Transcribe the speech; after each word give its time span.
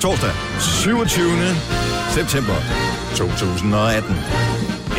Torsdag, 0.00 0.30
27. 0.60 1.30
september 2.10 2.54
2018. 3.16 4.16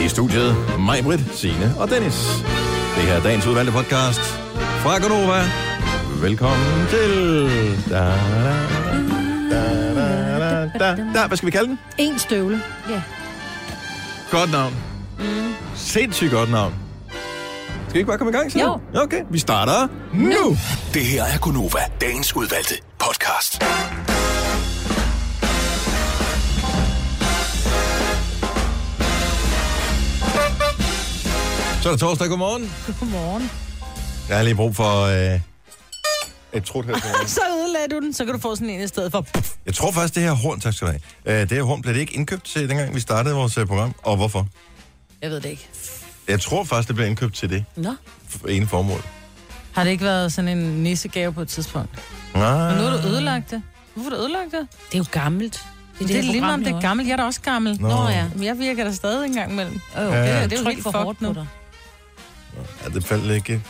I 0.05 0.07
studiet 0.09 0.55
mig, 0.79 1.03
Britt, 1.03 1.21
Signe 1.35 1.75
og 1.79 1.89
Dennis. 1.89 2.27
Det 2.95 3.03
her 3.03 3.13
er 3.13 3.23
dagens 3.23 3.47
udvalgte 3.47 3.71
podcast 3.73 4.19
fra 4.55 4.99
Gonova. 4.99 5.43
Velkommen 6.21 6.87
til... 6.89 7.49
Da, 7.89 7.99
da, 7.99 8.13
da, 9.49 10.39
da, 10.39 10.69
da, 10.79 10.95
da, 10.95 11.03
da. 11.13 11.27
Hvad 11.27 11.37
skal 11.37 11.45
vi 11.45 11.51
kalde 11.51 11.67
den? 11.67 11.79
En 11.97 12.19
støvle. 12.19 12.61
Ja. 12.89 13.01
Godt 14.31 14.51
navn. 14.51 14.73
Mm. 15.19 15.53
Sindssygt 15.75 16.31
godt 16.31 16.51
navn. 16.51 16.73
Skal 17.87 17.93
vi 17.93 17.99
ikke 17.99 18.07
bare 18.07 18.17
komme 18.17 18.31
i 18.31 18.35
gang 18.35 18.51
så? 18.51 18.59
Jo. 18.59 18.79
Okay, 19.01 19.21
vi 19.29 19.39
starter 19.39 19.87
nu. 20.13 20.57
Det 20.93 21.05
her 21.05 21.23
er 21.23 21.37
Gunova, 21.37 21.79
dagens 22.01 22.35
udvalgte 22.35 22.73
podcast. 22.99 23.63
Så 31.81 31.87
er 31.89 31.93
det 31.93 31.99
torsdag. 31.99 32.27
Godmorgen. 32.29 32.71
Godmorgen. 32.99 33.51
Jeg 34.29 34.37
har 34.37 34.43
lige 34.43 34.55
brug 34.55 34.75
for 34.75 35.01
øh, 35.33 35.39
et 36.53 36.63
trut 36.63 36.85
her. 36.85 36.95
Så 37.27 37.41
ødelagde 37.59 37.87
du 37.95 37.99
den, 37.99 38.13
så 38.13 38.25
kan 38.25 38.33
du 38.33 38.39
få 38.39 38.55
sådan 38.55 38.69
en 38.69 38.81
i 38.81 38.87
stedet 38.87 39.11
for. 39.11 39.21
Puff. 39.33 39.49
Jeg 39.65 39.73
tror 39.73 39.91
faktisk, 39.91 40.15
det 40.15 40.23
her 40.23 40.31
horn, 40.31 40.59
tak 40.59 40.73
skal 40.73 40.87
du 40.87 40.91
have. 41.25 41.41
Øh, 41.41 41.49
det 41.49 41.57
her 41.57 41.63
horn 41.63 41.81
blev 41.81 41.93
det 41.93 41.99
ikke 41.99 42.13
indkøbt 42.13 42.43
til, 42.45 42.69
dengang 42.69 42.95
vi 42.95 42.99
startede 42.99 43.35
vores 43.35 43.57
øh, 43.57 43.65
program. 43.67 43.93
Og 44.03 44.15
hvorfor? 44.17 44.47
Jeg 45.21 45.29
ved 45.29 45.41
det 45.41 45.49
ikke. 45.49 45.67
Jeg 46.27 46.41
tror 46.41 46.63
faktisk, 46.63 46.87
det 46.87 46.95
blev 46.95 47.07
indkøbt 47.07 47.35
til 47.35 47.49
det 47.49 47.65
Nå. 47.75 47.95
for 48.29 48.47
ene 48.47 48.67
formål. 48.67 49.01
Har 49.71 49.83
det 49.83 49.91
ikke 49.91 50.03
været 50.05 50.33
sådan 50.33 50.57
en 50.57 50.83
nissegave 50.83 51.33
på 51.33 51.41
et 51.41 51.47
tidspunkt? 51.47 51.89
Nej. 52.33 52.43
Og 52.43 52.75
nu 52.77 52.81
har 52.83 53.01
du 53.01 53.07
ødelagt 53.07 53.51
det. 53.51 53.61
Hvorfor 53.93 54.09
har 54.09 54.17
du 54.17 54.23
ødelagt 54.23 54.51
det? 54.51 54.67
Det 54.91 54.93
er 54.93 54.97
jo 54.97 55.05
gammelt. 55.11 55.65
Det, 55.99 56.07
det 56.07 56.17
er 56.17 56.21
lige 56.21 56.41
meget, 56.41 56.53
om 56.53 56.63
det 56.63 56.73
er 56.73 56.81
gammelt. 56.81 57.07
Jeg 57.09 57.13
er 57.13 57.17
da 57.17 57.23
også 57.23 57.41
gammel. 57.41 57.81
Nå. 57.81 57.87
Nå 57.87 58.07
ja. 58.09 58.25
Men 58.35 58.43
jeg 58.43 58.59
virker 58.59 58.83
der 58.83 58.91
stadig 58.91 59.25
en 59.27 59.33
gang 59.35 59.51
imellem. 59.51 59.81
Oh, 59.97 60.01
Ja. 60.01 60.07
det, 60.07 60.15
er, 60.29 60.47
det 60.47 60.53
er 60.57 60.61
jo 60.63 60.69
helt 60.69 60.83
for 60.83 60.91
hårdt 60.91 61.21
nu. 61.21 61.27
på 61.27 61.33
dig. 61.33 61.47
Ja, 62.83 62.89
det 62.89 63.05
faldt 63.05 63.31
ikke. 63.31 63.61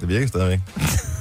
Det 0.00 0.08
virker 0.08 0.26
stadigvæk. 0.26 0.60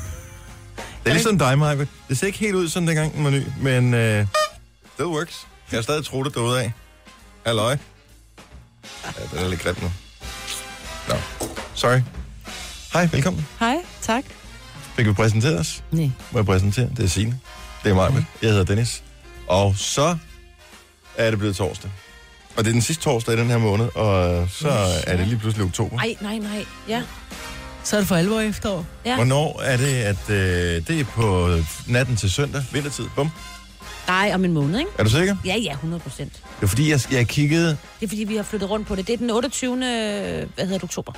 det 1.04 1.10
er 1.10 1.14
ligesom 1.14 1.38
dig, 1.40 1.60
Maja. 1.60 1.86
Det 2.10 2.18
ser 2.18 2.28
ikke 2.28 2.40
helt 2.40 2.56
ud, 2.56 2.70
som 2.70 2.86
dengang 2.86 3.14
den 3.14 3.24
var 3.24 3.30
ny, 3.30 3.44
men 3.62 3.94
uh, 3.94 4.00
det 4.00 4.28
works. 5.06 5.48
Jeg 5.72 5.78
har 5.78 5.82
stadig 5.82 6.06
troet 6.06 6.26
det 6.26 6.36
derude 6.36 6.62
af. 6.62 6.72
Halløj. 7.46 7.78
Ja, 9.06 9.38
den 9.38 9.46
er 9.46 9.50
lidt 9.50 9.62
grim 9.62 9.76
nu. 9.82 9.92
Nå, 11.10 11.16
sorry. 11.74 12.02
Hej, 12.94 13.10
velkommen. 13.12 13.48
Hej, 13.60 13.76
tak. 14.02 14.24
Fik 14.96 15.06
vi 15.08 15.14
præsenteret 15.14 15.60
os? 15.60 15.84
Nej. 15.92 16.10
Må 16.32 16.40
jeg 16.40 16.46
præsentere? 16.46 16.90
Det 16.98 17.06
er 17.06 17.08
Signe. 17.08 17.40
Det 17.84 17.90
er 17.90 17.96
mig. 17.96 18.26
Jeg 18.42 18.50
hedder 18.50 18.64
Dennis. 18.66 19.04
Og 19.48 19.76
så 19.78 20.18
er 21.18 21.30
det 21.30 21.40
blevet 21.40 21.56
torsdag. 21.56 21.92
Og 22.58 22.64
det 22.66 22.68
er 22.68 22.74
den 22.74 22.82
sidste 22.82 23.04
torsdag 23.04 23.34
i 23.34 23.38
den 23.38 23.48
her 23.48 23.58
måned, 23.58 23.96
og 23.96 24.48
så 24.50 24.70
er 25.08 25.18
det 25.18 25.28
lige 25.28 25.40
pludselig 25.40 25.66
oktober. 25.66 25.96
Nej, 25.96 26.16
nej, 26.22 26.38
nej. 26.38 26.66
Ja. 26.88 27.04
Så 27.84 27.96
er 27.96 28.00
det 28.00 28.08
for 28.08 28.16
alvor 28.16 28.40
efterår. 28.40 28.86
ja. 29.06 29.16
Hvornår 29.16 29.62
er 29.62 29.78
det, 29.78 29.94
at 29.96 30.30
øh, 30.30 30.88
det 30.88 31.00
er 31.00 31.04
på 31.04 31.50
natten 31.88 32.16
til 32.16 32.32
søndag, 32.32 32.64
vintertid? 32.72 33.06
Bum. 33.16 33.30
Nej, 34.08 34.32
om 34.34 34.46
en 34.46 34.54
måned, 34.54 34.80
ikke? 34.80 34.92
Er 34.98 35.04
du 35.04 35.10
sikker? 35.10 35.36
Ja, 35.46 35.56
ja, 35.58 35.72
100 35.72 36.00
procent. 36.04 36.34
Det 36.34 36.64
er 36.64 36.68
fordi, 36.68 36.92
jeg, 36.92 37.00
jeg 37.12 37.28
kiggede... 37.28 37.68
Det 38.00 38.06
er 38.06 38.08
fordi, 38.08 38.24
vi 38.24 38.36
har 38.36 38.44
flyttet 38.44 38.70
rundt 38.70 38.88
på 38.88 38.96
det. 38.96 39.08
Det 39.08 39.14
er 39.14 39.18
den 39.18 39.30
28. 39.30 39.76
Hvad 39.78 39.86
hedder 40.58 40.74
det, 40.74 40.84
oktober. 40.84 41.12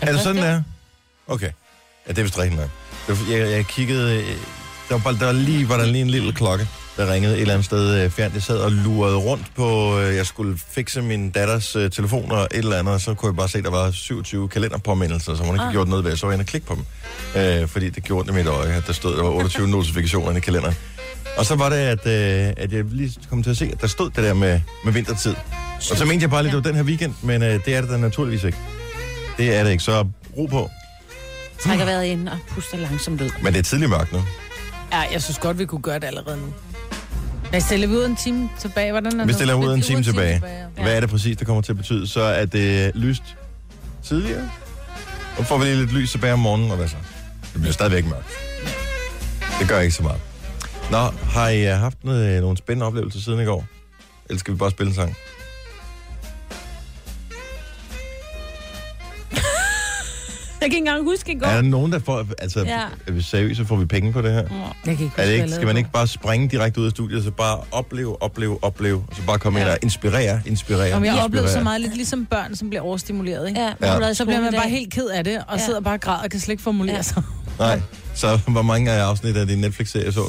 Er 0.00 0.12
det 0.12 0.20
sådan, 0.20 0.36
det? 0.36 0.44
der? 0.44 0.50
er? 0.50 0.62
Okay. 1.26 1.50
Ja, 2.06 2.12
det 2.12 2.18
er 2.18 2.22
vist 2.22 2.38
rigtigt 2.38 2.60
nok. 2.60 2.70
Jeg, 3.30 3.50
jeg 3.50 3.66
kiggede... 3.66 4.24
Der 4.88 4.94
var, 4.94 4.98
bare, 4.98 5.14
der 5.18 5.24
var 5.24 5.32
lige, 5.32 5.68
var 5.68 5.76
der 5.76 5.86
lige 5.86 6.02
en 6.02 6.10
lille 6.10 6.32
klokke, 6.32 6.68
der 6.96 7.12
ringede 7.12 7.34
et 7.34 7.40
eller 7.40 7.54
andet 7.54 7.64
sted 7.64 8.04
øh, 8.04 8.10
fjernt. 8.10 8.34
Jeg 8.34 8.42
sad 8.42 8.58
og 8.58 8.72
lurede 8.72 9.16
rundt 9.16 9.46
på... 9.54 9.98
Øh, 10.00 10.16
jeg 10.16 10.26
skulle 10.26 10.58
fikse 10.68 11.02
min 11.02 11.30
datters 11.30 11.76
øh, 11.76 11.90
telefon 11.90 12.32
og 12.32 12.42
et 12.42 12.48
eller 12.58 12.78
andet, 12.78 12.94
og 12.94 13.00
så 13.00 13.14
kunne 13.14 13.28
jeg 13.28 13.36
bare 13.36 13.48
se, 13.48 13.58
at 13.58 13.64
der 13.64 13.70
var 13.70 13.90
27 13.90 14.48
kalenderpåmindelser, 14.48 15.34
så 15.34 15.42
hun 15.42 15.54
ikke 15.54 15.64
ah. 15.64 15.72
gjort 15.72 15.88
noget 15.88 16.04
ved. 16.04 16.16
Så 16.16 16.26
var 16.26 16.32
jeg 16.32 16.36
inde 16.36 16.42
og 16.42 16.46
klikke 16.46 16.66
på 16.66 16.74
dem. 16.74 16.84
Øh, 17.42 17.68
fordi 17.68 17.90
det 17.90 18.04
gjorde 18.04 18.20
ondt 18.20 18.30
i 18.30 18.34
mit 18.34 18.46
øje, 18.46 18.72
at 18.72 18.86
der 18.86 18.92
stod, 18.92 19.16
der 19.16 19.22
var 19.22 19.30
28 19.30 19.68
notifikationer 19.68 20.36
i 20.36 20.40
kalenderen. 20.40 20.74
Og 21.36 21.46
så 21.46 21.54
var 21.54 21.68
det, 21.68 21.76
at, 21.76 22.06
øh, 22.06 22.54
at 22.56 22.72
jeg 22.72 22.84
lige 22.84 23.12
kom 23.30 23.42
til 23.42 23.50
at 23.50 23.56
se, 23.56 23.64
at 23.72 23.80
der 23.80 23.86
stod 23.86 24.10
det 24.10 24.24
der 24.24 24.34
med, 24.34 24.60
med 24.84 24.92
vintertid. 24.92 25.34
Og 25.90 25.96
så 25.96 26.04
mente 26.04 26.22
jeg 26.22 26.30
bare 26.30 26.42
lidt, 26.42 26.54
at 26.54 26.56
det 26.56 26.64
var 26.64 26.70
den 26.70 26.76
her 26.76 26.84
weekend, 26.84 27.14
men 27.22 27.42
øh, 27.42 27.64
det 27.64 27.74
er 27.74 27.80
det 27.80 27.90
da 27.90 27.96
naturligvis 27.96 28.44
ikke. 28.44 28.58
Det 29.36 29.54
er 29.54 29.64
det 29.64 29.70
ikke, 29.70 29.84
så 29.84 30.06
ro 30.36 30.46
på. 30.46 30.70
Trækker 31.60 31.84
vejret 31.84 32.04
ind 32.04 32.28
og 32.28 32.38
puster 32.48 32.78
langsomt 32.78 33.20
ud. 33.20 33.30
Men 33.42 33.52
det 33.52 33.58
er 33.58 33.62
tidlig 33.62 33.88
mørkt 33.88 34.12
nu. 34.12 34.22
Ja, 34.92 35.00
jeg 35.12 35.22
synes 35.22 35.38
godt, 35.38 35.58
vi 35.58 35.64
kunne 35.64 35.82
gøre 35.82 35.98
det 35.98 36.04
allerede 36.04 36.36
nu. 36.36 36.46
Men 37.52 37.60
stiller 37.60 37.86
vi 37.86 37.94
ud 37.94 38.04
en 38.04 38.16
time 38.16 38.48
tilbage? 38.58 38.90
Hvordan 38.90 39.20
er 39.20 39.26
Vi 39.26 39.32
stiller 39.32 39.54
ud 39.54 39.74
en 39.74 39.82
time 39.82 40.02
tilbage. 40.02 40.42
ja. 40.76 40.82
Hvad 40.82 40.96
er 40.96 41.00
det 41.00 41.10
præcis, 41.10 41.36
det 41.36 41.46
kommer 41.46 41.62
til 41.62 41.72
at 41.72 41.76
betyde? 41.76 42.06
Så 42.08 42.20
er 42.20 42.44
det 42.44 42.92
lyst 42.94 43.22
tidligere? 44.04 44.50
Og 45.38 45.46
får 45.46 45.58
vi 45.58 45.64
lige 45.64 45.76
lidt 45.76 45.92
lys 45.92 46.10
tilbage 46.10 46.32
om 46.32 46.38
morgenen, 46.38 46.70
og 46.70 46.76
hvad 46.76 46.88
så? 46.88 46.96
Det 47.52 47.60
bliver 47.60 47.72
stadigvæk 47.72 48.04
mørkt. 48.06 48.26
Det 49.60 49.68
gør 49.68 49.80
ikke 49.80 49.94
så 49.94 50.02
meget. 50.02 50.20
Nå, 50.90 50.98
har 51.30 51.48
I 51.48 51.72
uh, 51.72 51.78
haft 51.78 52.04
noget, 52.04 52.40
nogle 52.40 52.56
spændende 52.56 52.86
oplevelser 52.86 53.20
siden 53.20 53.40
i 53.40 53.44
går? 53.44 53.64
Eller 54.28 54.38
skal 54.38 54.54
vi 54.54 54.58
bare 54.58 54.70
spille 54.70 54.88
en 54.90 54.94
sang? 54.94 55.16
Jeg 60.66 60.70
kan 60.72 60.76
ikke 60.78 60.88
engang 60.88 61.04
huske 61.04 61.32
i 61.32 61.38
går. 61.38 61.46
Er 61.46 61.54
der 61.54 61.62
nogen, 61.62 61.92
der 61.92 61.98
får... 61.98 62.26
Altså, 62.38 62.60
Ja. 62.64 62.80
er 63.06 63.12
vi 63.12 63.22
seriøse? 63.22 63.64
Får 63.66 63.76
vi 63.76 63.84
penge 63.86 64.12
på 64.12 64.22
det 64.22 64.32
her? 64.32 64.38
Jeg 64.40 64.48
kan 64.84 64.92
ikke 64.92 65.04
huske, 65.04 65.22
Er 65.22 65.26
det 65.26 65.32
ikke, 65.32 65.48
skal 65.50 65.66
man 65.66 65.76
ikke 65.76 65.90
bare 65.92 66.06
springe 66.06 66.48
direkte 66.48 66.80
ud 66.80 66.84
af 66.86 66.90
studiet, 66.90 67.24
så 67.24 67.30
bare 67.30 67.58
opleve, 67.72 68.22
opleve, 68.22 68.58
opleve, 68.64 69.04
og 69.08 69.16
så 69.16 69.22
bare 69.26 69.38
komme 69.38 69.60
ind 69.60 69.68
og 69.68 69.78
inspirere, 69.82 70.40
inspirere, 70.46 70.80
Om 70.82 71.04
jeg 71.04 71.12
inspirere. 71.12 71.24
oplevede 71.24 71.52
så 71.52 71.60
meget 71.60 71.80
lidt 71.80 71.94
ligesom 71.96 72.26
børn, 72.26 72.56
som 72.56 72.68
bliver 72.70 72.82
overstimuleret, 72.82 73.48
ikke? 73.48 73.60
Ja, 73.60 73.72
Ja. 73.82 74.06
ja. 74.06 74.14
Så 74.14 74.24
bliver 74.24 74.40
man 74.40 74.52
bare 74.54 74.68
helt 74.68 74.92
ked 74.92 75.06
af 75.06 75.24
det, 75.24 75.38
og 75.48 75.58
Ja. 75.58 75.64
sidder 75.64 75.80
bare 75.80 75.94
og 75.94 76.00
græder 76.00 76.22
og 76.22 76.30
kan 76.30 76.40
slet 76.40 76.52
ikke 76.52 76.62
formulere 76.62 76.96
Ja. 76.96 77.02
sig. 77.02 77.22
Nej, 77.58 77.80
så 78.14 78.40
hvor 78.48 78.62
mange 78.62 78.90
af 78.92 79.02
afsnit 79.04 79.36
af 79.36 79.46
din 79.46 79.58
Netflix-serie 79.58 80.12
så 80.12 80.20
du? 80.20 80.28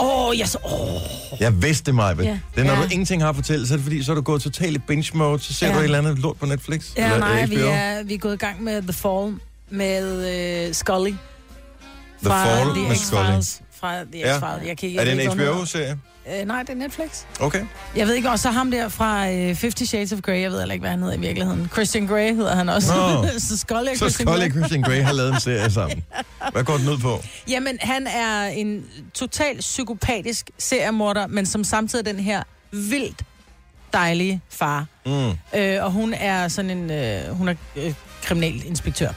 Åh, 0.00 0.28
oh, 0.28 0.38
jeg 0.38 0.48
så... 0.48 0.58
Åh, 0.64 1.40
Jeg 1.40 1.62
vidste 1.62 1.92
mig, 1.92 2.16
ja. 2.18 2.24
Ja. 2.24 2.38
Det 2.54 2.60
er, 2.60 2.64
når 2.64 2.72
Ja. 2.74 2.78
du 2.82 2.88
ingenting 2.90 3.22
har 3.22 3.28
at 3.28 3.34
fortælle, 3.36 3.66
så 3.66 3.74
er 3.74 3.76
det 3.76 3.84
fordi, 3.84 4.02
så 4.02 4.12
er 4.12 4.14
du 4.16 4.20
gået 4.22 4.42
totalt 4.42 4.76
i 4.76 4.78
binge 4.78 5.10
mode, 5.18 5.38
så 5.40 5.54
ser 5.54 5.66
Ja. 5.66 5.72
du 5.74 5.78
et 5.78 5.84
eller 5.84 5.98
andet 5.98 6.18
lort 6.18 6.36
på 6.36 6.46
Netflix. 6.46 6.84
Ja, 6.96 7.04
eller 7.04 7.18
nej, 7.18 7.44
HBO. 7.46 7.54
vi 7.54 7.60
er, 7.60 8.02
vi 8.04 8.14
er 8.14 8.18
gået 8.18 8.34
i 8.34 8.36
gang 8.36 8.62
med 8.64 8.82
The 8.82 8.92
Fall 8.92 9.34
med 9.70 10.66
øh, 10.68 10.74
Scully. 10.74 11.10
The 12.22 12.30
Fall 12.30 12.68
The 12.74 12.88
med 12.88 12.96
Scully. 12.96 13.62
Fra 13.80 13.94
The 14.12 14.18
Ja. 14.20 14.38
X-Files. 14.38 14.66
Jeg 14.66 14.78
kan 14.78 14.88
ikke, 14.88 15.00
Er 15.00 15.04
det 15.04 15.16
jeg 15.16 15.24
en 15.24 15.32
HBO-serie? 15.32 15.98
Øh, 16.40 16.46
nej, 16.46 16.62
det 16.62 16.70
er 16.70 16.74
Netflix. 16.74 17.08
Okay. 17.40 17.64
Jeg 17.96 18.06
ved 18.06 18.14
ikke, 18.14 18.30
og 18.30 18.38
så 18.38 18.50
ham 18.50 18.70
der 18.70 18.88
fra 18.88 19.30
øh, 19.30 19.54
Fifty 19.54 19.82
Shades 19.82 20.12
of 20.12 20.20
Grey, 20.20 20.40
jeg 20.42 20.50
ved 20.50 20.58
heller 20.58 20.72
ikke, 20.72 20.82
hvad 20.82 20.90
han 20.90 21.02
hedder 21.02 21.14
i 21.16 21.20
virkeligheden. 21.20 21.68
Christian 21.72 22.06
Grey 22.06 22.34
hedder 22.34 22.54
han 22.54 22.68
også. 22.68 22.94
Nå. 22.94 23.26
så 23.38 23.58
Scully 23.58 23.78
og 23.88 23.96
Så 23.96 23.98
Christian 23.98 24.28
Scully 24.28 24.40
Grey. 24.40 24.50
Christian 24.50 24.82
Grey 24.82 25.02
har 25.02 25.12
lavet 25.12 25.34
en 25.34 25.40
serie 25.40 25.70
sammen. 25.70 26.04
Hvad 26.52 26.64
går 26.64 26.76
den 26.76 26.88
ud 26.88 26.98
på? 26.98 27.22
Jamen, 27.48 27.78
han 27.80 28.06
er 28.06 28.44
en 28.46 28.84
totalt 29.14 29.60
psykopatisk 29.60 30.50
seriemorder, 30.58 31.26
men 31.26 31.46
som 31.46 31.64
samtidig 31.64 32.06
er 32.08 32.12
den 32.12 32.20
her 32.22 32.42
vildt 32.72 33.22
dejlige 33.92 34.40
far. 34.50 34.86
Mm. 35.06 35.28
Øh, 35.58 35.84
og 35.84 35.90
hun 35.92 36.14
er 36.14 36.48
sådan 36.48 36.70
en, 36.70 36.90
øh, 36.90 37.36
hun 37.36 37.48
er 37.48 37.54
øh, 37.76 37.94
kriminalinspektør, 38.22 39.08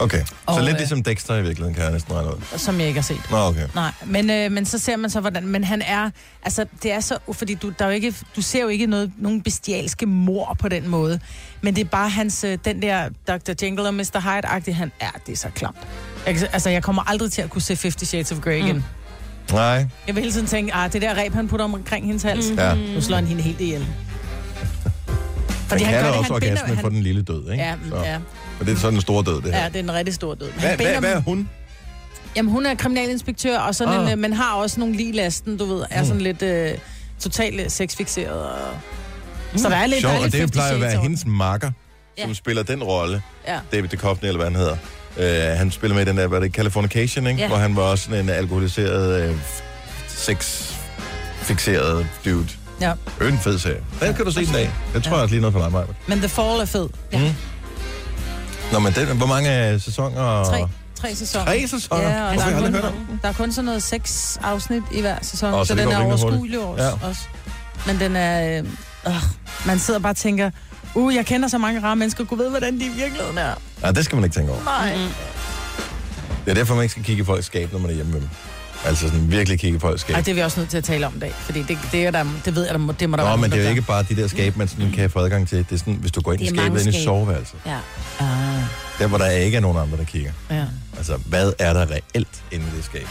Okay. 0.00 0.24
Så 0.24 0.34
Og, 0.46 0.60
lidt 0.60 0.70
øh, 0.70 0.78
ligesom 0.78 1.02
Dexter 1.02 1.34
i 1.34 1.42
virkeligheden, 1.42 1.74
kan 1.74 1.82
jeg 1.84 1.92
næsten 1.92 2.14
regne 2.14 2.28
ud. 2.30 2.58
som 2.58 2.78
jeg 2.80 2.88
ikke 2.88 3.00
har 3.00 3.04
set. 3.04 3.20
Nå, 3.30 3.36
okay. 3.36 3.66
Nej, 3.74 3.92
men, 4.06 4.30
øh, 4.30 4.52
men 4.52 4.66
så 4.66 4.78
ser 4.78 4.96
man 4.96 5.10
så, 5.10 5.20
hvordan... 5.20 5.46
Men 5.46 5.64
han 5.64 5.82
er... 5.82 6.10
Altså, 6.42 6.64
det 6.82 6.92
er 6.92 7.00
så... 7.00 7.18
Fordi 7.32 7.54
du, 7.54 7.72
der 7.78 7.84
er 7.84 7.88
jo 7.88 7.94
ikke, 7.94 8.14
du 8.36 8.42
ser 8.42 8.60
jo 8.62 8.68
ikke 8.68 8.86
noget, 8.86 9.12
nogen 9.18 9.42
bestialske 9.42 10.06
mor 10.06 10.56
på 10.60 10.68
den 10.68 10.88
måde. 10.88 11.20
Men 11.62 11.76
det 11.76 11.80
er 11.84 11.88
bare 11.88 12.08
hans... 12.08 12.44
Øh, 12.44 12.58
den 12.64 12.82
der 12.82 13.08
Dr. 13.28 13.50
Jekyll 13.62 13.80
og 13.80 13.94
Mr. 13.94 14.20
Hyde-agtige, 14.20 14.74
han 14.74 14.92
er... 15.00 15.10
Det 15.26 15.32
er 15.32 15.36
så 15.36 15.48
klamt. 15.54 15.76
Jeg, 16.26 16.48
altså, 16.52 16.70
jeg 16.70 16.82
kommer 16.82 17.02
aldrig 17.10 17.32
til 17.32 17.42
at 17.42 17.50
kunne 17.50 17.62
se 17.62 17.76
Fifty 17.76 18.04
Shades 18.04 18.32
of 18.32 18.38
Grey 18.40 18.56
igen. 18.64 18.76
Mm. 18.76 18.82
Nej. 19.52 19.86
Jeg 20.06 20.14
vil 20.14 20.16
hele 20.22 20.32
tiden 20.32 20.46
tænke, 20.46 20.74
ah, 20.74 20.92
det 20.92 21.02
der 21.02 21.14
ræb, 21.14 21.32
han 21.32 21.48
putter 21.48 21.64
omkring 21.64 22.06
hendes 22.06 22.22
hals. 22.22 22.50
Mm. 22.50 22.58
Ja. 22.58 22.74
Nu 22.74 23.00
slår 23.00 23.16
han 23.16 23.26
hende 23.26 23.42
helt 23.42 23.60
ihjel. 23.60 23.86
Han 25.70 25.78
kan 25.78 25.92
da 26.04 26.10
også 26.10 26.34
binder- 26.34 26.50
orgasme 26.52 26.76
for 26.76 26.88
den 26.88 27.02
lille 27.02 27.22
død, 27.22 27.50
ikke? 27.52 27.64
Ja, 27.64 27.74
Så. 27.88 27.96
ja, 27.96 28.18
Og 28.60 28.66
det 28.66 28.72
er 28.74 28.78
sådan 28.78 28.94
en 28.94 29.00
stor 29.00 29.22
død, 29.22 29.42
det 29.42 29.52
her. 29.54 29.62
ja, 29.62 29.68
det 29.68 29.76
er 29.76 29.80
en 29.80 29.92
rigtig 29.92 30.14
stor 30.14 30.34
død. 30.34 30.46
Men 30.50 30.60
Hvad, 30.60 30.68
han 30.68 30.78
hvad, 30.78 31.00
hvad 31.00 31.12
er 31.12 31.20
hun? 31.20 31.48
Jamen, 32.36 32.52
hun 32.52 32.66
er 32.66 32.74
kriminalinspektør, 32.74 33.58
og 33.58 33.74
sådan 33.74 33.94
Ah. 33.94 34.02
en, 34.06 34.12
øh, 34.12 34.18
men 34.18 34.32
har 34.32 34.54
også 34.54 34.80
nogle 34.80 34.96
ligelæsten, 34.96 35.56
du 35.56 35.64
ved, 35.64 35.84
er 35.90 36.04
sådan 36.04 36.20
lidt 36.22 36.42
øh, 36.42 36.70
totalt 37.20 37.72
sexfixeret. 37.72 38.42
Og... 38.42 38.58
Så 39.56 39.68
der 39.68 39.76
er 39.76 39.86
lidt, 39.86 40.02
der 40.02 40.08
Sjov, 40.08 40.10
er 40.10 40.24
og 40.24 40.32
det 40.32 40.40
50 40.40 40.50
plejer 40.50 40.74
at 40.74 40.80
være 40.80 41.00
hendes 41.02 41.26
makker, 41.26 41.70
som 42.18 42.28
Ja. 42.28 42.34
spiller 42.34 42.62
den 42.62 42.82
rolle. 42.82 43.22
Ja. 43.48 43.58
David 43.72 43.88
Duchovny, 43.88 44.24
eller 44.24 44.36
hvad 44.36 44.46
han 44.46 44.56
hedder. 44.56 44.76
Uh, 45.52 45.58
han 45.58 45.70
spiller 45.70 45.94
med 45.94 46.06
i 46.06 46.08
den 46.08 46.16
der, 46.16 46.26
hvad 46.26 46.40
det, 46.40 46.52
Californication, 46.52 47.26
ikke? 47.26 47.40
Ja. 47.40 47.48
Hvor 47.48 47.56
han 47.56 47.76
var 47.76 47.82
også 47.82 48.04
sådan 48.04 48.20
en 48.24 48.28
alkoholiseret, 48.30 49.30
uh, 49.30 49.36
sex-fixeret 50.08 52.06
dude. 52.24 52.48
Ja. 52.80 52.92
En 53.22 53.38
fed 53.38 53.58
serie. 53.58 53.80
Den 54.00 54.14
kan 54.14 54.24
du 54.24 54.30
se 54.32 54.40
en 54.40 54.46
dag. 54.46 54.70
Det 54.94 55.02
tror 55.04 55.12
jeg 55.12 55.22
også 55.22 55.34
lige 55.34 55.40
noget 55.40 55.52
for 55.54 55.68
Maja. 55.68 55.84
Men 56.06 56.18
The 56.18 56.28
Fall 56.28 56.60
er 56.60 56.64
fed. 56.64 56.88
Nå, 58.72 58.78
men 58.78 58.92
den, 58.92 59.16
hvor 59.16 59.26
mange 59.26 59.80
sæsoner? 59.80 60.44
Tre. 60.44 60.68
tre 60.94 61.14
sæsoner. 61.14 61.44
Tre 61.44 61.66
sæsoner? 61.68 62.02
Ja, 62.02 62.24
og 62.24 62.32
Hvorfor 62.34 62.50
der 62.50 62.56
har 62.56 62.60
jeg 62.60 62.68
er, 62.68 62.72
kun, 62.72 62.74
hørt 62.74 62.84
om? 62.84 63.18
der 63.22 63.28
er 63.28 63.32
kun 63.32 63.52
sådan 63.52 63.64
noget 63.64 63.82
seks 63.82 64.38
afsnit 64.42 64.82
i 64.92 65.00
hver 65.00 65.16
sæson, 65.22 65.54
oh, 65.54 65.60
så 65.60 65.64
så, 65.64 65.74
den 65.74 65.88
er 65.88 66.04
overskuelig 66.04 66.58
også. 66.58 66.84
Ja. 66.84 67.08
Også. 67.08 67.22
Men 67.86 68.00
den 68.00 68.16
er... 68.16 68.58
Øh, 68.58 68.66
øh, 69.06 69.12
man 69.66 69.78
sidder 69.78 70.00
bare 70.00 70.12
og 70.12 70.16
tænker, 70.16 70.50
uh, 70.94 71.14
jeg 71.14 71.26
kender 71.26 71.48
så 71.48 71.58
mange 71.58 71.82
rare 71.82 71.96
mennesker, 71.96 72.24
kunne 72.24 72.38
vide, 72.38 72.50
hvordan 72.50 72.80
de 72.80 72.84
i 72.86 72.88
virkeligheden 72.88 73.38
er. 73.38 73.54
Nej, 73.82 73.92
det 73.92 74.04
skal 74.04 74.16
man 74.16 74.24
ikke 74.24 74.34
tænke 74.34 74.52
over. 74.52 74.64
Nej. 74.64 74.96
Mm. 74.96 75.08
Det 76.44 76.50
er 76.50 76.54
derfor, 76.54 76.74
man 76.74 76.82
ikke 76.82 76.92
skal 76.92 77.04
kigge 77.04 77.22
i 77.22 77.24
folks 77.24 77.46
skab, 77.46 77.72
når 77.72 77.78
man 77.78 77.90
er 77.90 77.94
hjemme 77.94 78.12
med 78.12 78.20
dem. 78.20 78.28
Altså 78.84 79.08
sådan 79.08 79.30
virkelig 79.30 79.60
kigge 79.60 79.76
i 79.76 79.80
folks 79.80 80.00
skab. 80.00 80.14
Ej, 80.14 80.20
det 80.20 80.28
er 80.30 80.34
vi 80.34 80.40
også 80.40 80.60
nødt 80.60 80.70
til 80.70 80.78
at 80.78 80.84
tale 80.84 81.06
om 81.06 81.12
i 81.16 81.18
dag, 81.18 81.32
fordi 81.38 81.62
det, 81.62 81.78
det, 81.92 82.06
er 82.06 82.10
der, 82.10 82.24
det 82.44 82.54
ved 82.54 82.64
jeg, 82.64 82.72
der 82.72 82.78
må, 82.78 82.92
det 82.92 83.10
må 83.10 83.16
der 83.16 83.22
Nå, 83.22 83.28
være 83.28 83.36
men 83.36 83.40
nogen, 83.40 83.52
det 83.52 83.58
er 83.58 83.62
jo 83.64 83.68
ikke 83.70 83.82
bare 83.82 84.02
de 84.02 84.16
der 84.16 84.28
skab, 84.28 84.56
man 84.56 84.68
sådan 84.68 84.92
kan 84.92 85.10
få 85.10 85.18
adgang 85.18 85.48
til. 85.48 85.58
Det 85.58 85.72
er 85.72 85.76
sådan, 85.78 85.94
hvis 85.94 86.12
du 86.12 86.20
går 86.20 86.32
ind 86.32 86.40
i 86.42 86.44
Det 86.44 86.50
er 86.50 86.54
skabet 86.56 86.72
mange 86.72 86.80
ind 86.86 86.88
i 86.88 86.92
skab. 86.92 87.04
soveværelset. 87.04 87.56
Ja. 87.66 87.78
Ah, 88.20 88.62
Der, 88.98 89.06
hvor 89.06 89.18
der 89.18 89.30
ikke 89.30 89.56
er 89.56 89.60
nogen 89.60 89.78
andre, 89.78 89.96
der 89.96 90.04
kigger. 90.04 90.32
ja. 90.50 90.64
Altså, 90.96 91.16
hvad 91.26 91.52
er 91.58 91.72
der 91.72 91.80
reelt 91.90 92.42
inde 92.52 92.66
i 92.66 92.76
det 92.76 92.84
skab? 92.84 93.06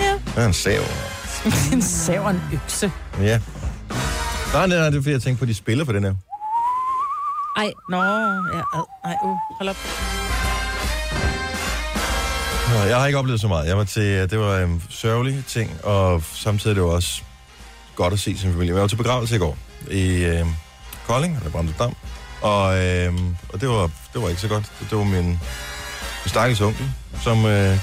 Ja. 0.00 0.12
Der 0.34 0.42
er 0.42 0.46
en 0.46 0.52
sav. 0.52 0.80
en 1.72 1.82
sav 1.82 2.20
og 2.24 2.30
en 2.30 2.42
økse. 2.52 2.92
Ja. 3.20 3.40
Nej, 4.52 4.66
nej, 4.66 4.78
nej, 4.78 4.90
det 4.90 4.96
er 4.98 5.02
fordi, 5.02 5.10
jeg 5.12 5.22
tænkte 5.22 5.38
på, 5.38 5.44
at 5.44 5.48
de 5.48 5.54
spiller 5.54 5.84
på 5.84 5.92
den 5.92 6.04
her. 6.04 6.14
Ej, 7.56 7.72
Nå, 7.90 7.96
ja, 7.96 8.02
ad, 8.78 8.84
nej, 9.04 9.14
uh, 9.24 9.36
hold 9.58 9.68
op. 9.68 9.76
Jeg 12.74 12.98
har 12.98 13.06
ikke 13.06 13.18
oplevet 13.18 13.40
så 13.40 13.48
meget. 13.48 13.68
Jeg 13.68 13.76
var 13.76 13.84
til, 13.84 14.30
det 14.30 14.38
var 14.38 14.58
en 14.58 14.82
sørgelig 14.90 15.44
ting, 15.46 15.84
og 15.84 16.22
samtidig 16.34 16.76
det 16.76 16.82
jo 16.82 16.94
også 16.94 17.22
godt 17.96 18.12
at 18.12 18.18
se 18.18 18.38
sin 18.38 18.52
familie. 18.52 18.74
Jeg 18.74 18.82
var 18.82 18.88
til 18.88 18.96
begravelse 18.96 19.36
i 19.36 19.38
går 19.38 19.58
i 19.90 20.24
øh, 20.24 20.46
Kolding, 21.06 21.36
eller 21.36 21.50
Bramsdam, 21.50 21.96
og, 22.40 22.84
øh, 22.84 23.14
og 23.52 23.60
det, 23.60 23.68
var, 23.68 23.90
det 24.12 24.22
var 24.22 24.28
ikke 24.28 24.40
så 24.40 24.48
godt. 24.48 24.72
Det, 24.80 24.90
det 24.90 24.98
var 24.98 25.04
min, 25.04 25.24
min 25.24 25.38
stakkels 26.26 26.60
onkel, 26.60 26.90
som 27.22 27.46
øh, 27.46 27.78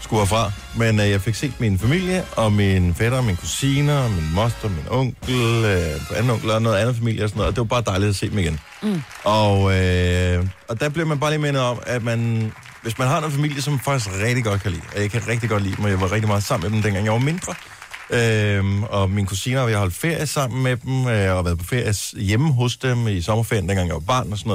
skulle 0.00 0.20
herfra. 0.20 0.52
Men 0.76 1.00
øh, 1.00 1.10
jeg 1.10 1.20
fik 1.20 1.34
set 1.34 1.60
min 1.60 1.78
familie, 1.78 2.24
og 2.36 2.52
min 2.52 2.94
fætter, 2.94 3.20
min 3.22 3.36
kusiner, 3.36 4.08
min 4.08 4.34
moster, 4.34 4.68
min 4.68 4.84
onkel, 4.90 5.64
øh, 5.64 6.16
anden 6.16 6.30
onkel 6.30 6.50
og 6.50 6.62
noget 6.62 6.76
andet 6.76 6.96
familie 6.96 7.24
og 7.24 7.28
sådan 7.28 7.38
noget. 7.38 7.48
Og 7.48 7.56
det 7.56 7.60
var 7.60 7.82
bare 7.82 7.82
dejligt 7.86 8.10
at 8.10 8.16
se 8.16 8.30
dem 8.30 8.38
igen. 8.38 8.60
Mm. 8.82 9.02
Og, 9.24 9.80
øh, 9.80 10.46
og 10.68 10.80
der 10.80 10.88
bliver 10.88 11.06
man 11.06 11.20
bare 11.20 11.30
lige 11.30 11.40
mindet 11.40 11.62
om, 11.62 11.78
at 11.86 12.02
man, 12.02 12.52
hvis 12.82 12.98
man 12.98 13.08
har 13.08 13.22
en 13.26 13.32
familie, 13.32 13.62
som 13.62 13.72
man 13.72 13.80
faktisk 13.80 14.10
rigtig 14.22 14.44
godt 14.44 14.62
kan 14.62 14.70
lide, 14.72 14.82
og 14.94 15.00
jeg 15.00 15.10
kan 15.10 15.28
rigtig 15.28 15.48
godt 15.50 15.62
lide 15.62 15.76
dem, 15.76 15.84
og 15.84 15.90
jeg 15.90 16.00
var 16.00 16.12
rigtig 16.12 16.28
meget 16.28 16.42
sammen 16.42 16.70
med 16.70 16.76
dem, 16.76 16.82
dengang 16.82 17.04
jeg 17.04 17.12
var 17.12 17.18
mindre, 17.18 17.54
Øhm, 18.10 18.82
og 18.82 19.10
mine 19.10 19.26
kusiner, 19.26 19.60
og 19.60 19.70
jeg 19.70 19.78
holdt 19.78 19.94
ferie 19.94 20.26
sammen 20.26 20.62
med 20.62 20.76
dem, 20.76 21.06
øh, 21.08 21.36
og 21.36 21.44
været 21.44 21.58
på 21.58 21.64
ferie 21.64 21.94
hjemme 22.22 22.52
hos 22.52 22.76
dem 22.76 23.08
i 23.08 23.20
sommerferien, 23.20 23.68
dengang 23.68 23.86
jeg 23.88 23.94
var 23.94 24.00
barn 24.00 24.32
og 24.32 24.38
sådan 24.38 24.50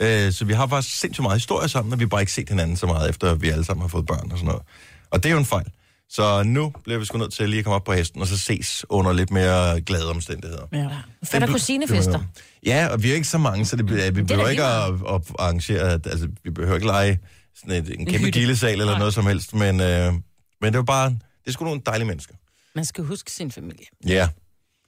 noget. 0.00 0.26
Øh, 0.26 0.32
så 0.32 0.44
vi 0.44 0.52
har 0.52 0.66
faktisk 0.66 1.00
sindssygt 1.00 1.22
meget 1.22 1.36
historie 1.36 1.68
sammen, 1.68 1.92
og 1.92 1.98
vi 1.98 2.04
har 2.04 2.08
bare 2.08 2.20
ikke 2.20 2.32
set 2.32 2.48
hinanden 2.48 2.76
så 2.76 2.86
meget, 2.86 3.10
efter 3.10 3.34
vi 3.34 3.48
alle 3.48 3.64
sammen 3.64 3.80
har 3.82 3.88
fået 3.88 4.06
børn 4.06 4.32
og 4.32 4.38
sådan 4.38 4.46
noget. 4.46 4.62
Og 5.10 5.22
det 5.22 5.28
er 5.28 5.32
jo 5.32 5.38
en 5.38 5.44
fejl. 5.44 5.64
Så 6.10 6.42
nu 6.42 6.72
bliver 6.84 6.98
vi 6.98 7.04
sgu 7.04 7.18
nødt 7.18 7.32
til 7.32 7.48
lige 7.48 7.58
at 7.58 7.64
komme 7.64 7.74
op 7.74 7.84
på 7.84 7.92
hesten, 7.92 8.20
og 8.20 8.26
så 8.26 8.38
ses 8.38 8.84
under 8.88 9.12
lidt 9.12 9.30
mere 9.30 9.80
glade 9.80 10.10
omstændigheder. 10.10 10.62
Ja. 10.72 10.78
fætter 11.24 11.48
kusinefester. 11.52 12.20
Ja, 12.66 12.86
og 12.92 13.02
vi 13.02 13.10
er 13.10 13.14
ikke 13.14 13.28
så 13.28 13.38
mange, 13.38 13.66
så 13.66 13.76
det, 13.76 13.86
bliver- 13.86 14.10
vi 14.10 14.20
da 14.20 14.26
behøver 14.26 14.48
ikke 14.48 14.64
at, 14.64 15.14
at 15.14 15.20
arrangere, 15.38 15.80
at- 15.92 16.06
altså 16.06 16.28
vi 16.44 16.50
behøver 16.50 16.74
ikke 16.74 16.86
lege 16.86 17.18
sådan 17.60 17.84
et, 17.84 18.00
en 18.00 18.06
kæmpe 18.06 18.30
gildesal 18.30 18.72
eller 18.72 18.84
Nej. 18.84 18.98
noget 18.98 19.14
som 19.14 19.26
helst, 19.26 19.54
men, 19.54 19.80
øh, 19.80 20.12
men 20.60 20.72
det 20.72 20.76
var 20.76 20.82
bare, 20.82 21.10
det 21.10 21.18
er 21.46 21.50
sgu 21.52 21.64
nogle 21.64 21.80
dejlige 21.86 22.06
mennesker. 22.06 22.34
Man 22.74 22.84
skal 22.84 23.04
huske 23.04 23.30
sin 23.32 23.50
familie. 23.50 23.84
Ja, 24.06 24.28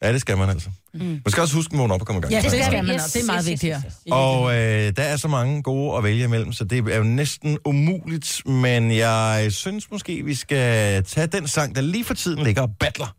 ja 0.02 0.12
det 0.12 0.20
skal 0.20 0.36
man 0.38 0.48
altså. 0.48 0.70
Mm. 0.94 1.00
Man 1.00 1.22
skal 1.26 1.40
også 1.40 1.54
huske 1.54 1.72
at 1.72 1.78
vågne 1.78 1.94
op 1.94 2.00
og 2.00 2.06
komme 2.06 2.18
i 2.18 2.22
gang. 2.22 2.32
Ja, 2.32 2.40
det 2.42 2.64
skal 2.64 2.84
man, 2.84 2.94
Yes, 2.94 3.04
og 3.04 3.12
det 3.12 3.22
er 3.22 3.26
meget 3.26 3.38
yes, 3.44 3.46
yes, 3.46 3.50
vigtigt 3.50 3.74
her. 3.74 3.82
yes, 3.86 3.94
Og 4.10 4.54
øh, 4.54 4.96
der 4.96 5.02
er 5.02 5.16
så 5.16 5.28
mange 5.28 5.62
gode 5.62 5.96
at 5.98 6.04
vælge 6.04 6.24
imellem, 6.24 6.52
så 6.52 6.64
det 6.64 6.88
er 6.92 6.96
jo 6.96 7.02
næsten 7.02 7.58
umuligt, 7.64 8.42
men 8.46 8.96
jeg 8.96 9.46
synes 9.50 9.90
måske, 9.90 10.22
vi 10.24 10.34
skal 10.34 11.04
tage 11.04 11.26
den 11.26 11.48
sang, 11.48 11.74
der 11.74 11.80
lige 11.80 12.04
for 12.04 12.14
tiden 12.14 12.44
ligger 12.44 12.62
og 12.62 12.70
battler 12.80 13.16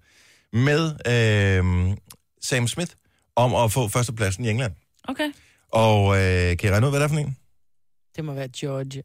med 0.54 0.92
øh, 1.08 1.98
Sam 2.42 2.68
Smith 2.68 2.92
om 3.36 3.56
at 3.56 3.72
få 3.72 3.88
førstepladsen 3.88 4.46
i 4.46 4.50
England. 4.50 4.74
Okay. 5.08 5.32
Og 5.72 6.18
øh, 6.18 6.58
kan 6.58 6.70
I 6.70 6.72
regne 6.72 6.86
ud, 6.86 6.92
hvad 6.92 7.00
det 7.00 7.06
er 7.06 7.10
for 7.10 7.18
en? 7.18 7.38
Det 8.16 8.26
må 8.26 8.34
være 8.34 8.50
George. 8.60 9.04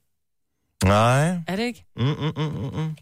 Nej. 0.85 1.29
Er 1.47 1.57
det 1.57 1.63
ikke? 1.63 1.85
Mm, 1.97 2.05
mm, 2.05 2.33
mm, 2.37 2.43
mm, 2.43 2.77
mm. 2.81 2.97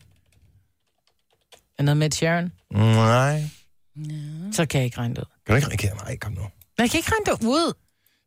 Er 1.79 1.83
noget 1.83 1.97
med 1.97 2.11
Sharon? 2.11 2.53
Nej. 2.71 3.43
Så 4.53 4.67
kan 4.67 4.79
jeg 4.79 4.85
ikke 4.85 4.99
regne 4.99 5.15
det 5.15 5.21
ud. 5.21 5.27
Kan 5.47 5.63
du 5.63 5.71
ikke 5.71 5.89
regne? 5.89 6.01
Nej, 6.05 6.17
kom 6.17 6.33
nu. 6.33 6.41
Men 6.41 6.51
jeg 6.79 6.91
kan 6.91 6.99
ikke 6.99 7.11
regne 7.13 7.37
det 7.39 7.47
ud. 7.47 7.73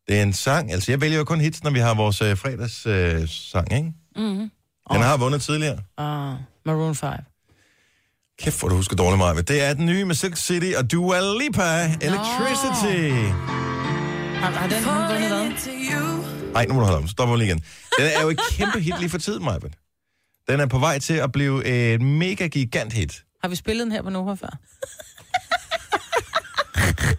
Det 0.08 0.18
er 0.20 0.24
en 0.24 0.34
sang, 0.34 0.72
altså 0.72 0.92
jeg 0.92 1.02
vælger 1.02 1.18
jo 1.18 1.24
kun 1.24 1.42
hits, 1.42 1.64
når 1.64 1.72
vi 1.72 1.80
har 1.80 1.94
vores 1.94 2.22
øh, 2.22 2.38
fredags 2.38 2.86
øh, 2.86 3.30
sang, 3.30 3.74
ikke? 3.74 3.94
Mm-hmm. 4.16 4.52
Den 4.92 5.02
har 5.02 5.18
vundet 5.18 5.42
tidligere. 5.42 5.78
Ah, 5.98 6.36
Maroon 6.66 6.96
5. 6.96 7.10
Kæft, 8.40 8.60
hvor 8.60 8.70
du 8.70 8.76
husker 8.76 8.96
dårligt 8.96 9.18
meget. 9.18 9.48
Det 9.48 9.64
er 9.64 9.74
den 9.74 9.86
nye 9.86 10.06
med 10.06 10.16
Silk 10.16 10.38
City 10.38 10.72
og 10.78 10.92
Dua 10.92 11.20
Lipa, 11.40 11.84
Electricity. 12.02 13.10
Har, 14.36 14.52
har 14.52 14.68
den 14.68 14.86
vundet 14.86 15.28
hvad? 15.28 16.25
Nej, 16.56 16.66
nu 16.66 16.74
må 16.74 16.80
du 16.80 16.86
holde 16.86 16.98
om. 16.98 17.08
Stop 17.08 17.38
lige 17.38 17.48
igen. 17.48 17.64
Den 18.00 18.06
er 18.18 18.22
jo 18.22 18.30
et 18.30 18.40
kæmpe 18.52 18.80
hit 18.80 19.00
lige 19.00 19.10
for 19.10 19.18
tiden, 19.18 19.44
Majbet. 19.44 19.74
Den 20.50 20.60
er 20.60 20.66
på 20.66 20.80
vej 20.80 21.00
til 21.00 21.14
at 21.14 21.32
blive 21.32 21.66
et 21.66 22.02
mega 22.02 22.48
gigant 22.48 22.94
hit. 22.94 23.24
Har 23.42 23.50
vi 23.50 23.56
spillet 23.56 23.84
den 23.86 23.92
her 23.92 24.02
på 24.02 24.10
Nova 24.10 24.34
før? 24.34 24.58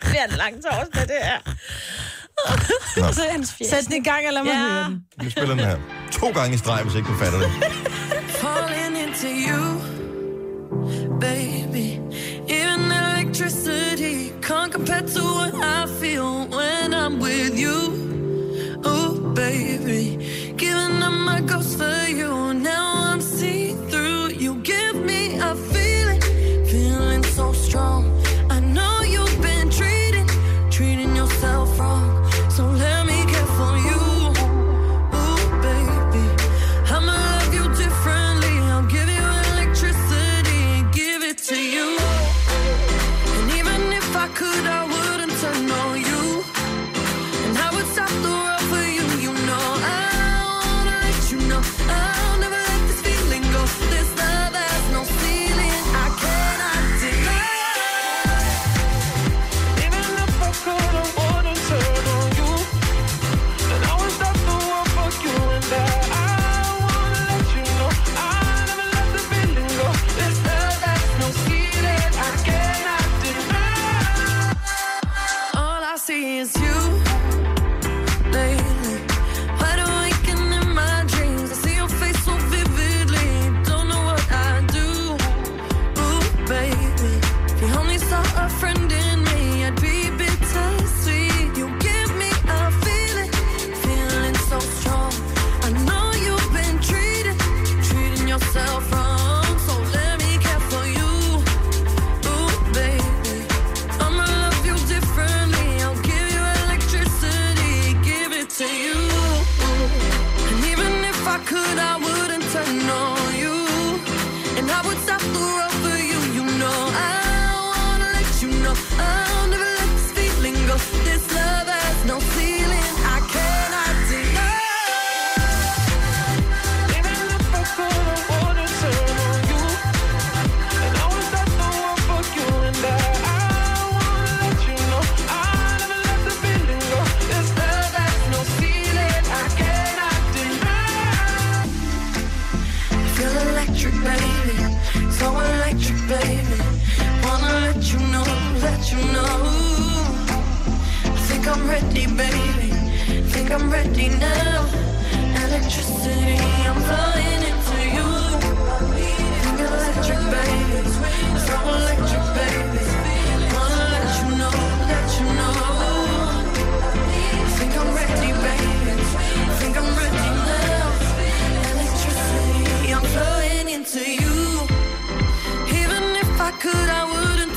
Det 0.03 0.19
er 0.21 0.25
en 0.31 0.37
lang 0.37 0.55
torsdag, 0.63 1.03
det 1.03 1.17
er. 1.21 1.39
Nå. 3.01 3.13
Så 3.19 3.23
hans 3.31 3.53
fjæs. 3.53 3.69
Sæt 3.69 3.85
den 3.89 3.95
i 3.97 4.05
gang, 4.05 4.27
eller 4.27 4.43
lad 4.43 4.55
mig 4.55 4.61
Ja. 4.63 4.73
høre 4.73 4.85
den. 4.85 5.03
Vi 5.21 5.31
spiller 5.31 5.51
den 5.55 5.65
her. 5.65 5.79
To 6.13 6.31
gange 6.31 6.55
i 6.55 6.59
streg, 6.59 6.83
hvis 6.83 6.95
ikke 6.95 7.09
du 7.09 7.15
fatter 7.19 7.39
det. 7.39 7.51
falling 8.43 8.99
into 9.09 9.29
you, 9.49 9.81
baby. 11.21 11.87
Even 12.49 12.81
electricity 12.93 14.33
can't 14.47 14.73
compare 14.73 15.03
to 15.17 15.23
what 15.39 15.55
I 15.55 15.89
feel 16.01 16.31
when 16.59 16.95
I'm 16.95 17.23
with 17.23 17.55
you. 17.65 17.77
Oh, 19.57 19.79
baby, 19.79 20.26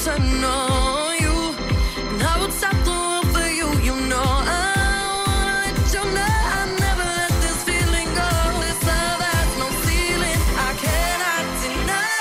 to 0.05 0.17
know 0.17 1.11
you. 1.19 1.35
And 2.11 2.23
I 2.23 2.39
would 2.39 2.53
stop 2.53 2.77
the 2.85 2.95
world 3.03 3.27
for 3.35 3.47
you, 3.59 3.67
you 3.87 3.95
know. 4.11 4.23
I 4.23 4.63
wanna 5.25 5.55
let 5.59 5.75
you 5.95 6.03
know 6.15 6.35
I 6.59 6.61
never 6.85 7.07
let 7.19 7.33
this 7.43 7.59
feeling 7.67 8.09
go. 8.21 8.31
This 8.63 8.79
love 8.89 9.21
has 9.31 9.49
no 9.61 9.67
ceiling, 9.83 10.41
I 10.67 10.71
cannot 10.83 11.45
deny. 11.63 12.15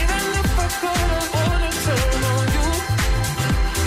Even 0.00 0.24
if 0.40 0.50
I 0.64 0.68
could, 0.80 1.10
I 1.20 1.24
wouldn't 1.34 1.78
turn 1.86 2.20
on 2.32 2.44
you. 2.56 2.66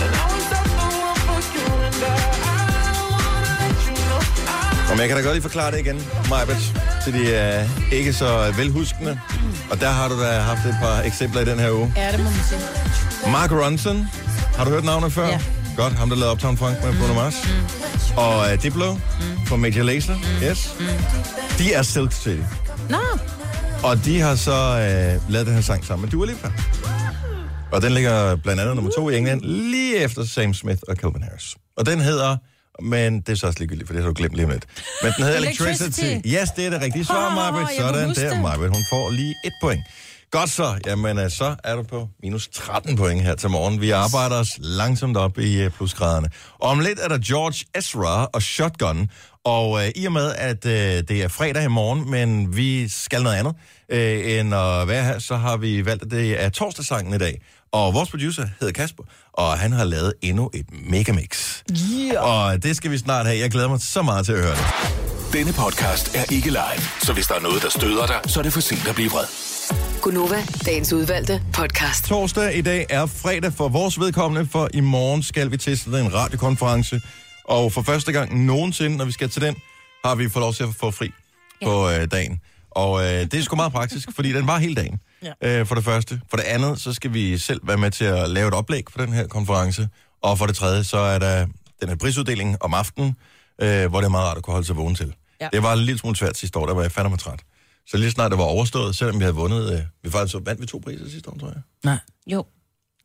And 0.04 0.12
I 0.22 0.24
would 0.30 0.44
stop 0.48 0.68
the 0.80 0.88
world 0.98 1.20
for 1.26 1.40
you, 1.56 1.66
and 1.86 1.98
I, 2.04 2.16
I 2.46 2.94
wanna 3.14 3.52
let 3.62 3.78
you 3.86 3.94
know. 4.06 4.20
I 4.54 4.92
Og 4.92 4.98
jeg 4.98 5.08
kan 5.08 5.16
da 5.16 5.22
godt 5.22 5.34
lige 5.34 5.42
forklare 5.50 5.70
det 5.72 5.78
igen, 5.78 5.98
Majbet, 6.30 6.62
til 7.04 7.12
de 7.12 7.22
uh, 7.42 7.92
ikke 7.92 8.12
så 8.12 8.52
velhuskende. 8.56 9.20
Og 9.70 9.80
der 9.80 9.90
har 9.90 10.08
du 10.08 10.20
da 10.20 10.38
haft 10.38 10.66
et 10.66 10.76
par 10.80 11.00
eksempler 11.00 11.40
i 11.40 11.44
den 11.44 11.58
her 11.58 11.70
uge. 11.70 11.92
Ja, 11.96 12.12
det 12.12 12.18
må 12.18 12.24
man 12.24 12.32
sige. 12.48 12.60
Mark 13.32 13.52
Ronson, 13.52 14.08
har 14.56 14.64
du 14.64 14.70
hørt 14.70 14.84
navnet 14.84 15.12
før? 15.12 15.26
Ja. 15.26 15.40
Godt, 15.76 15.92
ham 15.92 16.08
der 16.08 16.16
lavede 16.16 16.32
Uptown 16.32 16.56
Funk 16.56 16.84
med 16.84 16.94
Bruno 17.00 17.14
Mars. 17.14 17.34
Mm. 17.44 18.16
Og 18.16 18.38
uh, 18.38 18.62
Diplo 18.62 18.92
mm. 18.92 19.46
fra 19.46 19.56
Major 19.56 19.82
Lazer, 19.82 20.14
mm. 20.16 20.46
yes. 20.46 20.76
Mm. 20.80 20.86
De 21.58 21.72
er 21.72 21.82
Silk 21.82 22.12
City. 22.12 22.42
Nå, 22.90 22.98
Og 23.82 24.04
de 24.04 24.20
har 24.20 24.34
så 24.34 24.52
uh, 24.52 25.32
lavet 25.32 25.46
den 25.46 25.54
her 25.54 25.62
sang 25.62 25.84
sammen 25.84 26.02
med 26.04 26.10
Dua 26.10 26.26
Lipa. 26.26 26.48
Og 27.72 27.82
den 27.82 27.92
ligger 27.92 28.36
blandt 28.36 28.60
andet 28.60 28.74
nummer 28.74 28.90
to 28.90 29.10
i 29.10 29.16
England, 29.18 29.40
lige 29.42 29.96
efter 29.96 30.24
Sam 30.24 30.54
Smith 30.54 30.80
og 30.88 30.96
Calvin 30.96 31.22
Harris. 31.22 31.56
Og 31.76 31.86
den 31.86 32.00
hedder, 32.00 32.36
men 32.82 33.20
det 33.20 33.28
er 33.28 33.36
så 33.36 33.46
også 33.46 33.58
ligegyldigt, 33.58 33.88
for 33.88 33.94
det 33.94 34.02
har 34.02 34.08
du 34.08 34.14
glemt 34.16 34.34
lige 34.34 34.44
om 34.44 34.50
lidt. 34.50 34.64
Men 35.02 35.12
den 35.16 35.24
hedder 35.24 35.38
Electricity. 35.38 36.00
Electricity. 36.00 36.28
Yes, 36.42 36.50
det 36.50 36.66
er 36.66 36.70
det 36.70 36.80
rigtige 36.80 37.04
svar, 37.04 37.34
Marbet. 37.34 37.68
Sådan 37.78 38.14
der. 38.14 38.40
Marbet. 38.40 38.68
Hun 38.68 38.82
får 38.90 39.10
lige 39.10 39.34
et 39.44 39.52
point. 39.62 39.80
Godt 40.30 40.50
så. 40.50 40.78
Jamen, 40.86 41.18
øh, 41.18 41.30
så 41.30 41.54
er 41.64 41.76
du 41.76 41.82
på 41.82 42.08
minus 42.22 42.48
13 42.48 42.96
point 42.96 43.22
her 43.22 43.34
til 43.34 43.50
morgen. 43.50 43.80
Vi 43.80 43.90
arbejder 43.90 44.36
os 44.36 44.50
langsomt 44.58 45.16
op 45.16 45.38
i 45.38 45.62
øh, 45.62 45.70
plusgraderne. 45.70 46.28
Om 46.60 46.80
lidt 46.80 46.98
er 46.98 47.08
der 47.08 47.18
George 47.18 47.64
Ezra 47.74 48.24
og 48.32 48.42
Shotgun. 48.42 49.10
Og 49.44 49.84
øh, 49.84 49.90
i 49.96 50.06
og 50.06 50.12
med, 50.12 50.32
at 50.38 50.66
øh, 50.66 50.72
det 51.08 51.10
er 51.10 51.28
fredag 51.28 51.64
i 51.64 51.68
morgen, 51.68 52.10
men 52.10 52.56
vi 52.56 52.88
skal 52.88 53.22
noget 53.22 53.36
andet 53.36 53.54
øh, 53.88 54.38
end 54.38 54.54
at 54.54 54.88
være 54.88 55.04
her, 55.04 55.18
så 55.18 55.36
har 55.36 55.56
vi 55.56 55.84
valgt, 55.84 56.02
at 56.02 56.10
det 56.10 56.42
er 56.44 56.48
torsdagssangen 56.48 57.14
i 57.14 57.18
dag. 57.18 57.40
Og 57.72 57.94
vores 57.94 58.10
producer 58.10 58.48
hedder 58.60 58.72
Kasper, 58.72 59.02
og 59.36 59.58
han 59.58 59.72
har 59.72 59.84
lavet 59.84 60.12
endnu 60.22 60.50
et 60.54 60.66
megamix. 60.90 61.62
Yeah. 61.92 62.24
Og 62.24 62.62
det 62.62 62.76
skal 62.76 62.90
vi 62.90 62.98
snart 62.98 63.26
have. 63.26 63.38
Jeg 63.38 63.50
glæder 63.50 63.68
mig 63.68 63.80
så 63.80 64.02
meget 64.02 64.26
til 64.26 64.32
at 64.32 64.42
høre 64.42 64.54
det. 64.54 64.64
Denne 65.32 65.52
podcast 65.52 66.16
er 66.16 66.32
ikke 66.32 66.48
live, 66.48 66.82
så 67.02 67.12
hvis 67.12 67.26
der 67.26 67.34
er 67.34 67.40
noget, 67.40 67.62
der 67.62 67.70
støder 67.70 68.06
dig, 68.06 68.20
så 68.26 68.40
er 68.40 68.42
det 68.42 68.52
for 68.52 68.60
sent 68.60 68.88
at 68.88 68.94
blive 68.94 69.10
vred. 69.10 69.24
Gunova, 70.02 70.42
dagens 70.66 70.92
udvalgte 70.92 71.42
podcast. 71.52 72.04
Torsdag 72.04 72.56
i 72.58 72.60
dag 72.60 72.86
er 72.90 73.06
fredag 73.06 73.52
for 73.52 73.68
vores 73.68 74.00
vedkommende, 74.00 74.48
for 74.50 74.68
i 74.74 74.80
morgen 74.80 75.22
skal 75.22 75.50
vi 75.50 75.56
til 75.56 75.78
sådan 75.78 76.04
en 76.04 76.14
radiokonference. 76.14 77.00
Og 77.44 77.72
for 77.72 77.82
første 77.82 78.12
gang 78.12 78.44
nogensinde, 78.44 78.96
når 78.96 79.04
vi 79.04 79.12
skal 79.12 79.28
til 79.28 79.42
den, 79.42 79.56
har 80.04 80.14
vi 80.14 80.28
fået 80.28 80.40
lov 80.40 80.54
til 80.54 80.62
at 80.62 80.68
få 80.80 80.90
fri 80.90 81.10
ja. 81.62 81.66
på 81.66 81.90
øh, 81.90 82.08
dagen. 82.10 82.40
Og 82.70 83.04
øh, 83.04 83.20
det 83.20 83.34
er 83.34 83.42
sgu 83.42 83.56
meget 83.56 83.72
praktisk, 83.72 84.08
fordi 84.14 84.32
den 84.32 84.46
var 84.46 84.58
hele 84.58 84.74
dagen. 84.74 85.00
Ja. 85.22 85.32
Øh, 85.60 85.66
for 85.66 85.74
det 85.74 85.84
første. 85.84 86.20
For 86.30 86.36
det 86.36 86.44
andet, 86.44 86.80
så 86.80 86.92
skal 86.92 87.12
vi 87.14 87.38
selv 87.38 87.60
være 87.68 87.76
med 87.76 87.90
til 87.90 88.04
at 88.04 88.30
lave 88.30 88.48
et 88.48 88.54
oplæg 88.54 88.84
for 88.90 88.98
den 89.00 89.12
her 89.12 89.26
konference. 89.26 89.88
Og 90.22 90.38
for 90.38 90.46
det 90.46 90.56
tredje, 90.56 90.84
så 90.84 90.98
er 90.98 91.18
der 91.18 91.46
den 91.80 91.88
her 91.88 91.96
prisuddeling 91.96 92.62
om 92.62 92.74
aftenen, 92.74 93.16
øh, 93.62 93.86
hvor 93.86 94.00
det 94.00 94.04
er 94.06 94.10
meget 94.10 94.26
rart 94.28 94.36
at 94.36 94.42
kunne 94.42 94.52
holde 94.52 94.66
sig 94.66 94.76
vågen 94.76 94.94
til. 94.94 95.14
Ja. 95.40 95.48
Det 95.52 95.62
var 95.62 95.72
en 95.72 95.78
lille 95.78 95.98
smule 95.98 96.16
svært 96.16 96.36
sidste 96.36 96.58
år, 96.58 96.66
der 96.66 96.74
var 96.74 96.82
jeg 96.82 96.92
fandme 96.92 97.16
træt. 97.16 97.40
Så 97.86 97.96
lige 97.96 98.10
snart 98.10 98.30
det 98.30 98.38
var 98.38 98.44
overstået, 98.44 98.96
selvom 98.96 99.18
vi 99.18 99.24
havde 99.24 99.34
vundet, 99.34 99.72
øh, 99.72 99.80
vi 100.02 100.10
faktisk 100.10 100.36
vandt 100.44 100.60
vi 100.60 100.66
to 100.66 100.78
priser 100.84 101.10
sidste 101.10 101.30
år, 101.30 101.36
tror 101.38 101.48
jeg. 101.48 101.62
Nej, 101.84 101.98
jo, 102.26 102.44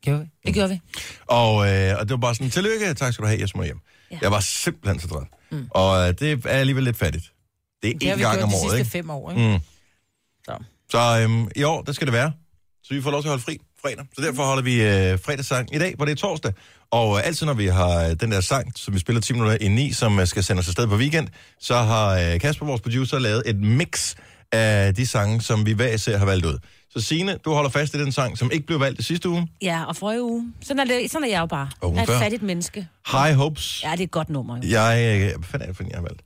gjorde 0.02 0.20
vi. 0.20 0.26
det 0.46 0.54
gjorde 0.54 0.68
vi. 0.68 0.80
Og, 1.26 1.54
øh, 1.72 1.98
og 1.98 2.08
det 2.08 2.10
var 2.10 2.16
bare 2.16 2.34
sådan, 2.34 2.50
tillykke, 2.50 2.94
tak 2.94 3.12
skal 3.12 3.22
du 3.22 3.28
have, 3.28 3.40
jeg 3.40 3.48
må 3.54 3.62
hjem. 3.62 3.80
Ja. 4.10 4.18
Jeg 4.22 4.30
var 4.30 4.40
simpelthen 4.40 5.00
så 5.00 5.08
træt. 5.08 5.26
Mm. 5.50 5.66
Og 5.70 6.08
øh, 6.08 6.14
det 6.18 6.32
er 6.46 6.48
alligevel 6.50 6.84
lidt 6.84 6.96
fattigt. 6.96 7.32
Det 7.82 7.90
er 7.90 7.98
Det 7.98 8.08
har 8.08 8.14
én 8.14 8.18
vi 8.18 8.22
gang 8.22 8.34
gjort 8.38 8.44
om 8.44 8.48
de 8.50 8.54
året, 8.56 8.62
sidste 8.62 8.78
ikke? 8.78 8.90
fem 8.90 9.10
år, 9.10 9.30
ikke? 9.30 9.52
Mm. 9.52 9.58
Så. 10.44 10.58
Så 10.92 11.20
øhm, 11.22 11.48
i 11.56 11.62
år, 11.62 11.82
der 11.82 11.92
skal 11.92 12.06
det 12.06 12.12
være. 12.14 12.32
Så 12.84 12.94
vi 12.94 13.02
får 13.02 13.10
lov 13.10 13.22
til 13.22 13.28
at 13.28 13.30
holde 13.30 13.42
fri 13.42 13.58
fredag. 13.82 14.04
Så 14.14 14.22
derfor 14.22 14.42
holder 14.44 14.62
vi 14.62 14.74
øh, 14.82 15.18
fredagssang 15.24 15.74
i 15.74 15.78
dag, 15.78 15.94
hvor 15.96 16.04
det 16.04 16.12
er 16.12 16.16
torsdag. 16.16 16.52
Og 16.90 17.18
øh, 17.18 17.26
altid 17.26 17.46
når 17.46 17.54
vi 17.54 17.66
har 17.66 18.04
øh, 18.04 18.10
den 18.20 18.32
der 18.32 18.40
sang, 18.40 18.72
som 18.76 18.94
vi 18.94 18.98
spiller 18.98 19.20
10 19.20 19.32
minutter 19.32 19.56
ind 19.60 19.78
i, 19.78 19.92
som 19.92 20.20
øh, 20.20 20.26
skal 20.26 20.44
sendes 20.44 20.68
afsted 20.68 20.86
på 20.86 20.96
weekend, 20.96 21.28
så 21.60 21.74
har 21.74 22.18
øh, 22.18 22.40
Kasper, 22.40 22.66
vores 22.66 22.80
producer, 22.80 23.18
lavet 23.18 23.42
et 23.46 23.56
mix 23.56 24.14
af 24.52 24.94
de 24.94 25.06
sange, 25.06 25.40
som 25.40 25.66
vi 25.66 25.72
hver 25.72 25.88
især 25.88 26.18
har 26.18 26.26
valgt 26.26 26.46
ud. 26.46 26.58
Så 26.90 27.00
Signe, 27.00 27.38
du 27.44 27.52
holder 27.52 27.70
fast 27.70 27.94
i 27.94 27.98
den 27.98 28.12
sang, 28.12 28.38
som 28.38 28.50
ikke 28.52 28.66
blev 28.66 28.80
valgt 28.80 29.00
i 29.00 29.02
sidste 29.02 29.28
uge. 29.28 29.48
Ja, 29.62 29.84
og 29.84 29.96
forrige 29.96 30.22
uge. 30.22 30.52
Sådan 30.60 30.80
er, 30.80 30.84
det, 30.84 31.10
sådan 31.10 31.24
er 31.24 31.30
jeg 31.30 31.40
jo 31.40 31.46
bare. 31.46 31.70
Og 31.80 31.94
jeg 31.94 31.98
er 31.98 32.12
et 32.12 32.22
fattigt 32.22 32.42
menneske. 32.42 32.88
High 33.12 33.34
Hopes. 33.34 33.82
Ja, 33.84 33.92
det 33.92 34.00
er 34.00 34.04
et 34.04 34.10
godt 34.10 34.30
nummer, 34.30 34.56
jo. 34.56 34.62
Jeg, 34.68 35.20
øh, 35.22 35.38
hvad 35.38 35.44
fanden 35.44 35.62
er 35.62 35.66
det 35.66 35.76
for 35.76 35.84
en, 35.84 35.90
jeg 35.90 35.98
har 35.98 36.02
valgt? 36.02 36.22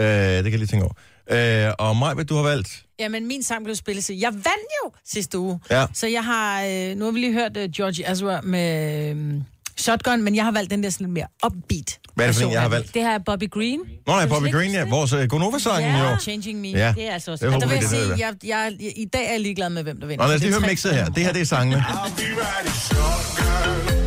Øh, 0.00 0.06
det 0.06 0.44
kan 0.44 0.52
jeg 0.52 0.58
lige 0.58 0.66
tænke 0.66 0.84
over. 0.84 0.94
Øh, 1.30 1.72
og 1.78 1.96
Maja, 1.96 2.22
du 2.22 2.34
har 2.36 2.42
valgt. 2.42 2.82
Jamen, 3.00 3.26
min 3.26 3.42
sang 3.42 3.64
blev 3.64 3.76
spillet 3.76 4.04
til. 4.04 4.18
Jeg 4.18 4.32
vandt 4.32 4.68
jo 4.84 4.90
sidste 5.08 5.38
uge. 5.38 5.60
Ja. 5.70 5.86
Så 5.94 6.06
jeg 6.06 6.24
har... 6.24 6.64
Øh, 6.64 6.96
nu 6.96 7.04
har 7.04 7.12
vi 7.12 7.18
lige 7.18 7.32
hørt 7.32 7.56
uh, 7.56 7.62
George 7.76 8.12
Ezra 8.12 8.40
med 8.40 9.10
øh, 9.10 9.34
Shotgun, 9.76 10.22
men 10.22 10.36
jeg 10.36 10.44
har 10.44 10.52
valgt 10.52 10.70
den 10.70 10.82
der 10.82 10.90
sådan 10.90 11.06
lidt 11.06 11.12
mere 11.14 11.26
upbeat. 11.46 11.98
Hvad 12.14 12.26
er 12.26 12.30
det 12.30 12.36
for 12.40 12.46
en, 12.46 12.52
jeg 12.52 12.60
har 12.60 12.68
valgt? 12.68 12.94
Det 12.94 13.02
her 13.02 13.10
er 13.14 13.18
Bobby 13.18 13.50
Green. 13.50 13.80
Nå, 14.06 14.12
nej, 14.12 14.26
Bobby 14.26 14.52
Green, 14.52 14.70
ja. 14.72 14.84
Vores 14.88 15.12
uh, 15.12 15.22
Gonova-sangen, 15.24 15.94
Ja. 15.94 16.10
jo. 16.10 16.16
Changing 16.18 16.60
Me. 16.60 16.68
Ja. 16.68 16.92
Det 16.96 17.08
er 17.08 17.12
altså 17.12 17.30
også... 17.32 17.46
Det 17.50 17.52
der 17.52 17.58
vil 17.60 17.68
vi, 17.68 17.74
jeg 17.74 17.82
det 17.82 17.90
sige, 17.90 18.00
hedder. 18.02 18.16
jeg, 18.16 18.34
jeg, 18.44 18.72
i 18.96 19.04
dag 19.12 19.26
er 19.26 19.30
jeg 19.30 19.40
ligeglad 19.40 19.70
med, 19.70 19.82
hvem 19.82 20.00
der 20.00 20.06
vinder. 20.06 20.24
Nå, 20.24 20.28
lad 20.28 20.34
os 20.34 20.40
Det 20.40 20.50
lige 20.50 20.60
høre 20.60 20.70
mixet 20.70 20.94
her. 20.94 21.06
Det 21.06 21.22
her, 21.24 21.32
det 21.32 21.42
er 21.42 21.46
sangene. 21.46 21.84
Kongemix, 21.88 23.97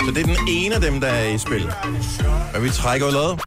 Så 0.00 0.10
det 0.14 0.18
er 0.18 0.24
den 0.26 0.48
ene 0.48 0.74
af 0.74 0.80
dem, 0.80 1.00
der 1.00 1.08
er 1.08 1.28
i 1.28 1.38
spil. 1.38 1.72
Og 2.54 2.62
vi 2.62 2.70
trækker 2.70 3.10
ladet. 3.10 3.40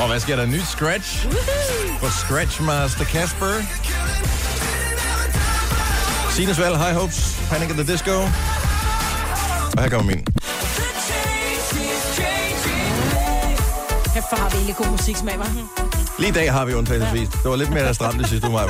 Og 0.00 0.08
hvad 0.08 0.20
sker 0.20 0.36
der? 0.36 0.46
Nyt 0.46 0.66
scratch 0.66 1.26
for 2.00 2.10
Scratch 2.26 2.62
Master 2.62 3.04
Casper. 3.04 3.52
Sines 6.30 6.60
valg, 6.60 6.76
High 6.76 6.94
Hopes, 6.94 7.40
Panic 7.50 7.70
at 7.70 7.76
the 7.76 7.92
Disco. 7.92 8.10
Og 9.76 9.82
her 9.82 9.88
kommer 9.88 10.14
min. 10.14 10.24
Kæft, 14.14 14.26
har 14.30 14.48
vi 14.50 14.56
egentlig 14.56 14.76
god 14.76 14.86
musiksmag, 14.86 15.34
hva'? 15.34 15.82
Lige 16.18 16.28
i 16.28 16.32
dag 16.32 16.52
har 16.52 16.64
vi 16.64 16.74
undtagelsesvis. 16.74 17.28
Det 17.28 17.50
var 17.50 17.56
lidt 17.56 17.70
mere 17.70 17.94
stramt 17.94 18.18
det 18.18 18.28
sidste 18.28 18.46
uge, 18.46 18.56
Maja. 18.56 18.68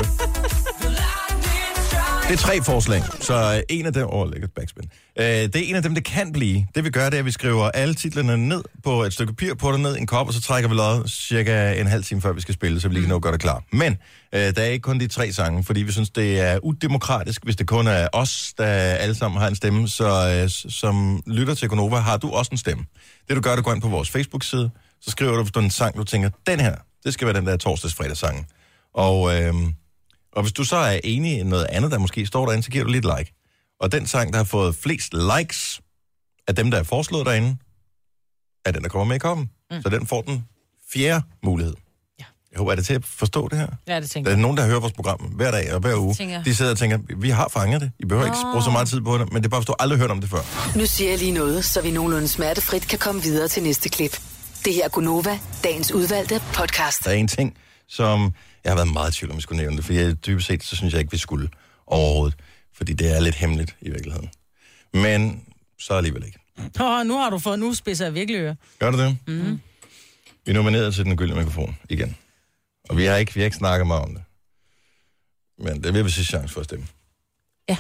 Det 2.29 2.39
er 2.39 2.43
tre 2.43 2.63
forslag, 2.63 3.03
så 3.21 3.55
øh, 3.57 3.63
en 3.69 3.87
af 3.87 3.93
dem... 3.93 4.07
Åh, 4.07 4.21
oh, 4.21 4.31
lækkert 4.33 4.51
backspin. 4.57 4.85
Øh, 5.19 5.25
det 5.25 5.57
er 5.57 5.61
en 5.69 5.75
af 5.75 5.83
dem, 5.83 5.95
det 5.95 6.05
kan 6.05 6.33
blive. 6.33 6.67
Det 6.75 6.85
vi 6.85 6.91
gør, 6.91 7.05
det 7.05 7.15
er, 7.15 7.19
at 7.19 7.25
vi 7.25 7.31
skriver 7.31 7.71
alle 7.71 7.95
titlerne 7.95 8.49
ned 8.49 8.63
på 8.85 9.03
et 9.03 9.13
stykke 9.13 9.33
papir, 9.33 9.55
putter 9.55 9.79
ned 9.79 9.97
i 9.97 10.01
en 10.01 10.07
kop, 10.07 10.27
og 10.27 10.33
så 10.33 10.41
trækker 10.41 10.69
vi 10.69 10.75
lod 10.75 11.09
cirka 11.09 11.81
en 11.81 11.87
halv 11.87 12.05
time, 12.05 12.21
før 12.21 12.33
vi 12.33 12.41
skal 12.41 12.55
spille, 12.55 12.81
så 12.81 12.89
vi 12.89 12.95
lige 12.95 13.03
kan 13.03 13.09
nå 13.09 13.17
at 13.17 13.23
gøre 13.23 13.33
det 13.33 13.41
klar. 13.41 13.63
Men 13.73 13.97
øh, 14.33 14.41
der 14.41 14.63
er 14.63 14.65
ikke 14.65 14.83
kun 14.83 15.01
de 15.01 15.07
tre 15.07 15.33
sange, 15.33 15.65
fordi 15.65 15.83
vi 15.83 15.93
synes, 15.93 16.11
det 16.11 16.41
er 16.41 16.59
udemokratisk, 16.63 17.45
hvis 17.45 17.57
det 17.57 17.67
kun 17.67 17.87
er 17.87 18.09
os, 18.13 18.55
der 18.59 18.65
alle 18.65 19.15
sammen 19.15 19.41
har 19.41 19.49
en 19.49 19.55
stemme. 19.55 19.89
Så 19.89 20.41
øh, 20.43 20.73
som 20.73 21.23
lytter 21.27 21.55
til 21.55 21.69
Konova, 21.69 21.97
har 21.97 22.17
du 22.17 22.31
også 22.31 22.49
en 22.53 22.59
stemme. 22.59 22.85
Det 23.29 23.37
du 23.37 23.41
gør, 23.41 23.57
du 23.57 23.63
går 23.63 23.73
ind 23.73 23.83
på 23.83 23.89
vores 23.89 24.11
Facebook-side, 24.11 24.71
så 25.01 25.11
skriver 25.11 25.33
du, 25.37 25.43
hvis 25.43 25.53
du 25.53 25.61
en 25.61 25.71
sang, 25.71 25.97
du 25.97 26.05
tænker, 26.05 26.31
den 26.47 26.61
her, 26.61 26.75
det 27.05 27.15
skal 27.15 27.27
være 27.27 27.37
den 27.37 27.47
der 27.47 27.57
torsdags-fredags-sang. 27.57 28.47
Og... 28.95 29.43
Øh, 29.43 29.55
og 30.33 30.43
hvis 30.43 30.53
du 30.53 30.65
så 30.65 30.77
er 30.77 31.01
enig 31.05 31.39
i 31.39 31.43
noget 31.43 31.65
andet, 31.71 31.91
der 31.91 31.99
måske 31.99 32.27
står 32.27 32.47
derinde, 32.47 32.63
så 32.65 32.71
giver 32.71 32.85
du 32.85 32.91
lidt 32.91 33.05
like. 33.19 33.33
Og 33.81 33.93
den 33.93 34.07
sang, 34.07 34.33
der 34.33 34.37
har 34.37 34.45
fået 34.45 34.75
flest 34.75 35.15
likes 35.39 35.81
af 36.49 36.55
dem, 36.57 36.71
der 36.71 36.79
er 36.79 36.83
foreslået 36.83 37.27
derinde, 37.27 37.57
er 38.67 38.73
den, 38.73 38.83
der 38.83 38.89
kommer 38.89 39.05
med 39.05 39.17
i 39.17 39.19
koppen. 39.19 39.51
Mm. 39.71 39.83
Så 39.83 39.89
den 39.89 40.07
får 40.07 40.23
den 40.23 40.45
fjerde 40.93 41.23
mulighed. 41.45 41.75
Ja. 42.21 42.25
Jeg 42.53 42.59
håber, 42.59 42.73
er 42.73 42.77
det 42.77 42.87
til 42.87 42.95
at 42.95 43.05
forstå 43.05 43.49
det 43.49 43.59
her? 43.59 43.67
Ja, 43.89 44.01
det 44.01 44.11
tænker 44.11 44.31
Der 44.31 44.37
jeg. 44.37 44.39
er 44.39 44.43
nogen, 44.43 44.57
der 44.57 44.67
hører 44.67 44.81
vores 44.81 44.93
program 44.93 45.21
hver 45.21 45.51
dag 45.51 45.75
og 45.75 45.81
hver 45.81 45.97
uge. 45.97 46.15
tænker. 46.15 46.43
De 46.43 46.55
sidder 46.55 46.71
og 46.71 46.79
tænker, 46.79 46.99
vi 47.17 47.31
har 47.31 47.49
fanget 47.49 47.81
det. 47.81 47.91
I 47.99 48.05
behøver 48.05 48.27
ikke 48.27 48.37
bruge 48.53 48.63
så 48.65 48.71
meget 48.71 48.89
tid 48.89 49.01
på 49.01 49.19
det, 49.19 49.33
men 49.33 49.43
det 49.43 49.49
er 49.49 49.51
bare, 49.51 49.61
hvis 49.61 49.67
du 49.67 49.75
aldrig 49.79 49.99
hørt 49.99 50.11
om 50.11 50.21
det 50.21 50.31
før. 50.31 50.77
Nu 50.79 50.87
siger 50.87 51.11
jeg 51.11 51.19
lige 51.19 51.33
noget, 51.33 51.65
så 51.65 51.81
vi 51.83 51.91
nogenlunde 51.91 52.29
smertefrit 52.29 52.89
kan 52.89 52.99
komme 52.99 53.23
videre 53.23 53.49
til 53.49 53.63
næste 53.63 53.89
klip. 53.89 54.21
Det 54.65 54.75
her 54.75 54.85
er 54.85 54.89
Gunova, 54.89 55.39
dagens 55.65 55.93
udvalgte 55.93 56.43
podcast. 56.55 57.05
Der 57.05 57.11
er 57.11 57.15
en 57.15 57.29
ting, 57.29 57.57
som 57.97 58.35
jeg 58.65 58.71
har 58.73 58.77
været 58.77 58.93
meget 58.93 59.11
i 59.11 59.19
tvivl 59.19 59.31
om, 59.31 59.37
jeg 59.37 59.43
skulle 59.43 59.63
nævne 59.63 59.77
det, 59.77 59.85
for 59.85 59.93
jeg, 59.93 60.27
dybest 60.27 60.47
set, 60.47 60.63
så 60.65 60.77
synes 60.77 60.93
jeg 60.93 61.01
ikke, 61.01 61.11
vi 61.13 61.19
skulle 61.19 61.49
overhovedet. 61.87 62.39
Fordi 62.75 62.93
det 62.93 63.17
er 63.17 63.21
lidt 63.21 63.35
hemmeligt 63.35 63.77
i 63.81 63.91
virkeligheden. 63.91 64.31
Men 64.95 65.45
så 65.79 65.95
alligevel 65.95 66.25
ikke. 66.27 66.39
Åh, 66.81 67.07
nu 67.07 67.19
har 67.19 67.31
du 67.31 67.39
fået, 67.39 67.59
nu 67.59 67.75
spidser 67.75 68.05
jeg 68.05 68.15
virkelig 68.15 68.39
øre. 68.41 68.57
Gør 68.79 68.91
du 68.91 68.99
det? 68.99 69.19
Mm. 69.27 69.61
Vi 70.47 70.51
er 70.51 70.55
nomineret 70.55 70.95
til 70.95 71.05
den 71.05 71.17
gyldne 71.17 71.37
mikrofon 71.37 71.77
igen. 71.91 72.17
Og 72.89 72.97
vi 72.97 73.05
har 73.05 73.17
ikke, 73.17 73.35
vi 73.35 73.41
har 73.41 73.45
ikke 73.45 73.57
snakket 73.57 73.87
meget 73.87 74.03
om 74.03 74.15
det. 74.15 74.23
Men 75.59 75.83
det 75.85 75.95
vil 75.95 76.05
vi 76.05 76.11
sidste 76.11 76.31
chance 76.31 76.55
for 76.55 76.61
at 76.61 76.65
stemme. 76.65 76.87
Ja. 77.69 77.77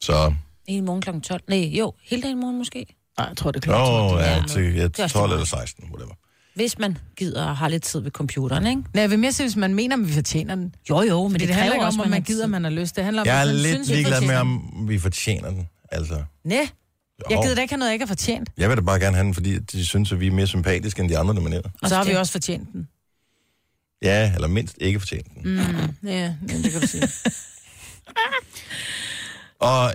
Så, 0.00 0.34
En 0.66 0.84
morgen 0.84 1.02
kl. 1.02 1.20
12. 1.20 1.42
Nej, 1.48 1.58
jo, 1.58 1.92
hele 2.02 2.22
dagen 2.22 2.40
morgen 2.40 2.58
måske. 2.58 2.86
Nej, 3.18 3.26
jeg 3.28 3.36
tror, 3.36 3.50
det 3.50 3.64
er 3.66 3.70
nå, 3.70 3.76
klart. 3.76 4.26
ja, 4.26 4.36
Ja. 4.36 4.42
til 4.48 4.74
ja, 4.74 4.82
er 4.82 4.88
også 5.04 5.08
12 5.08 5.28
meget. 5.28 5.32
eller 5.32 5.46
16, 5.46 5.84
whatever. 5.92 6.14
Hvis 6.60 6.78
man 6.78 6.98
gider 7.16 7.44
og 7.44 7.56
har 7.56 7.68
lidt 7.68 7.82
tid 7.82 8.00
ved 8.00 8.10
computeren, 8.10 8.66
ikke? 8.66 8.82
Nej, 8.94 9.02
jeg 9.02 9.10
vil 9.10 9.18
mere 9.18 9.32
sige, 9.32 9.46
hvis 9.46 9.56
man 9.56 9.74
mener, 9.74 9.96
at 9.96 10.08
vi 10.08 10.12
fortjener 10.12 10.54
den. 10.54 10.74
Jo, 10.90 11.02
jo, 11.02 11.28
men 11.28 11.32
det, 11.32 11.40
det, 11.40 11.48
handler 11.48 11.62
kræver 11.62 11.74
ikke 11.74 11.86
også, 11.86 12.00
om, 12.00 12.04
om 12.04 12.10
man 12.10 12.22
gider, 12.22 12.46
man 12.46 12.64
har 12.64 12.70
lyst. 12.70 12.96
Det 12.96 13.04
handler 13.04 13.22
om, 13.22 13.26
Jeg 13.26 13.36
er 13.36 13.40
at 13.40 13.46
man 13.46 13.56
lidt 13.56 13.66
synes, 13.66 13.88
vi 13.88 13.94
ligeglad 13.94 14.20
med, 14.20 14.28
fortjener 14.28 14.40
om 14.40 14.88
vi 14.88 14.98
fortjener 14.98 15.50
den. 15.50 15.68
Altså, 15.92 16.22
Næ, 16.44 16.56
jeg 17.30 17.38
gider 17.42 17.54
da 17.54 17.60
ikke 17.62 17.72
have 17.74 17.78
noget, 17.78 17.88
jeg 17.88 17.94
ikke 17.94 18.02
har 18.06 18.14
fortjent. 18.14 18.50
jeg 18.58 18.68
vil 18.68 18.76
da 18.76 18.82
bare 18.82 19.00
gerne 19.00 19.16
have 19.16 19.24
den, 19.24 19.34
fordi 19.34 19.58
de 19.58 19.86
synes, 19.86 20.12
at 20.12 20.20
vi 20.20 20.26
er 20.26 20.30
mere 20.30 20.46
sympatiske 20.46 21.02
end 21.02 21.10
de 21.10 21.18
andre 21.18 21.34
nominerede. 21.34 21.70
Og 21.82 21.88
så 21.88 21.94
har 21.96 22.04
vi 22.04 22.12
også 22.12 22.32
fortjent 22.32 22.72
den. 22.72 22.88
Ja, 24.02 24.34
eller 24.34 24.48
mindst 24.48 24.76
ikke 24.80 25.00
fortjent 25.00 25.26
den. 25.34 25.54
Mm, 25.54 26.08
ja, 26.08 26.34
det 26.48 26.72
kan 26.72 26.80
du 26.80 26.86
sige. 26.86 27.08
Og 29.60 29.94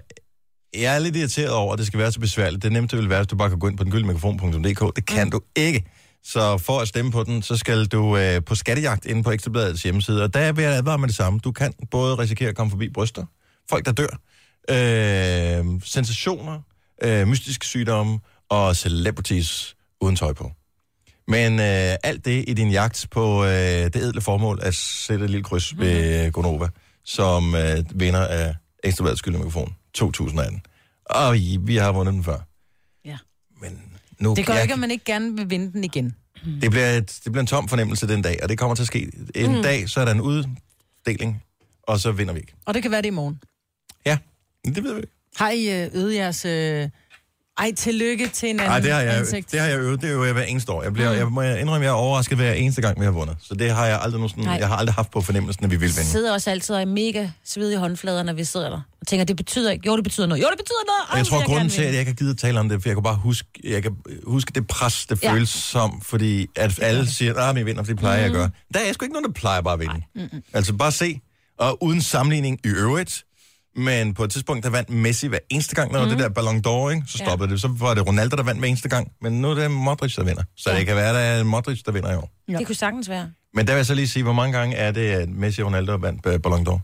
jeg 0.73 0.95
er 0.95 0.99
lidt 0.99 1.15
irriteret 1.15 1.49
over, 1.49 1.73
at 1.73 1.79
det 1.79 1.87
skal 1.87 1.99
være 1.99 2.11
så 2.11 2.19
besværligt. 2.19 2.63
Det 2.63 2.71
nemmeste 2.71 2.97
vil 2.97 3.09
være, 3.09 3.19
at 3.19 3.31
du 3.31 3.35
bare 3.35 3.49
kan 3.49 3.59
gå 3.59 3.67
ind 3.67 3.77
på 3.77 3.83
den 3.83 3.91
gyldemikrofon.dk. 3.91 4.95
Det 4.95 5.05
kan 5.05 5.23
mm. 5.23 5.31
du 5.31 5.41
ikke. 5.55 5.85
Så 6.27 6.57
for 6.57 6.79
at 6.79 6.87
stemme 6.87 7.11
på 7.11 7.23
den, 7.23 7.41
så 7.41 7.57
skal 7.57 7.85
du 7.85 8.17
øh, 8.17 8.43
på 8.43 8.55
skattejagt 8.55 9.05
inde 9.05 9.23
på 9.23 9.31
Ekstrabladets 9.31 9.83
hjemmeside. 9.83 10.23
Og 10.23 10.33
der 10.33 10.51
vil 10.51 10.63
jeg 10.63 10.73
advare 10.73 10.97
med 10.97 11.07
det 11.07 11.15
samme. 11.15 11.39
Du 11.39 11.51
kan 11.51 11.73
både 11.91 12.15
risikere 12.15 12.49
at 12.49 12.55
komme 12.55 12.71
forbi 12.71 12.89
bryster, 12.89 13.25
folk 13.69 13.85
der 13.85 13.91
dør, 13.91 14.19
øh, 14.69 15.81
sensationer, 15.83 16.61
øh, 17.03 17.27
mystiske 17.27 17.65
sygdomme 17.65 18.19
og 18.49 18.75
celebrities 18.75 19.75
uden 20.01 20.15
tøj 20.15 20.33
på. 20.33 20.51
Men 21.27 21.59
øh, 21.59 21.95
alt 22.03 22.25
det 22.25 22.45
i 22.47 22.53
din 22.53 22.71
jagt 22.71 23.07
på 23.11 23.43
øh, 23.43 23.49
det 23.49 23.95
edle 23.95 24.21
formål 24.21 24.59
at 24.61 24.75
sætte 24.75 25.25
et 25.25 25.31
lille 25.31 25.43
kryds 25.43 25.77
ved 25.77 26.31
Gonova, 26.31 26.67
som 27.03 27.55
øh, 27.55 27.83
vinder 27.95 28.27
af 28.27 28.55
Ekstrabladets 28.83 29.19
skyldende 29.19 29.45
mikrofon 29.45 29.75
2018. 29.93 30.61
Og 31.05 31.37
I, 31.37 31.57
vi 31.61 31.75
har 31.77 31.91
vundet 31.91 32.13
den 32.13 32.23
før. 32.23 32.37
Ja. 33.05 33.17
Men 33.61 33.94
nu, 34.19 34.33
Det 34.35 34.45
gør 34.45 34.53
jeg, 34.53 34.61
ikke, 34.61 34.73
at 34.73 34.79
man 34.79 34.91
ikke 34.91 35.05
gerne 35.05 35.35
vil 35.35 35.49
vinde 35.49 35.73
den 35.73 35.83
igen. 35.83 36.15
det, 36.61 36.71
bliver 36.71 36.89
et, 36.89 37.19
det 37.23 37.31
bliver 37.31 37.41
en 37.41 37.47
tom 37.47 37.67
fornemmelse 37.67 38.07
den 38.07 38.21
dag, 38.21 38.39
og 38.43 38.49
det 38.49 38.57
kommer 38.57 38.75
til 38.75 38.83
at 38.83 38.87
ske. 38.87 39.11
En 39.35 39.55
mm. 39.55 39.61
dag, 39.61 39.89
så 39.89 40.01
er 40.01 40.05
der 40.05 40.11
en 40.11 40.21
uddeling, 40.21 41.43
og 41.83 41.99
så 41.99 42.11
vinder 42.11 42.33
vi 42.33 42.39
ikke. 42.39 42.53
Og 42.65 42.73
det 42.73 42.81
kan 42.81 42.91
være 42.91 43.01
det 43.01 43.07
i 43.07 43.11
morgen. 43.11 43.39
Ja, 44.05 44.17
det 44.65 44.83
ved 44.83 44.93
vi 44.93 44.99
ikke. 44.99 45.13
Har 45.35 45.49
I 45.49 45.83
øh, 45.83 45.89
øvet 45.93 46.15
jeres... 46.15 46.45
Øh... 46.45 46.89
Ej, 47.57 47.71
tillykke 47.77 48.27
til 48.27 48.49
en 48.49 48.59
anden 48.59 48.69
Nej, 48.71 48.79
det 48.79 48.91
har 48.91 49.01
jeg, 49.01 49.17
ansigt. 49.17 49.51
det 49.51 49.59
har 49.59 49.67
jeg 49.67 49.79
øvet. 49.79 50.01
Det 50.01 50.07
øver 50.09 50.25
jeg 50.25 50.33
hver 50.33 50.43
eneste 50.43 50.71
år. 50.71 50.83
Jeg, 50.83 50.93
bliver, 50.93 51.11
jeg 51.11 51.27
må 51.27 51.41
indrømme, 51.41 51.85
jeg 51.85 51.91
er 51.91 51.95
overrasket 51.95 52.37
hver 52.37 52.53
eneste 52.53 52.81
gang, 52.81 52.99
vi 52.99 53.05
har 53.05 53.11
vundet. 53.11 53.37
Så 53.41 53.53
det 53.55 53.71
har 53.71 53.85
jeg 53.85 53.99
aldrig 54.01 54.19
nogen 54.19 54.29
sådan, 54.29 54.59
jeg 54.59 54.67
har 54.67 54.75
aldrig 54.75 54.93
haft 54.93 55.11
på 55.11 55.21
fornemmelsen, 55.21 55.65
at 55.65 55.71
vi 55.71 55.75
vil 55.75 55.89
Vi 55.89 55.93
vinde. 55.95 56.09
sidder 56.09 56.33
også 56.33 56.49
altid 56.51 56.75
og 56.75 56.81
er 56.81 56.85
mega 56.85 57.27
svedige 57.45 57.77
håndflader, 57.79 58.23
når 58.23 58.33
vi 58.33 58.43
sidder 58.43 58.69
der. 58.69 58.81
Og 59.01 59.07
tænker, 59.07 59.25
det 59.25 59.35
betyder 59.35 59.71
ikke. 59.71 59.87
Jo, 59.87 59.95
det 59.95 60.03
betyder 60.03 60.27
noget. 60.27 60.41
Jo, 60.43 60.47
det 60.49 60.57
betyder 60.57 60.85
noget. 60.87 61.01
Og 61.09 61.17
jeg 61.17 61.21
Ej, 61.21 61.29
tror, 61.29 61.37
vil 61.37 61.45
grunden 61.45 61.69
til, 61.69 61.81
at 61.81 61.91
jeg 61.91 61.99
ikke 61.99 62.11
har 62.11 62.15
givet 62.15 62.31
at 62.31 62.37
tale 62.37 62.59
om 62.59 62.69
det, 62.69 62.81
for 62.81 62.89
jeg 62.89 62.95
kan 62.95 63.03
bare 63.03 63.15
huske, 63.15 63.47
jeg 63.63 63.83
kan 63.83 63.95
huske 64.27 64.51
det 64.55 64.67
pres, 64.67 65.05
det 65.05 65.23
Ja. 65.23 65.33
føles 65.33 65.49
som, 65.49 66.01
fordi 66.01 66.47
at 66.55 66.79
alle 66.81 67.07
siger, 67.11 67.33
at 67.49 67.57
jeg 67.57 67.65
vinder, 67.65 67.83
for 67.83 67.91
det 67.91 67.99
plejer 67.99 68.17
jeg 68.17 68.25
at 68.25 68.31
gøre. 68.31 68.49
Der 68.73 68.79
er 68.79 68.93
sgu 68.93 69.05
ikke 69.05 69.13
nogen, 69.13 69.25
der 69.25 69.31
plejer 69.31 69.61
bare 69.61 69.73
at 69.73 69.79
vinde. 69.79 70.01
Mm-mm. 70.15 70.43
Altså 70.53 70.73
bare 70.73 70.91
se, 70.91 71.19
og 71.59 71.83
uden 71.83 72.01
sammenligning 72.01 72.59
i 72.63 72.67
øvrigt, 72.67 73.23
men 73.75 74.13
på 74.13 74.23
et 74.23 74.31
tidspunkt, 74.31 74.63
der 74.63 74.69
vandt 74.69 74.89
Messi 74.89 75.27
hver 75.27 75.39
eneste 75.49 75.75
gang, 75.75 75.91
når 75.91 76.03
mm. 76.03 76.09
det 76.09 76.19
der 76.19 76.29
Ballon 76.29 76.63
d'Or, 76.67 76.89
ikke? 76.89 77.03
så 77.07 77.17
stoppede 77.17 77.49
ja. 77.49 77.53
det. 77.53 77.61
Så 77.61 77.67
var 77.67 77.93
det 77.93 78.07
Ronaldo, 78.07 78.35
der 78.35 78.43
vandt 78.43 78.61
hver 78.61 78.67
eneste 78.67 78.89
gang, 78.89 79.11
men 79.21 79.41
nu 79.41 79.49
er 79.49 79.55
det 79.55 79.71
Modric, 79.71 80.15
der 80.15 80.23
vinder. 80.23 80.43
Så 80.57 80.71
ja. 80.71 80.77
det 80.77 80.85
kan 80.85 80.95
være, 80.95 81.09
at 81.09 81.15
det 81.15 81.39
er 81.39 81.43
Modric, 81.43 81.83
der 81.83 81.91
vinder 81.91 82.13
i 82.13 82.15
år. 82.15 82.29
Det 82.47 82.65
kunne 82.67 82.75
sagtens 82.75 83.09
være. 83.09 83.29
Men 83.53 83.67
der 83.67 83.73
vil 83.73 83.77
jeg 83.77 83.85
så 83.85 83.93
lige 83.93 84.07
sige, 84.07 84.23
hvor 84.23 84.33
mange 84.33 84.57
gange 84.57 84.75
er 84.75 84.91
det, 84.91 85.11
at 85.11 85.29
Messi 85.29 85.61
og 85.61 85.67
Ronaldo 85.67 85.95
vandt 85.95 86.25
øh, 86.25 86.39
Ballon 86.39 86.67
d'Or? 86.67 86.79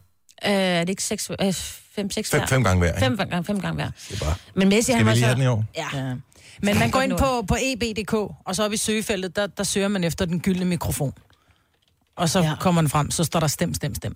Øh, 0.46 0.52
er 0.52 0.80
det 0.80 0.90
ikke 0.90 1.04
seks, 1.04 1.32
øh, 1.42 1.54
fem, 1.96 2.12
seks 2.12 2.32
Fem, 2.32 2.48
fem 2.48 2.64
gange 2.64 2.80
hver, 2.80 2.90
ikke? 2.90 3.00
Fem 3.00 3.18
gange, 3.18 3.44
fem 3.44 3.60
gange 3.60 3.76
hver. 3.76 3.92
Det 4.10 4.22
er 4.22 4.26
bare... 4.26 4.36
Men 4.56 4.70
Messi, 4.70 4.92
han 4.92 5.00
Skal 5.00 5.06
vi 5.06 5.06
var 5.06 5.14
lige 5.14 5.22
så... 5.22 5.26
have 5.26 5.36
den 5.36 5.44
i 5.44 5.48
år? 5.48 5.66
Ja. 5.76 5.88
Ja. 5.94 6.16
Men 6.64 6.80
man 6.80 6.92
går 6.92 7.02
ind 7.02 7.18
på, 7.18 7.46
på 7.48 7.56
eb.dk, 7.62 8.14
og 8.46 8.56
så 8.56 8.64
oppe 8.64 8.74
i 8.74 8.78
søgefeltet, 8.78 9.36
der, 9.36 9.48
der 9.48 9.64
søger 9.64 9.88
man 9.88 10.04
efter 10.04 10.26
den 10.26 10.40
gyldne 10.40 10.66
mikrofon. 10.66 11.14
Og 12.16 12.30
så 12.30 12.40
ja. 12.40 12.50
Ja. 12.50 12.56
kommer 12.60 12.82
den 12.82 12.90
frem, 12.90 13.12
så 13.12 13.24
står 13.24 13.40
der 13.40 13.48
stem, 13.48 13.74
stem, 13.74 13.96
stem. 13.96 14.16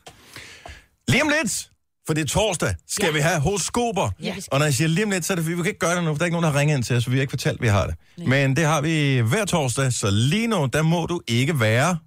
Lige 1.07 1.23
om 1.23 1.29
lidt, 1.29 1.69
for 2.07 2.13
det 2.13 2.21
er 2.21 2.25
torsdag, 2.27 2.75
skal 2.87 3.05
ja. 3.05 3.11
vi 3.11 3.19
have 3.19 3.39
horoskoper. 3.39 4.09
Ja. 4.21 4.35
Og 4.51 4.59
når 4.59 4.65
jeg 4.65 4.73
siger 4.73 4.87
lige 4.87 5.03
om 5.03 5.11
lidt, 5.11 5.25
så 5.25 5.33
er 5.33 5.35
det 5.35 5.47
vi 5.47 5.55
kan 5.55 5.65
ikke 5.65 5.79
gøre 5.79 5.95
det 5.95 6.03
nu, 6.03 6.09
for 6.09 6.17
der 6.17 6.21
er 6.21 6.25
ikke 6.25 6.35
nogen, 6.35 6.43
der 6.43 6.51
har 6.51 6.59
ringet 6.59 6.75
ind 6.75 6.83
til 6.83 6.95
os, 6.95 7.03
så 7.03 7.09
vi 7.09 7.15
har 7.15 7.21
ikke 7.21 7.31
fortalt, 7.31 7.55
at 7.55 7.61
vi 7.61 7.67
har 7.67 7.87
det. 7.87 7.95
Nej. 8.17 8.27
Men 8.27 8.55
det 8.55 8.65
har 8.65 8.81
vi 8.81 9.19
hver 9.19 9.45
torsdag, 9.45 9.93
så 9.93 10.09
lige 10.11 10.47
nu, 10.47 10.69
der 10.73 10.81
må 10.81 11.05
du 11.05 11.21
ikke 11.27 11.59
være. 11.59 11.97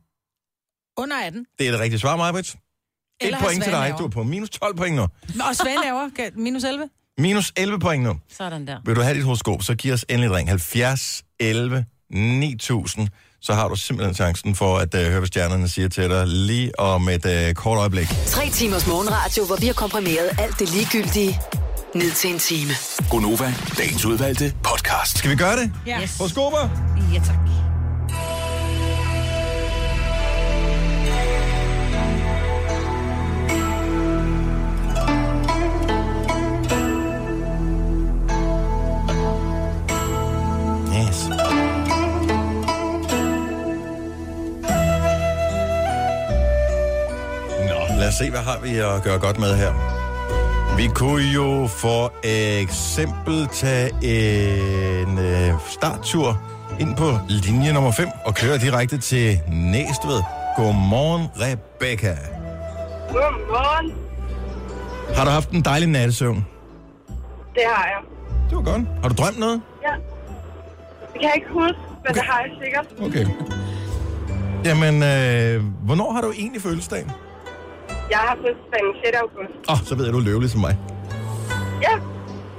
Under 0.99 1.17
18. 1.17 1.47
Det 1.59 1.67
er 1.67 1.71
det 1.71 1.81
rigtige 1.81 2.01
svar, 2.01 2.17
Majbrit. 2.17 2.57
Et 3.21 3.35
point 3.41 3.63
til 3.63 3.73
dig. 3.73 3.95
Du 3.99 4.05
er 4.05 4.09
på 4.09 4.23
minus 4.23 4.51
12 4.51 4.77
point 4.77 4.97
nu. 4.97 5.03
Og 5.03 5.57
Svend 5.57 5.79
laver 5.85 6.31
minus 6.37 6.65
11. 6.65 6.89
Minus 7.19 7.53
11 7.57 7.79
point 7.79 8.05
nu. 8.05 8.21
Sådan 8.29 8.67
der. 8.67 8.81
Vil 8.85 8.97
du 8.97 9.01
have 9.01 9.15
dit 9.15 9.25
horoskop, 9.25 9.63
så 9.63 9.75
giv 9.75 9.93
os 9.93 10.05
endelig 10.09 10.29
et 10.29 10.35
ring. 10.35 10.49
70 10.49 11.25
11 11.41 11.85
9000. 12.11 13.09
Så 13.40 13.55
har 13.55 13.68
du 13.68 13.77
simpelthen 13.77 14.14
chancen 14.14 14.55
for 14.55 14.79
at 14.79 14.94
uh, 14.94 15.01
høre, 15.01 15.18
hvad 15.18 15.27
stjernerne 15.27 15.68
siger 15.68 15.88
til 15.88 16.11
dig 16.11 16.27
lige 16.27 16.81
om 16.81 17.09
et 17.09 17.24
uh, 17.24 17.53
kort 17.55 17.79
øjeblik. 17.79 18.09
Tre 18.27 18.51
timers 18.51 18.87
morgenradio, 18.87 19.44
hvor 19.44 19.57
vi 19.57 19.66
har 19.66 19.72
komprimeret 19.72 20.31
alt 20.38 20.59
det 20.59 20.70
ligegyldige 20.74 21.40
ned 21.94 22.11
til 22.11 22.31
en 22.33 22.38
time. 22.38 22.70
Gonova, 23.11 23.55
dagens 23.79 24.05
udvalgte 24.05 24.53
podcast. 24.62 25.18
Skal 25.18 25.31
vi 25.31 25.37
gøre 25.37 25.57
det? 25.57 25.72
Ja. 25.87 26.03
Yes. 26.03 26.18
Horoskoper? 26.18 26.68
Ja, 27.12 27.18
tak. 27.18 27.68
Se, 48.19 48.31
hvad 48.31 48.41
har 48.41 48.59
vi 48.63 48.77
at 48.77 49.03
gøre 49.03 49.19
godt 49.19 49.39
med 49.39 49.57
her. 49.57 49.73
Vi 50.77 50.87
kunne 50.95 51.25
jo 51.25 51.67
for 51.67 52.13
eksempel 52.23 53.47
tage 53.47 53.91
en 54.03 55.19
øh, 55.19 55.55
starttur 55.69 56.41
ind 56.81 56.97
på 56.97 57.09
linje 57.29 57.73
nummer 57.73 57.91
5 57.93 58.09
og 58.25 58.35
køre 58.35 58.59
direkte 58.59 58.99
til 58.99 59.41
Næstved. 59.49 60.23
Godmorgen, 60.57 61.27
Rebecca. 61.37 62.17
Godmorgen. 63.13 63.93
Har 65.17 65.25
du 65.25 65.31
haft 65.31 65.51
en 65.51 65.63
dejlig 65.63 65.89
nattesøvn? 65.89 66.47
Det 67.55 67.63
har 67.67 67.85
jeg. 67.85 68.01
Det 68.49 68.57
var 68.57 68.63
godt. 68.63 68.83
Har 69.03 69.09
du 69.09 69.15
drømt 69.15 69.39
noget? 69.39 69.61
Ja. 69.83 69.95
Det 71.13 71.21
kan 71.21 71.23
jeg 71.23 71.33
ikke 71.37 71.49
huske, 71.53 71.79
men 72.05 72.15
det 72.15 72.23
har 72.23 72.41
jeg 72.41 72.51
sikkert. 72.63 72.87
Okay. 73.07 73.27
Jamen, 74.65 75.03
øh, 75.03 75.85
hvornår 75.87 76.13
har 76.13 76.21
du 76.21 76.33
egentlig 76.33 76.63
fødselsdagen? 76.63 77.11
Jeg 78.11 78.18
har 78.27 78.35
fødselsdag 78.42 78.81
den 78.88 78.94
6. 79.05 79.16
august. 79.23 79.55
Åh, 79.71 79.73
oh, 79.75 79.79
så 79.88 79.92
ved 79.97 80.05
jeg, 80.05 80.12
du 80.14 80.18
er 80.18 80.27
løvelig 80.31 80.51
som 80.51 80.61
mig. 80.61 80.75
Ja, 81.87 81.94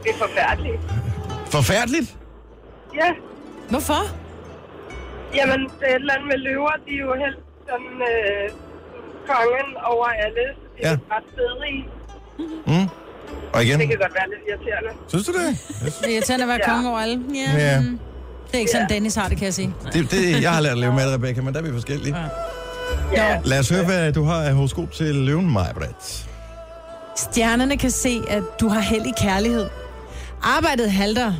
det 0.04 0.10
er 0.14 0.18
forfærdeligt. 0.26 0.80
Forfærdeligt. 1.56 2.10
Ja, 3.02 3.10
Hvorfor? 3.70 4.02
jamen 5.38 5.60
det 5.80 5.86
er 5.90 5.96
et 5.96 5.96
eller 5.96 6.14
andet 6.14 6.28
med 6.34 6.38
løver. 6.48 6.72
De 6.88 6.92
er 7.00 7.04
jo 7.08 7.14
helt 7.24 7.40
sådan 7.70 7.94
øh, 8.12 8.46
kongen 9.32 9.70
over 9.94 10.06
alle. 10.26 10.44
De 10.76 10.80
Ja. 10.84 10.92
er 10.94 10.98
ret 11.14 11.24
stedige. 11.34 11.82
Mm. 12.68 12.88
Og 13.54 13.64
igen, 13.66 13.80
Det 13.80 13.88
kan 13.88 13.98
godt 14.06 14.14
være 14.20 14.28
lidt 14.34 14.44
irriterende. 14.50 14.92
synes 15.08 15.26
du 15.28 15.32
det? 15.40 15.50
Det 16.02 16.08
er 16.10 16.14
irriterende 16.16 16.44
at 16.44 16.50
være 16.54 16.60
Ja. 16.68 16.70
konge 16.74 16.90
over 16.90 17.00
alle. 17.00 17.18
Ja. 17.36 17.50
Ja. 17.66 17.78
Det 18.48 18.56
er 18.56 18.60
ikke 18.60 18.72
sådan, 18.72 18.88
Ja. 18.90 18.94
Dennis 18.96 19.16
har 19.16 19.28
det, 19.30 19.38
kan 19.38 19.46
jeg 19.46 19.54
sige. 19.54 19.74
det, 19.94 20.12
det 20.12 20.42
jeg 20.42 20.52
har 20.52 20.62
lært 20.62 20.72
at 20.72 20.78
leve 20.78 20.94
med 20.94 21.04
det, 21.06 21.14
Rebecca, 21.14 21.42
men 21.42 21.54
der 21.54 21.60
er 21.60 21.64
vi 21.64 21.72
forskellige. 21.72 22.16
Ja, 22.18 22.24
Lad 23.46 23.60
os 23.60 23.70
høre, 23.70 23.86
hvad 23.86 24.14
du 24.14 24.24
har 24.24 24.44
af 24.44 24.54
horoskop 24.54 24.92
til 24.92 25.16
løven, 25.16 25.50
Majbrit. 25.52 26.28
Stjernerne 27.16 27.78
kan 27.78 27.92
se, 27.92 28.22
at 28.30 28.44
du 28.62 28.68
har 28.68 28.80
held 28.80 29.06
i 29.06 29.12
kærlighed. 29.22 29.68
Arbejdet 30.44 30.92
halter. 30.92 31.34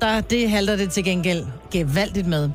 Der, 0.00 0.20
det 0.20 0.50
halter 0.50 0.76
det 0.76 0.90
til 0.90 1.04
gengæld 1.04 1.44
gevaldigt 1.70 2.26
med. 2.26 2.50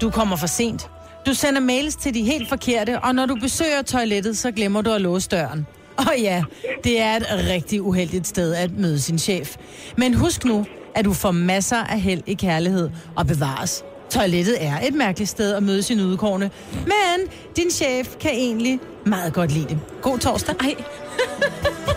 Du 0.00 0.10
kommer 0.10 0.36
for 0.36 0.46
sent. 0.46 0.90
Du 1.26 1.34
sender 1.34 1.60
mails 1.60 1.96
til 1.96 2.14
de 2.14 2.22
helt 2.22 2.48
forkerte, 2.48 3.00
og 3.00 3.14
når 3.14 3.26
du 3.26 3.34
besøger 3.34 3.82
toilettet, 3.82 4.38
så 4.38 4.50
glemmer 4.50 4.82
du 4.82 4.90
at 4.92 5.00
låse 5.00 5.28
døren. 5.28 5.66
Og 5.98 6.18
ja, 6.18 6.42
det 6.84 7.00
er 7.00 7.16
et 7.16 7.26
rigtig 7.48 7.82
uheldigt 7.82 8.26
sted 8.26 8.54
at 8.54 8.70
møde 8.78 9.00
sin 9.00 9.18
chef. 9.18 9.56
Men 9.96 10.14
husk 10.14 10.44
nu, 10.44 10.66
at 10.94 11.04
du 11.04 11.12
får 11.12 11.30
masser 11.30 11.76
af 11.76 12.00
held 12.00 12.22
i 12.26 12.34
kærlighed 12.34 12.90
og 13.16 13.26
bevares. 13.26 13.84
Toilettet 14.10 14.64
er 14.64 14.78
et 14.88 14.94
mærkeligt 14.94 15.30
sted 15.30 15.54
at 15.54 15.62
møde 15.62 15.82
sine 15.82 16.06
udkårne, 16.06 16.50
men 16.72 17.28
din 17.56 17.70
chef 17.70 18.08
kan 18.20 18.30
egentlig 18.30 18.80
meget 19.06 19.32
godt 19.32 19.52
lide 19.52 19.68
det. 19.68 19.78
God 20.02 20.18
torsdag. 20.18 20.54
Ej, 20.60 20.74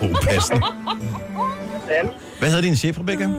Upassende. 0.10 0.62
Hvad 2.40 2.50
hedder 2.50 2.62
din 2.62 2.76
chef, 2.76 3.00
Rebecca? 3.00 3.28
Min 3.28 3.36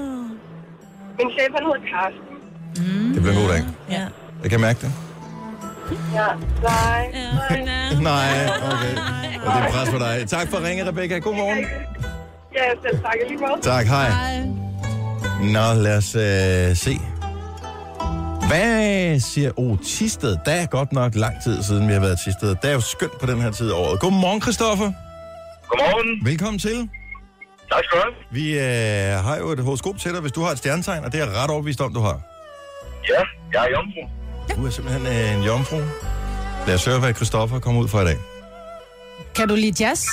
chef, 1.39 1.49
han 1.55 1.63
hedder 1.67 1.81
Karsten. 1.93 3.15
Det 3.15 3.23
bliver 3.23 3.35
en 3.37 3.43
god 3.43 3.49
dag. 3.49 3.63
ja. 3.91 4.07
Jeg 4.43 4.51
kan 4.51 4.61
mærke 4.61 4.81
det. 4.81 4.93
Ja, 6.15 6.27
nej. 6.63 7.07
Nej, 8.03 8.47
okay. 8.73 8.97
Og 9.47 9.53
det 9.55 9.63
er 9.63 9.71
pres 9.71 9.89
for 9.91 9.99
dig. 9.99 10.25
Tak 10.29 10.49
for 10.49 10.57
at 10.57 10.63
ringe, 10.65 10.89
Rebecca. 10.89 11.19
God 11.19 11.35
morgen. 11.35 11.59
Ja, 12.55 12.63
selv 12.89 12.99
tak 13.03 13.15
lige 13.29 13.39
måde. 13.41 13.61
Tak, 13.63 13.87
hej. 13.87 14.09
Hej. 14.09 14.47
Nå, 15.53 15.83
lad 15.83 15.97
os 15.97 16.15
øh, 16.15 16.77
se. 16.77 17.01
Hvad 18.49 19.21
siger... 19.21 19.51
Oh, 19.57 19.79
Tisted. 19.85 20.37
Der 20.47 20.53
er 20.53 20.67
godt 20.67 20.93
nok 20.93 21.15
lang 21.15 21.43
tid 21.43 21.63
siden, 21.63 21.89
vi 21.89 21.93
har 21.93 22.01
været 22.01 22.21
i 22.21 22.25
Tisted. 22.25 22.49
Det 22.49 22.71
er 22.71 22.73
jo 22.73 22.81
skønt 22.81 23.19
på 23.21 23.27
den 23.27 23.41
her 23.41 23.51
tid 23.51 23.71
af 23.71 23.75
året. 23.77 24.01
Godmorgen, 24.01 24.43
Christoffer. 24.43 24.93
Godmorgen. 25.69 26.27
Velkommen 26.27 26.59
til. 26.59 26.89
Tak 27.73 27.85
skal 27.85 27.99
du 27.99 28.03
have. 28.05 28.15
Vi 28.31 28.59
øh, 28.59 29.25
har 29.25 29.37
jo 29.37 29.49
et 29.51 29.61
horoskop 29.61 29.99
til 29.99 30.13
dig, 30.13 30.21
hvis 30.21 30.33
du 30.33 30.41
har 30.43 30.51
et 30.51 30.59
stjernetegn, 30.59 31.05
og 31.05 31.13
det 31.13 31.21
er 31.21 31.25
jeg 31.27 31.35
ret 31.37 31.51
overbevist 31.51 31.81
om, 31.81 31.95
du 31.95 32.01
har. 32.01 32.21
Ja, 33.09 33.23
jeg 33.53 33.67
er 33.67 33.71
jomfru. 33.71 34.03
Du 34.57 34.67
er 34.67 34.71
simpelthen 34.71 35.07
øh, 35.07 35.35
en 35.35 35.43
jomfru. 35.43 35.77
Lad 36.67 36.75
os 36.75 36.85
høre, 36.85 36.99
hvad 37.01 37.15
Christoffer 37.15 37.59
kommer 37.59 37.81
ud 37.83 37.89
for 37.89 38.01
i 38.01 38.05
dag. 38.05 38.17
Kan 39.35 39.49
du 39.49 39.55
lide 39.55 39.85
jazz? 39.85 40.07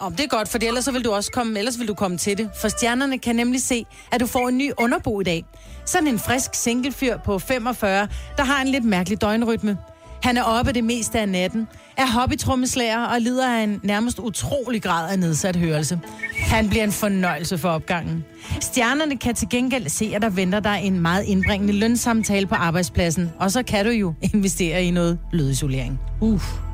Ja. 0.00 0.06
Om 0.06 0.12
det 0.14 0.24
er 0.24 0.28
godt, 0.28 0.48
for 0.48 0.58
ellers 0.62 0.84
så 0.84 0.92
vil 0.92 1.04
du 1.04 1.12
også 1.12 1.30
komme, 1.30 1.58
ellers 1.58 1.78
vil 1.78 1.88
du 1.88 1.94
komme 1.94 2.18
til 2.18 2.38
det. 2.38 2.50
For 2.60 2.68
stjernerne 2.68 3.18
kan 3.18 3.36
nemlig 3.36 3.62
se, 3.62 3.86
at 4.12 4.20
du 4.20 4.26
får 4.26 4.48
en 4.48 4.58
ny 4.58 4.70
underbo 4.78 5.20
i 5.20 5.24
dag. 5.24 5.44
Sådan 5.84 6.08
en 6.08 6.18
frisk 6.18 6.54
singlefyr 6.54 7.16
på 7.24 7.38
45, 7.38 8.08
der 8.36 8.44
har 8.44 8.62
en 8.62 8.68
lidt 8.68 8.84
mærkelig 8.84 9.20
døgnrytme. 9.20 9.76
Han 10.22 10.36
er 10.36 10.42
oppe 10.42 10.72
det 10.72 10.84
meste 10.84 11.20
af 11.20 11.28
natten, 11.28 11.68
er 11.96 12.06
hobbytrommeslager 12.06 13.04
og 13.04 13.20
lider 13.20 13.58
af 13.58 13.62
en 13.62 13.80
nærmest 13.82 14.18
utrolig 14.18 14.82
grad 14.82 15.10
af 15.10 15.18
nedsat 15.18 15.56
hørelse. 15.56 16.00
Han 16.36 16.68
bliver 16.68 16.84
en 16.84 16.92
fornøjelse 16.92 17.58
for 17.58 17.68
opgangen. 17.68 18.24
Stjernerne 18.60 19.16
kan 19.16 19.34
til 19.34 19.48
gengæld 19.48 19.88
se, 19.88 20.12
at 20.14 20.22
der 20.22 20.30
venter 20.30 20.60
dig 20.60 20.80
en 20.82 21.00
meget 21.00 21.24
indbringende 21.24 21.72
lønsamtale 21.72 22.46
på 22.46 22.54
arbejdspladsen, 22.54 23.32
og 23.38 23.50
så 23.50 23.62
kan 23.62 23.84
du 23.84 23.90
jo 23.90 24.14
investere 24.34 24.84
i 24.84 24.90
noget 24.90 25.18
lydisolering. 25.32 26.00
Uh. 26.20 26.67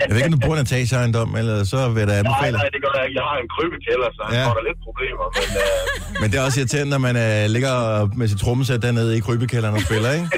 Jeg 0.00 0.08
ved 0.10 0.16
ikke, 0.16 0.26
om 0.32 0.36
du 0.38 0.42
bor 0.46 0.54
i 0.56 0.58
en 0.58 0.64
etageejendom, 0.68 1.30
eller 1.40 1.56
så 1.72 1.78
vil 1.92 1.98
jeg 2.02 2.08
da 2.08 2.12
Nej, 2.12 2.18
anbefale. 2.22 2.56
nej, 2.62 2.68
det 2.74 2.80
gør 2.84 2.92
jeg 2.98 3.04
ikke. 3.08 3.16
Jeg 3.20 3.26
har 3.30 3.36
en 3.44 3.48
krybekælder, 3.56 4.08
så 4.18 4.22
Ja. 4.30 4.34
jeg 4.36 4.44
får 4.48 4.54
der 4.58 4.64
lidt 4.70 4.80
problemer. 4.88 5.26
Men 5.38 5.48
øh, 5.62 6.20
Men 6.20 6.26
det 6.30 6.36
er 6.40 6.44
også 6.46 6.58
irriterende, 6.60 6.90
når 6.96 7.02
man 7.08 7.16
øh, 7.26 7.42
ligger 7.54 7.74
med 8.20 8.26
sit 8.28 8.40
trommesæt 8.44 8.82
dernede 8.82 9.10
i 9.16 9.20
krybekælderen 9.20 9.74
og 9.78 9.82
spiller, 9.88 10.10
ikke? 10.18 10.28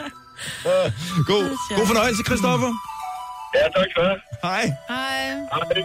god, 1.32 1.44
god 1.78 1.86
fornøjelse, 1.92 2.22
Christoffer. 2.28 2.70
ja, 3.56 3.62
tak 3.76 3.86
skal 3.90 3.98
du 4.02 4.06
have. 4.10 4.20
Hej. 4.48 4.64
Hej. 4.92 5.22
Hej. 5.54 5.82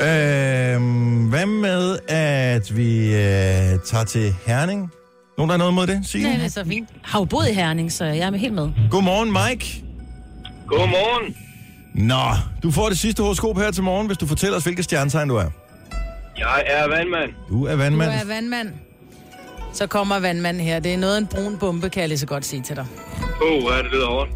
Øhm, 0.00 1.28
hvad 1.28 1.46
med, 1.46 1.98
at 2.08 2.76
vi 2.76 3.14
øh, 3.14 3.78
tager 3.90 4.04
til 4.04 4.34
Herning? 4.46 4.92
Nogen, 5.38 5.48
der 5.48 5.54
er 5.54 5.58
noget 5.58 5.74
mod 5.74 5.86
det? 5.86 6.00
Signe? 6.06 6.32
Det 6.32 6.44
er 6.44 6.48
så 6.48 6.64
fint. 6.64 6.88
Har 7.02 7.18
jo 7.18 7.24
boet 7.24 7.48
i 7.48 7.52
Herning, 7.52 7.92
så 7.92 8.04
jeg 8.04 8.18
er 8.18 8.30
med 8.30 8.38
helt 8.38 8.54
med. 8.54 8.68
Godmorgen, 8.90 9.32
Mike. 9.32 9.84
Godmorgen. 10.66 11.36
Nå, 11.94 12.24
du 12.62 12.70
får 12.70 12.88
det 12.88 12.98
sidste 12.98 13.22
horoskop 13.22 13.56
her 13.58 13.70
til 13.70 13.82
morgen, 13.82 14.06
hvis 14.06 14.18
du 14.18 14.26
fortæller 14.26 14.56
os, 14.56 14.62
hvilket 14.64 14.84
stjernetegn 14.84 15.28
du 15.28 15.36
er. 15.36 15.46
Jeg 16.38 16.62
er 16.66 16.88
vandmand. 16.88 17.30
Du 17.48 17.64
er 17.66 17.70
Du 17.70 17.76
vandmand. 17.76 18.10
er 18.12 18.24
vandmand. 18.26 18.68
Så 19.72 19.86
kommer 19.86 20.18
vandmand 20.20 20.60
her. 20.60 20.80
Det 20.80 20.94
er 20.94 20.98
noget 20.98 21.14
af 21.14 21.20
en 21.20 21.26
brun 21.26 21.56
bombe, 21.58 21.88
kan 21.88 22.00
jeg 22.00 22.08
lige 22.08 22.18
så 22.18 22.26
godt 22.26 22.44
sige 22.44 22.62
til 22.62 22.76
dig. 22.76 22.86
Åh, 23.44 23.62
hvad 23.66 23.78
er 23.78 23.82
det, 23.82 23.92
det 23.92 24.04
over? 24.04 24.26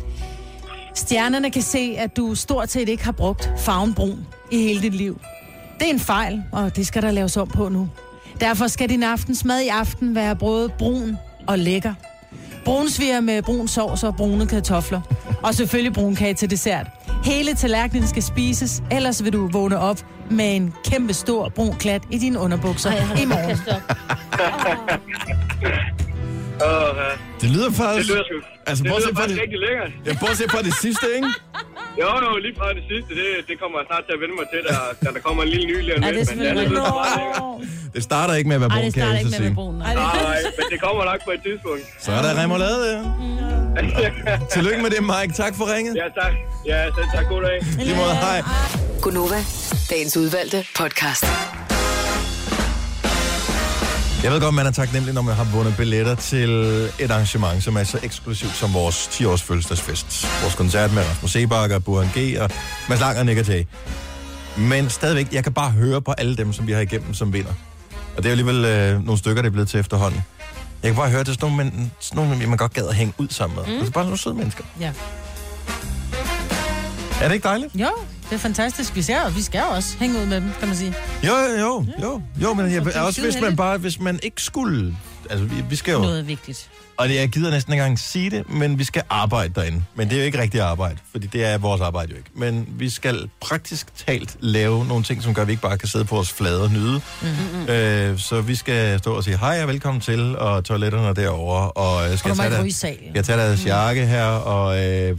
Stjernerne 0.95 1.51
kan 1.51 1.63
se, 1.63 1.95
at 1.99 2.17
du 2.17 2.35
stort 2.35 2.71
set 2.71 2.89
ikke 2.89 3.05
har 3.05 3.13
brugt 3.13 3.51
farven 3.59 3.95
brun 3.95 4.27
i 4.51 4.57
hele 4.63 4.83
dit 4.83 4.95
liv. 4.95 5.21
Det 5.79 5.87
er 5.89 5.93
en 5.93 6.01
fejl, 6.01 6.43
og 6.53 6.77
det 6.77 6.87
skal 6.87 7.03
der 7.03 7.11
laves 7.11 7.37
om 7.37 7.49
på 7.49 7.69
nu. 7.69 7.89
Derfor 8.41 8.67
skal 8.67 8.89
din 8.89 9.03
aftensmad 9.03 9.61
i 9.61 9.69
aften 9.69 10.15
være 10.15 10.37
både 10.37 10.69
brun 10.69 11.17
og 11.47 11.59
lækker. 11.59 11.95
Brunsviger 12.65 13.21
med 13.21 13.43
brun 13.43 13.69
sovs 13.69 14.03
og 14.03 14.17
brune 14.17 14.47
kartofler. 14.47 15.01
Og 15.43 15.55
selvfølgelig 15.55 15.93
brunkage 15.93 16.35
til 16.35 16.51
dessert. 16.51 16.87
Hele 17.25 17.55
tallerkenen 17.55 18.09
skal 18.09 18.23
spises, 18.23 18.83
ellers 18.91 19.25
vil 19.25 19.33
du 19.33 19.49
vågne 19.53 19.79
op 19.79 20.07
med 20.31 20.57
en 20.57 20.75
kæmpe 20.85 21.15
stor 21.15 21.49
brun 21.49 21.77
klat 21.77 22.03
i 22.11 22.19
dine 22.19 22.39
underbukser 22.39 22.91
Ej, 22.91 22.97
i 23.23 23.25
morgen. 23.25 23.59
ja. 23.69 23.77
Det 27.41 27.51
lyder 27.51 27.69
Det 27.69 27.77
faktisk... 27.77 28.11
lyder 28.11 28.23
sgu. 28.25 28.35
Altså, 28.67 28.85
det 28.85 28.93
lyder 28.93 29.15
faktisk 29.17 29.35
det- 29.35 29.43
rigtig 29.43 29.59
lækkert. 29.59 29.91
Ja, 30.07 30.27
bortset 30.27 30.51
fra 30.51 30.63
det 30.63 30.75
sidste, 30.75 31.07
ikke? 31.17 31.29
Jo, 32.03 32.09
jo, 32.25 32.31
lige 32.45 32.55
fra 32.59 32.69
det 32.79 32.85
sidste, 32.91 33.11
det, 33.21 33.29
det 33.49 33.55
kommer 33.61 33.77
jeg 33.81 33.87
snart 33.91 34.03
til 34.09 34.13
at 34.17 34.21
vende 34.23 34.35
mig 34.41 34.47
til, 34.53 34.61
da, 34.69 34.75
da 35.05 35.09
der 35.17 35.21
kommer 35.27 35.41
en 35.47 35.51
lille 35.55 35.67
ny 35.73 35.77
lige 35.87 35.95
om 35.97 36.03
Ja, 36.03 36.11
lidt, 36.11 36.29
det 36.29 36.33
er 36.33 36.55
men 36.55 36.73
meget 36.73 37.19
lækkert. 37.19 37.95
Det 37.95 38.03
starter 38.11 38.35
ikke 38.39 38.49
med 38.51 38.57
at 38.59 38.63
være 38.65 38.71
Ej, 38.71 38.77
brun, 38.77 38.85
det 38.87 38.95
kan 38.95 39.03
starter 39.03 39.13
jeg 39.13 39.21
ikke 39.21 39.37
så 39.37 39.43
med 39.43 39.49
at 39.51 39.57
være 39.57 39.61
brun. 39.61 39.77
Ej, 39.83 39.95
nej. 39.95 40.13
det- 40.15 40.23
Nej, 40.29 40.41
men 40.59 40.65
det 40.73 40.79
kommer 40.87 41.03
nok 41.11 41.21
på 41.29 41.31
et 41.37 41.41
tidspunkt. 41.49 41.83
Så 42.05 42.09
er 42.19 42.23
der 42.27 42.33
remoulade, 42.43 42.83
ja. 42.93 42.99
Tillykke 44.55 44.83
med 44.83 44.91
det, 44.91 45.03
Mike. 45.13 45.33
Tak 45.43 45.53
for 45.59 45.65
ringet. 45.75 45.95
Ja, 46.03 46.09
tak. 46.23 46.35
Ja, 46.71 46.79
selv 46.97 47.09
tak. 47.15 47.25
God 47.29 47.43
dag. 47.43 47.59
Lige 47.87 47.97
måde, 47.97 48.15
hej. 48.27 48.43
Gunova, 49.03 49.41
dagens 49.91 50.17
udvalgte 50.17 50.59
podcast. 50.81 51.25
Jeg 54.23 54.33
ved 54.33 54.41
godt, 54.41 54.55
man 54.55 54.67
er 54.67 54.71
taknemmelig, 54.71 55.15
når 55.15 55.23
man 55.23 55.35
har 55.35 55.45
vundet 55.45 55.77
billetter 55.77 56.15
til 56.15 56.51
et 56.99 57.11
arrangement, 57.11 57.63
som 57.63 57.77
er 57.77 57.85
så 57.85 57.99
eksklusivt 58.03 58.57
som 58.57 58.75
vores 58.75 59.09
10-års 59.09 59.43
fødselsdagsfest. 59.43 60.27
Vores 60.43 60.55
koncert 60.55 60.93
med 60.93 61.03
Rasmus 61.03 61.31
Sebakker, 61.31 61.79
Burhan 61.79 62.09
G. 62.17 62.41
og 62.41 62.51
Mads 62.89 63.01
Lang 63.01 63.19
og 63.19 63.27
Nick 63.27 63.49
Jay. 63.49 63.65
Men 64.57 64.91
stadigvæk, 64.91 65.33
jeg 65.33 65.43
kan 65.45 65.53
bare 65.53 65.71
høre 65.71 66.03
på 66.03 66.13
alle 66.13 66.37
dem, 66.37 66.53
som 66.53 66.67
vi 66.67 66.73
har 66.73 66.81
igennem, 66.81 67.15
som 67.15 67.33
vinder. 67.33 67.53
Og 68.17 68.23
det 68.23 68.27
er 68.27 68.31
alligevel 68.31 68.65
øh, 68.65 69.05
nogle 69.05 69.19
stykker, 69.19 69.43
det 69.43 69.49
er 69.49 69.53
blevet 69.53 69.69
til 69.69 69.81
efterhånden. 69.81 70.21
Jeg 70.83 70.89
kan 70.89 70.97
bare 70.97 71.11
høre, 71.11 71.21
at 71.21 71.27
det 71.27 71.33
er 71.33 71.37
sådan 71.41 71.57
nogle, 71.57 71.71
men, 71.71 71.93
sådan 72.01 72.29
nogle 72.29 72.47
man 72.47 72.57
godt 72.57 72.75
gad 72.75 72.89
at 72.89 72.95
hænge 72.95 73.15
ud 73.19 73.29
sammen 73.31 73.57
med. 73.57 73.75
Mm. 73.75 73.81
Det 73.81 73.89
er 73.89 73.93
bare 73.93 74.05
nogle 74.05 74.19
søde 74.19 74.35
mennesker. 74.35 74.65
Ja. 74.81 74.93
Er 77.21 77.29
det 77.29 77.35
ikke 77.35 77.45
dejligt? 77.49 77.75
Jo, 77.75 77.91
det 78.31 78.35
er 78.35 78.39
fantastisk. 78.39 78.97
Vi, 78.97 79.03
ser, 79.03 79.31
vi 79.31 79.43
skal 79.43 79.59
jo 79.59 79.75
også 79.75 79.97
hænge 79.99 80.21
ud 80.21 80.27
med 80.27 80.41
dem, 80.41 80.51
kan 80.59 80.69
man 80.69 80.77
sige. 80.77 80.95
Jo, 81.27 81.35
jo, 81.59 81.87
jo. 82.03 82.23
Jo, 82.43 82.55
men 82.55 82.73
jeg, 82.73 82.85
det 82.85 82.97
er 82.97 83.01
også 83.01 83.21
hvis 83.23 83.41
man 83.41 83.57
bare, 83.57 83.79
hvis 83.79 84.01
man 84.01 84.21
ikke 84.23 84.43
skulle... 84.43 84.97
Altså, 85.31 85.45
vi, 85.47 85.55
vi 85.71 85.77
skal 85.77 85.93
jo... 85.93 85.99
Noget 85.99 86.27
vigtigt. 86.27 86.71
Og 86.97 87.15
jeg 87.15 87.29
gider 87.29 87.51
næsten 87.51 87.73
ikke 87.73 87.83
engang 87.83 87.99
sige 87.99 88.31
det, 88.31 88.51
men 88.51 88.79
vi 88.79 88.85
skal 88.85 89.03
arbejde 89.11 89.53
derinde. 89.55 89.83
Men 89.95 90.09
det 90.09 90.15
er 90.15 90.19
jo 90.21 90.25
ikke 90.27 90.41
rigtig 90.41 90.61
arbejde, 90.61 90.97
fordi 91.13 91.27
det 91.27 91.45
er 91.45 91.59
vores 91.59 91.81
arbejde 91.81 92.11
jo 92.13 92.17
ikke. 92.17 92.31
Men 92.35 92.69
vi 92.79 92.91
skal 92.91 93.29
praktisk 93.41 93.87
talt 94.07 94.37
lave 94.41 94.87
nogle 94.87 95.05
ting, 95.05 95.23
som 95.23 95.35
gør, 95.35 95.43
at 95.43 95.49
vi 95.49 95.53
ikke 95.53 95.63
bare 95.63 95.79
kan 95.79 95.89
sidde 95.89 96.05
på 96.05 96.15
vores 96.15 96.33
flade 96.33 96.63
og 96.63 96.71
nyde. 96.71 97.01
Mm-hmm. 97.23 97.69
Øh, 97.69 98.19
så 98.19 98.41
vi 98.41 98.55
skal 98.55 98.99
stå 98.99 99.15
og 99.15 99.25
sige 99.25 99.39
hej 99.39 99.63
og 99.63 99.69
velkommen 99.69 100.01
til, 100.01 100.39
og 100.39 100.65
toiletterne 100.65 101.07
er 101.09 101.13
derovre. 101.13 101.71
Og 101.71 102.11
jeg 102.11 102.19
skal 102.19 102.31
Og 102.31 102.37
du 102.37 102.43
må 102.43 102.49
tage 102.49 102.55
ikke 102.55 102.63
ryge 102.65 102.73
salen. 102.73 103.15
jeg 103.15 103.25
tager 103.25 103.47
deres 103.47 103.67
jakke 103.67 104.07
her, 104.07 104.27
og 104.27 104.85
øh, 104.85 105.19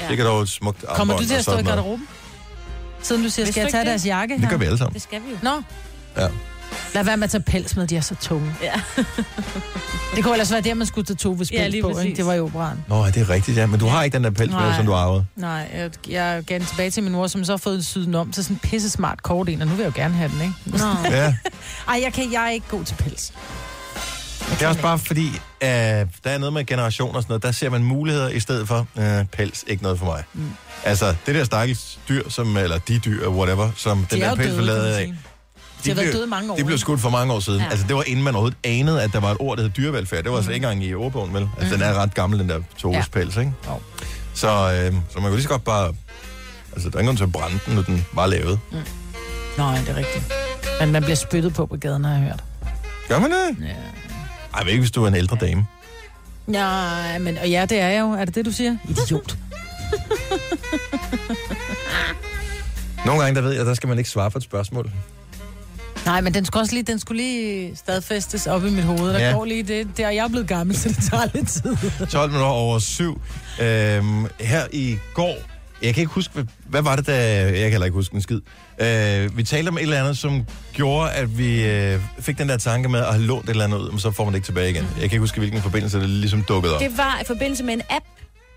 Ja. 0.00 0.08
det 0.08 0.16
kan 0.16 0.26
dog 0.26 0.42
et 0.42 0.48
smukt 0.48 0.84
Kommer 0.88 1.14
armbånd 1.14 1.18
du 1.18 1.24
til 1.28 1.34
at 1.34 1.42
stå 1.42 1.58
i 1.58 1.62
garderoben? 1.62 2.08
Siden 3.02 3.22
du 3.22 3.30
siger, 3.30 3.46
skal 3.46 3.62
du 3.62 3.66
jeg 3.66 3.72
tage 3.72 3.84
deres 3.84 4.02
det? 4.02 4.08
jakke 4.08 4.34
her? 4.34 4.40
Det 4.40 4.50
gør 4.50 4.56
vi 4.56 4.64
alle 4.64 4.78
sammen. 4.78 4.94
Det 4.94 5.02
skal 5.02 5.20
vi 5.26 5.30
jo. 5.30 5.36
Nå, 5.42 5.62
Ja. 6.16 6.28
lad 6.94 7.04
være 7.04 7.16
med 7.16 7.24
at 7.24 7.30
tage 7.30 7.42
pels 7.42 7.76
med, 7.76 7.86
de 7.86 7.96
er 7.96 8.00
så 8.00 8.14
tunge. 8.20 8.54
Ja. 8.62 8.72
Det 10.16 10.24
kunne 10.24 10.32
ellers 10.34 10.52
være 10.52 10.60
der, 10.60 10.74
man 10.74 10.86
skulle 10.86 11.04
tage 11.06 11.16
Toves 11.16 11.52
Ja, 11.52 11.62
pels 11.70 11.76
på, 11.82 11.98
ikke? 11.98 12.16
Det 12.16 12.26
var 12.26 12.32
i 12.34 12.40
operan. 12.40 12.76
Nå, 12.88 13.04
er 13.04 13.10
det 13.10 13.28
rigtigt, 13.30 13.56
ja. 13.56 13.66
Men 13.66 13.80
du 13.80 13.86
har 13.86 14.02
ikke 14.02 14.14
den 14.14 14.24
der 14.24 14.30
pels 14.30 14.52
med, 14.52 14.74
som 14.76 14.86
du 14.86 14.92
arvede. 14.94 15.26
Nej, 15.36 15.70
jeg, 15.76 15.90
jeg 16.08 16.42
gav 16.46 16.58
den 16.58 16.66
tilbage 16.66 16.90
til 16.90 17.02
min 17.02 17.12
mor, 17.12 17.26
som 17.26 17.44
så 17.44 17.52
har 17.52 17.56
fået 17.56 17.86
syden 17.86 18.14
om 18.14 18.32
til 18.32 18.44
sådan 18.44 18.54
en 18.56 18.60
pisse 18.62 18.90
smart 18.90 19.22
kort 19.22 19.48
en, 19.48 19.62
og 19.62 19.66
nu 19.68 19.74
vil 19.74 19.82
jeg 19.82 19.96
jo 19.96 20.00
gerne 20.02 20.14
have 20.14 20.30
den, 20.30 20.40
ikke? 20.40 20.54
Nå. 20.84 21.10
Ja. 21.10 21.34
Ej, 21.88 22.00
jeg, 22.04 22.12
kan, 22.12 22.32
jeg 22.32 22.44
er 22.46 22.50
ikke 22.50 22.66
god 22.70 22.84
til 22.84 22.94
pels. 22.94 23.32
Det 24.50 24.62
er 24.62 24.68
også 24.68 24.80
bare 24.80 24.98
fordi, 24.98 25.26
øh, 25.62 25.68
der 25.68 26.06
er 26.24 26.38
noget 26.38 26.52
med 26.52 26.66
generationer 26.66 27.14
og 27.16 27.22
sådan 27.22 27.30
noget, 27.32 27.42
der 27.42 27.52
ser 27.52 27.70
man 27.70 27.82
muligheder 27.84 28.28
i 28.28 28.40
stedet 28.40 28.68
for 28.68 28.86
øh, 28.98 29.24
pels, 29.32 29.64
ikke 29.66 29.82
noget 29.82 29.98
for 29.98 30.06
mig. 30.06 30.22
Mm. 30.34 30.50
Altså, 30.84 31.14
det 31.26 31.34
der 31.34 31.44
stakkels 31.44 31.98
dyr, 32.08 32.28
som, 32.28 32.56
eller 32.56 32.78
de 32.78 32.98
dyr, 32.98 33.28
whatever, 33.28 33.70
som 33.76 34.06
den 34.10 34.18
De 34.18 34.24
er 34.24 34.28
der 34.28 34.36
pels 34.36 34.54
kan 34.54 34.64
lavet 34.64 34.86
af, 34.86 35.04
sige. 35.04 35.18
De 35.84 35.88
har 35.90 35.94
været 35.96 36.14
døde 36.14 36.26
mange 36.26 36.52
år. 36.52 36.56
De 36.56 36.64
blev 36.64 36.78
skudt 36.78 37.00
for 37.00 37.10
mange 37.10 37.32
år 37.34 37.40
siden. 37.40 37.60
Ja. 37.60 37.68
Altså, 37.70 37.86
det 37.86 37.96
var 37.96 38.02
inden 38.02 38.24
man 38.24 38.34
overhovedet 38.34 38.58
anede, 38.64 39.02
at 39.02 39.12
der 39.12 39.20
var 39.20 39.30
et 39.30 39.36
ord, 39.40 39.56
der 39.56 39.62
hed 39.62 39.70
dyrevelfærd. 39.70 40.22
Det 40.22 40.30
var 40.30 40.36
altså 40.36 40.52
ikke 40.52 40.64
engang 40.66 40.84
i 40.84 40.94
ordbogen, 40.94 41.34
vel? 41.34 41.48
Altså, 41.58 41.74
mm. 41.74 41.80
den 41.80 41.90
er 41.90 41.94
ret 41.94 42.14
gammel, 42.14 42.38
den 42.38 42.48
der 42.48 42.60
Toves 42.78 43.10
Ja. 43.14 43.20
ikke? 43.20 43.52
Jo. 43.66 43.80
Så, 44.34 44.48
øh, 44.48 44.92
så 45.10 45.20
man 45.20 45.22
kan 45.22 45.32
lige 45.32 45.42
så 45.42 45.48
godt 45.48 45.64
bare... 45.64 45.94
Altså, 46.72 46.90
der 46.90 46.96
er 46.96 47.00
ingen 47.00 47.06
grund 47.06 47.16
til 47.16 47.24
at 47.24 47.32
brænde 47.32 47.58
den, 47.66 47.74
når 47.74 47.82
den 47.82 48.06
var 48.12 48.26
lavet. 48.26 48.60
Nej, 49.58 49.78
det 49.78 49.88
er 49.88 49.96
rigtigt. 49.96 50.32
Men 50.80 50.92
man 50.92 51.02
bliver 51.02 51.16
spyttet 51.16 51.54
på 51.54 51.66
på 51.66 51.76
gaden, 51.76 52.04
har 52.04 52.12
jeg 52.12 52.20
hørt. 52.22 52.44
Gør 53.08 53.18
man 53.18 53.30
det? 53.30 53.66
Ja. 53.66 53.74
Ej, 54.54 54.58
jeg 54.58 54.66
ved 54.66 54.72
ikke, 54.72 54.82
hvis 54.82 54.90
du 54.90 55.04
er 55.04 55.08
en 55.08 55.14
ældre 55.14 55.36
dame. 55.40 55.66
Ja, 56.52 57.18
men 57.18 57.38
og 57.38 57.50
ja, 57.50 57.66
det 57.66 57.80
er 57.80 57.88
jeg 57.88 58.00
jo. 58.00 58.10
Er 58.10 58.24
det 58.24 58.34
det, 58.34 58.44
du 58.46 58.52
siger? 58.52 58.76
Idiot. 58.88 59.36
Nogle 63.06 63.22
gange, 63.22 63.34
der 63.36 63.40
ved 63.42 63.52
jeg, 63.52 63.66
der 63.66 63.74
skal 63.74 63.88
man 63.88 63.98
ikke 63.98 64.10
svare 64.10 64.30
på 64.30 64.38
et 64.38 64.44
spørgsmål. 64.44 64.90
Nej, 66.06 66.20
men 66.20 66.34
den 66.34 66.44
skulle 66.44 66.62
også 66.62 66.74
lige, 66.74 66.82
den 66.82 66.98
skulle 66.98 67.22
lige 67.22 67.76
stadfæstes 67.76 68.46
op 68.46 68.64
i 68.64 68.70
mit 68.70 68.84
hoved. 68.84 69.12
Der 69.12 69.18
Ja. 69.18 69.26
ja. 69.28 69.32
går 69.36 69.44
lige 69.44 69.62
det. 69.62 69.88
det. 69.96 70.06
Og 70.06 70.14
jeg 70.14 70.24
er 70.24 70.28
blevet 70.28 70.48
gammel, 70.48 70.76
så 70.76 70.88
det 70.88 70.98
tager 71.10 71.24
lidt 71.34 71.48
tid. 71.48 71.76
12 72.12 72.30
minutter 72.30 72.50
over 72.50 72.78
syv. 72.78 73.20
Øhm, 73.60 74.26
her 74.40 74.66
i 74.72 74.98
går, 75.14 75.34
jeg 75.84 75.94
kan 75.94 76.00
ikke 76.00 76.12
huske, 76.12 76.34
hvad, 76.34 76.44
hvad 76.66 76.82
var 76.82 76.96
det, 76.96 77.06
der... 77.06 77.14
Jeg 77.14 77.52
kan 77.52 77.70
heller 77.70 77.84
ikke 77.84 77.94
huske 77.94 78.14
en 78.14 78.22
skid. 78.22 78.40
Øh, 78.80 79.36
vi 79.36 79.42
talte 79.42 79.68
om 79.68 79.78
et 79.78 79.82
eller 79.82 80.00
andet, 80.00 80.18
som 80.18 80.46
gjorde, 80.72 81.10
at 81.10 81.38
vi 81.38 81.64
øh, 81.64 82.00
fik 82.18 82.38
den 82.38 82.48
der 82.48 82.56
tanke 82.56 82.88
med 82.88 83.00
at 83.00 83.06
have 83.06 83.22
lånt 83.22 83.44
et 83.44 83.50
eller 83.50 83.64
andet 83.64 83.78
ud, 83.78 83.90
men 83.90 83.98
så 83.98 84.10
får 84.10 84.24
man 84.24 84.32
det 84.32 84.38
ikke 84.38 84.46
tilbage 84.46 84.70
igen. 84.70 84.84
Jeg 84.84 84.94
kan 84.94 85.02
ikke 85.02 85.18
huske, 85.18 85.38
hvilken 85.38 85.62
forbindelse 85.62 86.00
det 86.00 86.08
ligesom 86.08 86.42
dukkede 86.42 86.74
op. 86.74 86.80
Det 86.80 86.98
var 86.98 87.18
i 87.22 87.24
forbindelse 87.24 87.64
med 87.64 87.74
en 87.74 87.82
app. 87.90 88.04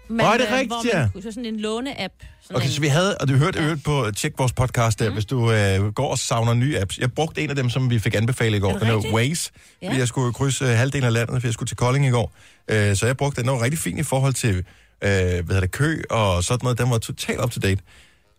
Man, 0.10 0.26
Nå, 0.26 0.32
er 0.32 0.38
det 0.38 0.48
øh, 0.48 0.54
rigtigt, 0.54 0.70
hvor 0.70 0.98
man, 0.98 1.10
ja. 1.16 1.22
Så 1.22 1.32
sådan 1.32 1.46
en 1.46 1.60
låne-app. 1.60 2.13
Sådan 2.42 2.56
Okay, 2.56 2.66
en, 2.66 2.72
så 2.72 2.82
vi 2.82 2.88
havde, 2.88 3.18
og 3.18 3.28
du 3.28 3.34
hørte 3.34 3.60
øvrigt 3.60 3.84
på, 3.84 4.12
tjek 4.16 4.34
vores 4.38 4.54
podcast 4.54 5.00
der, 5.00 5.08
mm. 5.10 5.13
hvis 5.13 5.26
du 5.26 5.52
øh, 5.52 5.94
går 5.94 6.12
og 6.12 6.18
savner 6.18 6.54
nye 6.54 6.80
apps. 6.80 6.98
Jeg 6.98 7.13
brugte 7.13 7.42
en 7.42 7.50
af 7.50 7.56
dem, 7.56 7.70
som 7.70 7.90
vi 7.90 8.00
fik 8.00 8.16
anbefalet 8.16 8.58
i 8.58 8.60
går, 8.60 8.78
den 8.78 8.88
er 8.88 8.96
rigtigt? 8.96 9.13
Waze, 9.13 9.52
ja. 9.82 9.88
Fordi 9.88 10.00
jeg 10.00 10.08
skulle 10.08 10.34
krydse 10.34 10.66
halvdelen 10.66 11.06
af 11.08 11.13
landet, 11.13 11.34
fordi 11.34 11.46
jeg 11.46 11.54
skulle 11.54 11.68
til 11.68 11.78
Kolding 11.78 12.06
i 12.06 12.10
går. 12.10 12.34
Øh, 12.68 12.96
så 12.96 13.06
jeg 13.06 13.18
brugte 13.18 13.42
den, 13.42 13.50
den 13.50 13.58
var 13.58 13.63
rigtig 13.63 13.80
fin 13.80 13.98
i 13.98 14.04
forhold 14.04 14.34
til, 14.34 14.66
øh, 15.02 15.10
hvad 15.10 15.44
hedder 15.44 15.60
det, 15.60 15.72
kø 15.72 16.02
og 16.10 16.44
sådan 16.44 16.60
noget. 16.64 16.78
Den 16.78 16.90
var 16.90 16.98
totalt 16.98 17.42
up 17.44 17.52
to 17.52 17.60
date. 17.60 17.82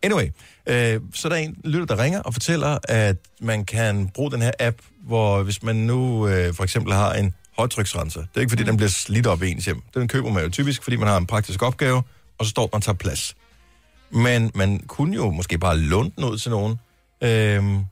Anyway, 0.02 0.26
øh, 0.66 1.00
så 1.14 1.28
er 1.28 1.32
der 1.32 1.36
en 1.36 1.56
lytter, 1.64 1.96
der 1.96 2.02
ringer 2.02 2.20
og 2.20 2.32
fortæller, 2.32 2.78
at 2.84 3.16
man 3.40 3.64
kan 3.64 4.08
bruge 4.08 4.30
den 4.30 4.42
her 4.42 4.50
app, 4.60 4.76
hvor 5.02 5.42
hvis 5.42 5.62
man 5.62 5.76
nu 5.76 6.28
øh, 6.28 6.54
for 6.54 6.64
eksempel 6.64 6.92
har 6.92 7.12
en 7.12 7.34
højtryksrenser, 7.56 8.20
det 8.20 8.28
er 8.34 8.40
ikke 8.40 8.50
fordi, 8.50 8.62
den 8.62 8.76
bliver 8.76 8.90
slidt 8.90 9.26
op 9.26 9.42
i 9.42 9.50
ens 9.50 9.64
hjem. 9.64 9.82
Den 9.94 10.08
køber 10.08 10.30
man 10.30 10.42
jo 10.42 10.48
typisk, 10.48 10.82
fordi 10.82 10.96
man 10.96 11.08
har 11.08 11.16
en 11.16 11.26
praktisk 11.26 11.62
opgave, 11.62 12.02
og 12.38 12.44
så 12.44 12.50
står 12.50 12.66
den 12.66 12.74
og 12.74 12.82
tager 12.82 12.96
plads. 12.96 13.36
Men 14.10 14.50
man 14.54 14.78
kunne 14.78 15.14
jo 15.14 15.30
måske 15.30 15.58
bare 15.58 15.78
låne 15.78 16.10
den 16.16 16.24
ud 16.24 16.38
til 16.38 16.50
nogen, 16.50 16.78
øhm, 17.22 17.84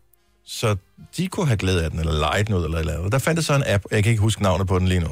så 0.44 0.76
de 1.16 1.28
kunne 1.28 1.46
have 1.46 1.56
glæde 1.56 1.84
af 1.84 1.90
den, 1.90 2.00
eller 2.00 2.12
lege 2.12 2.44
den 2.44 2.54
ud, 2.54 2.64
eller 2.64 2.78
eller 2.78 2.98
andet. 2.98 3.12
Der 3.12 3.18
fandt 3.18 3.44
så 3.44 3.54
en 3.54 3.62
app, 3.66 3.84
jeg 3.90 4.02
kan 4.02 4.10
ikke 4.10 4.22
huske 4.22 4.42
navnet 4.42 4.66
på 4.66 4.78
den 4.78 4.88
lige 4.88 5.00
nu. 5.00 5.08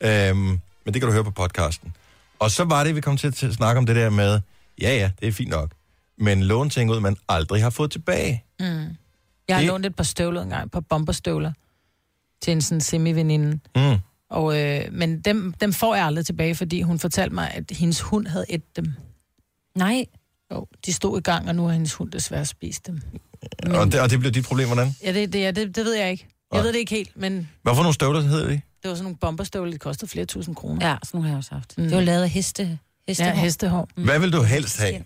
Øhm, 0.00 0.38
men 0.84 0.94
det 0.94 0.94
kan 0.94 1.06
du 1.08 1.12
høre 1.12 1.24
på 1.24 1.30
podcasten. 1.30 1.92
Og 2.38 2.50
så 2.50 2.64
var 2.64 2.84
det, 2.84 2.94
vi 2.96 3.00
kom 3.00 3.16
til 3.16 3.26
at 3.26 3.34
snakke 3.54 3.78
om 3.78 3.86
det 3.86 3.96
der 3.96 4.10
med, 4.10 4.40
ja 4.80 4.96
ja, 4.96 5.10
det 5.20 5.28
er 5.28 5.32
fint 5.32 5.50
nok, 5.50 5.72
men 6.18 6.42
låne 6.42 6.70
ting 6.70 6.90
ud, 6.90 7.00
man 7.00 7.16
aldrig 7.28 7.62
har 7.62 7.70
fået 7.70 7.90
tilbage. 7.90 8.44
Jeg 8.60 9.56
har 9.56 9.58
det... 9.58 9.66
lånt 9.68 9.86
et 9.86 9.96
par 9.96 10.04
støvler 10.04 10.42
engang, 10.42 10.64
et 10.66 10.70
par 10.70 10.80
bomberstøvler, 10.80 11.52
til 12.42 12.52
en 12.52 12.60
sådan 12.60 12.80
semi-veninde. 12.80 13.58
Mm. 13.76 13.96
Og, 14.30 14.60
øh, 14.60 14.92
men 14.92 15.20
dem, 15.20 15.54
dem 15.60 15.72
får 15.72 15.94
jeg 15.94 16.04
aldrig 16.04 16.26
tilbage, 16.26 16.54
fordi 16.54 16.82
hun 16.82 16.98
fortalte 16.98 17.34
mig, 17.34 17.50
at 17.54 17.64
hendes 17.70 18.00
hund 18.00 18.26
havde 18.26 18.44
et 18.48 18.76
dem. 18.76 18.92
Nej. 19.76 20.04
Jo, 20.52 20.66
de 20.86 20.92
stod 20.92 21.18
i 21.18 21.22
gang, 21.22 21.48
og 21.48 21.54
nu 21.54 21.64
har 21.66 21.72
hendes 21.72 21.94
hund 21.94 22.10
desværre 22.10 22.46
spist 22.46 22.86
dem. 22.86 23.00
Men... 23.62 23.74
Og, 23.74 23.92
det, 23.92 24.00
og 24.00 24.10
det 24.10 24.20
blev 24.20 24.32
dit 24.32 24.44
problem, 24.44 24.66
hvordan? 24.66 24.94
Ja, 25.04 25.12
det, 25.12 25.32
det, 25.32 25.40
ja, 25.40 25.50
det, 25.50 25.76
det 25.76 25.84
ved 25.84 25.94
jeg 25.94 26.10
ikke. 26.10 26.26
Jeg 26.52 26.58
Nej. 26.58 26.62
ved 26.62 26.72
det 26.72 26.78
ikke 26.78 26.94
helt, 26.94 27.16
men 27.16 27.50
Hvad 27.62 27.74
for 27.74 27.82
nogle 27.82 27.94
støvler 27.94 28.20
hedder 28.20 28.48
de? 28.48 28.60
Det 28.82 28.88
var 28.88 28.94
sådan 28.94 29.02
nogle 29.04 29.16
bomberstøvler, 29.16 29.72
de 29.72 29.78
kostede 29.78 30.10
flere 30.10 30.26
tusind 30.26 30.56
kroner. 30.56 30.88
Ja, 30.88 30.96
sådan 31.04 31.08
nogle 31.18 31.28
har 31.28 31.32
jeg 31.32 31.38
også 31.38 31.54
haft. 31.54 31.78
Mm. 31.78 31.84
Det 31.84 31.94
var 31.94 32.00
lavet 32.00 32.22
af 32.22 32.28
heste. 32.30 32.78
heste 33.08 33.24
Ja, 33.24 33.34
hestehår. 33.34 33.88
Mm. 33.96 34.04
Hvad 34.04 34.18
vil 34.18 34.32
du 34.32 34.42
helst 34.42 34.78
have? 34.80 35.04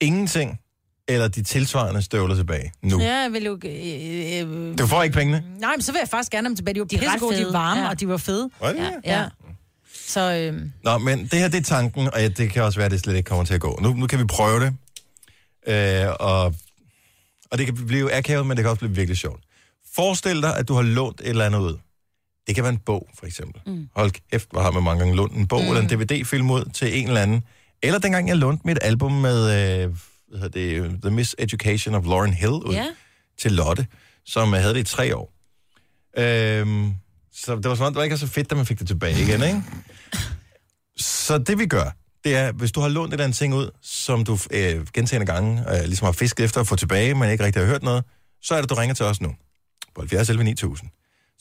Ingenting? 0.00 0.60
Eller 1.08 1.28
de 1.28 1.42
tilsvarende 1.42 2.02
støvler 2.02 2.34
tilbage 2.34 2.72
nu? 2.82 3.00
Ja, 3.00 3.16
jeg 3.20 3.32
vil 3.32 3.44
jo... 3.44 3.58
Øh, 3.64 4.72
øh, 4.72 4.78
Du 4.78 4.86
får 4.86 5.02
ikke 5.02 5.14
pengene? 5.14 5.44
nej, 5.58 5.70
men 5.76 5.82
så 5.82 5.92
vil 5.92 5.98
jeg 5.98 6.08
faktisk 6.08 6.32
gerne 6.32 6.44
have 6.46 6.48
dem 6.50 6.56
tilbage. 6.56 6.74
De 6.74 6.80
var 6.80 6.86
De 6.86 6.96
er 6.96 7.00
ret 7.00 7.06
pissegode, 7.06 7.38
de 7.38 7.44
var 7.44 7.52
varme, 7.52 7.80
ja. 7.80 7.88
og 7.88 8.00
de 8.00 8.08
var 8.08 8.16
fede. 8.16 8.50
Var 8.60 8.72
det? 8.72 8.76
Ja, 8.78 8.90
Ja. 9.04 9.20
ja. 9.20 9.28
Så 10.06 10.32
øh, 10.34 10.62
Nå, 10.84 10.98
men 10.98 11.18
det 11.22 11.38
her, 11.38 11.48
det 11.48 11.58
er 11.58 11.62
tanken, 11.62 12.06
og 12.06 12.20
ja, 12.20 12.28
det 12.28 12.50
kan 12.50 12.62
også 12.62 12.78
være, 12.78 12.86
at 12.86 12.92
det 12.92 13.00
slet 13.00 13.16
ikke 13.16 13.28
kommer 13.28 13.44
til 13.44 13.54
at 13.54 13.60
gå. 13.60 13.78
Nu, 13.82 13.92
nu 13.94 14.06
kan 14.06 14.18
vi 14.18 14.24
prøve 14.24 14.60
det, 14.60 14.74
øh, 15.66 16.06
og, 16.20 16.54
og 17.50 17.58
det 17.58 17.66
kan 17.66 17.86
blive 17.86 18.12
akavet, 18.14 18.46
men 18.46 18.56
det 18.56 18.62
kan 18.62 18.70
også 18.70 18.80
blive 18.80 18.94
virkelig 18.94 19.16
sjovt. 19.18 19.42
Forestil 19.94 20.42
dig, 20.42 20.56
at 20.58 20.68
du 20.68 20.74
har 20.74 20.82
lånt 20.82 21.20
et 21.20 21.28
eller 21.28 21.44
andet 21.46 21.58
ud. 21.58 21.78
Det 22.46 22.54
kan 22.54 22.64
være 22.64 22.72
en 22.72 22.78
bog, 22.78 23.08
for 23.18 23.26
eksempel. 23.26 23.62
Mm. 23.66 23.88
Hold 23.96 24.10
kæft, 24.30 24.48
hvor 24.50 24.60
har 24.62 24.70
man 24.70 24.82
mange 24.82 24.98
gange 24.98 25.16
lånt 25.16 25.32
en 25.32 25.46
bog 25.48 25.62
mm. 25.62 25.68
eller 25.68 25.80
en 25.82 25.88
DVD-film 25.88 26.50
ud 26.50 26.64
til 26.74 26.98
en 26.98 27.08
eller 27.08 27.20
anden. 27.20 27.42
Eller 27.82 27.98
dengang 27.98 28.28
jeg 28.28 28.36
lånte 28.36 28.66
mit 28.66 28.78
album 28.82 29.12
med 29.12 29.36
øh, 29.84 29.90
hvad 30.28 30.38
hedder 30.40 30.48
det, 30.82 31.00
The 31.02 31.10
Miseducation 31.10 31.94
of 31.94 32.04
Lauren 32.04 32.32
Hill 32.34 32.50
ud 32.52 32.72
Ja. 32.74 32.86
til 33.40 33.52
Lotte, 33.52 33.86
som 34.24 34.54
øh, 34.54 34.60
havde 34.60 34.74
det 34.74 34.80
i 34.80 34.94
tre 34.94 35.16
år. 35.16 35.32
Øhm, 36.18 36.94
så 37.32 37.56
det 37.56 37.64
var 37.68 37.74
sådan, 37.74 37.92
det 37.92 37.96
var 37.96 38.02
ikke 38.04 38.16
så 38.18 38.26
fedt, 38.26 38.50
da 38.50 38.54
man 38.54 38.66
fik 38.66 38.78
det 38.78 38.86
tilbage 38.88 39.22
igen, 39.22 39.42
ikke? 39.42 39.62
Så 40.96 41.38
det 41.38 41.58
vi 41.58 41.66
gør, 41.66 41.96
det 42.24 42.36
er, 42.36 42.52
hvis 42.52 42.72
du 42.72 42.80
har 42.80 42.88
lånt 42.88 43.08
et 43.08 43.12
eller 43.12 43.24
andet 43.24 43.38
ting 43.38 43.54
ud, 43.54 43.70
som 43.82 44.24
du 44.24 44.38
øh, 44.50 44.86
gentagende 44.94 45.32
gange 45.32 45.64
øh, 45.76 45.84
ligesom 45.84 46.04
har 46.04 46.12
fisket 46.12 46.44
efter 46.44 46.60
at 46.60 46.66
få 46.66 46.76
tilbage, 46.76 47.14
men 47.14 47.30
ikke 47.30 47.44
rigtig 47.44 47.62
har 47.62 47.66
hørt 47.66 47.82
noget, 47.82 48.04
så 48.42 48.54
er 48.54 48.60
det, 48.60 48.70
du 48.70 48.74
ringer 48.74 48.94
til 48.94 49.04
os 49.04 49.20
nu. 49.20 49.34
På 49.94 50.00
70 50.00 50.28
11 50.28 50.44
9000. 50.44 50.90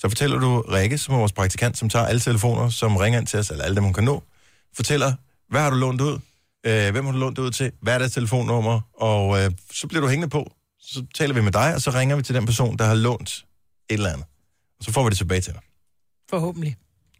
Så 0.04 0.10
fortæller 0.10 0.40
du 0.40 0.62
Rikke, 0.62 0.98
som 0.98 1.14
er 1.14 1.18
vores 1.18 1.32
praktikant, 1.32 1.78
som 1.78 1.90
tager 1.90 2.06
alle 2.06 2.20
telefoner, 2.20 2.70
som 2.70 2.98
ringer 2.98 3.20
ind 3.20 3.28
til 3.28 3.40
os, 3.40 3.50
eller 3.50 3.64
alle 3.64 3.76
dem, 3.76 3.84
hun 3.84 3.94
kan 3.94 4.04
nå, 4.04 4.24
fortæller, 4.76 5.14
hvad 5.50 5.62
har 5.62 5.70
du 5.70 5.76
lånt 5.76 6.02
ud? 6.02 6.20
Øh, 6.66 6.92
hvem 6.92 7.06
har 7.06 7.12
du 7.12 7.18
lånt 7.18 7.38
ud 7.40 7.52
til? 7.52 7.72
Hvad 7.82 7.94
er 7.94 7.98
deres 7.98 8.12
telefonnummer? 8.12 8.82
Og 8.94 9.44
øh, 9.44 9.52
så 9.72 9.88
bliver 9.88 10.02
du 10.02 10.08
hængende 10.08 10.30
på. 10.30 10.52
Så 10.80 11.06
taler 11.16 11.34
vi 11.34 11.42
med 11.42 11.52
dig, 11.52 11.76
og 11.76 11.82
så 11.82 11.92
ringer 11.92 12.16
vi 12.16 12.22
til 12.24 12.36
den 12.36 12.46
person, 12.46 12.78
der 12.78 12.86
har 12.86 12.94
lånt 12.94 13.46
et 13.90 13.94
eller 13.94 14.10
andet. 14.10 14.26
Og 14.80 14.86
så 14.86 14.92
får 14.92 15.04
vi 15.04 15.10
det 15.10 15.18
tilbage 15.18 15.42
til 15.42 15.54
dig. 15.54 15.62
forhåbentlig. 16.30 16.76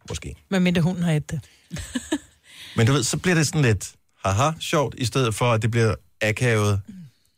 Måske. 0.08 0.34
Men 0.50 0.62
mindre 0.62 0.82
hunden 0.82 1.02
har 1.04 1.12
et 1.12 1.30
det. 1.30 1.40
Men 2.76 2.86
du 2.86 2.92
ved, 2.92 3.02
så 3.02 3.16
bliver 3.16 3.34
det 3.34 3.46
sådan 3.46 3.62
lidt 3.62 3.92
haha 4.24 4.50
sjovt, 4.60 4.94
i 4.98 5.04
stedet 5.04 5.34
for, 5.34 5.52
at 5.52 5.62
det 5.62 5.70
bliver 5.70 5.94
akavet 6.22 6.80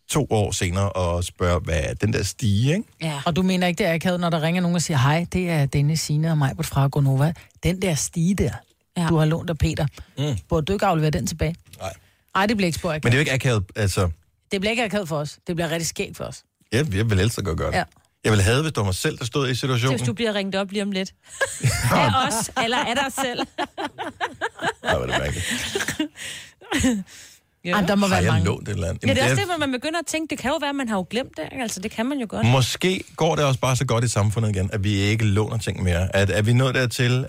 to 0.09 0.27
år 0.31 0.51
senere 0.51 0.93
og 0.93 1.25
spørge, 1.25 1.61
hvad 1.61 1.81
er 1.85 1.95
den 1.95 2.13
der 2.13 2.23
stige, 2.23 2.73
ikke? 2.77 2.85
Ja. 3.03 3.21
Og 3.27 3.37
du 3.37 3.43
mener 3.43 3.67
ikke, 3.67 3.79
det 3.79 3.87
er 3.87 3.95
akavet, 3.95 4.21
når 4.21 4.31
der 4.31 4.43
ringer 4.43 4.63
nogen 4.63 4.75
og 4.75 4.83
siger, 4.83 4.99
hej, 4.99 5.27
det 5.33 5.51
er 5.51 5.67
Dennis, 5.67 6.01
Signe 6.01 6.31
og 6.31 6.39
mig 6.39 6.55
fra 6.63 6.87
Gonova. 6.89 7.33
Den 7.63 7.83
der 7.83 7.95
stige 7.95 8.35
der, 8.35 8.51
Ja. 8.97 9.03
ja. 9.03 9.09
du 9.09 9.17
har 9.17 9.25
lånt 9.25 9.51
af 9.51 9.59
Peter. 9.59 9.87
Mm. 10.19 10.37
Burde 10.49 10.65
du 10.67 10.73
ikke 10.73 10.87
aflevere 10.87 11.11
den 11.11 11.27
tilbage? 11.27 11.55
Nej. 11.81 11.93
Nej, 12.35 12.47
det 12.47 12.57
bliver 12.57 12.67
ikke 12.67 12.79
spor. 12.79 12.93
Men 12.93 13.03
det 13.03 13.09
er 13.09 13.15
jo 13.15 13.19
ikke 13.21 13.33
akavet, 13.33 13.65
altså... 13.77 14.11
Det 14.53 14.61
bliver 14.61 14.71
ikke 14.71 14.85
akavet 14.85 15.09
for 15.09 15.17
os. 15.19 15.39
Det 15.47 15.57
bliver 15.57 15.71
rigtig 15.71 15.87
skægt 15.87 16.17
for 16.17 16.25
os. 16.25 16.43
Jeg, 16.73 16.95
jeg 16.95 17.11
vil 17.11 17.19
helst 17.19 17.39
at 17.39 17.45
gøre 17.45 17.57
det. 17.71 17.77
Ja. 17.77 17.85
Jeg 18.25 18.33
vil 18.33 18.43
have, 18.43 18.63
hvis 18.63 18.73
det 18.73 18.77
var 18.77 18.85
mig 18.85 18.95
selv, 18.95 19.19
der 19.19 19.25
stod 19.25 19.49
i 19.51 19.55
situationen. 19.55 19.97
Hvis 19.99 20.07
du 20.07 20.13
bliver 20.13 20.35
ringet 20.35 20.55
op 20.55 20.71
lige 20.71 20.83
om 20.83 20.91
lidt. 20.91 21.15
af 21.93 22.27
os, 22.29 22.51
eller 22.65 22.79
af 22.79 22.95
dig 22.97 23.13
selv. 23.25 23.41
Ej, 24.83 24.97
hvor 24.97 25.07
er 25.07 25.07
det 25.07 25.19
mærkeligt. 25.19 25.47
Ja. 27.67 27.73
Ej, 27.73 27.81
der 27.81 27.95
må 27.95 28.07
Har 28.07 28.15
være 28.15 28.25
jeg 28.25 28.33
mange. 28.33 28.45
lånt 28.47 28.69
et 28.69 28.73
eller 28.75 28.89
andet? 28.89 29.03
Ja, 29.03 29.09
det 29.09 29.19
er 29.19 29.23
Jamen, 29.23 29.31
også 29.33 29.41
det, 29.47 29.51
hvor 29.51 29.67
man 29.67 29.73
begynder 29.73 29.99
at 29.99 30.07
tænke, 30.07 30.31
det 30.31 30.39
kan 30.39 30.51
jo 30.51 30.57
være, 30.61 30.71
at 30.71 30.77
man 30.77 30.89
har 30.89 30.97
jo 30.97 31.07
glemt 31.11 31.31
det. 31.37 31.45
ikke? 31.53 31.63
Altså, 31.63 31.81
det 31.81 31.91
kan 31.91 32.07
man 32.07 32.19
jo 32.19 32.27
godt. 32.31 32.47
Måske 32.47 33.05
går 33.17 33.37
det 33.37 33.45
også 33.45 33.61
bare 33.61 33.77
så 33.77 33.85
godt 33.87 34.05
i 34.05 34.09
samfundet 34.09 34.57
igen, 34.57 34.71
at 34.73 34.85
vi 34.85 34.93
ikke 34.95 35.25
låner 35.25 35.59
ting 35.59 35.83
mere. 35.83 36.17
At, 36.17 36.31
at 36.31 36.47
vi 36.47 36.53
nået 36.53 36.75
dertil, 36.75 37.19
uh, 37.21 37.27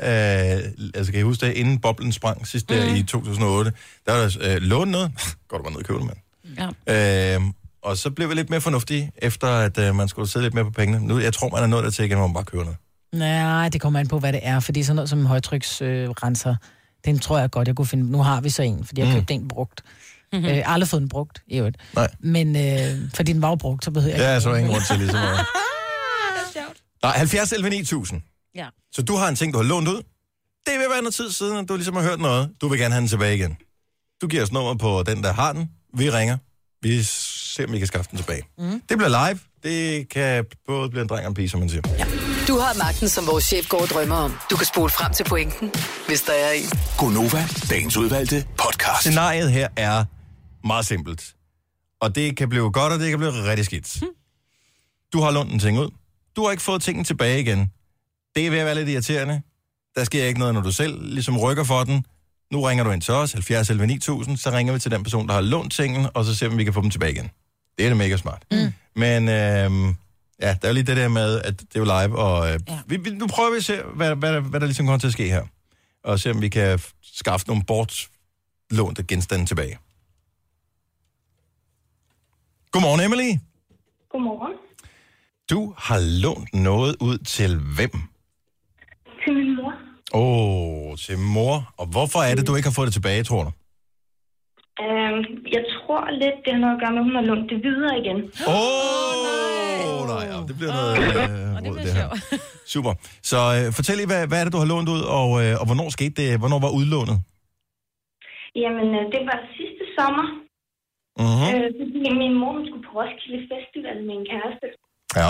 altså 0.96 1.12
kan 1.12 1.20
I 1.20 1.24
huske 1.24 1.46
det, 1.46 1.54
inden 1.54 1.80
boblen 1.80 2.12
sprang 2.12 2.48
sidst 2.48 2.70
der 2.70 2.86
Mhm. 2.88 2.96
i 2.96 3.04
2008, 3.04 3.72
der 4.06 4.12
var 4.14 4.20
der 4.30 4.56
uh, 4.56 4.62
lånt 4.62 4.92
noget, 4.92 5.12
går 5.48 5.58
du 5.58 5.64
bare 5.64 5.72
ned 5.72 5.80
og 5.80 5.86
købe 5.86 6.00
det, 6.00 6.08
mand. 6.58 6.74
Ja. 6.88 7.38
Uh, 7.38 7.44
og 7.84 7.98
så 7.98 8.10
blev 8.12 8.30
vi 8.30 8.34
lidt 8.36 8.50
mere 8.50 8.62
fornuftige, 8.62 9.12
efter 9.18 9.48
at 9.48 9.78
uh, 9.90 9.96
man 9.96 10.08
skulle 10.08 10.30
sidde 10.30 10.46
lidt 10.46 10.54
mere 10.54 10.66
på 10.66 10.72
pengene. 10.72 11.08
Nu, 11.08 11.20
jeg 11.20 11.34
tror, 11.34 11.50
man 11.50 11.64
er 11.64 11.68
nået 11.68 11.84
dertil 11.84 12.06
igen, 12.06 12.18
hvor 12.18 12.28
man 12.28 12.34
bare 12.34 12.44
køber 12.44 12.64
noget. 12.64 12.78
Nej, 13.14 13.70
det 13.70 13.82
kommer 13.82 14.00
an 14.00 14.08
på, 14.08 14.20
hvad 14.20 14.34
det 14.34 14.40
er. 14.44 14.60
Fordi 14.60 14.84
sådan 14.84 14.96
noget 14.96 15.10
som 15.10 15.20
en 15.20 15.26
højtryksrenser, 15.26 16.04
øh, 16.04 16.10
renser, 16.10 16.56
den 17.06 17.20
tror 17.20 17.40
jeg 17.40 17.52
godt, 17.52 17.68
jeg 17.68 17.76
kunne 17.76 17.86
finde. 17.86 18.12
Nu 18.12 18.24
har 18.24 18.42
vi 18.42 18.50
så 18.50 18.62
en, 18.64 18.84
fordi 18.86 19.02
jeg 19.02 19.10
Mm. 19.10 19.16
købte 19.16 19.34
en 19.34 19.48
brugt. 19.48 19.82
Mm-hmm. 20.34 20.48
Øh, 20.50 20.64
aldrig 20.74 20.88
fået 20.90 21.02
den 21.02 21.10
brugt, 21.10 21.42
i 21.48 21.58
øvrigt. 21.58 21.78
Nej. 21.96 22.08
Men 22.20 22.56
øh, 22.56 23.10
fordi 23.16 23.34
den 23.34 23.42
var 23.42 23.50
jo 23.50 23.56
brugt, 23.56 23.86
så 23.86 23.92
behøver 23.92 24.16
jeg 24.16 24.22
Ja, 24.24 24.32
ikke. 24.34 24.42
så 24.42 24.50
er 24.50 24.56
ingen 24.56 24.72
grund 24.72 24.84
til 24.88 24.98
ligesom 24.98 25.20
at... 25.24 25.24
Det 25.30 25.38
er 25.40 26.62
sjovt. 26.62 26.78
Nej, 27.04 27.18
70 27.18 27.52
11 27.52 27.70
9000. 27.70 28.22
Ja. 28.56 28.68
Så 28.92 29.02
du 29.02 29.16
har 29.16 29.28
en 29.28 29.36
ting, 29.36 29.54
du 29.54 29.58
har 29.58 29.66
lånt 29.66 29.88
ud. 29.88 30.02
Det 30.66 30.74
vil 30.80 30.86
være 30.92 31.02
noget 31.02 31.14
tid 31.16 31.32
siden, 31.32 31.58
at 31.58 31.70
du 31.70 31.76
ligesom 31.76 31.96
har 31.96 32.04
hørt 32.04 32.20
noget. 32.20 32.50
Du 32.62 32.68
vil 32.68 32.80
gerne 32.80 32.94
have 32.94 33.02
den 33.02 33.08
tilbage 33.10 33.36
igen. 33.36 33.58
Du 34.22 34.28
giver 34.28 34.44
os 34.44 34.52
nummer 34.52 34.74
på 34.76 35.04
den, 35.06 35.24
der 35.24 35.34
har 35.34 35.54
den. 35.54 35.70
Vi 35.98 36.10
ringer. 36.10 36.38
Vi 36.82 37.04
ser, 37.04 37.66
om 37.66 37.72
vi 37.72 37.78
kan 37.78 37.88
skaffe 37.88 38.12
den 38.12 38.18
tilbage. 38.20 38.42
Mm. 38.58 38.82
Det 38.90 38.98
bliver 38.98 39.28
live. 39.30 39.40
Det 39.64 40.10
kan 40.10 40.46
både 40.68 40.90
blive 40.90 41.02
en 41.02 41.08
dreng 41.10 41.26
og 41.26 41.30
en 41.30 41.34
pige, 41.34 41.50
som 41.50 41.60
man 41.60 41.70
siger. 41.70 41.82
Ja. 41.98 42.06
Du 42.48 42.58
har 42.60 42.74
magten, 42.78 43.10
som 43.10 43.28
vores 43.28 43.44
chef 43.44 43.70
går 43.70 43.82
og 43.82 43.88
drømmer 43.88 44.16
om. 44.16 44.38
Du 44.52 44.56
kan 44.58 44.66
spole 44.66 44.90
frem 44.90 45.14
til 45.14 45.24
pointen, 45.24 45.72
hvis 46.08 46.22
der 46.22 46.34
er 46.34 46.52
en. 46.52 46.70
Gonova, 46.98 47.48
dagens 47.70 47.98
udvalgte 47.98 48.46
podcast. 48.58 49.00
Scenariet 49.00 49.52
her 49.52 49.68
er 49.76 50.06
meget 50.64 50.86
simpelt. 50.86 51.36
Og 52.02 52.16
det 52.16 52.38
kan 52.38 52.50
blive 52.50 52.72
godt, 52.72 52.94
og 52.94 53.00
det 53.00 53.10
kan 53.10 53.20
blive 53.20 53.32
rigtig 53.50 53.66
skidt. 53.66 54.04
Du 55.14 55.22
har 55.22 55.32
lånt 55.32 55.52
en 55.54 55.60
ting 55.60 55.80
ud. 55.80 55.90
Du 56.36 56.44
har 56.44 56.52
ikke 56.52 56.64
fået 56.64 56.82
tingene 56.82 57.04
tilbage 57.04 57.40
igen. 57.42 57.72
Det 58.36 58.46
er 58.48 58.50
ved 58.52 58.60
at 58.60 58.66
være 58.66 58.76
lidt 58.76 58.90
irriterende. 58.90 59.42
Der 59.96 60.04
sker 60.04 60.26
ikke 60.26 60.40
noget, 60.40 60.54
når 60.54 60.62
du 60.62 60.72
selv 60.72 61.04
ligesom 61.14 61.38
rykker 61.38 61.64
for 61.64 61.84
den. 61.84 62.06
Nu 62.52 62.62
ringer 62.62 62.84
du 62.84 62.92
ind 62.92 63.02
til 63.02 63.14
os, 63.14 63.32
70 63.34 63.70
11 63.70 63.88
9000, 63.88 64.38
så 64.38 64.52
ringer 64.52 64.74
vi 64.74 64.80
til 64.80 64.92
den 64.92 65.04
person, 65.04 65.28
der 65.28 65.34
har 65.34 65.42
lånt 65.42 65.74
tingen, 65.74 66.08
og 66.14 66.26
så 66.26 66.36
ser 66.36 66.48
vi, 66.48 66.52
om 66.52 66.58
vi 66.58 66.64
kan 66.64 66.74
få 66.74 66.82
dem 66.82 66.90
tilbage 66.90 67.12
igen. 67.12 67.30
Det 67.78 67.86
er 67.86 67.90
det 67.90 67.98
mega 67.98 68.18
smart. 68.18 68.44
Mm. 68.52 68.58
Men 68.96 69.30
øhm, 69.30 69.96
ja, 70.42 70.48
der 70.48 70.58
er 70.62 70.68
jo 70.68 70.74
lige 70.74 70.84
det 70.84 70.98
der 70.98 71.08
med, 71.08 71.42
at 71.42 71.60
det 71.60 71.68
er 71.76 71.80
jo 71.80 71.84
live, 71.86 72.18
og 72.20 72.54
øh, 72.54 72.60
ja. 72.70 72.80
Vi, 72.88 72.98
vi, 72.98 73.10
nu 73.10 73.28
prøver 73.28 73.52
vi 73.52 73.58
at 73.58 73.64
se, 73.66 73.82
hvad, 73.96 74.16
hvad, 74.16 74.34
der- 74.34 74.40
hvad 74.40 74.60
der 74.60 74.66
ligesom 74.66 74.86
kommer 74.86 75.00
til 75.00 75.08
at 75.08 75.14
ske 75.14 75.30
her. 75.30 75.44
Og 76.04 76.20
se, 76.20 76.32
om 76.32 76.42
vi 76.42 76.50
kan 76.50 76.80
skaffe 77.14 77.48
nogle 77.48 77.64
bortlånte 77.64 79.04
genstande 79.04 79.46
tilbage. 79.46 79.78
Godmorgen, 82.78 83.04
Emily. 83.08 83.32
Godmorgen. 84.12 84.54
Du 85.52 85.60
har 85.86 86.00
lånt 86.24 86.50
noget 86.68 86.94
ud 87.08 87.18
til 87.36 87.52
hvem? 87.76 87.94
Til 89.22 89.32
min 89.40 89.50
mor. 89.58 89.74
Åh, 90.14 90.92
oh, 90.92 90.98
til 91.06 91.18
mor. 91.36 91.56
Og 91.82 91.86
hvorfor 91.94 92.20
er 92.30 92.34
det, 92.38 92.44
du 92.48 92.54
ikke 92.56 92.70
har 92.70 92.78
fået 92.80 92.88
det 92.90 92.96
tilbage, 93.00 93.22
tror 93.30 93.42
du? 93.48 93.52
Øhm, 94.84 95.20
jeg 95.56 95.64
tror 95.74 96.02
lidt, 96.22 96.38
det 96.44 96.52
har 96.56 96.62
noget 96.66 96.76
at 96.78 96.82
gøre 96.84 96.94
med, 96.96 97.02
at 97.04 97.08
hun 97.08 97.16
har 97.20 97.26
lånt 97.30 97.48
det 97.52 97.60
videre 97.68 97.94
igen. 98.02 98.20
Åh, 98.52 99.98
oh, 99.98 100.02
nej. 100.14 100.24
Ja, 100.32 100.38
det 100.50 100.56
bliver 100.60 100.74
noget 100.80 100.94
øh, 100.98 101.66
råd, 101.66 101.78
det 101.86 101.94
her. 102.00 102.10
Super. 102.74 102.94
Så 103.32 103.40
øh, 103.58 103.66
fortæl 103.78 103.96
lige, 103.98 104.12
hvad, 104.14 104.22
hvad 104.30 104.40
er 104.40 104.46
det, 104.46 104.54
du 104.56 104.62
har 104.64 104.70
lånt 104.74 104.90
ud, 104.96 105.04
og, 105.20 105.30
øh, 105.42 105.54
og 105.62 105.66
hvornår 105.70 105.88
skete 105.98 106.16
det? 106.22 106.40
Hvornår 106.42 106.60
var 106.66 106.72
udlånet? 106.80 107.18
Jamen, 108.64 108.88
øh, 109.00 109.04
det 109.14 109.22
var 109.30 109.38
sidste 109.58 109.84
sommer. 109.98 110.47
Mm-hmm. 111.24 111.50
Øh, 111.56 111.68
fordi 111.80 112.10
min 112.24 112.34
mor 112.42 112.56
skulle 112.68 112.84
på 112.88 112.92
Roskilde 113.00 113.42
Festival 113.52 113.98
med 114.08 114.14
en 114.20 114.26
kæreste. 114.32 114.68
Ja. 115.20 115.30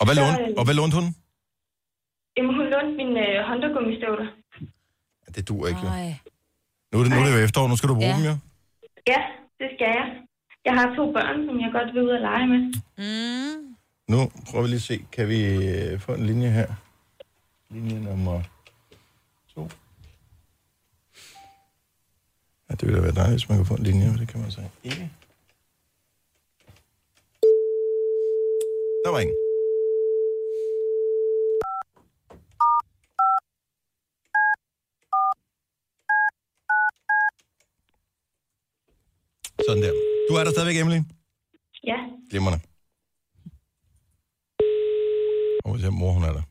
Og 0.00 0.04
hvad, 0.06 0.16
Så, 0.16 0.20
lånte, 0.22 0.42
øh, 0.42 0.58
og 0.58 0.64
hvad 0.66 0.74
lånte 0.80 0.94
hun? 0.98 1.06
Jamen, 2.36 2.52
hun 2.58 2.66
lånte 2.74 2.92
mine 3.00 3.16
øh, 3.28 3.36
Honda-gummistøvler. 3.48 4.28
Ja, 5.22 5.28
det 5.36 5.42
duer 5.48 5.66
ikke, 5.70 5.82
jo. 5.86 5.90
Nej. 5.96 6.08
Nu 6.90 6.94
er 6.98 7.02
det, 7.04 7.10
nu 7.12 7.18
er 7.20 7.24
det 7.26 7.32
jo 7.36 7.40
efterår, 7.46 7.68
nu 7.68 7.76
skal 7.76 7.88
du 7.92 7.94
bruge 8.00 8.12
Ja. 8.14 8.16
dem, 8.18 8.24
jo. 8.30 8.34
Ja, 9.12 9.20
det 9.60 9.68
skal 9.74 9.88
jeg. 9.98 10.06
Jeg 10.64 10.74
har 10.78 10.86
to 10.98 11.04
børn, 11.16 11.36
som 11.46 11.56
jeg 11.64 11.70
godt 11.76 11.88
vil 11.94 12.02
ud 12.02 12.08
og 12.18 12.20
lege 12.28 12.46
med. 12.52 12.60
Mm. 13.02 13.76
Nu 14.12 14.18
prøver 14.50 14.62
vi 14.64 14.68
lige 14.68 14.82
at 14.84 14.88
se, 14.92 14.96
kan 15.12 15.28
vi 15.32 15.38
øh, 15.68 16.00
få 16.00 16.10
en 16.14 16.26
linje 16.26 16.50
her? 16.58 16.68
Linje 17.70 18.00
nummer 18.00 18.42
to. 19.54 19.68
Ja, 22.70 22.74
det 22.74 22.82
ville 22.86 22.96
da 22.98 23.02
være 23.02 23.14
dejligt, 23.14 23.40
hvis 23.40 23.48
man 23.48 23.58
kunne 23.58 23.66
få 23.66 23.74
en 23.74 23.82
linje, 23.82 24.06
men 24.10 24.18
det 24.18 24.28
kan 24.28 24.40
man 24.40 24.50
så 24.50 24.60
ikke. 24.84 25.10
Der 29.04 29.10
var 29.10 29.20
ingen. 29.24 29.36
Sådan 39.66 39.82
der. 39.82 39.92
Du 40.28 40.34
er 40.34 40.44
der 40.44 40.50
stadigvæk, 40.50 40.76
Emily? 40.82 41.00
Ja, 41.90 41.98
Glimrende. 42.30 42.60
Og 45.64 45.72
hvis 45.72 45.84
jeg 45.84 45.92
mor, 45.92 46.12
hun 46.12 46.24
er 46.24 46.32
der. 46.32 46.42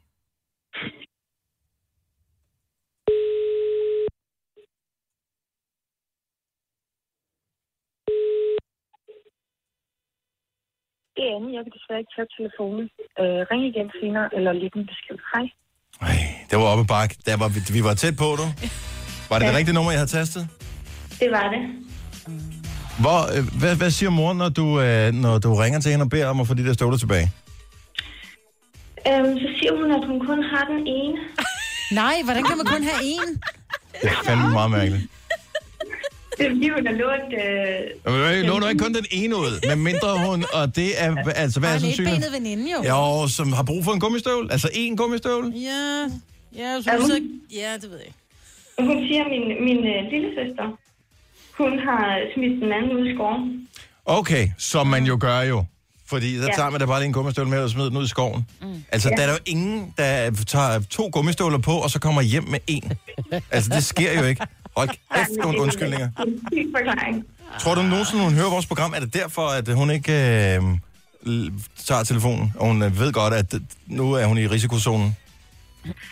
Det 11.19 11.25
er 11.29 11.35
Anne. 11.37 11.49
Jeg 11.57 11.63
kan 11.65 11.73
desværre 11.77 11.99
ikke 12.03 12.13
tage 12.17 12.29
telefonen. 12.37 12.85
Øh, 13.21 13.39
ring 13.51 13.61
igen 13.71 13.87
senere, 14.01 14.27
eller 14.37 14.51
lidt 14.63 14.73
en 14.79 14.85
besked. 14.91 15.17
Hej. 15.33 15.45
Ej, 16.09 16.19
det 16.49 16.55
var 16.59 16.67
oppe 16.73 16.85
bak. 16.95 17.09
Der 17.27 17.35
var, 17.41 17.49
vi, 17.55 17.59
vi 17.77 17.81
var 17.87 17.93
tæt 18.03 18.15
på, 18.23 18.27
du. 18.41 18.45
Var 19.29 19.37
det 19.37 19.45
ja. 19.45 19.49
det 19.49 19.57
rigtige 19.59 19.75
nummer, 19.77 19.91
jeg 19.91 19.99
havde 20.01 20.13
tastet? 20.19 20.43
Det 21.21 21.29
var 21.37 21.47
det. 21.53 21.61
Hvor, 23.03 23.19
øh, 23.35 23.43
hvad, 23.61 23.73
hvad 23.81 23.91
siger 23.97 24.11
mor, 24.19 24.31
når 24.41 24.49
du, 24.59 24.65
øh, 24.85 25.07
når 25.25 25.35
du 25.45 25.49
ringer 25.63 25.79
til 25.79 25.89
hende 25.91 26.03
og 26.07 26.11
beder 26.15 26.27
om 26.33 26.39
at 26.41 26.47
få 26.49 26.53
de 26.59 26.65
der 26.67 26.73
støvler 26.73 26.97
tilbage? 27.03 27.27
Øhm, 29.09 29.33
så 29.43 29.47
siger 29.57 29.73
hun, 29.79 29.87
at 29.97 30.03
hun 30.09 30.17
kun 30.29 30.39
har 30.51 30.63
den 30.71 30.81
ene. 30.99 31.17
Nej, 32.01 32.15
hvordan 32.25 32.43
kan 32.43 32.57
man 32.57 32.65
kun 32.65 32.83
have 32.89 33.01
en? 33.15 33.29
Det 34.01 34.09
er 34.13 34.23
fandme 34.25 34.49
meget 34.59 34.71
mærkeligt. 34.71 35.03
Det 36.39 36.45
er 36.47 36.49
fordi, 36.49 36.69
hun 36.69 36.87
har 36.87 36.93
lånt... 37.03 37.31
Øh, 38.41 38.47
låner 38.49 38.69
ikke 38.69 38.83
kun 38.83 38.93
den 38.93 39.05
ene 39.11 39.35
ud, 39.35 39.67
men 39.69 39.83
mindre 39.83 40.09
hun, 40.27 40.45
og 40.53 40.75
det 40.75 40.89
er, 41.03 41.15
altså 41.35 41.59
hvad 41.59 41.69
er 41.69 41.73
Bare 41.73 41.75
en 41.75 41.81
sandsynligt? 41.81 42.15
etbenet 42.17 42.33
veninde 42.33 42.65
jo. 42.71 42.79
Jo, 42.93 43.27
som 43.27 43.53
har 43.53 43.63
brug 43.63 43.83
for 43.83 43.91
en 43.91 43.99
gummistøvl. 43.99 44.51
Altså 44.51 44.67
én 44.67 44.95
gummistøvl. 44.95 45.53
Ja, 45.55 46.09
ja, 46.61 46.81
så, 46.81 46.89
Er 46.91 46.97
hun- 46.99 47.09
så, 47.09 47.21
ja, 47.53 47.73
det 47.81 47.89
ved 47.91 47.97
jeg 47.97 48.07
ikke. 48.07 48.17
hun 48.93 48.97
siger, 49.07 49.23
min, 49.33 49.45
min 49.67 49.77
øh, 49.77 50.11
lille 50.11 50.29
søster, 50.37 50.67
hun 51.57 51.71
har 51.87 52.03
smidt 52.35 52.61
den 52.63 52.71
anden 52.77 52.91
ud 52.99 53.07
i 53.07 53.15
skoven. 53.15 53.67
Okay, 54.05 54.47
som 54.57 54.87
man 54.87 55.03
jo 55.05 55.17
gør 55.21 55.41
jo. 55.41 55.65
Fordi 56.07 56.35
der 56.37 56.43
Ja. 56.45 56.55
tager 56.55 56.69
man 56.69 56.79
da 56.79 56.85
bare 56.85 56.99
lige 56.99 57.07
en 57.07 57.13
gummistøvle 57.13 57.49
med 57.49 57.59
og 57.59 57.69
smider 57.69 57.89
den 57.89 57.97
ud 57.97 58.05
i 58.05 58.07
skoven. 58.07 58.47
Mm. 58.61 58.83
Altså, 58.91 59.09
der 59.09 59.21
er 59.23 59.25
der 59.27 59.33
jo 59.33 59.39
ingen, 59.45 59.93
der 59.97 60.31
tager 60.47 60.79
to 60.89 61.09
gummistøvler 61.13 61.57
på, 61.57 61.71
og 61.71 61.89
så 61.89 61.99
kommer 61.99 62.21
hjem 62.21 62.43
med 62.43 62.59
en. 62.67 62.91
Altså, 63.51 63.69
det 63.75 63.83
sker 63.83 64.19
jo 64.19 64.25
ikke. 64.25 64.45
Hold 64.79 64.89
kæft, 65.15 65.29
nogle 65.43 65.61
undskyldninger. 65.61 66.09
Det 66.09 66.17
er 66.17 66.23
en 66.23 66.41
fin 66.53 66.67
forklaring. 66.77 67.25
Tror 67.59 67.75
du 67.75 67.81
nogensinde, 67.81 68.23
hun 68.23 68.33
hører 68.33 68.49
vores 68.49 68.65
program? 68.65 68.93
Er 68.95 68.99
det 68.99 69.13
derfor, 69.13 69.45
at 69.59 69.67
hun 69.73 69.89
ikke 69.91 70.11
øh, 70.11 70.61
tager 71.85 72.03
telefonen? 72.03 72.53
Og 72.59 72.67
hun 72.67 72.81
øh, 72.83 72.99
ved 72.99 73.13
godt, 73.13 73.33
at 73.33 73.53
øh, 73.53 73.61
nu 73.87 74.13
er 74.13 74.25
hun 74.25 74.37
i 74.37 74.47
risikozonen. 74.47 75.15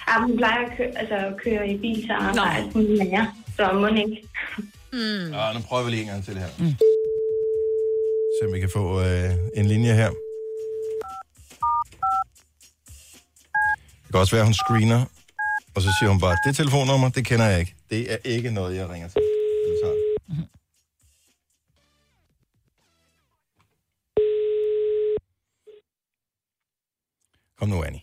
Ja, 0.08 0.22
hun 0.22 0.38
plejer 0.38 0.66
at 0.66 0.78
køre, 0.78 0.92
altså, 1.02 1.16
at 1.16 1.34
køre 1.44 1.70
i 1.70 1.78
bil 1.78 2.02
til 2.02 2.12
arbejde. 2.12 2.70
Hun 2.74 2.84
lærer, 2.84 3.26
så 3.56 3.72
må 3.74 3.88
ikke. 3.88 4.24
Mm. 4.94 5.34
Ja, 5.34 5.54
nu 5.54 5.60
prøver 5.68 5.84
vi 5.84 5.92
lige 5.92 6.02
en 6.02 6.08
gang 6.08 6.26
til 6.26 6.38
her. 6.38 6.48
Mm. 6.60 6.76
Se 8.36 8.48
om 8.48 8.54
vi 8.54 8.60
kan 8.60 8.70
få 8.74 9.02
øh, 9.02 9.32
en 9.56 9.66
linje 9.66 9.94
her. 9.94 10.10
Det 14.04 14.12
kan 14.12 14.20
også 14.20 14.36
være, 14.36 14.42
at 14.42 14.48
hun 14.48 14.54
screener, 14.54 15.06
og 15.76 15.82
så 15.82 15.90
siger 16.00 16.10
hun 16.10 16.20
bare, 16.20 16.36
det 16.46 16.56
telefonnummer, 16.56 17.10
det 17.10 17.26
kender 17.26 17.46
jeg 17.46 17.60
ikke. 17.60 17.77
Det 17.90 18.14
er 18.14 18.18
ikke 18.24 18.52
noget, 18.52 18.76
jeg 18.76 18.90
ringer 18.90 19.08
til. 19.08 19.22
Eller 19.66 19.80
tager. 19.84 19.96
Kom 27.60 27.70
nu, 27.70 27.84
Annie. 27.84 28.02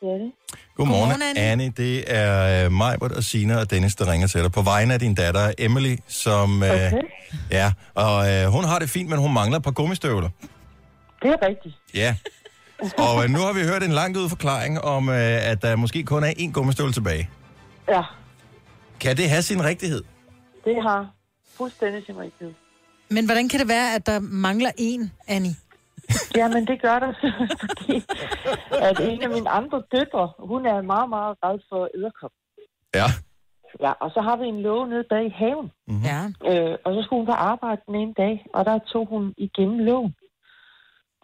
Godmorgen, 0.00 0.32
Godmorgen, 0.76 1.22
Annie. 1.22 1.42
Annie. 1.42 1.72
Det 1.76 2.04
er 2.14 2.66
uh, 2.66 2.72
Majbert 2.72 3.12
og 3.12 3.24
Sina 3.24 3.60
og 3.60 3.70
Dennis, 3.70 3.94
der 3.94 4.12
ringer 4.12 4.26
til 4.26 4.42
dig. 4.42 4.52
På 4.52 4.62
vegne 4.62 4.94
af 4.94 5.00
din 5.00 5.14
datter, 5.14 5.52
Emily, 5.58 5.96
som... 6.06 6.62
Uh, 6.62 6.68
Okay. 6.68 6.92
Ja, 7.50 7.72
og 7.94 8.16
uh, 8.16 8.52
hun 8.52 8.64
har 8.64 8.78
det 8.78 8.90
fint, 8.90 9.08
men 9.08 9.18
hun 9.18 9.32
mangler 9.32 9.58
et 9.58 9.64
par 9.64 9.70
gummistøvler. 9.70 10.30
Det 11.22 11.30
er 11.30 11.48
rigtigt. 11.48 11.74
Ja. 11.94 12.16
Og 13.06 13.14
uh, 13.16 13.30
nu 13.30 13.38
har 13.38 13.52
vi 13.52 13.60
hørt 13.70 13.82
en 13.82 13.92
langt 13.92 14.16
ud 14.18 14.28
forklaring 14.28 14.80
om, 14.80 15.08
uh, 15.08 15.14
at 15.50 15.62
der 15.62 15.76
måske 15.76 16.04
kun 16.04 16.24
er 16.24 16.32
én 16.38 16.52
gummistøvle 16.52 16.92
tilbage. 16.92 17.30
Ja, 17.88 18.02
Kan 19.00 19.16
det 19.16 19.28
have 19.30 19.42
sin 19.42 19.64
rigtighed? 19.64 20.02
det 20.64 20.82
har 20.82 21.10
fuldstændig 21.56 22.06
sin 22.06 22.18
rigtighed. 22.18 22.54
Men 23.10 23.24
hvordan 23.24 23.48
kan 23.48 23.60
det 23.60 23.68
være, 23.68 23.94
at 23.94 24.06
der 24.06 24.18
mangler 24.20 24.70
en, 24.78 25.12
Annie? 25.28 25.54
Jamen, 26.38 26.66
det 26.66 26.82
gør 26.82 26.98
der, 26.98 27.12
fordi 27.62 28.04
at 28.88 29.00
en 29.00 29.22
af 29.22 29.30
mine 29.30 29.50
andre 29.50 29.82
døtre, 29.94 30.32
hun 30.38 30.66
er 30.66 30.82
meget, 30.82 31.08
meget 31.08 31.36
red 31.44 31.58
for 31.68 31.88
æderkop. 31.96 32.30
Ja. 32.94 33.06
Ja, 33.80 33.92
og 34.04 34.10
så 34.14 34.20
har 34.20 34.36
vi 34.36 34.46
en 34.46 34.62
låge 34.62 34.88
nede 34.88 35.04
bag 35.10 35.24
i 35.26 35.34
haven. 35.42 35.68
Mm-hmm. 35.88 36.04
Ja. 36.10 36.20
Øh, 36.50 36.74
og 36.84 36.90
så 36.94 37.00
skulle 37.04 37.20
hun 37.20 37.26
på 37.26 37.38
arbejde 37.50 37.80
den 37.86 37.94
ene 37.94 38.14
dag, 38.16 38.46
og 38.54 38.64
der 38.64 38.78
tog 38.92 39.04
hun 39.12 39.34
igennem 39.36 39.78
lågen. 39.78 40.14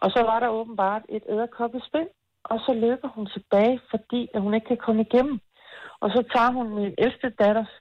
Og 0.03 0.11
så 0.11 0.21
var 0.29 0.39
der 0.39 0.47
åbenbart 0.47 1.01
et 1.09 1.23
æderkop 1.29 1.75
i 1.75 1.81
spil, 1.87 2.07
og 2.43 2.59
så 2.59 2.73
løber 2.73 3.07
hun 3.07 3.25
tilbage, 3.35 3.81
fordi 3.89 4.27
at 4.33 4.41
hun 4.41 4.53
ikke 4.53 4.67
kan 4.67 4.77
komme 4.85 5.01
igennem. 5.01 5.39
Og 5.99 6.09
så 6.09 6.23
tager 6.33 6.51
hun 6.51 6.75
min 6.75 6.93
ældste 6.97 7.29
datters 7.29 7.71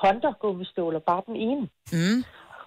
Honda-gummistøvler, 0.00 0.98
bare 0.98 1.22
den 1.26 1.36
ene. 1.36 1.68
Mm. 1.92 2.20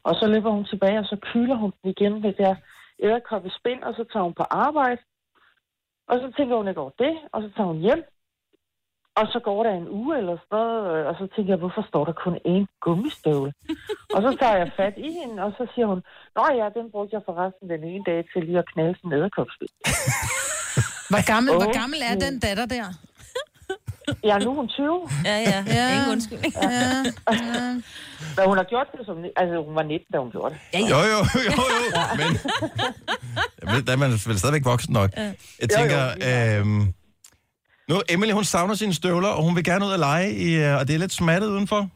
Og 0.04 0.14
så 0.20 0.28
løber 0.34 0.52
hun 0.52 0.66
tilbage, 0.66 1.00
og 1.00 1.06
så 1.06 1.18
kyler 1.22 1.56
hun 1.56 1.72
den 1.82 1.90
igen 1.90 2.14
med 2.14 2.22
det 2.22 2.38
der 2.38 2.56
æderkop 3.04 3.46
i 3.46 3.50
spind, 3.60 3.84
og 3.84 3.94
så 3.94 4.04
tager 4.12 4.24
hun 4.24 4.34
på 4.34 4.44
arbejde. 4.44 5.02
Og 6.08 6.16
så 6.22 6.34
tænker 6.38 6.56
hun 6.56 6.68
ikke 6.68 6.82
over 6.82 6.96
det, 7.00 7.14
og 7.34 7.42
så 7.42 7.50
tager 7.56 7.68
hun 7.68 7.78
hjem. 7.78 8.04
Og 9.20 9.26
så 9.34 9.40
går 9.48 9.60
der 9.68 9.74
en 9.82 9.88
uge 10.00 10.12
eller 10.20 10.36
sådan 10.38 10.54
noget, 10.58 10.82
øh, 10.94 11.02
og 11.10 11.14
så 11.20 11.26
tænker 11.34 11.52
jeg, 11.54 11.62
hvorfor 11.64 11.84
står 11.92 12.04
der 12.10 12.16
kun 12.26 12.36
én 12.56 12.64
gummistøvle? 12.86 13.52
og 14.16 14.20
så 14.26 14.30
tager 14.42 14.58
jeg 14.62 14.70
fat 14.80 14.96
i 15.08 15.10
hende, 15.20 15.36
og 15.46 15.52
så 15.58 15.64
siger 15.74 15.88
hun, 15.92 16.00
Nå 16.36 16.44
ja, 16.60 16.68
den 16.78 16.86
brugte 16.94 17.14
jeg 17.18 17.24
forresten 17.30 17.66
den 17.74 17.82
ene 17.92 18.04
dag 18.10 18.20
til 18.32 18.42
lige 18.48 18.60
at 18.64 18.68
knalde 18.74 18.96
sådan 18.98 19.10
en 19.12 19.18
æderkopspil. 19.20 19.70
Hvor 21.12 21.24
gammel, 21.34 21.52
hvor 21.54 21.64
Okay. 21.70 21.80
gammel 21.82 22.00
er 22.10 22.16
den 22.26 22.40
datter 22.46 22.66
der? 22.76 22.88
Ja, 24.24 24.38
nu 24.38 24.50
er 24.52 24.56
hun 24.56 24.68
20. 24.68 25.02
Ja, 25.26 25.38
ja. 25.52 25.60
Ja. 25.68 25.84
Ingen 25.96 26.12
undskyldning. 26.16 26.54
Ja, 26.62 26.70
ja. 26.70 27.72
Men 28.38 28.44
hun 28.50 28.58
har 28.62 28.68
gjort 28.74 28.88
det 28.98 29.06
som... 29.06 29.16
Altså, 29.42 29.56
hun 29.68 29.76
var 29.76 29.84
19, 29.84 30.06
da 30.14 30.18
hun 30.18 30.32
gjorde 30.32 30.54
det. 30.54 30.60
Ja, 30.74 30.80
Jo, 30.92 30.98
ja. 30.98 31.04
jo, 31.14 31.20
jo, 31.36 31.40
jo. 31.48 31.64
Men 32.20 32.30
jeg 33.62 33.68
ved, 33.74 33.82
der 33.88 33.92
er 33.94 33.98
man 33.98 34.10
vel 34.30 34.40
stadigvæk 34.40 34.66
voksen 34.66 34.94
nok. 34.94 35.10
Jeg 35.18 35.36
Jo, 35.62 35.68
tænker, 35.78 36.02
jo, 36.06 36.60
øhm, 36.60 36.82
nu, 37.90 38.02
Emily, 38.10 38.32
hun 38.32 38.44
savner 38.44 38.76
sine 38.76 38.94
støvler, 38.94 39.28
og 39.28 39.44
hun 39.44 39.56
vil 39.56 39.64
gerne 39.64 39.86
ud 39.86 39.92
og 39.92 40.00
lege, 40.00 40.34
i, 40.34 40.56
øh, 40.56 40.78
og 40.78 40.88
det 40.88 40.96
er 40.96 41.00
lidt 41.00 41.14
smattet 41.14 41.48
udenfor. 41.48 41.90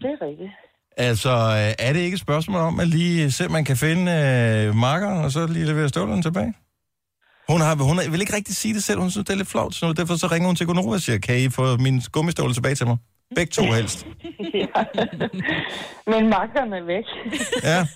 Det 0.00 0.10
er 0.10 0.26
rigtigt. 0.26 0.50
Altså, 0.96 1.30
øh, 1.30 1.86
er 1.86 1.92
det 1.92 2.00
ikke 2.00 2.14
et 2.14 2.20
spørgsmål 2.20 2.60
om, 2.60 2.80
at 2.80 2.88
lige 2.88 3.30
se, 3.30 3.48
man 3.48 3.64
kan 3.64 3.76
finde 3.76 4.12
øh, 4.12 4.74
markeren, 4.76 5.24
og 5.24 5.30
så 5.30 5.46
lige 5.46 5.66
levere 5.66 5.88
støvlerne 5.88 6.22
tilbage? 6.22 6.54
Hun, 7.48 7.60
har, 7.60 7.74
hun 7.74 8.12
vil 8.12 8.20
ikke 8.20 8.36
rigtig 8.36 8.56
sige 8.56 8.74
det 8.74 8.84
selv, 8.84 9.00
hun 9.00 9.10
synes, 9.10 9.26
det 9.26 9.32
er 9.32 9.36
lidt 9.36 9.48
flot, 9.48 9.74
så 9.74 9.92
derfor 9.92 10.16
så 10.16 10.26
ringer 10.26 10.46
hun 10.46 10.56
til 10.56 10.66
Gonova 10.66 10.94
og 10.94 11.00
siger, 11.00 11.18
kan 11.18 11.38
I 11.38 11.48
få 11.48 11.76
min 11.76 12.02
gummistøvle 12.12 12.54
tilbage 12.54 12.74
til 12.74 12.86
mig? 12.86 12.96
Begge 13.34 13.50
to 13.50 13.62
helst. 13.62 14.06
ja. 14.54 14.66
Men 16.06 16.28
makkerne 16.28 16.76
er 16.76 16.84
væk. 16.84 17.04
Ja. 17.62 17.86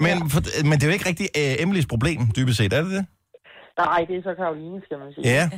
Men, 0.00 0.30
for, 0.30 0.64
men 0.64 0.72
det 0.72 0.82
er 0.82 0.86
jo 0.86 0.92
ikke 0.92 1.08
rigtig 1.08 1.28
uh, 1.36 1.62
Emilys 1.62 1.86
problem, 1.86 2.18
dybest 2.36 2.58
set, 2.58 2.72
er 2.72 2.82
det 2.82 2.90
det? 2.90 3.06
Nej, 3.84 4.04
det 4.08 4.16
er 4.16 4.22
så 4.22 4.34
Karoline, 4.34 4.82
skal 4.84 4.98
man 4.98 5.12
sige. 5.14 5.24
Ja. 5.28 5.50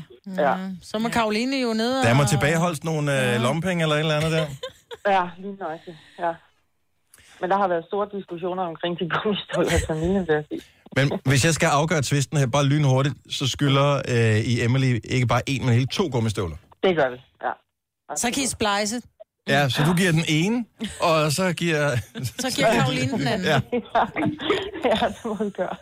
Ja, 0.45 0.55
Så 0.83 0.99
må 0.99 1.09
Karoline 1.09 1.57
jo 1.67 1.73
ned 1.73 1.99
og... 1.99 2.05
Der 2.07 2.15
må 2.15 2.25
tilbageholdes 2.25 2.85
nogle 2.85 3.13
uh, 3.13 3.43
lommepenge 3.43 3.83
eller 3.83 3.97
et 3.97 4.01
eller 4.01 4.17
andet 4.19 4.33
der. 4.33 4.47
ja 5.17 5.25
lige 5.39 5.57
nøjagtigt, 5.57 5.97
ja. 6.19 6.33
Men 7.41 7.51
der 7.51 7.57
har 7.57 7.69
været 7.69 7.85
store 7.91 8.09
diskussioner 8.17 8.63
omkring 8.63 8.99
de 9.01 9.09
gummistøvler 9.15 9.73
af 9.73 9.81
familien, 9.87 10.27
vil 10.29 10.35
jeg 10.35 10.45
sige. 10.49 10.63
Men 10.97 11.21
hvis 11.25 11.45
jeg 11.45 11.55
skal 11.55 11.67
afgøre 11.67 12.03
tvisten 12.03 12.39
her 12.39 12.47
bare 12.47 12.65
lynhurtigt, 12.65 13.15
så 13.31 13.49
skylder 13.49 13.89
uh, 14.09 14.39
I 14.53 14.65
Emily 14.65 15.01
ikke 15.05 15.27
bare 15.27 15.43
en, 15.47 15.65
men 15.65 15.75
hele 15.75 15.87
to 15.87 16.09
gummistøvler. 16.13 16.57
Det 16.83 16.97
gør 16.97 17.11
vi, 17.11 17.19
ja. 17.45 17.53
Så 18.17 18.31
kan 18.35 18.43
I 18.43 18.47
splice. 18.47 19.03
Ja, 19.49 19.69
så 19.69 19.83
du 19.85 19.95
giver 19.95 20.13
den 20.13 20.25
ene, 20.29 20.65
og 21.01 21.33
så 21.33 21.53
giver... 21.53 21.97
Så 22.41 22.51
giver 22.57 22.73
Karoline 22.75 23.13
den 23.13 23.27
anden. 23.27 23.47
Ja. 23.47 23.55
ja, 24.85 25.07
det 25.09 25.25
må 25.25 25.45
vi 25.45 25.51
gøre. 25.51 25.77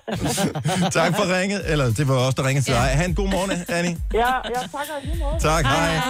Tak 1.00 1.16
for 1.16 1.38
ringet. 1.40 1.72
Eller 1.72 1.92
det 1.92 2.08
var 2.08 2.14
også 2.14 2.34
der 2.36 2.46
ringede 2.48 2.64
til 2.66 2.74
dig. 2.74 2.82
Ha' 2.82 3.04
en 3.04 3.14
god 3.14 3.28
morgen, 3.28 3.50
Annie. 3.68 3.96
ja, 4.14 4.18
ja, 4.18 4.32
tak 4.60 4.72
og 4.72 5.02
lige 5.04 5.18
måde. 5.18 5.40
Tak, 5.40 5.64
hej. 5.64 6.00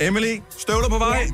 Emily, 0.00 0.40
støvler 0.58 0.88
på 0.88 0.98
vej. 0.98 1.26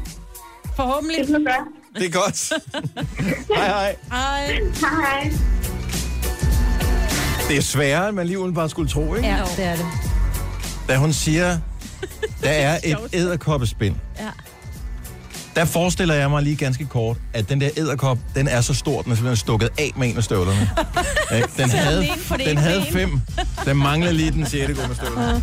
Forhåbentlig. 0.77 1.27
Det 1.29 1.35
er 1.35 1.39
godt. 1.39 1.95
Det 1.95 2.07
er 2.07 2.11
godt. 2.11 2.53
hej, 3.57 3.67
hej. 3.67 3.97
Hej. 4.11 4.61
Hej. 4.81 5.33
Det 7.49 7.57
er 7.57 7.63
sværere, 7.63 8.09
end 8.09 8.17
man 8.17 8.27
lige 8.27 8.39
udenbart 8.39 8.71
skulle 8.71 8.89
tro, 8.91 9.15
ikke? 9.15 9.29
Ja, 9.29 9.43
det 9.57 9.65
er 9.65 9.77
det. 9.77 9.87
Da 10.89 10.97
hun 10.97 11.13
siger, 11.13 11.59
der 12.43 12.51
er 12.51 12.79
et 12.85 12.97
æderkoppespind. 13.13 13.95
Ja. 14.19 14.29
Der 15.57 15.65
forestiller 15.65 16.15
jeg 16.15 16.31
mig 16.31 16.43
lige 16.43 16.57
ganske 16.57 16.87
kort, 16.87 17.17
at 17.33 17.49
den 17.49 17.61
der 17.61 17.71
æderkop, 17.77 18.19
den 18.35 18.49
er 18.49 18.61
så 18.61 18.75
stor, 18.75 19.03
den 19.03 19.13
er 19.13 19.17
simpelthen 19.17 19.37
stukket 19.37 19.71
af 19.79 19.93
med 19.97 20.09
en 20.09 20.17
af 20.17 20.25
støvlerne. 20.25 20.71
Ikke? 21.37 21.49
den 21.57 21.71
havde, 21.71 22.07
den 22.47 22.59
havde 22.59 22.85
fem. 22.93 23.21
Den 23.65 23.77
mangler 23.77 24.13
lige 24.13 24.31
den 24.31 24.47
sjette 24.47 24.75
gummistøvle. 24.75 25.43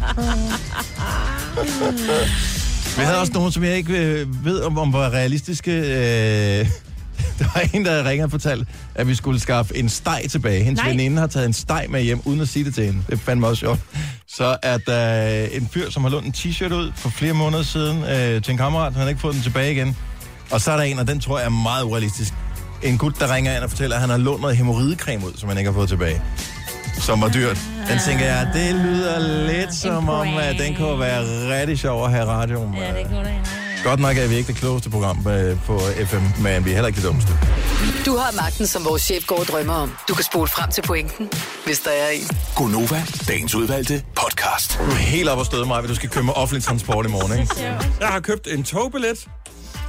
Vi 2.97 3.01
havde 3.01 3.19
også 3.19 3.33
nogen, 3.33 3.51
som 3.51 3.63
jeg 3.63 3.75
ikke 3.77 3.97
øh, 3.97 4.45
ved, 4.45 4.61
om, 4.61 4.77
om 4.77 4.93
var 4.93 5.09
realistiske. 5.09 5.71
Øh, 5.71 6.69
der 7.39 7.45
var 7.53 7.61
en, 7.74 7.86
der 7.86 8.09
ringede 8.09 8.26
og 8.26 8.32
fortalte, 8.32 8.66
at 8.95 9.07
vi 9.07 9.16
skulle 9.16 9.39
skaffe 9.39 9.78
en 9.78 9.89
steg 9.89 10.26
tilbage. 10.30 10.63
Hendes 10.63 10.84
Nej. 10.84 10.91
veninde 10.91 11.20
har 11.20 11.28
taget 11.28 11.45
en 11.45 11.53
steg 11.53 11.86
med 11.89 12.01
hjem, 12.01 12.22
uden 12.26 12.41
at 12.41 12.47
sige 12.49 12.66
det 12.66 12.76
til 12.76 12.86
hende. 12.86 13.03
Det 13.09 13.20
fandt 13.20 13.39
mig 13.39 13.49
også 13.49 13.59
sjovt. 13.59 13.80
Så 14.28 14.57
er 14.63 14.78
der 14.78 15.45
en 15.51 15.70
fyr, 15.74 15.89
som 15.89 16.03
har 16.03 16.09
lånt 16.09 16.26
en 16.26 16.34
t-shirt 16.38 16.74
ud 16.74 16.91
for 16.95 17.09
flere 17.09 17.34
måneder 17.34 17.63
siden 17.63 18.03
øh, 18.03 18.41
til 18.41 18.51
en 18.51 18.57
kammerat. 18.57 18.93
Han 18.93 19.01
har 19.01 19.09
ikke 19.09 19.22
fået 19.22 19.34
den 19.34 19.43
tilbage 19.43 19.72
igen. 19.72 19.97
Og 20.51 20.61
så 20.61 20.72
er 20.72 20.78
der 20.78 20.84
en, 20.84 20.99
og 20.99 21.07
den 21.07 21.20
tror 21.20 21.38
jeg 21.39 21.45
er 21.45 21.49
meget 21.49 21.84
urealistisk. 21.84 22.34
En 22.84 22.97
gut, 22.97 23.20
der 23.20 23.36
ringer 23.36 23.55
ind 23.55 23.63
og 23.63 23.70
fortæller, 23.70 23.95
at 23.95 24.01
han 24.01 24.09
har 24.09 24.18
lånt 24.18 24.41
noget 24.41 24.57
hemorridecreme 24.57 25.26
ud, 25.26 25.32
som 25.36 25.49
han 25.49 25.57
ikke 25.57 25.72
har 25.72 25.76
fået 25.76 25.89
tilbage. 25.89 26.22
Som 26.99 27.22
var 27.22 27.30
dyrt. 27.30 27.59
Den 27.89 27.99
tænker 28.07 28.26
jeg, 28.26 28.49
det 28.53 28.76
lyder 28.76 29.47
lidt 29.47 29.76
som 29.76 30.09
om, 30.09 30.28
at 30.38 30.55
den 30.59 30.76
kunne 30.76 30.99
være 30.99 31.22
rigtig 31.59 31.80
sjov 31.80 32.05
at 32.05 32.11
have 32.11 32.24
i 32.24 32.26
radioen. 32.26 32.76
Ja, 32.76 32.99
det 32.99 33.11
noget, 33.11 33.26
der 33.26 33.64
Godt 33.86 33.99
nok 33.99 34.17
er 34.17 34.27
vi 34.27 34.36
ikke 34.36 34.47
det 34.47 34.55
klogeste 34.55 34.89
program 34.89 35.27
øh, 35.27 35.63
på 35.65 35.79
FM, 35.79 36.41
men 36.43 36.65
vi 36.65 36.69
er 36.69 36.73
heller 36.73 36.88
ikke 36.88 36.97
det 36.97 37.05
dummeste. 37.05 37.31
Du 38.05 38.17
har 38.17 38.31
magten, 38.36 38.67
som 38.67 38.86
vores 38.86 39.01
chef 39.01 39.27
går 39.27 39.39
og 39.39 39.45
drømmer 39.45 39.73
om. 39.73 39.91
Du 40.09 40.13
kan 40.13 40.23
spole 40.23 40.47
frem 40.47 40.71
til 40.71 40.81
pointen, 40.81 41.29
hvis 41.65 41.79
der 41.79 41.91
er 41.91 42.09
en. 42.09 42.27
Gonova, 42.55 43.03
dagens 43.27 43.55
udvalgte 43.55 44.03
podcast. 44.15 44.79
Du 44.86 44.91
er 44.91 44.95
helt 44.95 45.29
op 45.29 45.38
og 45.38 45.45
støde 45.45 45.65
mig, 45.65 45.77
at 45.83 45.89
du 45.89 45.95
skal 45.95 46.09
køre 46.09 46.23
med 46.23 46.33
offentlig 46.36 46.63
transport 46.63 47.05
i 47.05 47.09
morgen, 47.09 47.39
ikke? 47.41 47.55
Jeg 47.99 48.07
har 48.07 48.19
købt 48.19 48.47
en 48.47 48.63
togbillet. 48.63 49.27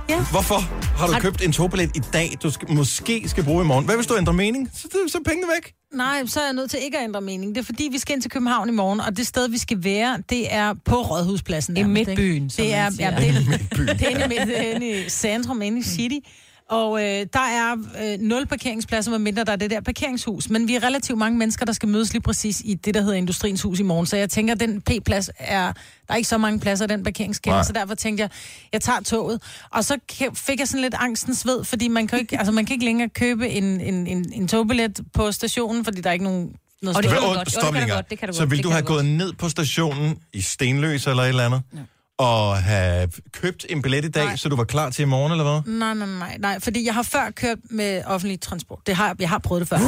Ja. 0.08 0.24
Hvorfor 0.30 0.54
har 0.98 1.06
du 1.06 1.12
købt 1.20 1.42
en 1.44 1.52
togbillet 1.52 1.96
i 1.96 2.00
dag, 2.12 2.30
du 2.42 2.50
skal, 2.50 2.72
måske 2.72 3.28
skal 3.28 3.44
bruge 3.44 3.64
i 3.64 3.66
morgen? 3.66 3.84
Hvad 3.84 3.94
hvis 3.96 4.06
du 4.06 4.16
ændrer 4.16 4.32
mening? 4.34 4.70
Så, 4.74 4.88
så 5.08 5.18
er 5.18 5.22
pengene 5.30 5.46
væk. 5.54 5.72
Nej, 5.94 6.22
så 6.26 6.40
er 6.40 6.44
jeg 6.44 6.52
nødt 6.54 6.70
til 6.70 6.78
ikke 6.82 6.98
at 6.98 7.04
ændre 7.04 7.20
mening. 7.20 7.54
Det 7.54 7.60
er 7.60 7.64
fordi, 7.64 7.88
vi 7.92 7.98
skal 7.98 8.12
ind 8.14 8.22
til 8.22 8.30
København 8.30 8.68
i 8.68 8.72
morgen, 8.72 9.00
og 9.00 9.16
det 9.16 9.26
sted, 9.26 9.48
vi 9.48 9.58
skal 9.58 9.84
være, 9.84 10.18
det 10.30 10.54
er 10.54 10.74
på 10.84 11.02
Rådhuspladsen. 11.02 11.76
I 11.76 11.82
midtbyen, 11.82 12.50
som 12.50 12.64
Det 12.64 12.74
er, 12.74 12.82
man 12.82 12.92
siger. 12.92 13.10
ja, 13.10 13.16
det 13.20 13.28
er, 13.28 13.84
det 13.94 14.02
er 14.02 14.08
inde 14.08 14.24
i, 14.24 14.38
midt- 14.38 14.74
inde 14.74 14.90
i 15.06 15.08
centrum, 15.08 15.62
inde 15.62 15.78
i 15.78 15.82
City. 15.82 16.28
Og 16.68 17.00
øh, 17.00 17.26
der 17.32 17.40
er 17.40 17.76
øh, 18.02 18.20
nul 18.20 18.46
parkeringspladser, 18.46 19.10
medmindre 19.10 19.44
der 19.44 19.52
er 19.52 19.56
det 19.56 19.70
der 19.70 19.80
parkeringshus. 19.80 20.48
Men 20.50 20.68
vi 20.68 20.74
er 20.74 20.82
relativt 20.82 21.18
mange 21.18 21.38
mennesker, 21.38 21.66
der 21.66 21.72
skal 21.72 21.88
mødes 21.88 22.12
lige 22.12 22.22
præcis 22.22 22.62
i 22.64 22.74
det, 22.74 22.94
der 22.94 23.00
hedder 23.00 23.14
Industriens 23.14 23.62
Hus 23.62 23.80
i 23.80 23.82
morgen. 23.82 24.06
Så 24.06 24.16
jeg 24.16 24.30
tænker, 24.30 24.54
at 24.54 24.60
den 24.60 24.80
P-plads 24.80 25.30
er... 25.38 25.72
Der 26.08 26.12
er 26.12 26.16
ikke 26.16 26.28
så 26.28 26.38
mange 26.38 26.60
pladser 26.60 26.84
i 26.84 26.88
den 26.88 27.02
parkeringskælder, 27.04 27.58
så 27.62 27.72
derfor 27.72 27.94
tænkte 27.94 28.22
jeg, 28.22 28.30
jeg 28.72 28.80
tager 28.80 29.00
toget. 29.00 29.42
Og 29.70 29.84
så 29.84 29.98
fik 30.34 30.58
jeg 30.58 30.68
sådan 30.68 30.80
lidt 30.82 30.94
angstens 30.98 31.46
ved, 31.46 31.64
fordi 31.64 31.88
man 31.88 32.06
kan, 32.06 32.18
ikke, 32.18 32.38
altså, 32.38 32.52
man 32.52 32.66
kan 32.66 32.74
ikke 32.74 32.84
længere 32.84 33.08
købe 33.08 33.48
en, 33.48 33.80
en, 33.80 34.06
en, 34.06 34.32
en 34.32 34.48
togbillet 34.48 35.00
på 35.14 35.32
stationen, 35.32 35.84
fordi 35.84 36.00
der 36.00 36.08
er 36.08 36.12
ikke 36.12 36.24
nogen... 36.24 36.52
Noget 36.82 36.96
Og 36.96 37.02
det 37.02 37.10
kan 37.10 37.20
du 37.20 37.26
godt. 37.26 37.38
Jo, 37.56 37.60
det 37.60 37.74
kan 37.74 37.88
du 37.88 37.94
godt, 37.94 38.10
det 38.10 38.18
kan 38.18 38.28
du 38.28 38.34
Så 38.34 38.46
vil 38.46 38.58
det 38.58 38.64
du 38.64 38.70
have 38.70 38.82
gået 38.82 39.04
ned 39.04 39.32
på 39.32 39.48
stationen 39.48 40.18
i 40.32 40.40
Stenløs 40.40 41.06
eller 41.06 41.22
et 41.22 41.28
eller 41.28 41.44
andet, 41.44 41.62
og 42.18 42.56
have 42.56 43.08
købt 43.32 43.66
en 43.68 43.82
billet 43.82 44.04
i 44.04 44.08
dag, 44.08 44.24
Nej. 44.24 44.36
så 44.36 44.48
du 44.48 44.56
var 44.56 44.64
klar 44.64 44.90
til 44.90 45.02
i 45.02 45.06
morgen, 45.06 45.32
eller 45.32 45.44
hvad? 45.44 45.72
Nej, 45.78 45.94
nej, 45.94 46.08
nej, 46.18 46.36
nej, 46.38 46.60
fordi 46.60 46.84
jeg 46.86 46.94
har 46.94 47.02
før 47.02 47.30
kørt 47.30 47.58
med 47.70 48.02
offentlig 48.06 48.40
transport. 48.40 48.78
Det 48.86 48.96
har, 48.96 49.16
jeg 49.18 49.28
har 49.28 49.38
prøvet 49.38 49.60
det 49.60 49.68
før. 49.68 49.78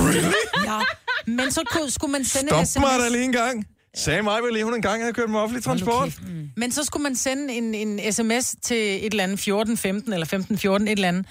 Ja, 0.65 0.79
men 1.27 1.51
så 1.53 1.63
kunne, 1.73 1.91
skulle 1.91 2.13
man 2.13 2.25
sende 2.25 2.59
en 2.59 2.67
Stop 2.67 2.81
mig 2.81 2.91
sms. 2.95 3.03
da 3.05 3.09
lige 3.09 3.25
en 3.25 3.33
gang. 3.33 3.67
Sagde 3.97 4.23
mig 4.23 4.43
vel 4.43 4.53
lige, 4.53 4.65
hun 4.65 4.75
engang 4.75 5.03
havde 5.03 5.13
kørt 5.13 5.31
med 5.31 5.41
offentlig 5.41 5.65
transport. 5.65 6.13
Men 6.57 6.73
så 6.73 6.85
skulle 6.85 7.03
man 7.03 7.17
sende 7.17 7.55
en, 7.55 7.75
en 7.75 8.13
sms 8.13 8.55
til 8.63 8.77
et 8.77 9.05
eller 9.11 9.25
andet 9.25 9.41
14, 9.41 9.77
15 9.77 10.13
eller 10.13 10.27
15, 10.27 10.59
14, 10.59 10.89
et 10.89 10.93
eller 10.93 11.09
andet. 11.09 11.27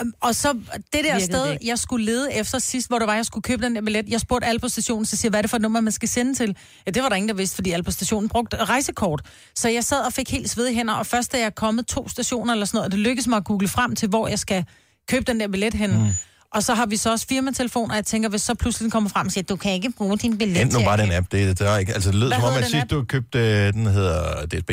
Øhm, 0.00 0.12
Og 0.20 0.34
så 0.34 0.52
det 0.92 1.04
der 1.04 1.18
sted, 1.18 1.48
det 1.48 1.58
jeg 1.64 1.78
skulle 1.78 2.04
lede 2.04 2.32
efter 2.34 2.58
sidst, 2.58 2.88
hvor 2.88 2.98
der 2.98 3.06
var, 3.06 3.14
jeg 3.14 3.26
skulle 3.26 3.42
købe 3.42 3.64
den 3.64 3.74
der 3.74 3.80
billet. 3.82 4.08
Jeg 4.08 4.20
spurgte 4.20 4.46
alle 4.46 4.58
på 4.58 4.68
stationen, 4.68 5.06
så 5.06 5.16
siger 5.16 5.30
hvad 5.30 5.40
er 5.40 5.42
det 5.42 5.50
for 5.50 5.56
et 5.56 5.62
nummer, 5.62 5.80
man 5.80 5.92
skal 5.92 6.08
sende 6.08 6.34
til? 6.34 6.56
Ja, 6.86 6.90
det 6.90 7.02
var 7.02 7.08
der 7.08 7.16
ingen, 7.16 7.28
der 7.28 7.34
vidste, 7.34 7.54
fordi 7.54 7.70
alle 7.70 7.82
på 7.84 7.90
stationen 7.90 8.28
brugte 8.28 8.56
rejsekort. 8.64 9.22
Så 9.54 9.68
jeg 9.68 9.84
sad 9.84 10.00
og 10.00 10.12
fik 10.12 10.30
helt 10.30 10.50
svedige 10.50 10.74
hænder, 10.74 10.94
og 10.94 11.06
først 11.06 11.32
da 11.32 11.38
jeg 11.38 11.46
er 11.46 11.50
kommet 11.50 11.86
to 11.86 12.08
stationer 12.08 12.52
eller 12.52 12.66
sådan 12.66 12.76
noget, 12.76 12.84
og 12.84 12.92
det 12.92 13.00
lykkedes 13.00 13.26
mig 13.26 13.36
at 13.36 13.44
google 13.44 13.68
frem 13.68 13.94
til, 13.96 14.08
hvor 14.08 14.28
jeg 14.28 14.38
skal 14.38 14.64
købe 15.08 15.24
den 15.24 15.40
der 15.40 15.48
billet 15.48 15.74
hen. 15.74 15.90
Mm. 15.90 16.08
Og 16.54 16.62
så 16.62 16.74
har 16.74 16.86
vi 16.86 16.96
så 16.96 17.10
også 17.10 17.26
firmatelefon, 17.28 17.90
og 17.90 17.96
jeg 17.96 18.04
tænker, 18.06 18.28
hvis 18.28 18.42
så 18.42 18.54
pludselig 18.54 18.84
den 18.84 18.90
kommer 18.90 19.10
frem 19.10 19.26
og 19.26 19.32
siger, 19.32 19.44
du 19.44 19.56
kan 19.56 19.72
ikke 19.72 19.90
bruge 19.96 20.18
din 20.18 20.38
billet 20.38 20.70
til 20.70 20.84
bare 20.84 20.96
den 20.96 21.12
app. 21.12 21.32
Det, 21.32 21.58
det, 21.58 21.68
er 21.68 21.76
ikke, 21.78 21.94
altså, 21.94 22.10
det 22.10 22.18
lød 22.18 22.32
som 22.32 22.42
om, 22.42 22.54
at 22.58 22.64
sidst 22.70 22.90
du 22.90 23.04
købte, 23.04 23.38
øh, 23.38 23.72
den 23.72 23.86
hedder 23.86 24.46
DSB. 24.46 24.70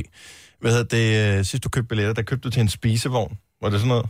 Hvad 0.61 0.71
hedder 0.71 0.83
det, 0.83 1.37
øh, 1.37 1.45
sidst 1.45 1.63
du 1.63 1.69
købte 1.69 1.87
billetter, 1.87 2.13
der 2.13 2.21
købte 2.21 2.43
du 2.43 2.49
til 2.49 2.61
en 2.61 2.69
spisevogn. 2.69 3.37
Var 3.61 3.69
det 3.69 3.79
sådan 3.79 3.87
noget? 3.87 4.05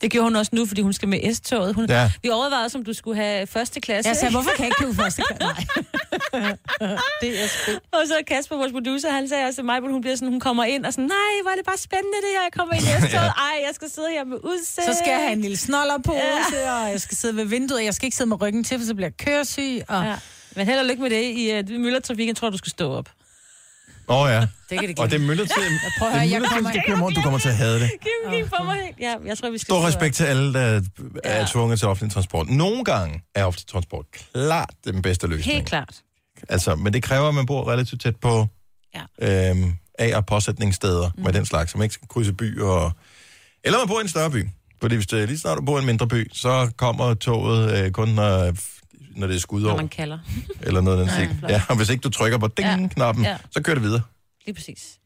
Det 0.00 0.10
gjorde 0.10 0.24
hun 0.24 0.36
også 0.36 0.50
nu, 0.54 0.66
fordi 0.66 0.80
hun 0.82 0.92
skal 0.92 1.08
med 1.08 1.34
S-toget. 1.34 1.74
Hun, 1.74 1.86
Ja. 1.88 2.10
Vi 2.22 2.28
overvejede, 2.28 2.64
også, 2.64 2.78
om 2.78 2.84
du 2.84 2.92
skulle 2.92 3.16
have 3.16 3.46
første 3.46 3.80
klasse. 3.80 4.08
Jeg 4.08 4.16
sagde, 4.16 4.32
hvorfor 4.32 4.50
kan 4.50 4.58
jeg 4.64 4.66
ikke 4.66 4.76
købe 4.78 4.94
første 4.94 5.22
klasse? 5.22 5.66
Nej. 6.32 6.56
det 7.22 7.42
er 7.42 7.46
sgu. 7.48 7.72
Og 7.92 8.02
så 8.06 8.14
Kasper, 8.26 8.56
vores 8.56 8.72
producer, 8.72 9.10
han 9.10 9.28
sagde 9.28 9.44
også 9.46 9.54
til 9.56 9.64
mig, 9.64 9.76
at 9.76 9.82
hun 9.82 10.00
bliver 10.00 10.16
sådan, 10.16 10.28
hun 10.28 10.40
kommer 10.40 10.64
ind 10.64 10.84
og 10.86 10.92
sådan, 10.92 11.04
nej, 11.04 11.34
hvor 11.42 11.50
er 11.50 11.54
det 11.56 11.64
bare 11.66 11.78
spændende 11.78 12.16
det 12.24 12.30
her, 12.36 12.42
jeg 12.42 12.52
kommer 12.52 12.74
ind 12.74 12.82
i 12.84 12.86
S-toget. 13.08 13.32
Ej, 13.48 13.54
jeg 13.66 13.70
skal 13.74 13.90
sidde 13.90 14.08
her 14.10 14.24
med 14.24 14.36
udsigt. 14.44 14.86
Så 14.86 14.94
skal 15.02 15.10
jeg 15.10 15.20
have 15.20 15.32
en 15.32 15.40
lille 15.40 15.56
snoller 15.56 15.98
på, 15.98 16.14
Ja. 16.14 16.72
og 16.84 16.90
jeg 16.90 17.00
skal 17.00 17.16
sidde 17.16 17.36
ved 17.36 17.44
vinduet, 17.44 17.78
og 17.78 17.84
jeg 17.84 17.94
skal 17.94 18.06
ikke 18.06 18.16
sidde 18.16 18.28
med 18.28 18.40
ryggen 18.42 18.64
til, 18.64 18.78
for 18.78 18.86
så 18.86 18.94
bliver 18.94 19.08
jeg 19.08 19.16
køresyg. 19.26 19.80
Og... 19.88 20.04
Ja. 20.04 20.14
Men 20.56 20.66
held 20.66 20.78
og 20.78 20.84
lykke 20.86 21.02
med 21.02 21.10
det. 21.10 21.22
I 21.22 21.58
uh, 21.74 21.80
Møllertrafikken 21.80 22.34
tror 22.34 22.48
jeg, 22.48 22.52
du 22.52 22.58
skal 22.58 22.70
stå 22.70 22.92
op. 22.92 23.08
Åh 24.10 24.22
oh, 24.22 24.30
ja. 24.30 24.40
Det 24.40 24.78
kan 24.80 24.88
det 24.88 24.98
Og 24.98 25.10
det 25.10 25.16
er 25.22 25.26
myldretid. 25.26 25.54
prøv 25.98 26.08
at 26.08 26.14
høre, 26.14 26.24
det 26.24 26.34
er 26.34 26.40
jeg 26.40 26.48
kommer- 26.50 26.72
køre 26.86 26.96
morgen. 26.96 27.14
Du 27.14 27.22
kommer 27.22 27.38
til 27.38 27.48
at 27.48 27.56
have 27.56 27.74
det. 27.80 27.90
Kim 28.02 28.32
gik 28.34 28.44
på 28.44 28.64
mig 28.64 28.74
helt. 28.84 28.96
Ja, 29.00 29.14
jeg 29.26 29.38
tror, 29.38 29.50
vi 29.50 29.58
skal 29.58 29.66
Stor 29.66 29.86
respekt 29.86 30.14
til 30.16 30.24
alle, 30.24 30.52
der 30.54 30.80
er 31.24 31.38
Ja. 31.40 31.46
tvunget 31.46 31.78
til 31.78 31.88
offentlig 31.88 32.12
transport. 32.14 32.48
Nogle 32.48 32.84
gange 32.84 33.22
er 33.34 33.44
offentlig 33.44 33.66
transport 33.66 34.04
klart 34.34 34.70
den 34.84 35.02
bedste 35.02 35.26
løsning. 35.26 35.54
Helt 35.56 35.66
klart. 35.68 35.94
Altså, 36.48 36.74
men 36.74 36.92
det 36.92 37.02
kræver, 37.02 37.28
at 37.28 37.34
man 37.34 37.46
bor 37.46 37.70
relativt 37.72 38.02
tæt 38.02 38.16
på 38.16 38.46
Ja. 39.20 39.50
øhm, 39.50 39.74
A- 39.98 40.16
og 40.16 40.26
påsætningssteder 40.26 41.10
mm. 41.16 41.22
med 41.24 41.32
den 41.32 41.46
slags, 41.46 41.74
man 41.74 41.82
ikke 41.82 41.94
skal 41.94 42.08
krydse 42.08 42.32
by. 42.32 42.60
Og... 42.60 42.92
Eller 43.64 43.78
man 43.78 43.88
bor 43.88 43.98
i 43.98 44.02
en 44.02 44.08
større 44.08 44.30
by. 44.30 44.48
Fordi 44.80 44.94
hvis 44.94 45.06
det, 45.06 45.28
lige 45.28 45.38
snart 45.38 45.58
du 45.58 45.62
bor 45.64 45.76
i 45.76 45.80
en 45.80 45.86
mindre 45.86 46.08
by, 46.08 46.30
så 46.32 46.70
kommer 46.76 47.14
toget 47.14 47.84
øh, 47.84 47.90
kun, 47.90 48.08
når, 48.08 48.52
når 49.16 49.26
det 49.26 49.36
er 49.36 49.40
skudår. 49.40 49.68
Når 49.68 49.76
man 49.76 49.88
kalder. 49.88 50.18
Eller 50.66 50.80
noget 50.80 51.00
af 51.00 51.06
den 51.06 51.36
flot. 51.38 51.50
Ja, 51.50 51.62
og 51.68 51.76
hvis 51.76 51.88
ikke 51.90 52.00
du 52.00 52.10
trykker 52.10 52.38
på 52.38 52.48
ding-knappen, 52.48 53.24
Ja. 53.24 53.30
ja. 53.30 53.36
så 53.50 53.62
kører 53.62 53.74
det 53.74 53.82
videre. 53.84 54.02
Lige 54.46 54.54
præcis. 54.54 54.96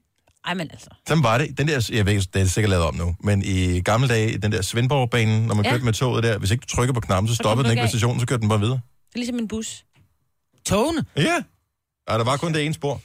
Ej, 0.47 0.55
men 0.55 0.69
altså. 0.71 0.91
Sådan 1.09 1.23
var 1.23 1.39
det. 1.39 1.59
Den 1.59 1.69
der, 1.69 1.89
jeg 1.93 2.07
ved, 2.07 2.21
det 2.33 2.43
er 2.43 2.47
sikkert 2.47 2.71
lavet 2.71 2.85
om 2.85 2.95
nu, 2.95 3.17
men 3.21 3.43
i 3.45 3.81
gamle 3.81 4.09
dage, 4.09 4.39
den 4.39 4.53
der 4.53 4.63
Svendborg-bane, 4.63 5.47
når 5.47 5.55
man 5.55 5.65
Ja. 5.65 5.69
ja. 5.71 5.75
kørte 5.75 5.85
med 5.85 5.93
toget 5.93 6.25
der, 6.25 6.39
hvis 6.39 6.51
ikke 6.51 6.61
du 6.61 6.67
trykker 6.77 6.95
på 6.95 7.01
knappen, 7.01 7.29
så 7.29 7.35
stoppede 7.35 7.65
den 7.65 7.71
ikke 7.73 7.83
ved 7.83 7.89
stationen, 7.89 8.21
så 8.21 8.27
kørte 8.27 8.41
den 8.41 8.49
bare 8.49 8.61
videre. 8.61 8.81
Det 9.09 9.15
er 9.15 9.19
ligesom 9.19 9.39
en 9.39 9.49
bus. 9.49 9.85
Togene. 10.67 11.05
Ja. 11.17 11.43
Og 12.09 12.19
der 12.19 12.25
var 12.25 12.37
kun 12.37 12.55
det 12.55 12.65
ene 12.65 12.75
spor. 12.75 13.01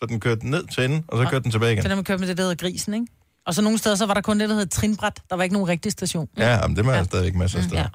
Så 0.00 0.06
den 0.08 0.20
kørte 0.20 0.50
ned 0.50 0.66
til 0.66 0.84
enden, 0.84 1.04
og 1.08 1.18
så 1.24 1.30
kørte 1.30 1.42
den 1.42 1.50
tilbage 1.50 1.72
igen. 1.72 1.82
Så 1.82 1.88
der 1.88 1.94
man 1.94 2.04
kører 2.04 2.18
med 2.18 2.28
det, 2.28 2.36
der 2.36 2.42
hedder 2.42 2.56
grisen, 2.56 2.94
ikke? 2.94 3.06
Og 3.46 3.54
så 3.54 3.62
nogle 3.62 3.78
steder, 3.78 3.96
så 3.96 4.06
var 4.06 4.14
der 4.14 4.20
kun 4.20 4.40
det, 4.40 4.48
der 4.48 4.54
hedder 4.54 4.68
trinbræt. 4.68 5.20
Der 5.30 5.36
var 5.36 5.42
ikke 5.42 5.52
nogen 5.52 5.68
rigtig 5.68 5.92
station. 5.92 6.28
Ja, 6.36 6.66
men 6.66 6.76
det 6.76 6.86
var 6.86 6.94
ja. 6.94 7.04
stadigvæk 7.04 7.34
masser 7.34 7.58
af 7.58 7.64
steder. 7.64 7.80
Ja. 7.80 7.86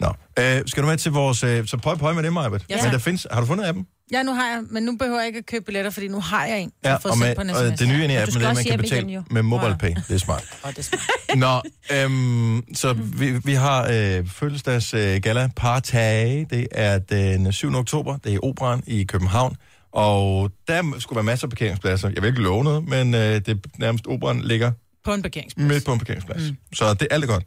Nå, 0.00 0.08
øh, 0.38 0.62
skal 0.66 0.82
du 0.82 0.88
med 0.88 0.96
til 0.96 1.12
vores... 1.12 1.44
Øh, 1.44 1.66
så 1.66 1.76
pøj 1.76 1.94
pøj 1.94 2.12
med 2.12 2.22
det, 2.22 2.32
Majbet. 2.32 2.64
Ja, 2.70 2.82
Men 2.82 2.92
der 2.92 2.98
findes... 2.98 3.26
Har 3.30 3.40
du 3.40 3.46
fundet 3.46 3.64
appen? 3.64 3.86
Ja, 4.12 4.22
nu 4.22 4.34
har 4.34 4.46
jeg, 4.46 4.62
men 4.70 4.82
nu 4.82 4.96
behøver 4.96 5.18
jeg 5.18 5.26
ikke 5.26 5.38
at 5.38 5.46
købe 5.46 5.64
billetter, 5.64 5.90
fordi 5.90 6.08
nu 6.08 6.20
har 6.20 6.44
jeg 6.46 6.60
en. 6.60 6.72
jeg 6.82 6.88
Ja, 6.88 6.90
har 6.90 6.98
fået 6.98 7.12
og, 7.12 7.18
med, 7.18 7.34
på 7.34 7.40
og 7.40 7.78
det 7.78 7.88
nye 7.88 8.02
ind 8.04 8.12
i 8.12 8.16
appen, 8.16 8.34
det 8.34 8.44
er, 8.48 8.54
man 8.54 8.64
kan 8.64 8.78
betale 8.78 9.10
igen, 9.10 9.24
med 9.30 9.42
MobilePay. 9.42 9.94
Det 10.08 10.10
er 10.14 10.18
smart. 10.18 10.44
Og 10.62 10.70
det 10.70 10.78
er 10.78 10.82
smart. 10.82 11.02
Nå, 11.90 11.96
øhm, 11.96 12.74
så 12.74 12.92
vi, 12.92 13.30
vi 13.44 13.52
har 13.54 13.88
øh, 13.92 14.26
fødselsdags 14.28 14.94
øh, 14.94 15.20
gala 15.22 15.48
Partage. 15.56 16.46
Det 16.50 16.66
er 16.70 16.98
den 16.98 17.52
7. 17.52 17.74
oktober. 17.74 18.16
Det 18.16 18.30
er 18.32 18.34
i 18.34 18.38
Operan 18.42 18.82
i 18.86 19.04
København. 19.04 19.56
Og 19.92 20.50
der 20.68 20.94
skulle 20.98 21.16
være 21.16 21.24
masser 21.24 21.46
af 21.46 21.50
parkeringspladser. 21.50 22.08
Jeg 22.08 22.22
vil 22.22 22.28
ikke 22.28 22.42
love 22.42 22.64
noget, 22.64 22.88
men 22.88 23.14
øh, 23.14 23.20
det 23.20 23.48
er 23.48 23.54
nærmest 23.78 24.06
Operan 24.06 24.40
ligger 24.40 24.72
På 25.04 25.14
en 25.14 25.22
parkeringsplads. 25.22 25.68
midt 25.68 25.84
på 25.84 25.92
en 25.92 25.98
parkeringsplads. 25.98 26.50
Mm. 26.50 26.56
Så 26.74 26.94
det 26.94 27.02
er 27.10 27.14
alt 27.14 27.26
godt. 27.26 27.44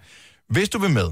Hvis 0.49 0.69
du 0.69 0.79
vil 0.79 0.89
med, 0.89 1.07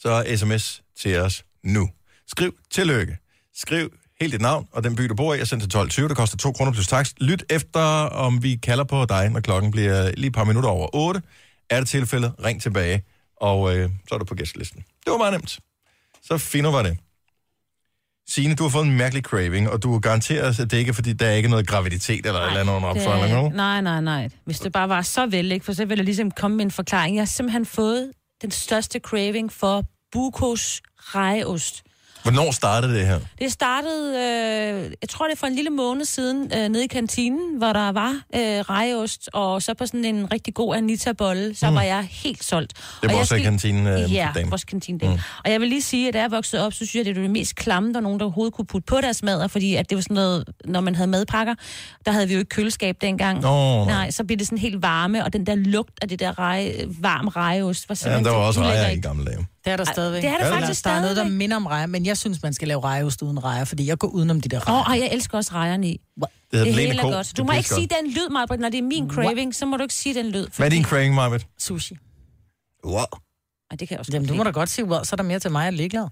så 0.00 0.24
sms 0.36 0.82
til 1.00 1.18
os 1.18 1.44
nu. 1.64 1.88
Skriv 2.26 2.54
tillykke. 2.70 3.18
Skriv 3.54 3.90
helt 4.20 4.32
dit 4.32 4.40
navn 4.40 4.66
og 4.72 4.84
den 4.84 4.96
by, 4.96 5.02
du 5.02 5.14
bor 5.14 5.34
i. 5.34 5.38
Jeg 5.38 5.46
sender 5.48 5.66
til 5.86 6.00
12.20. 6.02 6.08
Det 6.08 6.16
koster 6.16 6.36
2 6.36 6.52
kroner 6.52 6.72
plus 6.72 6.86
takst. 6.86 7.20
Lyt 7.20 7.44
efter, 7.50 7.80
om 8.04 8.42
vi 8.42 8.56
kalder 8.56 8.84
på 8.84 9.04
dig, 9.08 9.28
når 9.30 9.40
klokken 9.40 9.70
bliver 9.70 10.10
lige 10.16 10.26
et 10.26 10.32
par 10.34 10.44
minutter 10.44 10.70
over 10.70 10.88
8. 10.94 11.22
Er 11.70 11.78
det 11.80 11.88
tilfældet, 11.88 12.32
ring 12.44 12.62
tilbage, 12.62 13.02
og 13.36 13.76
øh, 13.76 13.90
så 14.08 14.14
er 14.14 14.18
du 14.18 14.24
på 14.24 14.34
gæstelisten. 14.34 14.78
Det 15.04 15.10
var 15.10 15.18
meget 15.18 15.32
nemt. 15.32 15.58
Så 16.22 16.38
fint 16.38 16.66
var 16.66 16.82
det. 16.82 16.98
Signe, 18.28 18.54
du 18.54 18.62
har 18.62 18.70
fået 18.70 18.86
en 18.86 18.96
mærkelig 18.96 19.22
craving, 19.24 19.70
og 19.70 19.82
du 19.82 19.98
garanterer 19.98 20.48
os, 20.48 20.60
at 20.60 20.70
det 20.70 20.76
ikke 20.76 20.88
er, 20.90 20.92
fordi 20.92 21.12
der 21.12 21.26
er 21.26 21.32
ikke 21.32 21.48
noget 21.48 21.66
graviditet 21.66 22.26
eller 22.26 22.40
et 22.40 22.46
eller 22.46 22.60
andet 22.60 22.74
opfølgning 22.88 23.32
er- 23.38 23.42
nu. 23.42 23.48
Nej, 23.48 23.80
nej, 23.80 24.00
nej. 24.00 24.28
Hvis 24.44 24.60
det 24.60 24.72
bare 24.72 24.88
var 24.88 25.02
så 25.02 25.26
vel, 25.26 25.52
ikke? 25.52 25.64
for 25.64 25.72
så 25.72 25.84
ville 25.84 25.98
jeg 25.98 26.04
ligesom 26.04 26.30
komme 26.30 26.56
med 26.56 26.64
en 26.64 26.70
forklaring. 26.70 27.16
Jeg 27.16 27.20
har 27.20 27.26
simpelthen 27.26 27.66
fået 27.66 28.12
den 28.42 28.50
største 28.50 28.98
craving 28.98 29.52
for 29.52 29.84
Bukos 30.12 30.82
rejeost. 30.96 31.82
Hvornår 32.22 32.50
startede 32.50 32.94
det 32.94 33.06
her? 33.06 33.18
Det 33.38 33.52
startede, 33.52 34.08
øh, 34.16 34.92
jeg 35.02 35.08
tror 35.08 35.26
det 35.26 35.32
er 35.32 35.36
for 35.38 35.46
en 35.46 35.54
lille 35.54 35.70
måned 35.70 36.04
siden, 36.04 36.52
øh, 36.56 36.68
nede 36.68 36.84
i 36.84 36.86
kantinen, 36.86 37.58
hvor 37.58 37.72
der 37.72 37.92
var 37.92 38.10
øh, 38.34 38.40
rejeost, 38.40 39.28
og 39.32 39.62
så 39.62 39.74
på 39.74 39.86
sådan 39.86 40.04
en 40.04 40.32
rigtig 40.32 40.54
god 40.54 40.76
Anita-bolle, 40.76 41.54
så 41.54 41.70
mm. 41.70 41.76
var 41.76 41.82
jeg 41.82 42.08
helt 42.10 42.44
solgt. 42.44 42.72
Det 42.74 42.82
Og 43.02 43.06
var 43.06 43.10
jeg 43.12 43.20
også 43.20 43.34
i 43.34 43.40
kantinen 43.40 43.86
øh, 43.86 44.14
Ja, 44.14 44.28
dagen. 44.34 44.50
vores 44.50 44.64
kantine 44.64 44.98
mm. 45.02 45.12
Og 45.44 45.50
jeg 45.50 45.60
vil 45.60 45.68
lige 45.68 45.82
sige, 45.82 46.08
at 46.08 46.14
da 46.14 46.20
jeg 46.20 46.30
voksede 46.30 46.66
op, 46.66 46.72
så 46.72 46.76
synes 46.76 46.94
jeg, 46.94 47.04
det 47.04 47.16
var 47.16 47.22
det 47.22 47.30
mest 47.30 47.54
klamme, 47.56 47.92
der 47.94 48.00
nogen, 48.00 48.18
der 48.20 48.24
overhovedet 48.24 48.54
kunne 48.54 48.66
putte 48.66 48.86
på 48.86 49.00
deres 49.00 49.22
mad, 49.22 49.48
fordi 49.48 49.74
at 49.74 49.90
det 49.90 49.96
var 49.96 50.02
sådan 50.02 50.14
noget, 50.14 50.44
når 50.64 50.80
man 50.80 50.94
havde 50.94 51.08
madpakker, 51.10 51.54
der 52.06 52.12
havde 52.12 52.28
vi 52.28 52.34
jo 52.34 52.38
ikke 52.38 52.48
køleskab 52.48 52.96
dengang. 53.00 53.40
Nå, 53.40 53.84
nej. 53.84 53.94
nej. 53.94 54.10
så 54.10 54.24
blev 54.24 54.38
det 54.38 54.46
sådan 54.46 54.58
helt 54.58 54.82
varme, 54.82 55.24
og 55.24 55.32
den 55.32 55.46
der 55.46 55.54
lugt 55.54 55.98
af 56.02 56.08
det 56.08 56.18
der 56.20 56.38
rej, 56.38 56.72
varm 57.00 57.28
rejeost 57.28 57.88
var 57.88 57.92
Ja, 57.92 57.96
simpelthen 57.96 58.24
der 58.24 58.30
var 58.30 58.38
også 58.38 58.60
rejer 58.60 58.90
i 58.90 58.96
gamle 59.00 59.24
dage. 59.24 59.46
Det 59.64 59.72
er 59.72 59.76
der 59.76 59.84
stadigvæk. 59.84 60.22
det 60.22 60.30
er 60.30 60.38
der 60.38 60.58
faktisk 60.60 60.84
Der 60.84 60.90
er 60.90 61.00
noget, 61.00 61.16
der 61.16 61.22
stadigvæk. 61.22 61.38
minder 61.38 61.56
om 61.56 61.66
rejer, 61.66 61.86
men 61.86 62.06
jeg 62.06 62.16
synes, 62.18 62.42
man 62.42 62.52
skal 62.54 62.68
lave 62.68 62.80
rejeost 62.80 63.22
uden 63.22 63.44
rejer, 63.44 63.64
fordi 63.64 63.86
jeg 63.86 63.98
går 63.98 64.08
udenom 64.08 64.40
de 64.40 64.48
der 64.48 64.56
Åh, 64.56 64.62
rejer. 64.68 64.84
oh, 64.90 64.98
jeg 64.98 65.08
elsker 65.12 65.38
også 65.38 65.50
rejerne 65.54 65.88
i. 65.88 66.00
Det 66.20 66.28
hedder 66.52 66.64
Det 66.64 66.74
hele 66.74 66.98
er 66.98 67.02
godt. 67.02 67.32
Du 67.36 67.44
må 67.44 67.52
ikke 67.52 67.68
sige 67.68 67.88
den 68.02 68.10
lyd, 68.10 68.28
Marbert. 68.30 68.60
Når 68.60 68.68
det 68.68 68.78
er 68.78 68.82
min 68.82 69.10
craving, 69.10 69.54
så 69.54 69.66
må 69.66 69.76
du 69.76 69.82
ikke 69.82 69.94
sige 69.94 70.14
den 70.14 70.26
lyd. 70.30 70.46
Hvad 70.56 70.66
er 70.66 70.70
din 70.70 70.84
craving, 70.84 71.14
Marvitt? 71.14 71.46
Sushi. 71.58 71.96
Wow. 72.84 72.94
Ej, 72.98 73.76
det 73.76 73.78
kan 73.78 73.90
jeg 73.90 73.98
også 73.98 74.12
Jamen, 74.12 74.28
du 74.28 74.34
må 74.34 74.42
da 74.44 74.50
godt 74.50 74.68
sige, 74.70 74.84
well, 74.84 75.04
så 75.06 75.14
er 75.14 75.16
der 75.16 75.24
mere 75.24 75.38
til 75.38 75.50
mig, 75.50 75.60
jeg 75.60 75.66
er 75.66 75.70
ligeglad. 75.70 76.06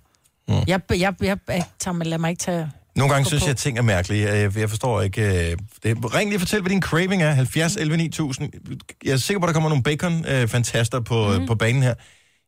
Mm. 0.49 0.55
Jeg, 0.55 0.81
jeg, 0.91 1.15
jeg, 1.21 1.39
jeg, 1.49 1.65
tager, 1.79 1.93
mig- 1.93 2.07
lad 2.07 2.19
mig 2.19 2.31
ikke 2.31 2.41
tage... 2.41 2.71
Nogle 2.97 3.13
gange 3.13 3.27
synes 3.27 3.43
på. 3.43 3.47
jeg, 3.47 3.51
at 3.51 3.57
ting 3.57 3.79
er 3.79 3.83
mærkelige. 3.83 4.29
Jeg, 4.29 4.57
jeg 4.59 4.69
forstår 4.69 5.01
ikke... 5.03 5.51
øh, 5.51 5.57
Det. 5.83 6.15
Ring 6.15 6.31
lige 6.31 6.37
og 6.37 6.41
fortæl, 6.41 6.61
hvad 6.61 6.71
din 6.71 6.83
craving 6.83 7.23
er. 7.23 7.31
70 7.31 7.77
11 7.77 7.97
9000. 7.97 8.51
Jeg 9.05 9.13
er 9.13 9.17
sikker 9.17 9.41
på, 9.41 9.45
at 9.47 9.49
der 9.49 9.53
kommer 9.61 9.69
nogle 9.69 9.83
bacon-fantaster 9.83 11.01
på, 11.01 11.29
Mhm. 11.29 11.41
mm. 11.41 11.47
på 11.47 11.55
banen 11.55 11.83
her. 11.83 11.95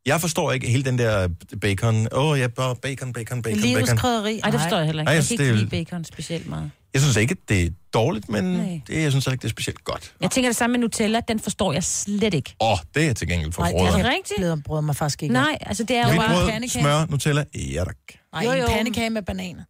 Jeg 0.07 0.21
forstår 0.21 0.53
ikke 0.53 0.67
hele 0.69 0.85
den 0.85 0.99
der 0.99 1.29
bacon. 1.61 2.09
Åh, 2.13 2.25
oh, 2.25 2.39
ja, 2.39 2.47
bare 2.47 2.77
bacon, 2.77 3.13
bacon, 3.13 3.43
bacon, 3.43 3.59
Livets 3.59 3.81
bacon. 3.91 3.97
krydderi. 3.97 4.41
Ej, 4.45 4.51
det 4.51 4.61
forstår 4.61 4.77
jeg 4.77 4.87
heller 4.87 5.03
ikke. 5.03 5.09
Ej, 5.11 5.15
Jeg 5.15 5.31
jeg 5.31 5.39
kan 5.39 5.45
ikke 5.47 5.61
det 5.61 5.71
lide 5.71 5.85
bacon 5.85 6.05
specielt 6.05 6.47
meget. 6.49 6.71
Jeg 6.95 7.03
synes 7.03 7.17
ikke, 7.17 7.37
det 7.49 7.63
er 7.63 7.71
dårligt, 7.95 8.29
men 8.29 8.45
Nej. 8.45 8.81
det, 8.87 9.03
jeg 9.03 9.11
synes 9.11 9.27
ikke, 9.27 9.37
det 9.37 9.45
er 9.45 9.49
specielt 9.49 9.85
godt. 9.85 10.15
Jeg 10.21 10.31
tænker 10.31 10.49
det 10.51 10.57
samme 10.57 10.73
med 10.73 10.81
Nutella, 10.81 11.21
den 11.29 11.41
forstår 11.41 11.73
jeg 11.73 11.85
slet 11.85 12.35
ikke. 12.35 12.55
Åh, 12.61 12.73
oh, 12.73 12.79
det 12.95 13.07
er 13.07 13.13
til 13.13 13.29
gengæld 13.29 13.53
for 13.53 13.63
Nej, 13.63 13.71
det. 13.73 13.81
Er 13.81 13.85
det 13.97 14.05
rigtigt? 14.05 14.39
rigtigt. 14.41 14.65
brød 14.65 14.83
mig 14.83 14.97
faktisk 14.97 15.23
ikke. 15.23 15.33
Nej, 15.33 15.59
altså 15.61 15.85
det 15.85 15.97
er 15.97 16.13
jo 16.13 16.17
bare... 16.21 16.35
brød, 16.35 16.51
pandekage. 16.51 16.83
smør, 16.83 17.07
Nutella. 17.11 17.45
Ja, 17.55 17.85
tak. 17.85 17.97
Nej, 18.33 18.45
Jo, 18.45 18.51
en 18.53 18.59
jo. 18.61 18.67
pandekage 18.67 19.11
med 19.11 19.23
bananer. 19.23 19.63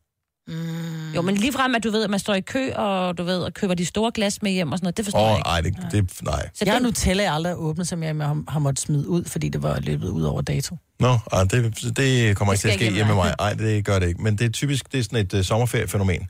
Mm. 0.51 1.13
Jo, 1.15 1.23
men 1.23 1.35
lige 1.35 1.53
frem, 1.53 1.75
at 1.75 1.85
du 1.85 1.91
ved, 1.91 2.05
at 2.05 2.11
man 2.11 2.19
står 2.19 2.35
i 2.35 2.41
kø, 2.41 2.73
og 2.73 3.19
du 3.19 3.23
ved, 3.23 3.39
og 3.39 3.55
køber 3.55 3.75
de 3.75 3.87
store 3.87 4.11
glas 4.15 4.43
med 4.43 4.51
hjem 4.53 4.73
og 4.73 4.79
sådan 4.79 4.85
noget, 4.85 4.97
det 4.97 5.05
forstår 5.05 5.21
Åh, 5.21 5.39
jeg 5.39 5.43
oh, 5.47 5.67
ikke. 5.67 5.79
ej, 5.83 5.89
det, 5.91 6.09
det, 6.11 6.23
nej. 6.23 6.49
Så 6.55 6.65
Jeg 6.65 6.75
har 6.75 6.81
Nutella, 6.81 7.23
jeg 7.23 7.35
aldrig 7.35 7.55
åbnet, 7.57 7.89
som 7.89 8.03
jeg 8.03 8.15
har, 8.17 8.43
har 8.49 8.59
måttet 8.59 8.81
smide 8.81 9.09
ud, 9.09 9.25
fordi 9.25 9.49
det 9.49 9.63
var 9.63 9.81
løbet 9.81 10.09
ud 10.09 10.23
over 10.23 10.43
dato. 10.43 10.77
Nå, 11.01 11.19
ej, 11.33 11.45
det, 11.45 11.97
det 11.97 12.37
kommer 12.37 12.53
ikke 12.55 12.61
til 12.61 12.69
at 12.69 12.75
ske 12.75 12.93
hjemme 12.93 13.15
med 13.15 13.15
mig. 13.15 13.35
Nej, 13.39 13.55
det 13.55 13.85
gør 13.85 13.99
det 13.99 14.09
ikke. 14.09 14.23
Men 14.23 14.39
det 14.39 14.45
er 14.45 14.51
typisk, 14.51 14.93
det 14.93 15.01
er 15.01 15.05
sådan 15.05 15.19
et 15.27 15.35
uh, 15.35 15.43
sommerferiefænomen 15.43 16.29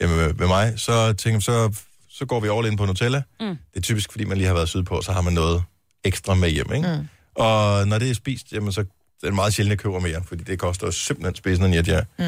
hjemme 0.00 0.16
med, 0.16 0.34
med 0.34 0.46
mig. 0.46 0.72
Så 0.76 1.12
tænker 1.12 1.36
jeg, 1.36 1.42
så, 1.42 1.82
så 2.10 2.26
går 2.26 2.40
vi 2.40 2.48
all 2.48 2.66
in 2.66 2.76
på 2.76 2.86
Nutella. 2.86 3.22
Mm. 3.40 3.46
Det 3.46 3.56
er 3.76 3.80
typisk, 3.80 4.12
fordi 4.12 4.24
man 4.24 4.38
lige 4.38 4.46
har 4.46 4.54
været 4.54 4.68
sydpå, 4.68 5.02
så 5.02 5.12
har 5.12 5.20
man 5.20 5.32
noget 5.32 5.62
ekstra 6.04 6.34
med 6.34 6.50
hjem, 6.50 6.72
ikke? 6.72 6.88
Mm. 6.96 7.08
Og 7.34 7.88
når 7.88 7.98
det 7.98 8.10
er 8.10 8.14
spist, 8.14 8.52
jamen 8.52 8.72
så 8.72 8.80
det 8.80 8.88
er 9.22 9.26
det 9.26 9.34
meget 9.34 9.54
sjældent, 9.54 9.70
jeg 9.70 9.78
køber 9.78 10.00
mere, 10.00 10.22
fordi 10.24 10.44
det 10.44 10.58
koster 10.58 10.90
simpelthen 10.90 11.34
spidsen 11.34 11.64
en 11.64 11.74
jet, 11.74 11.88
ja. 11.88 12.00
Mm. 12.18 12.24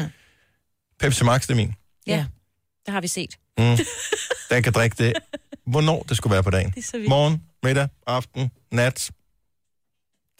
Pepsi 0.99 1.23
Max, 1.23 1.41
det 1.41 1.49
er 1.51 1.55
min. 1.55 1.73
ja, 2.07 2.25
det 2.85 2.93
har 2.93 3.01
vi 3.01 3.07
set. 3.07 3.37
Mm. 3.57 3.77
Den 4.51 4.63
kan 4.63 4.73
drikke 4.73 4.95
det, 5.03 5.13
hvornår 5.67 6.03
det 6.09 6.17
skulle 6.17 6.31
være 6.33 6.43
på 6.43 6.49
dagen. 6.49 6.71
Det 6.71 6.77
er 6.77 6.83
så 6.83 6.91
vildt. 6.97 7.09
Morgen, 7.09 7.43
middag, 7.63 7.87
aften, 8.07 8.51
nat. 8.71 9.11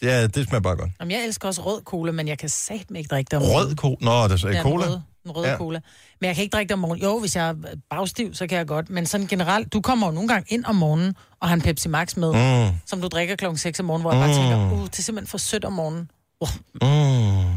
Ja, 0.01 0.27
det 0.27 0.47
smager 0.47 0.59
bare 0.61 0.75
godt. 0.75 0.91
Jamen, 0.99 1.11
jeg 1.11 1.23
elsker 1.25 1.47
også 1.47 1.61
rød 1.61 1.81
cola, 1.83 2.11
men 2.11 2.27
jeg 2.27 2.37
kan 2.37 2.49
satme 2.49 2.97
ikke 2.97 3.07
drikke 3.07 3.29
det 3.29 3.37
om 3.39 3.43
Rød 3.43 3.75
cola? 3.75 3.95
Nå, 4.01 4.23
det 4.23 4.31
er 4.31 4.37
så 4.37 4.47
Ja, 4.47 4.61
cola. 4.61 4.85
Den 4.85 4.91
røde, 4.93 5.03
den 5.23 5.31
røde 5.31 5.47
Ja. 5.49 5.57
cola. 5.57 5.79
Men 6.21 6.27
jeg 6.27 6.35
kan 6.35 6.41
ikke 6.43 6.53
drikke 6.53 6.69
det 6.69 6.73
om 6.73 6.79
morgenen. 6.79 7.03
Jo, 7.03 7.19
hvis 7.19 7.35
jeg 7.35 7.49
er 7.49 7.55
bagstiv, 7.89 8.33
så 8.33 8.47
kan 8.47 8.57
jeg 8.57 8.67
godt. 8.67 8.89
Men 8.89 9.05
sådan 9.05 9.27
generelt, 9.27 9.73
du 9.73 9.81
kommer 9.81 10.07
jo 10.07 10.13
nogle 10.13 10.27
gange 10.29 10.45
ind 10.53 10.65
om 10.65 10.75
morgenen 10.75 11.15
og 11.39 11.47
har 11.47 11.55
en 11.55 11.61
Pepsi 11.61 11.87
Max 11.89 12.15
med, 12.15 12.33
mm. 12.33 12.71
Mm. 12.71 12.77
som 12.85 13.01
du 13.01 13.07
drikker 13.07 13.35
klokken 13.35 13.57
6 13.57 13.79
om 13.79 13.85
morgenen, 13.85 14.01
hvor 14.03 14.11
jeg 14.13 14.19
bare 14.21 14.27
Mm. 14.29 14.33
tænker, 14.35 14.81
uh, 14.81 14.85
det 14.87 14.99
er 14.99 15.03
simpelthen 15.03 15.27
for 15.29 15.37
sødt 15.37 15.65
om 15.65 15.73
morgenen. 15.73 16.11
Uh, 16.41 16.49
Mm. 16.73 17.51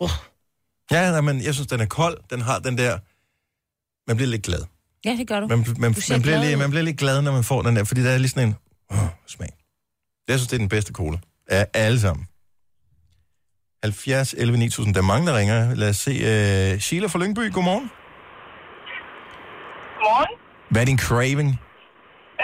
uh. 0.00 0.10
Ja, 0.92 1.10
nej, 1.10 1.20
men 1.20 1.36
jeg 1.46 1.54
synes, 1.54 1.66
den 1.66 1.80
er 1.80 1.86
kold. 1.86 2.18
Den 2.30 2.40
har 2.40 2.58
den 2.58 2.78
der... 2.78 2.98
Man 4.08 4.16
bliver 4.16 4.30
lidt 4.30 4.42
glad. 4.42 4.62
Ja, 5.04 5.10
det 5.20 5.28
gør 5.28 5.40
du. 5.40 5.46
Man, 5.46 5.58
man, 5.58 5.92
Du 5.92 6.00
man, 6.10 6.22
bliver, 6.22 6.40
lige, 6.44 6.56
man 6.56 6.70
bliver 6.70 6.82
lidt 6.82 6.98
glad, 6.98 7.22
når 7.22 7.32
man 7.32 7.44
får 7.44 7.62
den 7.62 7.76
der, 7.76 7.84
fordi 7.84 8.00
der 8.04 8.10
er 8.10 8.18
lige 8.18 8.28
sådan 8.28 8.48
en 8.48 8.56
oh, 8.90 9.08
smag. 9.26 9.48
Jeg 10.28 10.38
synes, 10.38 10.48
det 10.48 10.56
er 10.56 10.64
den 10.66 10.68
bedste 10.68 10.92
cola. 10.92 11.18
Af 11.48 11.66
alle 11.74 12.00
sammen. 12.00 12.26
70, 13.82 14.34
11, 14.38 14.58
9000. 14.58 14.94
Der 14.94 15.00
er 15.00 15.04
mange, 15.12 15.26
der 15.28 15.34
ringer. 15.38 15.74
Lad 15.74 15.88
os 15.88 15.96
se. 15.96 16.10
Uh, 16.10 16.80
Sheila 16.80 17.06
fra 17.12 17.18
Lyngby, 17.22 17.44
godmorgen. 17.56 17.86
Godmorgen. 19.98 20.32
Hvad 20.70 20.80
er 20.82 20.86
din 20.92 21.00
craving? 21.06 21.50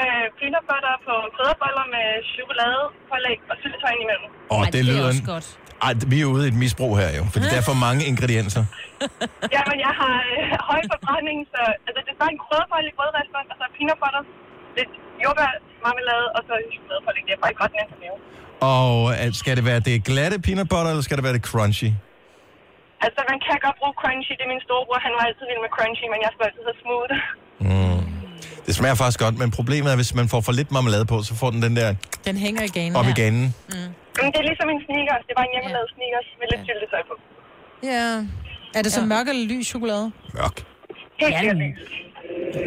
Øh, 0.00 0.24
peanut 0.38 0.64
butter 0.70 0.94
på 1.06 1.14
krydderboller 1.34 1.84
med 1.94 2.06
chokolade, 2.36 2.82
pålæg 3.10 3.38
og 3.50 3.54
syltetøj 3.60 3.90
ind 3.96 4.02
imellem. 4.06 4.28
Åh, 4.50 4.58
oh, 4.58 4.60
Ej, 4.60 4.64
det, 4.64 4.72
det 4.72 4.80
er 4.80 4.84
lyder... 4.90 5.06
også 5.10 5.24
godt. 5.34 5.46
Ej, 5.86 5.92
vi 6.12 6.16
er 6.24 6.28
ude 6.34 6.42
i 6.46 6.50
et 6.54 6.58
misbrug 6.64 6.92
her 7.00 7.10
jo, 7.18 7.24
fordi 7.32 7.44
der 7.52 7.58
er 7.62 7.66
for 7.72 7.78
mange 7.86 8.02
ingredienser. 8.10 8.62
Jamen, 9.56 9.78
jeg 9.86 9.94
har 10.00 10.14
øh, 10.34 10.46
høj 10.70 10.80
forbrænding, 10.92 11.38
så 11.52 11.60
altså, 11.86 12.00
det 12.06 12.10
er 12.16 12.20
bare 12.22 12.32
en 12.36 12.40
krydderbolle 12.44 12.86
i 12.92 12.94
grødrestaurant, 12.98 13.48
og 13.52 13.56
så 13.60 13.64
peanut 13.76 13.98
butter, 14.02 14.22
lidt 14.78 14.92
jordbær, 15.22 15.50
marmelade, 15.84 16.26
og 16.36 16.40
så 16.46 16.52
en 16.64 16.70
chokoladepålæg. 16.74 17.22
Det 17.28 17.32
er 17.36 17.42
bare 17.44 17.54
godt 17.62 17.72
nemt 17.78 17.92
at 17.96 18.00
lave. 18.04 18.16
Og 18.72 18.88
uh, 19.10 19.28
skal 19.40 19.52
det 19.58 19.64
være 19.70 19.80
det 19.88 19.96
glatte 20.08 20.36
peanut 20.46 20.68
butter, 20.72 20.90
eller 20.92 21.04
skal 21.06 21.16
det 21.18 21.24
være 21.28 21.36
det 21.38 21.44
crunchy? 21.50 21.90
Altså, 23.06 23.20
man 23.30 23.38
kan 23.46 23.56
godt 23.66 23.76
bruge 23.80 23.94
crunchy. 24.02 24.32
Det 24.38 24.44
er 24.46 24.50
min 24.54 24.62
storebror, 24.66 24.98
han 25.06 25.12
var 25.18 25.22
altid 25.28 25.44
vild 25.50 25.62
med 25.66 25.72
crunchy, 25.76 26.06
men 26.12 26.18
jeg 26.24 26.30
skal 26.34 26.42
altid 26.48 26.64
have 26.70 26.78
smooth. 26.84 27.12
Mm. 27.66 28.03
Det 28.66 28.74
smager 28.74 28.94
faktisk 28.94 29.18
godt, 29.20 29.38
men 29.38 29.50
problemet 29.50 29.92
er, 29.92 29.96
hvis 29.96 30.14
man 30.14 30.28
får 30.28 30.40
for 30.40 30.52
lidt 30.52 30.70
marmelade 30.72 31.06
på, 31.06 31.22
så 31.22 31.34
får 31.34 31.50
den 31.50 31.62
den 31.62 31.76
der 31.76 31.94
Den 32.26 32.36
hænger 32.36 32.62
i 32.62 32.66
ganen. 32.78 32.96
op 32.96 33.04
her. 33.04 33.10
i 33.16 33.20
ganen. 33.22 33.54
Men 34.22 34.26
det 34.32 34.38
er 34.42 34.46
ligesom 34.50 34.68
en 34.74 34.80
sneakers. 34.86 35.22
Det 35.28 35.34
var 35.38 35.42
en 35.48 35.52
hjemmelavet 35.54 35.88
sneakers 35.94 36.28
med 36.40 36.46
lidt 36.52 36.62
syltetøj 36.68 37.02
på. 37.10 37.14
Ja. 37.82 38.26
Er 38.78 38.82
det 38.82 38.92
så 38.92 39.00
mørk 39.00 39.28
eller 39.28 39.46
lys 39.54 39.66
chokolade? 39.66 40.10
Mørk. 40.34 40.56
Helt 41.20 41.34
sikkert 41.38 41.56
lys. 41.56 41.78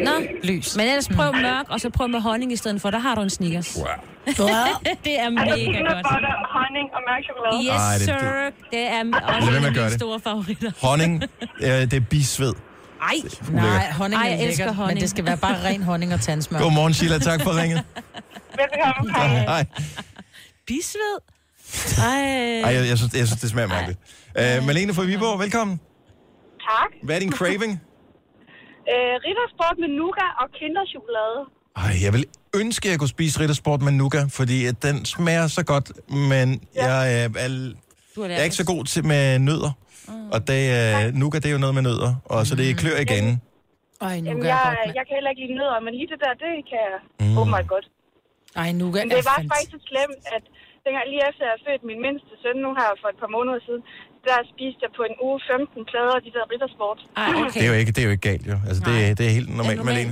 Nå, 0.04 0.10
Lys. 0.42 0.76
men 0.76 0.86
ellers 0.88 1.08
prøv 1.16 1.32
mørk, 1.32 1.66
og 1.68 1.80
så 1.80 1.90
prøv 1.90 2.08
med 2.08 2.20
honning 2.20 2.52
i 2.52 2.56
stedet 2.56 2.80
for. 2.82 2.90
Der 2.90 2.98
har 2.98 3.14
du 3.14 3.20
en 3.20 3.30
Snickers. 3.30 3.76
Wow. 3.76 3.86
det 4.26 4.40
er 5.20 5.24
Altså, 5.24 5.30
mega 5.30 5.78
godt. 5.78 6.06
butter, 6.12 6.34
honning 6.56 6.86
og 6.96 7.00
mørk 7.08 7.22
chokolade. 7.28 7.64
Yes, 7.64 7.82
Ej, 7.82 7.92
det- 7.92 8.02
sir. 8.02 8.68
Det 8.70 8.86
er 8.96 9.02
Lad 9.02 9.36
også 9.36 9.48
en 9.50 9.54
af 9.64 9.72
mine 9.72 9.84
det. 9.84 9.92
store 9.92 10.20
favoritter. 10.20 10.70
Honning, 10.82 11.22
øh, 11.66 11.68
det 11.70 11.92
er 11.94 12.00
bisved. 12.00 12.54
Ej, 13.02 13.14
Nej, 13.52 13.90
honning 13.92 14.22
Ej, 14.22 14.28
er 14.28 14.34
jeg 14.34 14.44
elsker 14.44 14.64
lækkert, 14.64 14.76
honning. 14.76 14.94
men 14.96 15.00
det 15.02 15.10
skal 15.10 15.24
være 15.24 15.36
bare 15.36 15.64
ren 15.64 15.82
honning 15.82 16.14
og 16.14 16.20
tandsmør. 16.20 16.58
Godmorgen, 16.58 16.94
Sheila. 16.94 17.18
Tak 17.18 17.42
for 17.42 17.60
ringet. 17.62 17.84
Velbekomme. 18.56 19.12
Hej. 19.12 19.38
Hej. 19.38 19.64
bisved. 20.66 21.18
Ej. 21.98 22.60
Ej, 22.60 22.74
jeg, 22.74 22.88
jeg, 22.88 22.98
synes, 22.98 23.14
jeg 23.14 23.26
synes, 23.26 23.40
det 23.40 23.50
smager 23.50 23.68
mærkeligt. 23.68 23.98
Uh, 24.60 24.66
Malene 24.66 24.94
fra 24.94 25.02
Viborg, 25.02 25.38
velkommen. 25.40 25.80
Tak. 26.60 26.90
Hvad 27.02 27.14
er 27.16 27.20
din 27.20 27.32
craving? 27.32 27.80
Øh, 28.94 28.94
Rittersport 29.26 29.76
med 29.78 29.88
nougat 29.88 30.32
og 30.40 30.48
kinderchokolade. 30.58 31.38
Ej, 31.76 32.04
jeg 32.04 32.12
vil 32.12 32.24
ønske, 32.54 32.88
at 32.88 32.90
jeg 32.90 32.98
kunne 32.98 33.08
spise 33.08 33.40
Rittersport 33.40 33.82
med 33.82 33.92
nougat, 33.92 34.32
fordi 34.32 34.66
at 34.66 34.82
den 34.82 35.04
smager 35.04 35.46
så 35.46 35.62
godt, 35.64 35.92
men 36.10 36.62
ja. 36.74 36.86
jeg, 36.86 37.22
er, 37.22 37.24
er, 37.24 37.28
er, 37.36 37.72
jeg 38.28 38.40
er 38.40 38.42
ikke 38.42 38.56
så 38.56 38.64
god 38.66 38.84
til 38.84 39.06
med 39.06 39.38
nødder. 39.38 39.72
Og 40.34 40.40
det, 40.50 40.60
uh, 40.78 41.14
nougat, 41.20 41.40
det 41.42 41.48
er 41.52 41.54
jo 41.58 41.62
noget 41.64 41.74
med 41.78 41.82
nødder, 41.88 42.12
og 42.34 42.40
så 42.48 42.52
det 42.60 42.66
klør 42.82 42.96
igen. 43.06 43.26
Ej, 44.08 44.16
nu 44.20 44.26
Jamen, 44.28 44.42
jeg 44.44 44.50
jeg, 44.54 44.60
godt, 44.64 44.78
mand. 44.80 44.96
jeg 44.98 45.04
kan 45.08 45.14
heller 45.18 45.30
ikke 45.32 45.42
lide 45.46 45.54
nødder, 45.60 45.78
men 45.86 45.92
lige 45.98 46.08
det 46.12 46.18
der, 46.24 46.32
det 46.44 46.50
kan 46.70 46.80
jeg 46.88 46.98
Mm. 47.22 47.38
åbenbart 47.40 47.66
godt. 47.74 47.86
Ej, 48.62 48.68
nu 48.80 48.84
gør 48.94 49.00
Men 49.04 49.10
det 49.16 49.24
var 49.32 49.38
fandt. 49.38 49.50
faktisk 49.54 49.70
så 49.76 49.80
slemt, 49.90 50.22
at 50.36 50.44
dengang 50.86 51.04
lige 51.12 51.22
efter 51.30 51.42
jeg 51.50 51.56
født 51.66 51.82
min 51.90 51.98
mindste 52.06 52.32
søn, 52.42 52.56
nu 52.64 52.70
her 52.80 52.88
for 53.02 53.08
et 53.14 53.18
par 53.22 53.30
måneder 53.36 53.58
siden, 53.66 53.82
der 54.28 54.36
spiste 54.52 54.80
jeg 54.86 54.92
på 54.98 55.02
en 55.10 55.16
uge 55.26 55.38
15 55.52 55.82
plader 55.90 56.14
af 56.18 56.22
de 56.26 56.30
der 56.36 56.44
riddersport. 56.52 56.98
Ej, 57.04 57.28
okay. 57.42 57.54
Det 57.56 57.62
er 57.66 57.70
jo 57.72 57.76
ikke, 57.82 57.92
det 57.94 58.00
er 58.02 58.06
jo 58.08 58.12
ikke 58.16 58.26
galt, 58.30 58.44
jo. 58.52 58.56
Altså, 58.68 58.80
det, 58.88 58.94
er- 59.04 59.14
det 59.18 59.24
er 59.28 59.32
helt 59.38 59.50
normalt, 59.60 59.78
med 59.84 59.86
Malene. 59.90 60.10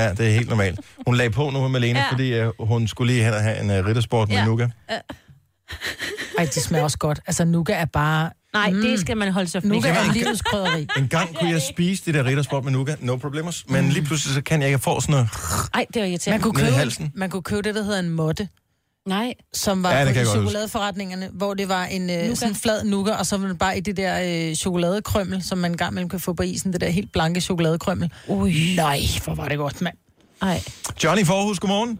Ja, 0.00 0.06
det 0.18 0.24
er 0.30 0.34
helt 0.38 0.50
normalt. 0.54 0.76
Hun 1.06 1.14
lagde 1.20 1.32
på 1.38 1.44
nu 1.54 1.58
med 1.66 1.72
Malene, 1.76 1.98
Ja. 1.98 2.04
ja. 2.08 2.12
fordi 2.14 2.26
uh, 2.62 2.68
hun 2.72 2.80
skulle 2.92 3.08
lige 3.12 3.22
hen 3.26 3.34
og 3.38 3.42
have 3.48 3.56
en 3.64 3.68
uh, 3.74 3.78
riddersport 3.88 4.26
med 4.28 4.36
Ja. 4.40 4.44
Nuga. 4.48 4.66
Ej, 6.38 6.44
det 6.44 6.62
smager 6.68 6.84
også 6.84 6.98
godt. 6.98 7.20
Altså, 7.28 7.42
nougat 7.44 7.80
er 7.82 7.84
bare... 8.00 8.30
Nej, 8.58 8.70
det 8.70 9.00
skal 9.00 9.16
man 9.16 9.32
holde 9.32 9.48
sig. 9.50 9.64
Nougat 9.64 9.82
kan 9.94 9.96
er 10.10 10.12
livets 10.18 10.42
krydderi. 10.42 10.86
En 10.98 11.08
gang 11.08 11.36
kunne 11.36 11.50
jeg 11.50 11.62
spise 11.62 12.04
det 12.06 12.14
der 12.14 12.24
riddersport 12.24 12.64
med 12.64 12.72
Nuga, 12.72 12.94
no 13.00 13.16
problemers. 13.16 13.64
Men 13.68 13.88
lige 13.88 14.04
pludselig 14.04 14.34
så 14.34 14.42
kan 14.42 14.60
jeg 14.60 14.68
ikke 14.68 14.78
få 14.78 15.00
sådan 15.00 15.12
noget 15.12 15.28
Ej, 15.74 15.86
det 15.94 16.02
var 16.02 16.08
irriterende. 16.08 16.42
Man 16.44 16.52
kunne, 16.52 16.64
købe, 16.64 16.76
halsen. 16.76 17.12
man 17.14 17.30
kunne 17.30 17.42
købe 17.42 17.62
det, 17.62 17.74
der 17.74 17.82
hedder 17.82 17.98
en 18.00 18.08
måtte, 18.10 18.48
Nej. 19.06 19.34
som 19.52 19.82
var 19.82 19.92
Ja, 19.92 20.04
på 20.04 20.10
de 20.12 20.24
chokoladeforretningerne, 20.26 21.28
hvor 21.32 21.54
det 21.54 21.68
var 21.68 21.84
en 21.84 22.10
øh, 22.10 22.16
Nougat. 22.16 22.38
sådan 22.38 22.54
flad 22.54 22.84
nougat, 22.84 23.18
og 23.18 23.26
så 23.26 23.36
var 23.38 23.48
det 23.48 23.58
bare 23.58 23.76
i 23.78 23.80
det 23.80 23.96
der 23.96 24.48
øh, 24.50 24.54
chokoladekrømmel, 24.54 25.42
som 25.42 25.58
man 25.58 25.70
en 25.70 25.76
gang 25.76 25.92
imellem 25.92 26.08
kan 26.08 26.20
få 26.20 26.32
på 26.32 26.42
isen, 26.42 26.72
det 26.72 26.80
der 26.80 26.88
helt 26.88 27.12
blanke 27.12 27.40
chokoladekrømmel. 27.40 28.12
Ui. 28.28 28.54
Nej, 28.76 28.98
hvor 29.24 29.34
var 29.34 29.48
det 29.48 29.58
godt, 29.58 29.82
mand. 29.82 29.96
Ej. 30.42 30.60
Johnny 31.04 31.24
Forhus, 31.26 31.58
godmorgen. 31.58 31.98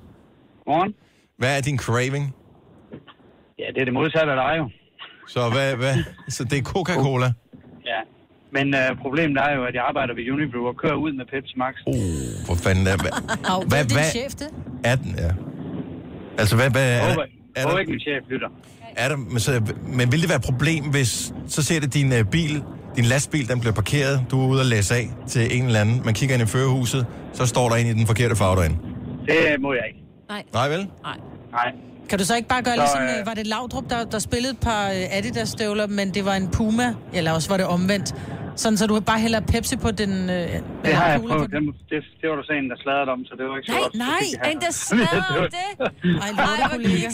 Morgen. 0.67 0.95
Hvad 1.39 1.57
er 1.57 1.61
din 1.61 1.79
craving? 1.79 2.35
Ja, 3.59 3.65
det 3.75 3.81
er 3.81 3.85
det 3.85 3.95
modsatte 3.95 4.33
af 4.33 4.37
dig 4.37 4.55
jo. 4.59 4.71
Så, 5.29 5.41
hvad, 5.55 5.77
hvad? 5.77 5.95
så 6.29 6.45
det 6.45 6.59
er 6.59 6.63
Coca-Cola? 6.63 7.33
Ja. 7.93 8.01
Men 8.53 8.75
øh, 8.75 8.89
problemet 9.03 9.37
er 9.47 9.55
jo, 9.57 9.65
at 9.65 9.75
jeg 9.75 9.85
arbejder 9.89 10.15
ved 10.15 10.31
Unibrew 10.33 10.65
og 10.67 10.77
kører 10.77 10.95
ud 10.95 11.13
med 11.13 11.25
Pepsi 11.33 11.55
Max. 11.57 11.75
Oh, 11.87 11.95
hvor 12.47 12.55
fanden 12.55 12.87
er 12.87 12.97
hvad? 12.97 13.11
Au, 13.53 13.61
hvad, 13.61 13.69
Hvad- 13.69 13.79
er 13.79 13.85
din 13.89 13.97
hvad- 13.97 14.11
chef, 14.11 14.33
det? 14.43 14.49
Er 14.85 14.97
den, 14.97 15.15
ja. 15.19 15.31
Altså, 16.39 16.57
hvad, 16.57 16.71
hvad 16.71 16.87
er, 17.01 17.01
er, 17.57 17.69
der, 17.69 17.79
ikke, 17.79 17.91
min 17.91 18.01
chef 18.01 18.23
lytter. 18.31 18.49
er 18.97 19.09
der, 19.09 19.17
men, 19.17 19.39
så, 19.41 19.75
men 19.87 20.13
vil 20.13 20.21
det 20.23 20.29
være 20.29 20.37
et 20.37 20.45
problem, 20.45 20.85
hvis 20.91 21.35
så 21.49 21.63
ser 21.63 21.81
det 21.81 21.95
din 21.95 22.13
uh, 22.13 22.31
bil, 22.31 22.63
din 22.97 23.05
lastbil, 23.05 23.49
den 23.49 23.61
bliver 23.61 23.73
parkeret, 23.75 24.25
du 24.31 24.43
er 24.43 24.47
ude 24.49 24.61
og 24.61 24.67
læse 24.67 24.95
af 24.95 25.07
til 25.29 25.59
en 25.59 25.65
eller 25.67 25.81
anden, 25.81 26.03
man 26.05 26.15
kigger 26.15 26.35
ind 26.35 26.43
i 26.43 26.47
førerhuset, 26.47 27.07
så 27.33 27.47
står 27.47 27.69
der 27.69 27.77
en 27.77 27.87
i 27.87 27.93
den 27.93 28.07
forkerte 28.07 28.37
farve 28.37 28.57
derinde. 28.61 28.77
Det 29.27 29.61
må 29.61 29.73
jeg 29.73 29.83
ikke. 29.89 30.01
Nej 30.53 30.69
vel? 30.69 30.79
Nej. 31.03 31.17
Nej. 31.53 31.73
Kan 32.09 32.19
du 32.19 32.25
så 32.25 32.37
ikke 32.37 32.49
bare 32.49 32.63
gøre 32.63 32.75
Så, 32.75 32.81
ligesom, 32.81 33.03
øh, 33.03 33.21
øh, 33.21 33.27
var 33.27 33.35
det 33.35 33.47
Laudrup, 33.47 33.91
der, 33.91 34.05
der 34.05 34.19
spillede 34.19 34.53
et 34.53 34.61
par 34.61 34.85
øh, 34.89 35.17
Adidas-støvler, 35.19 35.87
men 35.87 36.15
det 36.15 36.25
var 36.25 36.35
en 36.35 36.49
Puma, 36.51 36.95
eller 37.15 37.33
også 37.33 37.49
var 37.49 37.57
det 37.57 37.67
omvendt. 37.67 38.15
Sådan, 38.57 38.77
så 38.77 38.87
du 38.87 39.01
bare 39.01 39.19
hælder 39.19 39.41
Pepsi 39.41 39.77
på 39.77 39.91
den... 39.91 40.31
Øh, 40.31 40.37
Det 40.85 40.95
har 40.95 41.11
jeg 41.11 41.21
prøvet. 41.21 41.51
Det, 41.51 41.61
det, 41.91 42.05
det 42.21 42.31
var 42.31 42.37
der 42.37 42.43
så 42.43 42.53
en, 42.53 42.71
der 42.71 42.77
sladrede 42.77 43.11
om, 43.11 43.25
så 43.25 43.35
det 43.39 43.45
var 43.49 43.57
ikke 43.57 43.67
så 43.67 43.73
Nej, 43.73 43.83
godt. 43.83 43.95
Nej, 43.95 44.51
En, 44.53 44.61
der 44.61 44.73
smadrede 44.89 45.49
det. 45.59 45.69
Ej, 46.23 46.33
hvor 46.35 46.69
kollega. 46.73 47.09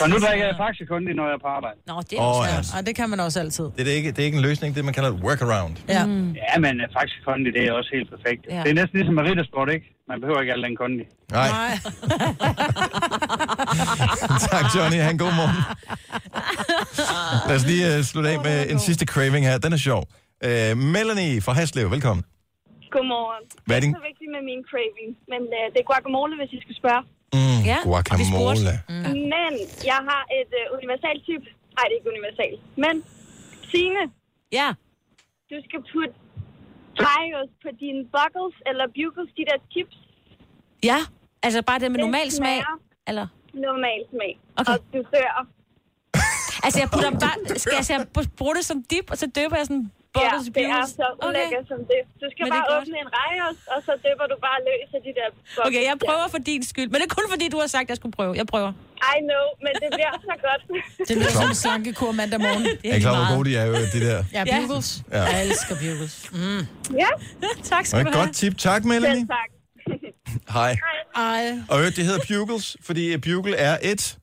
Så 0.00 0.06
nu 0.12 0.16
drikker 0.24 0.46
jeg 0.46 0.56
faktisk 0.64 0.88
kun 0.88 1.02
når 1.02 1.24
jeg 1.28 1.34
er 1.38 1.42
på 1.46 1.50
arbejde. 1.58 1.76
Nå, 1.86 1.94
det 2.10 2.18
er 2.18 2.22
Åh, 2.22 2.28
også 2.28 2.50
ja. 2.50 2.56
godt. 2.56 2.74
Ej, 2.74 2.80
det 2.88 2.94
kan 2.96 3.10
man 3.10 3.20
også 3.20 3.40
altid. 3.40 3.64
Det 3.78 3.88
er, 3.88 3.92
ikke, 3.92 4.10
det 4.10 4.18
er 4.18 4.24
ikke 4.24 4.36
en 4.36 4.42
løsning, 4.42 4.74
det 4.76 4.84
man 4.84 4.94
kalder 4.94 5.10
et 5.10 5.20
workaround. 5.26 5.76
Ja. 5.88 6.06
Mm. 6.06 6.32
Ja, 6.32 6.58
men 6.64 6.74
uh, 6.80 6.86
faktisk 6.98 7.16
kondi, 7.24 7.50
det 7.56 7.62
er 7.68 7.72
også 7.72 7.90
helt 7.96 8.08
perfekt. 8.14 8.42
Ja. 8.48 8.54
Ja. 8.56 8.62
Det 8.62 8.70
er 8.70 8.74
næsten 8.74 8.96
ligesom 8.98 9.14
med 9.14 9.22
riddersport, 9.22 9.68
ikke? 9.76 9.86
Man 10.08 10.20
behøver 10.20 10.40
ikke 10.40 10.52
al 10.52 10.62
den 10.62 10.76
kondi. 10.76 11.04
Nej. 11.32 11.48
Nej. 11.48 11.72
tak, 14.52 14.64
Johnny. 14.76 14.98
Ha' 15.04 15.10
en 15.10 15.18
god 15.18 15.34
morgen. 15.40 15.56
Lad 17.48 17.56
os 17.56 17.66
lige 17.66 17.98
uh, 17.98 18.04
slutte 18.04 18.30
af 18.30 18.38
med 18.48 18.70
en 18.70 18.78
sidste 18.78 19.04
craving 19.06 19.46
her. 19.46 19.58
Den 19.58 19.72
er 19.72 19.76
sjov. 19.76 20.02
Uh, 20.46 20.78
Melanie 20.78 21.40
fra 21.40 21.52
Haslev, 21.52 21.90
velkommen. 21.90 22.24
Godmorgen. 22.94 23.44
Hvad 23.66 23.76
er 23.76 23.80
Det 23.80 23.86
din... 23.86 23.94
er 23.94 23.98
så 24.00 24.06
vigtigt 24.10 24.30
med 24.36 24.42
min 24.50 24.60
craving, 24.70 25.08
men 25.32 25.40
uh, 25.58 25.64
det 25.72 25.78
er 25.82 25.86
guacamole, 25.90 26.32
hvis 26.40 26.50
I 26.56 26.58
skal 26.64 26.74
spørge. 26.82 27.02
Mm, 27.36 27.60
Ja, 27.70 27.78
guacamole. 27.88 28.72
Mm. 28.92 29.14
Men 29.34 29.52
jeg 29.90 30.00
har 30.10 30.22
et 30.40 30.50
uh, 30.60 30.64
universal 30.78 31.16
tip. 31.26 31.42
Nej, 31.76 31.84
det 31.88 31.92
er 31.94 31.98
ikke 32.00 32.10
universal. 32.16 32.52
Men, 32.84 32.94
Signe, 33.70 34.02
Ja. 34.58 34.68
du 35.50 35.56
skal 35.68 35.80
putte 35.92 36.14
drejeost 37.00 37.54
på 37.64 37.68
dine 37.82 38.00
buckles 38.16 38.56
eller 38.68 38.84
bugles, 38.96 39.30
de 39.38 39.42
der 39.50 39.58
chips. 39.72 39.96
Ja. 40.90 40.98
Altså 41.46 41.60
bare 41.68 41.78
det 41.82 41.88
med 41.92 41.98
Det 41.98 42.06
normal 42.06 42.28
smag. 42.38 42.58
Eller? 43.10 43.26
Normal 43.54 44.00
smag. 44.12 44.32
Okay. 44.60 44.72
Og 44.72 44.78
du 44.92 44.98
dør. 45.14 45.32
Altså, 46.64 46.78
jeg 46.82 46.88
putter 46.94 47.10
bare... 47.24 47.36
Skal 47.64 47.72
jeg 47.80 47.84
så 47.84 48.26
bruge 48.38 48.54
det 48.54 48.64
som 48.64 48.82
dip, 48.90 49.06
og 49.10 49.16
så 49.18 49.26
døber 49.38 49.56
jeg 49.56 49.66
sådan 49.66 49.90
Ja, 50.16 50.20
buckles 50.30 50.46
det 50.56 50.64
er 50.78 50.86
så 51.00 51.06
ulækkert 51.28 51.64
som 51.72 51.80
det. 51.92 52.00
Du 52.22 52.26
skal 52.34 52.42
er 52.46 52.52
bare 52.56 52.66
godt. 52.72 52.82
åbne 52.88 52.96
en 53.04 53.10
rejeost, 53.20 53.62
og 53.74 53.78
så 53.86 53.92
døber 54.04 54.26
du 54.32 54.36
bare 54.46 54.58
løs 54.68 54.88
af 54.98 55.00
de 55.06 55.12
der 55.18 55.28
buckles. 55.34 55.66
Okay, 55.66 55.82
jeg 55.90 55.96
prøver 56.06 56.26
for 56.34 56.40
din 56.50 56.62
skyld. 56.72 56.88
Men 56.92 56.96
det 57.00 57.06
er 57.10 57.14
kun 57.18 57.26
fordi, 57.34 57.46
du 57.54 57.58
har 57.64 57.68
sagt, 57.76 57.84
at 57.86 57.90
jeg 57.92 57.98
skulle 58.00 58.14
prøve. 58.18 58.32
Jeg 58.40 58.46
prøver. 58.54 58.70
I 59.16 59.18
know, 59.30 59.44
men 59.64 59.72
det 59.82 59.88
bliver 59.98 60.12
så 60.30 60.34
godt. 60.46 60.62
Det 61.08 61.14
lyder 61.20 61.34
som 61.40 61.48
en 61.54 61.58
slankekur 61.64 62.12
mandag 62.20 62.38
morgen. 62.46 62.62
Det 62.82 62.90
Er 62.92 62.96
I 62.96 63.00
klar, 63.04 63.14
hvor 63.20 63.28
gode 63.36 63.44
de 63.50 63.54
er, 63.60 63.64
jo, 63.70 63.74
de 63.94 64.00
der? 64.08 64.18
Ja, 64.36 64.42
Ja. 64.46 64.58
bugles. 64.60 64.88
Ja. 65.12 65.22
Jeg 65.22 65.38
elsker 65.46 65.74
bugles. 65.82 66.14
Mm. 66.32 66.62
ja, 67.04 67.10
tak 67.70 67.80
Og 67.80 67.86
skal 67.86 68.04
du 68.06 68.10
have. 68.10 68.24
godt 68.24 68.34
tip. 68.40 68.54
Tak, 68.68 68.80
Melanie. 68.84 69.16
selv 69.16 69.28
tak. 69.38 69.50
Hej. 70.56 70.72
Ej. 71.16 71.44
Og 71.70 71.78
øvrigt, 71.80 71.96
det 71.96 72.04
hedder 72.04 72.22
bugles, 72.30 72.76
fordi 72.86 73.16
bugle 73.26 73.56
er 73.56 73.78
et 73.82 74.18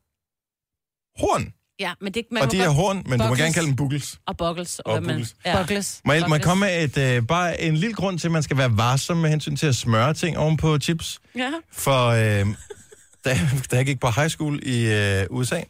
horn. 1.21 1.43
Ja, 1.80 1.93
men 2.01 2.13
det, 2.13 2.26
man 2.32 2.41
Og 2.43 2.51
de 2.51 2.59
er 2.61 2.69
horn, 2.69 2.95
men 2.95 3.03
du 3.05 3.09
må 3.09 3.17
Buckles. 3.17 3.39
gerne 3.39 3.53
kalde 3.53 3.67
dem 3.67 3.76
bugles. 3.76 4.19
Og 4.28 4.38
buckles. 4.38 4.80
Og 4.80 4.93
man- 4.93 5.03
buckles. 5.03 5.36
Ja. 5.45 5.57
Buckles. 5.57 6.01
Må 6.05 6.13
jeg, 6.13 6.26
må 6.30 6.36
jeg 6.36 6.43
komme 6.43 6.65
med 6.65 6.84
et, 6.84 6.97
øh, 6.97 7.28
bare 7.28 7.61
en 7.61 7.78
lille 7.78 7.93
grund 7.95 8.19
til, 8.19 8.28
at 8.28 8.32
man 8.32 8.43
skal 8.43 8.57
være 8.57 8.78
varsom 8.78 9.17
med 9.17 9.30
hensyn 9.30 9.55
til 9.55 9.67
at 9.67 9.76
smøre 9.76 10.13
ting 10.13 10.38
oven 10.38 10.57
på 10.57 10.78
chips? 10.80 11.19
Ja. 11.36 11.51
For 11.72 12.07
øh, 12.07 12.45
da, 13.26 13.39
da 13.72 13.76
jeg 13.76 13.86
gik 13.86 13.99
på 13.99 14.07
high 14.15 14.30
school 14.30 14.59
i 14.63 14.86
øh, 14.93 15.26
USA, 15.30 15.61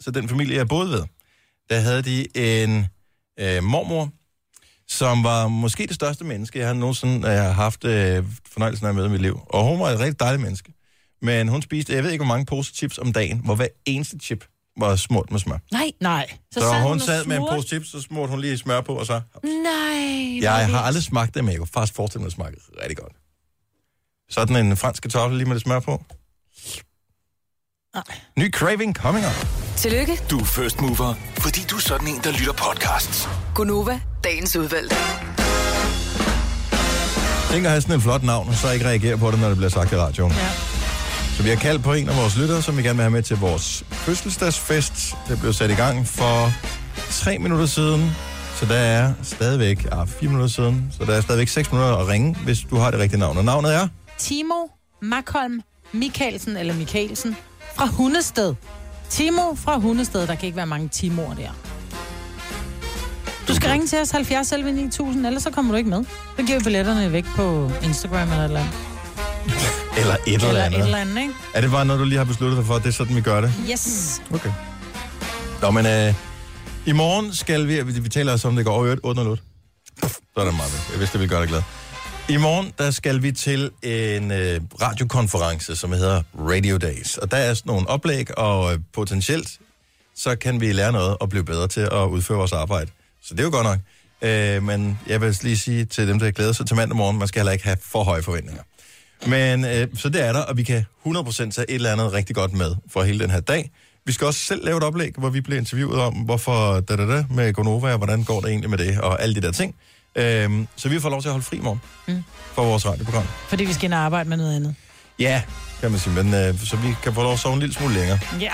så 0.00 0.10
den 0.10 0.28
familie, 0.28 0.56
jeg 0.56 0.68
boede 0.68 0.90
ved, 0.90 1.02
der 1.70 1.80
havde 1.80 2.02
de 2.02 2.26
en 2.64 2.86
øh, 3.40 3.62
mormor, 3.64 4.10
som 4.88 5.24
var 5.24 5.48
måske 5.48 5.86
det 5.86 5.94
største 5.94 6.24
menneske, 6.24 6.58
jeg 6.58 6.66
har 6.66 6.74
nogensinde 6.74 7.28
øh, 7.28 7.34
har 7.34 7.50
haft 7.52 7.84
øh, 7.84 8.24
fornøjelsen 8.52 8.86
af 8.86 8.90
at 8.90 8.94
møde 8.96 9.06
i 9.06 9.10
mit 9.10 9.20
liv. 9.22 9.40
Og 9.46 9.64
hun 9.64 9.80
var 9.80 9.86
et 9.86 9.98
rigtig 9.98 10.20
dejligt 10.20 10.42
menneske. 10.42 10.72
Men 11.22 11.48
hun 11.48 11.62
spiste, 11.62 11.94
jeg 11.94 12.04
ved 12.04 12.10
ikke, 12.10 12.24
hvor 12.24 12.34
mange 12.34 12.46
poser 12.46 12.74
chips 12.74 12.98
om 12.98 13.12
dagen, 13.12 13.38
hvor 13.44 13.54
hver 13.54 13.66
eneste 13.86 14.16
chip 14.22 14.44
var 14.78 14.96
smurt 14.96 15.30
med 15.30 15.40
smør. 15.40 15.58
Nej. 15.72 15.92
Nej. 16.00 16.26
Så, 16.52 16.60
så 16.60 16.80
hun 16.88 17.00
sad 17.00 17.24
med 17.24 17.36
en 17.36 17.46
pose 17.50 17.68
chips, 17.68 17.90
så 17.90 18.00
smurte 18.00 18.30
hun 18.30 18.40
lige 18.40 18.58
smør 18.58 18.80
på, 18.80 18.94
og 18.94 19.06
så... 19.06 19.20
Nej. 19.44 20.42
Jeg 20.42 20.68
har 20.68 20.80
aldrig 20.80 21.02
smagt 21.04 21.34
det, 21.34 21.44
men 21.44 21.50
jeg 21.52 21.58
kunne 21.58 21.68
faktisk 21.68 21.94
forestille 21.94 22.20
mig, 22.20 22.26
at 22.26 22.30
det 22.30 22.36
smagte 22.36 22.82
rigtig 22.82 22.96
godt. 22.96 23.12
Sådan 24.30 24.56
en 24.56 24.76
fransk 24.76 25.02
kartoffel 25.02 25.38
lige 25.38 25.48
med 25.48 25.54
det 25.54 25.62
smør 25.62 25.80
på. 25.80 26.02
Ny 28.38 28.52
craving 28.52 28.94
coming 28.96 29.26
up. 29.26 29.46
Tillykke, 29.76 30.20
Du 30.30 30.38
er 30.38 30.44
first 30.44 30.80
mover, 30.80 31.14
fordi 31.38 31.60
du 31.70 31.76
er 31.76 31.80
sådan 31.80 32.08
en, 32.08 32.20
der 32.24 32.30
lytter 32.32 32.52
podcasts. 32.52 33.28
Gunova, 33.54 34.00
dagens 34.24 34.56
udvalgte. 34.56 34.96
Tænk 37.50 37.64
at 37.64 37.70
have 37.70 37.80
sådan 37.80 37.96
et 37.96 38.02
flot 38.02 38.22
navn, 38.22 38.48
og 38.48 38.54
så 38.54 38.70
ikke 38.70 38.86
reagere 38.86 39.18
på 39.18 39.30
det, 39.30 39.40
når 39.40 39.48
det 39.48 39.56
bliver 39.56 39.70
sagt 39.70 39.92
i 39.92 39.96
radioen. 39.96 40.32
Ja. 40.32 40.48
Så 41.40 41.44
vi 41.44 41.50
har 41.50 41.56
kaldt 41.56 41.82
på 41.82 41.92
en 41.92 42.08
af 42.08 42.16
vores 42.16 42.36
lyttere, 42.36 42.62
som 42.62 42.76
vi 42.76 42.82
gerne 42.82 42.96
vil 42.96 43.02
have 43.02 43.10
med 43.10 43.22
til 43.22 43.36
vores 43.36 43.84
fødselsdagsfest. 43.90 45.14
Det 45.28 45.40
blev 45.40 45.52
sat 45.52 45.70
i 45.70 45.74
gang 45.74 46.06
for 46.06 46.52
tre 47.10 47.38
minutter 47.38 47.66
siden, 47.66 48.10
så 48.56 48.66
der 48.66 48.74
er 48.74 49.12
stadigvæk, 49.22 49.86
ah, 49.92 50.08
fire 50.08 50.28
minutter 50.28 50.48
siden, 50.48 50.92
så 50.98 51.04
der 51.04 51.12
er 51.12 51.20
stadigvæk 51.20 51.48
seks 51.48 51.72
minutter 51.72 51.96
at 51.96 52.08
ringe, 52.08 52.36
hvis 52.44 52.60
du 52.70 52.76
har 52.76 52.90
det 52.90 53.00
rigtige 53.00 53.20
navn. 53.20 53.36
Og 53.38 53.44
navnet 53.44 53.74
er? 53.74 53.88
Timo 54.18 54.54
Makholm 55.02 55.60
Mikkelsen, 55.92 56.56
eller 56.56 56.74
Mikkelsen, 56.74 57.36
fra 57.76 57.86
Hundested. 57.86 58.54
Timo 59.08 59.54
fra 59.54 59.78
Hundested. 59.78 60.26
Der 60.26 60.34
kan 60.34 60.46
ikke 60.46 60.56
være 60.56 60.66
mange 60.66 60.88
Timoer 60.88 61.34
der. 61.34 61.50
Du 63.48 63.54
skal 63.54 63.70
ringe 63.70 63.86
til 63.86 63.98
os 63.98 64.10
70 64.10 64.46
selv 64.46 64.64
9000, 64.74 65.26
ellers 65.26 65.42
så 65.42 65.50
kommer 65.50 65.72
du 65.72 65.78
ikke 65.78 65.90
med. 65.90 66.04
Så 66.38 66.46
giver 66.46 66.58
vi 66.58 66.64
billetterne 66.64 67.12
væk 67.12 67.24
på 67.36 67.70
Instagram 67.82 68.28
eller 68.28 68.38
et 68.38 68.44
eller 68.44 68.60
andet. 68.60 68.89
Eller 69.98 70.16
et 70.26 70.34
eller, 70.34 70.48
Eller 70.48 70.62
andet. 70.64 70.78
et 70.78 70.84
eller 70.84 70.98
andet, 70.98 71.20
ikke? 71.22 71.34
Er 71.54 71.60
det 71.60 71.70
bare 71.70 71.84
noget, 71.84 72.00
du 72.00 72.04
lige 72.04 72.18
har 72.18 72.24
besluttet 72.24 72.56
dig 72.58 72.66
for, 72.66 72.74
at 72.74 72.82
det 72.82 72.88
er 72.88 72.92
sådan, 72.92 73.16
vi 73.16 73.20
gør 73.20 73.40
det? 73.40 73.52
Yes. 73.70 74.20
Okay. 74.34 74.52
Nå, 75.62 75.70
men 75.70 75.86
øh, 75.86 76.14
i 76.86 76.92
morgen 76.92 77.34
skal 77.34 77.68
vi, 77.68 77.82
vi, 77.82 78.08
taler 78.08 78.32
også 78.32 78.48
om 78.48 78.56
det 78.56 78.64
går, 78.64 78.72
over 78.72 78.96
8 79.02 79.20
Så 80.02 80.40
er 80.40 80.44
det 80.44 80.54
meget. 80.54 80.88
Jeg 80.92 80.98
vidste, 80.98 81.12
det 81.12 81.20
ville 81.20 81.28
gøre 81.28 81.40
dig 81.40 81.48
glad. 81.48 81.62
I 82.28 82.36
morgen, 82.36 82.72
der 82.78 82.90
skal 82.90 83.22
vi 83.22 83.32
til 83.32 83.70
en 83.82 84.30
øh, 84.30 84.60
radiokonference, 84.82 85.76
som 85.76 85.92
hedder 85.92 86.22
Radio 86.38 86.76
Days. 86.76 87.16
Og 87.16 87.30
der 87.30 87.36
er 87.36 87.54
sådan 87.54 87.70
nogle 87.70 87.88
oplæg, 87.88 88.38
og 88.38 88.72
øh, 88.72 88.78
potentielt, 88.92 89.58
så 90.16 90.36
kan 90.36 90.60
vi 90.60 90.72
lære 90.72 90.92
noget 90.92 91.16
og 91.20 91.28
blive 91.28 91.44
bedre 91.44 91.68
til 91.68 91.80
at 91.80 92.06
udføre 92.06 92.38
vores 92.38 92.52
arbejde. 92.52 92.90
Så 93.22 93.34
det 93.34 93.40
er 93.40 93.44
jo 93.44 93.50
godt 93.50 93.66
nok. 93.66 93.78
Øh, 94.22 94.62
men 94.62 94.98
jeg 95.06 95.20
vil 95.20 95.38
lige 95.42 95.58
sige 95.58 95.84
til 95.84 96.08
dem, 96.08 96.18
der 96.18 96.30
glæder 96.30 96.52
sig 96.52 96.66
til 96.66 96.76
mandag 96.76 96.96
morgen, 96.96 97.18
man 97.18 97.28
skal 97.28 97.40
heller 97.40 97.52
ikke 97.52 97.64
have 97.64 97.76
for 97.82 98.04
høje 98.04 98.22
forventninger. 98.22 98.62
Men 99.26 99.64
øh, 99.64 99.88
så 99.96 100.08
det 100.08 100.22
er 100.26 100.32
der, 100.32 100.40
og 100.42 100.56
vi 100.56 100.62
kan 100.62 100.84
100% 101.06 101.32
tage 101.32 101.48
et 101.70 101.74
eller 101.74 101.92
andet 101.92 102.12
rigtig 102.12 102.36
godt 102.36 102.52
med 102.52 102.74
for 102.92 103.02
hele 103.02 103.18
den 103.18 103.30
her 103.30 103.40
dag. 103.40 103.70
Vi 104.06 104.12
skal 104.12 104.26
også 104.26 104.40
selv 104.40 104.64
lave 104.64 104.76
et 104.76 104.82
oplæg, 104.82 105.12
hvor 105.18 105.30
vi 105.30 105.40
bliver 105.40 105.58
interviewet 105.58 106.00
om, 106.00 106.14
hvorfor 106.14 106.80
da, 106.80 106.96
da, 106.96 107.06
da 107.16 107.24
med 107.30 107.52
Gonova, 107.52 107.90
og 107.92 107.96
hvordan 107.98 108.24
går 108.24 108.40
det 108.40 108.48
egentlig 108.50 108.70
med 108.70 108.78
det, 108.78 109.00
og 109.00 109.22
alle 109.22 109.34
de 109.34 109.40
der 109.40 109.52
ting. 109.52 109.74
Øhm, 110.16 110.66
så 110.76 110.88
vi 110.88 111.00
får 111.00 111.08
lov 111.10 111.20
til 111.22 111.28
at 111.28 111.32
holde 111.32 111.44
fri 111.46 111.56
i 111.56 111.60
morgen 111.60 111.80
Mm. 112.08 112.22
for 112.54 112.64
vores 112.64 112.86
radioprogram. 112.86 113.24
Fordi 113.48 113.64
vi 113.64 113.72
skal 113.72 113.84
ind 113.84 113.94
og 113.94 114.00
arbejde 114.00 114.28
med 114.28 114.36
noget 114.36 114.56
andet. 114.56 114.74
Ja, 115.18 115.42
kan 115.80 115.90
man 115.90 116.00
sige, 116.00 116.22
men 116.22 116.34
øh, 116.34 116.58
så 116.58 116.76
vi 116.76 116.88
kan 117.02 117.14
få 117.14 117.22
lov 117.22 117.32
at 117.32 117.38
sove 117.38 117.54
en 117.54 117.60
lille 117.60 117.74
smule 117.74 117.94
længere. 117.94 118.18
Ja. 118.40 118.52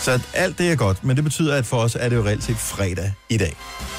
Så 0.00 0.20
alt 0.34 0.58
det 0.58 0.72
er 0.72 0.76
godt, 0.76 1.04
men 1.04 1.16
det 1.16 1.24
betyder, 1.24 1.54
at 1.56 1.66
for 1.66 1.76
os 1.76 1.96
er 2.00 2.08
det 2.08 2.16
jo 2.16 2.24
reelt 2.24 2.44
set 2.44 2.56
fredag 2.56 3.12
i 3.28 3.36
dag. 3.36 3.56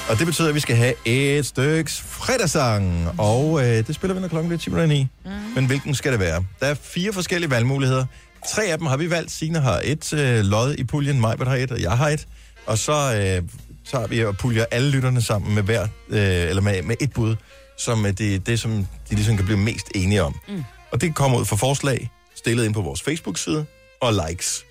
Og 0.08 0.18
det 0.18 0.26
betyder, 0.26 0.48
at 0.48 0.54
vi 0.54 0.60
skal 0.60 0.76
have 0.76 0.94
et 1.04 1.46
styks 1.46 2.00
fredagssang, 2.00 3.08
og 3.18 3.60
øh, 3.60 3.86
det 3.86 3.94
spiller 3.94 4.14
vi, 4.14 4.20
når 4.20 4.28
klokken 4.28 4.48
bliver 4.48 4.58
10 4.58 4.70
minutter 4.70 4.96
i. 4.96 5.08
Mm. 5.24 5.30
Men 5.54 5.66
hvilken 5.66 5.94
skal 5.94 6.12
det 6.12 6.20
være? 6.20 6.44
Der 6.60 6.66
er 6.66 6.74
fire 6.74 7.12
forskellige 7.12 7.50
valgmuligheder. 7.50 8.04
Tre 8.48 8.64
af 8.64 8.78
dem 8.78 8.86
har 8.86 8.96
vi 8.96 9.10
valgt. 9.10 9.30
Signe 9.30 9.58
har 9.60 9.80
et 9.84 10.12
øh, 10.12 10.44
lod 10.44 10.74
i 10.74 10.84
puljen, 10.84 11.20
Majbert 11.20 11.48
har 11.48 11.56
et, 11.56 11.70
og 11.70 11.82
jeg 11.82 11.92
har 11.92 12.08
et. 12.08 12.26
Og 12.66 12.78
så 12.78 12.92
øh, 12.92 13.48
tager 13.90 14.06
vi 14.06 14.24
og 14.24 14.36
puljer 14.36 14.64
alle 14.70 14.90
lytterne 14.90 15.22
sammen 15.22 15.54
med 15.54 15.62
hver, 15.62 15.82
øh, 15.82 16.18
eller 16.20 16.62
med, 16.62 16.82
med 16.82 16.96
et 17.00 17.12
bud, 17.12 17.36
som 17.78 18.06
er 18.06 18.12
det, 18.12 18.46
det, 18.46 18.60
som 18.60 18.86
de 19.10 19.14
ligesom 19.14 19.36
kan 19.36 19.44
blive 19.44 19.58
mest 19.58 19.86
enige 19.94 20.22
om. 20.22 20.34
Mm. 20.48 20.64
Og 20.90 21.00
det 21.00 21.14
kommer 21.14 21.38
ud 21.38 21.44
fra 21.44 21.56
forslag, 21.56 22.10
stillet 22.34 22.64
ind 22.64 22.74
på 22.74 22.82
vores 22.82 23.02
Facebook-side, 23.02 23.66
og 24.00 24.12
likes 24.28 24.64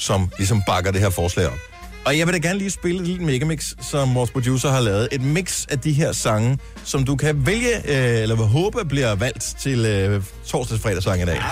som 0.00 0.30
ligesom 0.38 0.62
bakker 0.66 0.90
det 0.90 1.00
her 1.00 1.10
forslag 1.10 1.46
op. 1.46 1.58
Og 2.04 2.18
jeg 2.18 2.26
vil 2.26 2.34
da 2.34 2.38
gerne 2.38 2.58
lige 2.58 2.70
spille 2.70 3.00
et 3.00 3.06
lille 3.06 3.24
megamix, 3.24 3.72
som 3.90 4.14
vores 4.14 4.30
producer 4.30 4.70
har 4.70 4.80
lavet. 4.80 5.08
Et 5.12 5.22
mix 5.22 5.66
af 5.66 5.78
de 5.78 5.92
her 5.92 6.12
sange, 6.12 6.58
som 6.84 7.04
du 7.04 7.16
kan 7.16 7.46
vælge, 7.46 7.76
øh, 7.76 8.22
eller 8.22 8.36
håbe 8.36 8.84
bliver 8.84 9.14
valgt 9.14 9.54
til 9.60 9.86
øh, 9.86 10.22
torsdags 10.46 10.82
fredagssang 10.82 11.22
i 11.22 11.24
dag. 11.24 11.42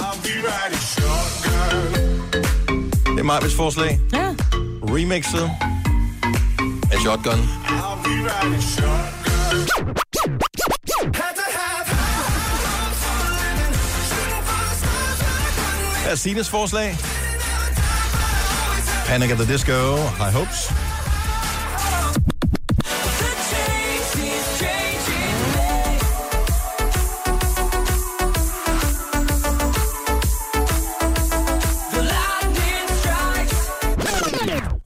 Det 3.04 3.18
er 3.18 3.22
Marvis 3.22 3.54
forslag. 3.54 4.00
Ja. 4.12 4.34
Remixet 4.82 5.50
af 6.92 6.98
Shotgun. 7.00 7.38
Her 16.04 16.10
er 16.10 16.14
Sines 16.14 16.48
forslag. 16.48 16.96
Panic 19.08 19.30
at 19.30 19.38
the 19.38 19.46
Disco, 19.46 19.96
High 20.18 20.30
Hopes. 20.30 20.87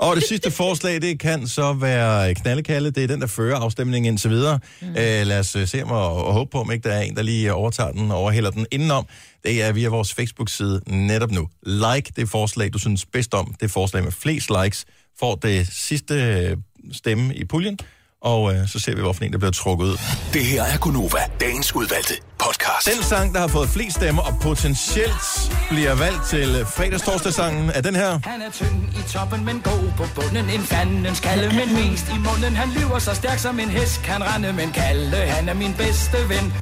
Og 0.02 0.16
det 0.16 0.24
sidste 0.28 0.50
forslag, 0.50 1.02
det 1.02 1.20
kan 1.20 1.48
så 1.48 1.72
være 1.72 2.34
knaldekalle. 2.34 2.90
Det 2.90 3.04
er 3.04 3.08
den, 3.08 3.20
der 3.20 3.26
fører 3.26 3.56
afstemningen 3.56 4.12
indtil 4.12 4.30
videre. 4.30 4.58
Mm. 4.80 4.88
Øh, 4.88 5.26
lad 5.26 5.38
os 5.38 5.56
øh, 5.56 5.68
se 5.68 5.84
og, 5.84 6.24
og 6.24 6.32
håbe 6.32 6.50
på, 6.50 6.60
om 6.60 6.72
ikke 6.72 6.88
der 6.88 6.94
er 6.94 7.00
en, 7.00 7.16
der 7.16 7.22
lige 7.22 7.52
overtager 7.52 7.92
den 7.92 8.10
og 8.10 8.16
overhælder 8.16 8.50
den 8.50 8.66
indenom. 8.70 9.06
Det 9.44 9.62
er 9.62 9.72
via 9.72 9.88
vores 9.88 10.14
Facebook-side 10.14 10.80
netop 10.86 11.30
nu. 11.30 11.48
Like 11.62 12.12
det 12.16 12.28
forslag, 12.28 12.72
du 12.72 12.78
synes 12.78 13.06
bedst 13.06 13.34
om. 13.34 13.54
Det 13.60 13.70
forslag 13.70 14.04
med 14.04 14.12
flest 14.12 14.50
likes 14.62 14.84
får 15.20 15.34
det 15.34 15.68
sidste 15.72 16.14
øh, 16.14 16.56
stemme 16.92 17.34
i 17.34 17.44
puljen. 17.44 17.78
Og 18.22 18.54
øh, 18.54 18.68
så 18.68 18.78
ser 18.78 18.94
vi, 18.94 19.00
hvorfor 19.00 19.24
en, 19.24 19.32
der 19.32 19.38
bliver 19.38 19.50
trukket 19.52 19.84
ud. 19.86 19.96
Det 20.32 20.44
her 20.44 20.62
er 20.62 20.78
Gunova, 20.78 21.18
dagens 21.40 21.74
udvalgte 21.74 22.14
podcast. 22.38 22.96
Den 22.96 23.02
sang, 23.04 23.34
der 23.34 23.40
har 23.40 23.48
fået 23.48 23.68
flest 23.68 23.96
stemmer 23.96 24.22
og 24.22 24.34
potentielt 24.42 25.52
bliver 25.70 25.94
valgt 25.94 26.22
til 26.28 26.48
øh, 26.60 26.66
fredagstorsdagssangen, 26.66 27.70
er 27.74 27.80
den 27.80 27.94
her. 27.94 28.20
Han 28.24 28.42
er 28.42 28.50
tynd 28.50 28.82
i 29.00 29.12
toppen, 29.12 29.44
men 29.44 29.60
god 29.60 29.92
på 29.96 30.04
bunden. 30.14 30.50
En 30.50 30.60
fanden 30.60 31.14
skalle, 31.14 31.48
men 31.48 31.74
mest 31.74 32.08
i 32.08 32.18
munden. 32.18 32.56
Han 32.56 32.68
lyver 32.80 32.98
så 32.98 33.14
stærk 33.14 33.38
som 33.38 33.60
en 33.60 33.68
hest, 33.68 34.02
kan 34.02 34.22
rende, 34.24 34.52
men 34.52 34.72
kalde. 34.72 35.16
Han 35.16 35.48
er 35.48 35.54
min 35.54 35.74
bedste 35.74 36.16
ven. 36.28 36.52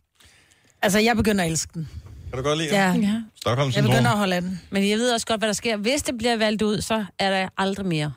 Altså, 0.82 0.98
jeg 0.98 1.16
begynder 1.16 1.44
at 1.44 1.50
elske 1.50 1.70
den. 1.74 1.88
Kan 2.32 2.36
du 2.42 2.48
godt 2.48 2.58
lide 2.58 2.68
Ja. 2.86 2.92
den? 2.92 3.02
ja. 3.02 3.14
Stockholm 3.40 3.72
Jeg 3.74 3.82
begynder 3.82 4.10
at 4.10 4.18
holde 4.18 4.36
af 4.36 4.42
den. 4.42 4.60
Men 4.70 4.88
jeg 4.88 4.98
ved 4.98 5.12
også 5.12 5.26
godt, 5.26 5.40
hvad 5.40 5.48
der 5.48 5.52
sker. 5.52 5.76
Hvis 5.76 6.02
det 6.02 6.14
bliver 6.18 6.36
valgt 6.36 6.62
ud, 6.62 6.80
så 6.80 7.04
er 7.18 7.30
der 7.30 7.48
aldrig 7.58 7.86
mere. 7.86 8.12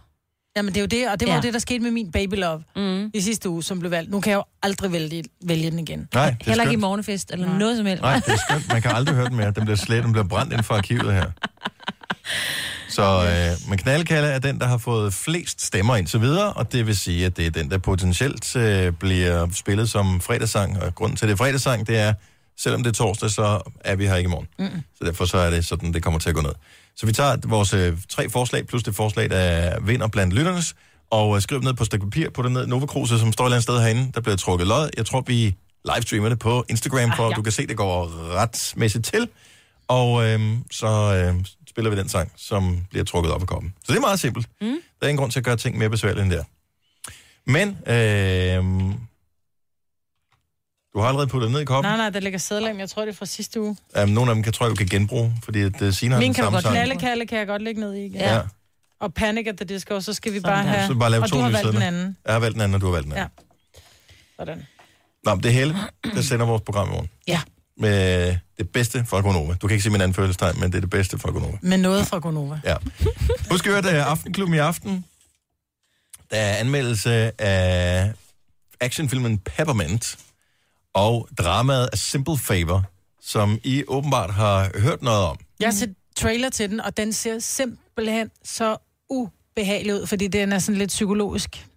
Jamen, 0.58 0.70
det 0.74 0.78
er 0.78 0.82
jo 0.82 0.88
det, 0.88 1.10
og 1.12 1.20
det 1.20 1.28
var 1.28 1.34
Ja. 1.36 1.42
det, 1.42 1.54
der 1.54 1.60
skete 1.60 1.80
med 1.80 1.92
min 1.92 2.12
Baby 2.12 2.34
Love 2.36 2.64
mm. 2.76 3.12
i 3.14 3.22
sidste 3.22 3.50
uge, 3.50 3.64
som 3.64 3.80
blev 3.80 3.92
valgt. 3.92 4.12
Nu 4.12 4.20
kan 4.20 4.32
jeg 4.32 4.38
jo 4.38 4.44
aldrig 4.64 4.92
vælge, 4.92 5.24
vælge 5.46 5.72
den 5.72 5.80
igen. 5.80 6.08
Nej, 6.14 6.30
det 6.30 6.38
er 6.42 6.46
Heller 6.52 6.64
ikke 6.64 6.74
i 6.74 6.78
morgenfest 6.78 7.32
eller 7.32 7.48
Nej. 7.48 7.58
noget 7.58 7.78
som 7.78 7.86
helst. 7.86 8.02
Nej, 8.02 8.16
det 8.26 8.34
er 8.34 8.38
skønt. 8.50 8.68
Man 8.68 8.82
kan 8.82 8.92
aldrig 8.92 9.16
høre 9.16 9.26
den 9.30 9.36
mere. 9.36 9.52
Den 9.52 9.64
bliver 9.66 9.78
slet, 9.78 10.04
den 10.04 10.12
bliver 10.12 10.28
brændt 10.28 10.52
inden 10.54 10.64
for 10.64 10.74
arkivet 10.76 11.14
her. 11.14 11.26
Så, 12.90 13.04
øh, 13.04 13.70
men 13.70 13.78
knaldkalde 13.78 14.28
er 14.28 14.40
den, 14.40 14.60
der 14.60 14.68
har 14.68 14.78
fået 14.78 15.14
flest 15.14 15.62
stemmer 15.66 15.96
indtil 15.96 16.22
videre, 16.22 16.54
og 16.54 16.72
det 16.72 16.88
vil 16.88 16.98
sige, 16.98 17.26
at 17.26 17.38
det 17.38 17.46
er 17.46 17.52
den, 17.52 17.72
der 17.72 17.78
potentielt 17.78 18.56
øh, 18.56 18.94
bliver 18.94 19.48
spillet 19.54 19.90
som 19.90 20.22
fredagssang. 20.22 20.82
Og 20.84 20.96
grunden 20.96 21.18
til, 21.18 21.26
at 21.26 21.28
det 21.28 21.34
er 21.34 21.38
fredagssang, 21.38 21.88
det 21.88 21.98
er, 21.98 22.14
selvom 22.60 22.84
det 22.84 22.90
er 22.90 22.94
torsdag, 22.94 23.30
så 23.30 23.72
er 23.80 23.96
vi 23.96 24.08
her 24.08 24.16
ikke 24.16 24.28
i 24.28 24.32
morgen. 24.32 24.48
Mm. 24.60 24.82
Så 24.98 25.06
derfor 25.06 25.26
så 25.26 25.38
er 25.38 25.50
det 25.50 25.66
sådan, 25.66 25.94
det 25.94 26.04
kommer 26.04 26.20
til 26.20 26.30
at 26.30 26.36
gå 26.36 26.42
ned. 26.42 26.52
Så 26.96 27.06
vi 27.06 27.14
tager 27.14 27.38
vores 27.48 27.74
øh, 27.74 27.98
tre 28.10 28.30
forslag, 28.30 28.68
plus 28.68 28.84
det 28.84 28.96
forslag, 28.96 29.30
der 29.30 29.80
vinder 29.82 30.08
blandt 30.08 30.34
lytternes, 30.34 30.76
og 31.12 31.36
øh, 31.36 31.42
skriv 31.42 31.60
ned 31.62 31.74
på 31.74 31.84
et 31.84 31.88
stykke 31.88 32.06
papir, 32.06 32.30
på 32.30 32.42
det 32.42 32.52
ned 32.52 32.68
Nova 32.68 32.86
Cruz, 32.86 33.10
som 33.10 33.32
står 33.32 33.44
et 33.44 33.48
eller 33.48 33.56
andet 33.56 33.64
sted 33.64 33.80
herinde, 33.80 34.12
der 34.16 34.22
bliver 34.22 34.36
trukket 34.38 34.68
lod. 34.68 34.90
Jeg 34.98 35.06
tror, 35.06 35.22
vi 35.28 35.56
livestreamer 35.96 36.30
det 36.30 36.40
på 36.40 36.66
Instagram, 36.70 37.12
for 37.16 37.24
Ah, 37.24 37.30
ja. 37.32 37.36
du 37.36 37.42
kan 37.42 37.52
se, 37.52 37.68
det 37.68 37.78
går 37.78 38.32
retsmæssigt 38.36 39.06
til. 39.06 39.28
Og 39.88 40.26
øh, 40.26 40.40
så 40.72 40.88
øh, 40.88 41.46
spiller 41.70 41.92
vi 41.92 41.98
den 41.98 42.10
sang, 42.10 42.32
som 42.38 42.78
bliver 42.90 43.06
trukket 43.06 43.32
op 43.34 43.42
af 43.42 43.48
koppen. 43.48 43.74
Så 43.86 43.92
det 43.94 43.98
er 43.98 44.02
meget 44.02 44.20
simpelt. 44.20 44.48
Mm. 44.62 44.68
Der 44.68 44.76
er 45.02 45.08
ingen 45.08 45.20
grund 45.20 45.32
til 45.32 45.40
at 45.40 45.46
gøre 45.46 45.58
ting 45.58 45.78
mere 45.78 45.90
besværlige 45.90 46.24
end 46.24 46.32
der. 46.32 46.44
Men, 47.46 47.78
øh, 47.88 48.96
du 50.94 51.00
har 51.00 51.08
allerede 51.08 51.28
puttet 51.28 51.52
ned 51.52 51.60
i 51.62 51.66
koppen. 51.66 51.90
Nej, 51.90 51.98
nej, 51.98 52.10
der 52.10 52.20
ligger 52.20 52.40
sædler, 52.40 52.74
jeg 52.74 52.90
tror, 52.90 53.02
det 53.06 53.12
er 53.12 53.16
fra 53.16 53.26
sidste 53.26 53.62
uge. 53.62 53.78
Um, 54.04 54.10
nogle 54.10 54.32
af 54.32 54.36
dem 54.36 54.44
kan, 54.44 54.54
tror 54.54 54.66
jeg, 54.66 54.72
du 54.72 54.76
kan 54.76 54.88
genbruge, 54.88 55.34
fordi 55.44 55.62
at, 55.62 55.82
uh, 55.82 55.94
Signe 55.94 56.16
har 56.16 56.20
Min 56.20 56.34
kan 56.34 56.44
du 56.44 56.50
godt 56.50 56.66
kalde, 57.00 57.26
kan 57.26 57.38
jeg 57.40 57.48
godt 57.48 57.62
lægge 57.62 57.82
ned 57.82 57.94
i 57.94 58.06
igen. 58.06 58.20
Ja. 58.20 58.42
Og 59.00 59.14
Panic 59.14 59.48
at 59.48 59.58
the 59.58 59.66
Disco, 59.66 60.02
så 60.02 60.14
skal 60.14 60.34
vi 60.34 60.40
Sådan 60.40 60.52
bare 60.52 60.64
der. 60.64 60.70
have... 60.70 60.88
Så 60.88 60.96
bare 60.96 61.12
lave 61.12 61.24
og 61.24 61.30
to 61.30 61.38
du 61.38 61.42
har 61.42 61.52
valgt 61.52 61.74
den 61.74 61.82
anden. 61.82 62.18
Jeg 62.26 62.34
har 62.34 62.40
valgt 62.40 62.54
den 62.54 62.62
anden, 62.62 62.76
og 62.76 62.82
du 62.82 62.86
har 62.86 62.94
valgt 62.94 63.06
den 63.06 63.14
anden. 63.14 63.30
Ja. 63.38 63.84
Sådan. 64.40 64.66
Nå, 65.24 65.36
men 65.36 65.44
det 65.44 65.50
er 65.50 65.54
Helle, 65.54 65.78
der 66.16 66.22
sender 66.22 66.46
vores 66.46 66.62
program 66.62 66.88
i 66.88 66.92
morgen. 66.92 67.10
Ja. 67.28 67.42
Med 67.78 68.38
det 68.58 68.70
bedste 68.70 69.06
fra 69.06 69.22
Gonova. 69.22 69.54
Du 69.54 69.68
kan 69.68 69.76
ikke 69.76 69.84
se 69.84 69.90
min 69.90 70.02
anden 70.02 70.16
følelsestegn, 70.16 70.60
men 70.60 70.72
det 70.72 70.78
er 70.78 70.82
det 70.82 70.90
bedste 70.90 71.20
fra 71.20 71.32
Gonova. 71.32 71.58
Med 71.62 71.78
noget 71.78 72.08
fra 72.08 72.20
Gonova. 72.20 72.60
Ja. 72.66 72.76
Husk 73.52 73.66
at 73.66 73.72
høre, 73.72 73.82
det 73.82 73.96
er 73.96 74.04
Aftenklubben 74.04 74.56
i 74.56 74.58
aften. 74.58 75.06
Der 76.32 76.38
er 76.38 76.56
anmeldelse 76.56 77.42
af 77.42 78.12
actionfilmen 78.80 79.38
Peppermint 79.38 80.18
og 80.94 81.28
dramaet 81.38 81.90
A 81.94 81.96
Simple 81.96 82.38
Favor, 82.38 82.84
som 83.22 83.60
I 83.64 83.84
åbenbart 83.88 84.34
har 84.34 84.72
hørt 84.80 85.02
noget 85.02 85.22
om. 85.22 85.38
Jeg 85.60 85.68
har 85.68 85.74
set 85.74 85.96
trailer 86.16 86.50
til 86.50 86.70
den, 86.70 86.82
og 86.82 86.98
den 86.98 87.14
ser 87.14 87.40
simpelthen 87.40 88.30
så 88.44 88.78
ubehagelig 89.10 89.96
ud, 89.96 90.08
fordi 90.08 90.28
den 90.28 90.54
er 90.54 90.60
sådan 90.60 90.80
lidt 90.80 90.88
psykologisk. 90.88 91.68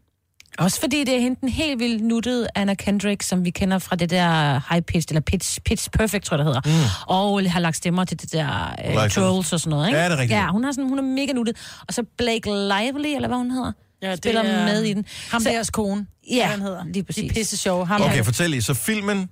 Også 0.59 0.81
fordi 0.81 1.05
det 1.05 1.17
er 1.17 1.21
hende 1.21 1.41
den 1.41 1.49
helt 1.49 1.81
vildt 1.81 2.05
nuttede 2.05 2.49
Anna 2.55 2.75
Kendrick, 2.75 3.23
som 3.23 3.45
vi 3.45 3.51
kender 3.51 3.79
fra 3.79 3.97
det 3.97 4.11
der 4.11 4.61
High 4.71 4.83
Pitch, 4.83 5.07
eller 5.11 5.21
Pitch, 5.21 5.61
Pitch 5.65 5.91
Perfect, 5.91 6.25
tror 6.25 6.37
jeg, 6.37 6.45
det 6.45 6.55
hedder. 6.55 6.61
Mm. 6.65 7.15
Og 7.15 7.53
har 7.53 7.61
lagt 7.61 7.77
stemmer 7.77 8.05
til 8.05 8.21
det 8.21 8.33
der 8.33 8.75
uh, 8.85 9.03
Like 9.03 9.09
Trolls 9.09 9.53
og 9.53 9.61
sådan 9.61 9.71
noget, 9.71 9.87
ikke? 9.89 9.99
Ja, 9.99 10.05
det 10.05 10.13
er 10.13 10.19
rigtigt. 10.19 10.39
Ja, 10.39 10.51
hun, 10.51 10.65
har 10.65 10.73
sådan, 10.73 10.89
hun 10.89 10.99
er 10.99 11.03
mega 11.03 11.33
nuttet. 11.33 11.57
Og 11.89 11.95
så 11.95 12.05
Blake 12.19 12.51
Lively, 12.51 13.15
eller 13.15 13.29
hvad 13.29 13.39
hun 13.39 13.51
hedder, 13.51 13.73
Ja, 14.03 14.11
det 14.11 14.19
spiller 14.19 14.43
er 14.43 14.65
med 14.65 14.83
i 14.83 14.95
den. 14.95 15.05
Ham 15.31 15.41
Så- 15.41 15.49
deres 15.49 15.71
kone, 15.71 16.07
Ja, 16.31 16.37
hvad 16.37 16.47
han 16.47 16.61
hedder. 16.61 16.85
lige 16.85 16.95
De 16.95 17.03
præcis. 17.03 17.31
er 17.31 17.35
pisse 17.35 17.57
sjove. 17.57 17.87
Ham 17.87 18.03
Okay, 18.03 18.25
fortæl 18.25 18.51
lige. 18.51 18.63
Så 18.63 18.75
filmen 18.75 19.19
uh, 19.19 19.27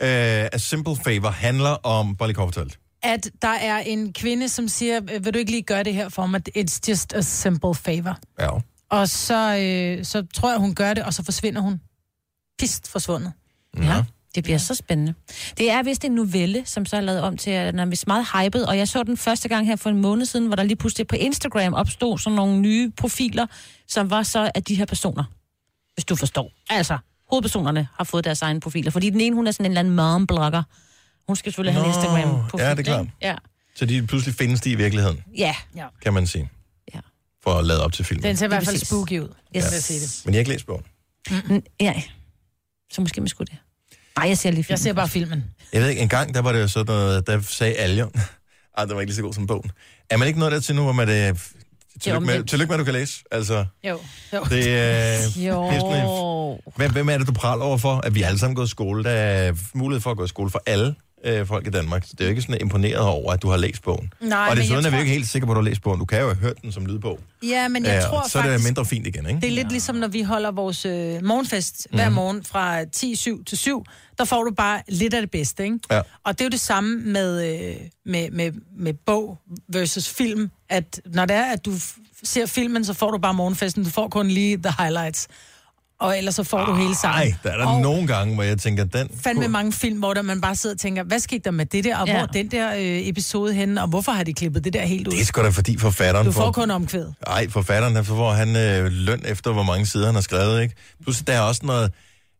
A 0.00 0.58
Simple 0.58 0.96
Favor 1.04 1.30
handler 1.30 1.70
om, 1.70 2.16
bare 2.16 2.28
lige 2.28 2.34
kort 2.34 2.54
fortalt. 2.54 2.78
At 3.02 3.30
der 3.42 3.48
er 3.48 3.78
en 3.78 4.12
kvinde, 4.12 4.48
som 4.48 4.68
siger, 4.68 5.00
vil 5.00 5.34
du 5.34 5.38
ikke 5.38 5.50
lige 5.50 5.62
gøre 5.62 5.82
det 5.82 5.94
her 5.94 6.08
for 6.08 6.26
mig? 6.26 6.40
It's 6.58 6.78
just 6.88 7.12
a 7.14 7.20
simple 7.20 7.74
favor. 7.74 8.18
Ja. 8.40 8.48
Og 8.90 9.08
så, 9.08 9.56
øh, 9.56 10.04
så 10.04 10.26
tror 10.34 10.50
jeg, 10.50 10.58
hun 10.58 10.74
gør 10.74 10.94
det, 10.94 11.04
og 11.04 11.14
så 11.14 11.24
forsvinder 11.24 11.60
hun. 11.60 11.80
Pist 12.58 12.88
forsvundet. 12.88 13.32
Ja, 13.78 14.02
det 14.34 14.44
bliver 14.44 14.58
så 14.58 14.74
spændende. 14.74 15.14
Det 15.58 15.70
er 15.70 15.82
vist 15.82 16.04
en 16.04 16.12
novelle, 16.12 16.62
som 16.66 16.86
så 16.86 16.96
er 16.96 17.00
lavet 17.00 17.20
om 17.20 17.36
til, 17.36 17.50
at 17.50 17.72
den 17.72 17.80
er 17.80 17.86
vist 17.86 18.06
meget 18.06 18.26
hyped, 18.34 18.62
og 18.62 18.78
jeg 18.78 18.88
så 18.88 19.02
den 19.02 19.16
første 19.16 19.48
gang 19.48 19.66
her 19.66 19.76
for 19.76 19.90
en 19.90 20.00
måned 20.00 20.26
siden, 20.26 20.46
hvor 20.46 20.56
der 20.56 20.62
lige 20.62 20.76
pludselig 20.76 21.06
på 21.06 21.16
Instagram 21.16 21.74
opstod 21.74 22.18
sådan 22.18 22.36
nogle 22.36 22.60
nye 22.60 22.90
profiler, 22.96 23.46
som 23.88 24.10
var 24.10 24.22
så 24.22 24.50
af 24.54 24.62
de 24.62 24.74
her 24.74 24.84
personer, 24.84 25.24
hvis 25.94 26.04
du 26.04 26.16
forstår. 26.16 26.52
Altså, 26.70 26.98
hovedpersonerne 27.30 27.88
har 27.96 28.04
fået 28.04 28.24
deres 28.24 28.42
egne 28.42 28.60
profiler, 28.60 28.90
fordi 28.90 29.10
den 29.10 29.20
ene, 29.20 29.36
hun 29.36 29.46
er 29.46 29.50
sådan 29.50 29.66
en 29.66 29.70
eller 29.70 29.80
anden 29.80 29.94
mom-blogger. 29.94 30.62
Hun 31.26 31.36
skal 31.36 31.52
selvfølgelig 31.52 31.74
have 31.74 31.84
en 31.86 31.90
Nå, 31.90 31.96
Instagram-profil. 31.96 32.64
ja, 32.64 32.70
det 32.70 32.78
er 32.78 32.82
klart. 32.82 33.06
Ja. 33.22 33.34
Så 33.74 33.86
de 33.86 34.06
pludselig 34.06 34.34
findes 34.34 34.60
de 34.60 34.70
i 34.70 34.74
virkeligheden, 34.74 35.24
Ja. 35.36 35.54
ja. 35.76 35.86
kan 36.02 36.12
man 36.14 36.26
sige. 36.26 36.50
Ja. 36.94 37.00
For 37.44 37.50
at 37.50 37.64
lade 37.64 37.84
op 37.84 37.92
til 37.92 38.04
filmen. 38.04 38.22
Den 38.24 38.36
ser 38.36 38.46
i 38.46 38.48
hvert 38.48 38.64
fald 38.64 38.76
spooky 38.76 39.18
ud. 39.20 39.28
Yes. 39.28 39.34
Vil 39.52 39.60
jeg 39.72 39.82
sige 39.82 40.00
det. 40.00 40.22
Men 40.24 40.34
jeg 40.34 40.38
har 40.38 40.40
ikke 40.40 40.50
læst 40.50 40.66
bogen. 40.66 40.84
Mm, 41.48 41.62
ja. 41.80 42.02
Så 42.92 43.00
måske 43.00 43.20
man 43.20 43.28
skulle 43.28 43.48
det. 43.50 43.58
Nej, 44.16 44.28
jeg 44.28 44.38
ser 44.38 44.50
lige 44.50 44.64
filmen. 44.64 44.70
Jeg 44.70 44.78
ser 44.78 44.92
bare 44.92 45.08
filmen. 45.08 45.44
Jeg 45.72 45.82
ved 45.82 45.88
ikke, 45.88 46.02
en 46.02 46.08
gang, 46.08 46.34
der 46.34 46.40
var 46.42 46.52
det 46.52 46.60
jo 46.60 46.68
sådan 46.68 46.94
noget, 46.94 47.26
der 47.26 47.40
sagde 47.40 47.74
Aljon, 47.74 48.12
ej, 48.78 48.84
det 48.84 48.94
var 48.94 49.00
ikke 49.00 49.10
lige 49.10 49.16
så 49.16 49.22
god 49.22 49.32
som 49.32 49.46
bogen. 49.46 49.70
Er 50.10 50.16
man 50.16 50.28
ikke 50.28 50.38
noget 50.38 50.52
der 50.52 50.60
til 50.60 50.74
nu, 50.74 50.82
hvor 50.82 50.92
man 50.92 51.08
det, 51.08 51.40
Tillykke 52.00 52.26
med, 52.26 52.44
tillykke 52.44 52.70
med, 52.70 52.74
at 52.74 52.78
du 52.78 52.84
kan 52.84 52.94
læse. 52.94 53.22
Altså, 53.30 53.64
Jo. 53.84 53.98
jo. 54.32 54.44
det, 54.50 54.68
er- 54.78 55.18
Jo. 55.48 55.70
det 55.70 55.76
er 55.78 56.70
hvem, 56.76 56.92
hvem 56.92 57.08
er 57.08 57.18
det, 57.18 57.26
du 57.26 57.32
praler 57.32 57.64
over 57.64 57.78
for? 57.78 57.96
At 57.96 58.14
vi 58.14 58.22
alle 58.22 58.38
sammen 58.38 58.56
går 58.56 58.64
i 58.64 58.68
skole. 58.68 59.04
Der 59.04 59.10
er 59.10 59.52
mulighed 59.74 60.00
for 60.00 60.10
at 60.10 60.16
gå 60.16 60.24
i 60.24 60.28
skole 60.28 60.50
for 60.50 60.62
alle 60.66 60.94
øh, 61.24 61.46
folk 61.46 61.66
i 61.66 61.70
Danmark. 61.70 62.04
Så 62.04 62.10
det 62.12 62.20
er 62.20 62.24
jo 62.24 62.30
ikke 62.30 62.42
sådan 62.42 62.60
imponeret 62.60 62.98
over, 62.98 63.32
at 63.32 63.42
du 63.42 63.48
har 63.48 63.56
læst 63.56 63.82
bogen. 63.82 64.12
Nej, 64.20 64.38
og 64.38 64.48
men 64.48 64.56
desuden 64.58 64.84
jeg 64.84 64.86
er 64.86 64.90
vi 64.90 64.94
tror- 64.94 64.96
jo 64.98 65.00
ikke 65.02 65.12
helt 65.12 65.28
sikre 65.28 65.46
på, 65.46 65.52
at 65.52 65.56
du 65.56 65.60
har 65.60 65.68
læst 65.68 65.82
bogen. 65.82 65.98
Du 65.98 66.04
kan 66.04 66.20
jo 66.20 66.26
have 66.26 66.36
hørt 66.36 66.62
den 66.62 66.72
som 66.72 66.86
lydbog. 66.86 67.20
Ja, 67.42 67.68
men 67.68 67.84
jeg 67.84 67.92
Ja, 67.94 68.00
tror 68.00 68.28
så 68.28 68.38
er 68.38 68.42
det 68.42 68.50
faktisk... 68.50 68.68
mindre 68.68 68.84
fint 68.84 69.06
igen, 69.06 69.26
ikke? 69.26 69.40
Det 69.40 69.48
er 69.48 69.52
lidt 69.52 69.70
ligesom, 69.70 69.96
når 69.96 70.08
vi 70.08 70.22
holder 70.22 70.50
vores 70.50 70.84
øh, 70.86 71.24
morgenfest 71.24 71.86
hver 71.90 72.08
Mhm. 72.08 72.14
morgen 72.14 72.44
fra 72.44 72.82
10-7 72.82 73.44
til 73.44 73.58
7. 73.58 73.84
Der 74.18 74.24
får 74.24 74.44
du 74.44 74.50
bare 74.54 74.82
lidt 74.88 75.14
af 75.14 75.22
det 75.22 75.30
bedste, 75.30 75.64
ikke? 75.64 75.78
Ja. 75.90 76.00
Og 76.24 76.38
det 76.38 76.40
er 76.40 76.44
jo 76.44 76.50
det 76.50 76.60
samme 76.60 76.96
med, 76.96 77.54
øh, 77.70 77.76
med, 78.06 78.30
med, 78.30 78.52
med 78.78 78.94
bog 79.06 79.38
versus 79.68 80.08
film. 80.08 80.50
At 80.68 81.00
når 81.06 81.24
det 81.26 81.36
er, 81.36 81.44
at 81.44 81.64
du 81.64 81.72
ser 82.24 82.46
filmen, 82.46 82.84
så 82.84 82.94
får 82.94 83.10
du 83.10 83.18
bare 83.18 83.34
morgenfesten. 83.34 83.84
Du 83.84 83.90
får 83.90 84.08
kun 84.08 84.28
lige 84.28 84.56
the 84.62 84.72
highlights. 84.78 85.28
Og 86.02 86.18
ellers 86.18 86.34
så 86.34 86.44
får 86.44 86.64
du 86.64 86.74
hele 86.74 86.94
sangen. 86.96 87.28
Nej, 87.28 87.34
der 87.42 87.50
er 87.50 87.56
der 87.56 87.66
og 87.66 87.80
nogle 87.80 88.06
gange, 88.06 88.34
hvor 88.34 88.42
jeg 88.42 88.58
tænker, 88.58 88.84
den... 88.84 89.08
fandme 89.24 89.48
mange 89.48 89.72
film, 89.72 89.98
hvor 89.98 90.14
der 90.14 90.22
man 90.22 90.40
bare 90.40 90.56
sidder 90.56 90.74
og 90.76 90.80
tænker, 90.80 91.02
hvad 91.02 91.18
skete 91.20 91.40
der 91.44 91.50
med 91.50 91.66
det 91.66 91.84
der, 91.84 91.96
og 91.98 92.06
Ja. 92.06 92.18
hvor 92.18 92.26
den 92.26 92.50
der 92.50 92.72
øh, 92.74 93.08
episode 93.08 93.54
henne, 93.54 93.82
og 93.82 93.88
hvorfor 93.88 94.12
har 94.12 94.24
de 94.24 94.32
klippet 94.34 94.64
det 94.64 94.72
der 94.72 94.82
helt 94.82 95.08
ud? 95.08 95.12
Det 95.12 95.20
er 95.20 95.24
sgu 95.24 95.42
da 95.42 95.48
fordi 95.48 95.78
forfatteren... 95.78 96.26
Du 96.26 96.32
får 96.32 96.52
kun 96.52 96.70
omkvæd. 96.70 97.06
Ej, 97.26 97.48
forfatteren, 97.50 97.94
han 97.94 98.04
får 98.04 98.32
han 98.32 98.56
øh, 98.56 98.84
løn 98.92 99.22
efter, 99.24 99.52
hvor 99.52 99.62
mange 99.62 99.86
sider 99.86 100.06
han 100.06 100.14
har 100.14 100.22
skrevet, 100.22 100.62
ikke? 100.62 100.74
Plus, 101.02 101.22
der 101.26 101.32
er 101.32 101.40
også 101.40 101.60
noget... 101.66 101.92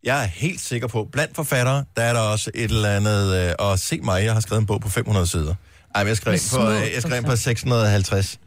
Jeg 0.05 0.23
er 0.23 0.27
helt 0.27 0.61
sikker 0.61 0.87
på, 0.89 1.09
blandt 1.13 1.37
forfattere, 1.37 1.85
der 1.97 2.03
er 2.03 2.13
der 2.13 2.21
også 2.21 2.51
et 2.55 2.71
eller 2.71 2.89
andet... 2.89 3.37
Øh, 3.37 3.53
og 3.59 3.79
se 3.79 4.01
mig, 4.03 4.25
jeg 4.25 4.33
har 4.33 4.41
skrevet 4.41 4.61
en 4.61 4.67
bog 4.67 4.81
på 4.81 4.89
500 4.89 5.27
sider. 5.27 5.55
Ej, 5.95 6.03
men 6.03 6.09
jeg 6.09 6.17
skrev, 6.17 6.35
ind 6.35 6.51
på, 6.57 6.71
øh, 6.71 6.81
jeg 6.95 7.03
skrev 7.03 7.17
ind 7.17 7.25
på 7.25 7.37
650. 7.37 8.39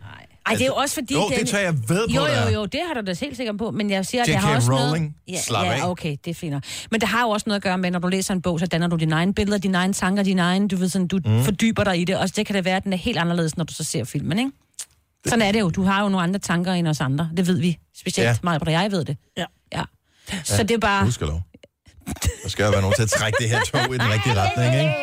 Ej, 0.45 0.53
det 0.53 0.61
er 0.61 0.65
jo 0.65 0.73
også 0.75 0.93
fordi... 0.95 1.13
Jo, 1.13 1.29
det 1.29 1.37
den- 1.37 1.47
tager 1.47 1.63
jeg 1.63 1.73
ved 1.73 2.07
på, 2.07 2.13
Jo, 2.15 2.21
jo, 2.25 2.49
jo, 2.53 2.65
det 2.65 2.79
har 2.87 3.01
du 3.01 3.07
da 3.07 3.15
helt 3.21 3.37
sikkert 3.37 3.57
på, 3.57 3.71
men 3.71 3.89
jeg 3.89 4.05
siger, 4.05 4.21
at 4.21 4.27
det 4.27 4.35
har 4.35 4.55
også 4.55 4.71
Rowling, 4.71 5.15
noget... 5.27 5.43
slap 5.43 5.65
ja, 5.65 5.71
ja, 5.77 5.89
okay, 5.89 6.17
det 6.25 6.43
er 6.43 6.49
nok. 6.49 6.63
Men 6.91 7.01
det 7.01 7.09
har 7.09 7.21
jo 7.21 7.29
også 7.29 7.43
noget 7.47 7.55
at 7.55 7.63
gøre 7.63 7.77
med, 7.77 7.91
når 7.91 7.99
du 7.99 8.07
læser 8.07 8.33
en 8.33 8.41
bog, 8.41 8.59
så 8.59 8.65
danner 8.65 8.87
du 8.87 8.95
dine 8.95 9.15
egne 9.15 9.33
billeder, 9.33 9.57
dine 9.57 9.77
egne 9.77 9.93
tanker, 9.93 10.23
dine 10.23 10.41
egne, 10.41 10.67
du 10.67 10.75
ved 10.75 10.89
sådan, 10.89 11.07
du 11.07 11.19
Mm. 11.25 11.43
fordyber 11.43 11.83
dig 11.83 12.01
i 12.01 12.03
det, 12.03 12.17
og 12.17 12.35
det 12.35 12.45
kan 12.45 12.55
det 12.55 12.65
være, 12.65 12.75
at 12.77 12.83
den 12.83 12.93
er 12.93 12.97
helt 12.97 13.17
anderledes, 13.17 13.57
når 13.57 13.63
du 13.63 13.73
så 13.73 13.83
ser 13.83 14.03
filmen, 14.03 14.39
ikke? 14.39 14.51
Sådan 15.27 15.41
er 15.41 15.51
det 15.51 15.59
jo. 15.59 15.69
Du 15.69 15.83
har 15.83 16.01
jo 16.03 16.09
nogle 16.09 16.23
andre 16.23 16.39
tanker 16.39 16.73
end 16.73 16.87
os 16.87 17.01
andre. 17.01 17.29
Det 17.37 17.47
ved 17.47 17.59
vi. 17.59 17.77
Specielt 17.97 18.25
Ja. 18.25 18.29
ja. 18.31 18.37
mig, 18.43 18.59
og 18.61 18.71
jeg 18.71 18.91
ved 18.91 19.05
det. 19.05 19.17
Ja. 19.37 19.45
ja. 19.73 19.83
Så 20.43 20.63
det 20.63 20.71
er 20.71 20.77
bare... 20.77 21.05
Husk 21.05 21.21
lov. 21.21 21.41
Der 22.43 22.49
skal 22.49 22.63
jo 22.65 22.69
være 22.71 22.81
nogen 22.81 22.95
til 22.95 23.03
at 23.03 23.09
trække 23.09 23.37
det 23.41 23.49
her 23.49 23.59
tog 23.63 23.95
i 23.95 23.97
den 23.97 24.09
rigtige 24.13 24.35
retning, 24.41 24.75
ikke? 24.81 24.93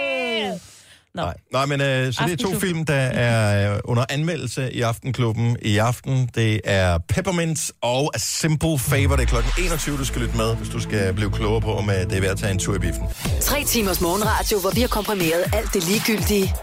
Nå. 1.14 1.22
Nej. 1.22 1.34
Nej, 1.52 1.66
men 1.66 1.80
øh, 1.80 2.12
så 2.12 2.22
det 2.26 2.32
er 2.32 2.36
to 2.36 2.60
film, 2.60 2.84
der 2.84 2.94
er 2.94 3.74
øh, 3.74 3.80
under 3.84 4.04
anmeldelse 4.10 4.72
i 4.72 4.80
Aftenklubben 4.80 5.56
i 5.62 5.78
aften. 5.78 6.30
Det 6.34 6.60
er 6.64 6.98
Peppermint 6.98 7.70
og 7.82 8.10
A 8.14 8.18
Simple 8.18 8.78
Favor. 8.78 9.16
Det 9.16 9.22
er 9.22 9.26
klokken 9.26 9.52
21, 9.58 9.96
du 9.98 10.04
skal 10.04 10.20
lytte 10.22 10.36
med, 10.36 10.56
hvis 10.56 10.68
du 10.68 10.80
skal 10.80 11.14
blive 11.14 11.30
klogere 11.30 11.60
på, 11.60 11.76
om 11.76 11.90
øh, 11.90 11.96
det 11.96 12.12
er 12.12 12.20
værd 12.20 12.30
at 12.30 12.38
tage 12.38 12.52
en 12.52 12.58
tur 12.58 12.74
i 12.74 12.78
biffen. 12.78 13.02
Tre 13.40 13.64
timers 13.64 14.00
morgenradio, 14.00 14.58
hvor 14.60 14.70
vi 14.70 14.80
har 14.80 14.88
komprimeret 14.88 15.44
alt 15.52 15.74
det 15.74 15.84
ligegyldige 15.88 16.54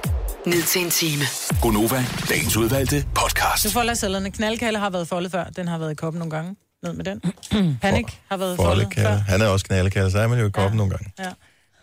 ned 0.45 0.63
til 0.63 0.81
en 0.81 0.89
time. 0.89 1.23
Gonova, 1.61 2.05
dagens 2.29 2.57
udvalgte 2.57 3.05
podcast. 3.15 3.63
Så 3.63 3.71
folder 3.71 3.93
cellerne. 3.93 4.31
Knaldkalde 4.31 4.79
har 4.79 4.89
været 4.89 5.07
foldet 5.07 5.31
før. 5.31 5.43
Den 5.43 5.67
har 5.67 5.77
været 5.77 5.91
i 5.91 5.95
koppen 5.95 6.19
nogle 6.19 6.31
gange. 6.31 6.55
Ned 6.83 6.93
med 6.93 7.05
den. 7.05 7.21
Panik 7.81 8.19
har 8.29 8.37
været 8.37 8.55
foldet 8.57 8.87
før. 8.97 9.09
Han 9.27 9.41
er 9.41 9.47
også 9.47 9.65
knaldekælde, 9.65 10.11
så 10.11 10.19
er 10.19 10.27
man 10.27 10.39
jo 10.39 10.45
i 10.47 10.49
koppen 10.49 10.77
nogle 10.77 10.91
gange. 10.91 11.13
Ja. 11.19 11.29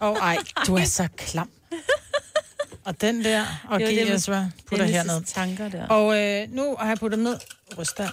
Og 0.01 0.17
ej, 0.17 0.37
du 0.67 0.77
er 0.77 0.85
så 0.85 1.09
klam. 1.17 1.49
Og 2.87 3.01
den 3.01 3.24
der, 3.24 3.45
og 3.68 3.80
Det 3.80 3.87
var 3.87 3.93
giv 3.93 4.01
det 4.01 4.09
med 4.09 4.16
Esra, 4.16 4.47
putter 4.68 4.84
herned. 4.84 5.22
tanker 5.24 5.68
der. 5.68 5.87
Og 5.89 6.18
øh, 6.22 6.47
nu 6.51 6.76
har 6.80 6.89
jeg 6.89 6.99
puttet 6.99 7.18
ned. 7.18 7.37
Ryst 7.78 7.99
der. 7.99 8.09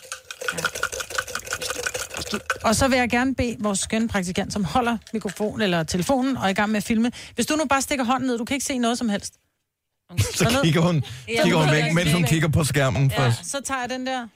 Og 2.63 2.75
så 2.75 2.87
vil 2.87 2.97
jeg 2.99 3.09
gerne 3.09 3.35
bede 3.35 3.55
vores 3.59 3.79
skønne 3.79 4.07
praktikant, 4.07 4.53
som 4.53 4.63
holder 4.63 4.97
mikrofonen 5.13 5.61
eller 5.61 5.83
telefonen 5.83 6.37
og 6.37 6.43
er 6.43 6.47
i 6.47 6.53
gang 6.53 6.69
med 6.71 6.77
at 6.77 6.83
filme. 6.83 7.11
Hvis 7.35 7.45
du 7.45 7.55
nu 7.55 7.65
bare 7.65 7.81
stikker 7.81 8.05
hånden 8.05 8.27
ned, 8.27 8.37
du 8.37 8.45
kan 8.45 8.53
ikke 8.55 8.65
se 8.65 8.77
noget 8.77 8.97
som 8.97 9.09
helst. 9.09 9.33
Så 10.19 10.59
kigger 10.63 10.81
hun, 10.81 11.03
Ja, 11.27 11.43
kigger 11.43 11.59
hun 11.59 11.71
væk, 11.71 11.93
mens 11.93 12.11
hun 12.13 12.23
kigger 12.23 12.47
på 12.47 12.63
skærmen 12.63 13.11
Ja, 13.11 13.19
først. 13.19 13.51
så 13.51 13.61
tager 13.65 13.79
jeg 13.79 13.89
den 13.89 14.07
der. 14.07 14.27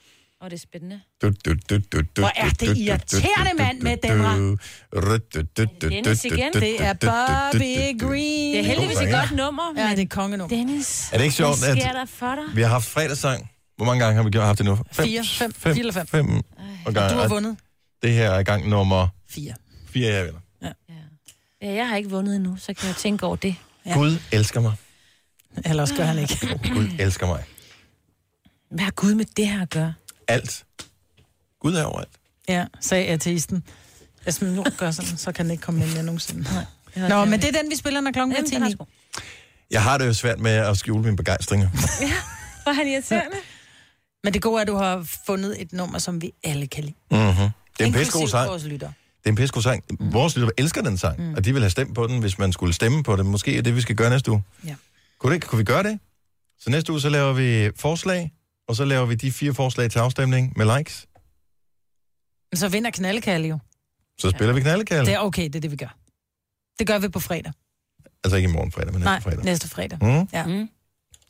Og 0.42 0.50
det 0.52 0.58
er 0.58 0.60
spændende. 0.62 1.02
Du, 1.22 1.28
du, 1.46 1.54
du, 1.70 1.78
du, 1.92 2.02
du, 2.02 2.22
Hvor 2.22 2.32
er 2.36 2.50
det 2.50 2.78
irriterende, 2.78 3.52
mand, 3.58 3.82
med 3.82 3.98
Demra. 3.98 4.36
Dennis 5.90 6.26
igen. 6.26 6.54
Det 6.54 6.82
er 6.84 6.94
Bobby. 6.94 8.00
Green. 8.00 8.54
Det 8.54 8.60
er 8.60 8.64
heldigvis 8.64 8.98
et 8.98 9.04
God 9.04 9.12
godt 9.20 9.32
nummer, 9.36 9.64
Ja, 9.78 9.88
men 9.88 9.98
det 9.98 10.04
er 10.04 10.08
kongenummer. 10.08 10.58
Dennis, 10.58 11.10
Er 11.14 11.18
det 11.18 11.24
ikke 11.24 11.36
sjovt, 11.36 11.60
hvad 11.60 11.70
at 11.70 11.78
sker 11.82 11.92
der 11.92 12.06
for 12.06 12.36
dig? 12.36 12.44
vi 12.56 12.62
har 12.62 12.70
haft 12.70 12.86
fredagssang? 12.86 13.52
Hvor 13.78 13.86
mange 13.86 14.04
gange 14.04 14.16
har 14.18 14.24
vi 14.24 14.30
gjort- 14.30 14.46
haft 14.46 14.58
det 14.58 14.66
nu? 14.66 14.78
Fire, 14.92 15.24
fem, 15.26 15.54
fem, 15.54 15.74
fire 15.74 15.80
eller 15.80 15.94
fem. 15.94 16.08
fem 16.08 16.30
og 16.86 16.96
Du 16.96 17.00
har 17.00 17.28
vundet. 17.28 17.58
Det 18.04 18.14
her 18.14 18.32
er 18.32 18.44
gang 18.44 18.70
nummer 18.70 19.08
Fire. 19.30 19.54
fire, 19.90 20.14
jeg 20.14 20.26
vinder. 20.26 20.40
Ja, 21.62 21.74
jeg 21.74 21.90
har 21.90 21.98
ikke 21.98 22.10
vundet 22.10 22.36
endnu, 22.36 22.58
så 22.60 22.74
kan 22.74 22.88
jeg 22.88 22.96
tænke 22.96 23.26
over 23.26 23.36
det. 23.36 23.56
Ja. 23.86 23.94
Gud 23.94 24.18
elsker 24.32 24.60
mig. 24.62 24.74
Ellers 25.66 25.92
gør 25.92 26.04
han 26.04 26.20
ikke. 26.20 26.60
Gud 26.74 26.88
elsker 27.00 27.28
mig. 27.28 27.44
Hvad 28.72 28.84
har 28.84 28.92
Gud 28.92 29.16
med 29.16 29.26
det 29.38 29.48
her 29.48 29.62
at 29.62 29.70
gøre? 29.70 29.94
Alt. 30.28 30.66
Gud 31.62 31.74
er 31.76 31.84
overalt. 31.84 32.10
Ja, 32.50 32.66
sagde 32.80 33.06
ateisten. 33.08 33.64
Hvis 34.24 34.42
man 34.42 34.52
nu 34.52 34.66
gør 34.78 34.92
sådan, 34.92 35.18
så 35.18 35.32
kan 35.32 35.46
den 35.46 35.52
ikke 35.52 35.62
komme 35.62 35.86
ind 35.86 35.94
mere 35.94 36.04
nogensinde. 36.04 36.44
Nej. 36.96 37.10
Nå, 37.10 37.26
men 37.26 37.42
det 37.42 37.56
er 37.56 37.62
den, 37.62 37.72
vi 37.72 37.76
spiller, 37.76 38.02
når 38.02 38.12
klokken 38.12 38.32
er 38.32 38.38
Jamen, 38.38 38.50
10. 38.50 38.56
den 38.56 38.64
er 38.64 38.70
sgu- 38.70 39.22
Jeg 39.72 39.84
har 39.84 39.98
det 39.98 40.06
jo 40.08 40.14
svært 40.14 40.40
med 40.40 40.52
at 40.52 40.78
skjule 40.78 41.04
mine 41.04 41.16
begejstringer. 41.18 41.70
Hvor 42.64 42.70
er 42.70 42.74
han 42.74 42.88
irriterende? 42.88 43.38
Men 44.24 44.34
det 44.34 44.42
gode 44.42 44.58
er, 44.58 44.62
at 44.62 44.68
du 44.68 44.76
har 44.76 45.08
fundet 45.26 45.62
et 45.62 45.74
nummer, 45.74 46.00
som 46.00 46.22
vi 46.22 46.32
alle 46.44 46.68
kan 46.68 46.84
lide. 46.84 46.96
Mm-hmm. 47.12 47.50
Det 47.78 47.84
er 47.84 47.86
en 47.86 47.94
pissegod 47.94 48.28
sang. 48.28 48.50
vores 48.50 48.64
lytter. 48.66 48.88
Det 48.88 49.26
er 49.26 49.30
en 49.30 49.36
pissegod 49.36 49.62
sang. 49.62 49.84
Vores 50.00 50.36
lytter 50.38 50.52
elsker 50.58 50.82
den 50.82 50.98
sang, 50.98 51.22
mm. 51.28 51.34
og 51.34 51.46
de 51.46 51.54
vil 51.54 51.62
have 51.62 51.70
stemt 51.70 51.96
på 51.96 52.08
den, 52.08 52.20
hvis 52.20 52.38
man 52.38 52.54
skulle 52.54 52.74
stemme 52.74 53.04
på 53.04 53.16
det. 53.16 53.26
Måske 53.26 53.58
er 53.58 53.62
det, 53.62 53.76
vi 53.76 53.82
skal 53.82 53.96
gøre 53.96 54.10
næste 54.10 54.32
uge. 54.32 54.44
Ja. 54.66 54.76
Kunne, 55.20 55.34
det, 55.34 55.44
kunne 55.46 55.58
vi 55.58 55.64
gøre 55.64 55.84
det? 55.84 56.00
Så 56.60 56.70
næste 56.70 56.92
uge, 56.92 57.02
så 57.02 57.10
laver 57.10 57.34
vi 57.34 57.72
forslag, 57.80 58.34
og 58.68 58.76
så 58.76 58.86
laver 58.86 59.06
vi 59.06 59.16
de 59.16 59.32
fire 59.32 59.54
forslag 59.54 59.92
til 59.92 60.00
afstemning 60.00 60.54
med 60.56 60.78
likes. 60.78 61.08
Men 62.52 62.58
så 62.58 62.70
vinder 62.70 62.90
knaldekalle 62.92 63.48
jo. 63.48 63.60
Så 64.20 64.30
spiller 64.30 64.54
vi 64.54 64.62
knaldekald. 64.62 65.06
Det 65.06 65.14
er 65.14 65.20
okay, 65.20 65.44
det 65.44 65.56
er 65.56 65.60
det, 65.60 65.72
vi 65.72 65.76
gør. 65.76 65.98
Det 66.80 66.88
gør 66.88 67.00
vi 67.00 67.08
på 67.10 67.20
fredag. 67.20 67.54
Altså 68.24 68.38
ikke 68.38 68.50
i 68.50 68.52
morgen 68.54 68.72
fredag, 68.72 68.94
men 68.94 69.00
næste 69.02 69.06
Nej, 69.06 69.22
fredag. 69.22 69.44
næste 69.44 69.70
fredag. 69.70 69.98
Mm. 70.02 70.28
Ja. 70.34 70.46
Mm. 70.46 70.70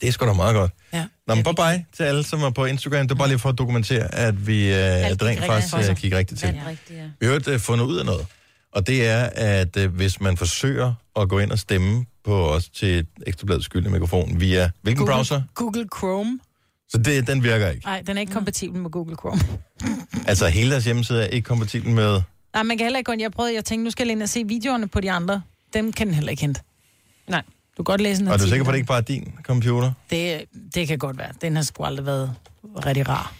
Det 0.01 0.07
er 0.07 0.11
sgu 0.11 0.25
da 0.25 0.33
meget 0.33 0.55
godt. 0.55 0.71
Ja. 0.93 1.05
Nå, 1.27 1.35
men 1.35 1.43
bye 1.43 1.53
bye 1.55 1.85
til 1.93 2.03
alle, 2.03 2.23
som 2.23 2.41
er 2.43 2.49
på 2.49 2.65
Instagram. 2.65 3.07
Det 3.07 3.11
er 3.11 3.17
bare 3.17 3.27
lige 3.27 3.39
for 3.39 3.49
at 3.49 3.57
dokumentere, 3.57 4.15
at 4.15 4.47
vi 4.47 4.73
øh, 4.73 4.75
rent 4.75 5.21
gik 5.21 5.39
faktisk 5.45 5.89
øh, 5.89 5.95
kigger 5.95 6.17
rigtigt 6.17 6.39
til. 6.39 6.49
Ja, 6.55 6.67
rigtigt, 6.67 6.99
ja. 6.99 7.09
Vi 7.19 7.25
har 7.25 7.33
jo 7.33 7.41
øh, 7.47 7.59
fundet 7.59 7.85
ud 7.85 7.97
af 7.97 8.05
noget. 8.05 8.25
Og 8.71 8.87
det 8.87 9.07
er, 9.07 9.29
at 9.35 9.77
øh, 9.77 9.95
hvis 9.95 10.21
man 10.21 10.37
forsøger 10.37 10.93
at 11.15 11.29
gå 11.29 11.39
ind 11.39 11.51
og 11.51 11.59
stemme 11.59 12.05
på 12.23 12.49
os 12.49 12.69
til 12.69 12.97
et 12.99 13.07
ekstrabladet 13.27 13.63
skyldende 13.63 13.91
mikrofon 13.91 14.39
via 14.39 14.71
hvilken 14.81 14.99
Google, 15.05 15.13
browser? 15.13 15.41
Google 15.55 15.87
Chrome. 15.97 16.39
Så 16.89 16.97
det, 16.97 17.27
den 17.27 17.43
virker 17.43 17.69
ikke. 17.69 17.85
Nej, 17.85 18.01
den 18.07 18.17
er 18.17 18.21
ikke 18.21 18.33
kompatibel 18.33 18.81
med 18.81 18.89
Google 18.89 19.15
Chrome. 19.15 19.39
Altså 20.27 20.47
hele 20.47 20.71
deres 20.71 20.85
hjemmeside 20.85 21.23
er 21.23 21.27
ikke 21.27 21.45
kompatibel 21.45 21.89
med... 21.91 22.21
Nej, 22.53 22.63
man 22.63 22.77
kan 22.77 22.85
heller 22.85 22.97
ikke 22.97 23.07
gå 23.07 23.11
ind. 23.11 23.21
Jeg 23.21 23.31
prøvede, 23.31 23.53
jeg 23.55 23.65
tænkte, 23.65 23.83
nu 23.83 23.89
skal 23.91 24.07
jeg 24.07 24.11
ind 24.11 24.23
og 24.23 24.29
se 24.29 24.43
videoerne 24.47 24.87
på 24.87 25.01
de 25.01 25.11
andre. 25.11 25.41
Dem 25.73 25.93
kan 25.93 26.07
den 26.07 26.15
heller 26.15 26.31
ikke 26.31 26.41
hente. 26.41 26.61
Nej. 27.27 27.41
Du 27.77 27.83
kan 27.83 27.91
godt 27.91 28.01
læse 28.01 28.21
en 28.21 28.27
Og 28.27 28.33
er 28.33 28.37
du 28.37 28.47
sikker 28.47 28.63
på, 28.63 28.69
at 28.69 28.73
det 28.73 28.77
ikke 28.77 28.87
bare 28.87 28.97
er 28.97 29.01
din 29.01 29.33
computer? 29.43 29.91
Det, 30.09 30.43
det 30.75 30.87
kan 30.87 30.99
godt 30.99 31.17
være. 31.17 31.29
Den 31.41 31.55
har 31.55 31.63
sgu 31.63 31.83
aldrig 31.83 32.05
været 32.05 32.33
rigtig 32.85 33.09
rar. 33.09 33.33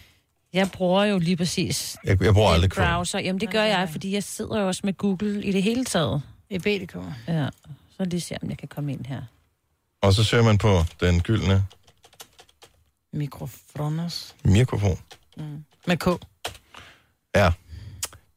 Jeg 0.54 0.70
bruger 0.72 1.04
jo 1.06 1.20
lige 1.20 1.38
præcis 1.38 1.98
Jeg, 2.04 2.24
jeg 2.24 2.34
bruger 2.34 2.50
aldrig 2.50 2.68
en 2.68 2.72
Chrome. 2.72 2.90
browser. 2.90 3.20
Jamen, 3.20 3.42
det 3.42 3.50
gør 3.52 3.64
jeg, 3.64 3.90
fordi 3.92 4.14
jeg 4.14 4.24
sidder 4.24 4.60
jo 4.62 4.68
også 4.68 4.82
med 4.84 4.94
Google 4.94 5.44
i 5.44 5.52
det 5.52 5.64
hele 5.64 5.86
taget. 5.86 6.22
I 6.50 6.58
BDK. 6.60 6.96
Ja, 7.28 7.48
så 7.98 8.06
lige 8.06 8.22
se, 8.22 8.36
om 8.44 8.50
jeg 8.50 8.58
kan 8.58 8.68
komme 8.68 8.92
ind 8.94 9.06
her. 9.06 9.22
Og 10.02 10.14
så 10.14 10.24
søger 10.24 10.44
man 10.44 10.58
på 10.58 10.84
den 11.00 11.22
gyldne 11.22 11.64
Mikrofonos. 13.14 14.36
mikrofon. 14.44 15.00
Med 15.88 15.98
K. 15.98 16.06
Ja. 17.36 17.52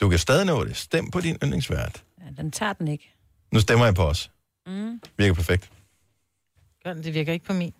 Du 0.00 0.08
kan 0.08 0.18
stadig 0.18 0.46
nå 0.46 0.64
det. 0.64 0.76
Stem 0.76 1.10
på 1.10 1.20
din 1.20 1.36
yndlingsvært. 1.44 2.02
Ja, 2.18 2.42
den 2.42 2.50
tager 2.50 2.72
den 2.72 2.88
ikke. 2.88 3.14
Nu 3.52 3.60
stemmer 3.60 3.84
jeg 3.84 3.94
på 3.94 4.02
os. 4.04 4.30
Mm. 4.66 5.00
Virker 5.18 5.34
perfekt. 5.34 5.70
Gør 6.84 6.94
den, 6.94 7.04
det 7.04 7.14
virker 7.14 7.32
ikke 7.32 7.44
på 7.44 7.52
min. 7.52 7.72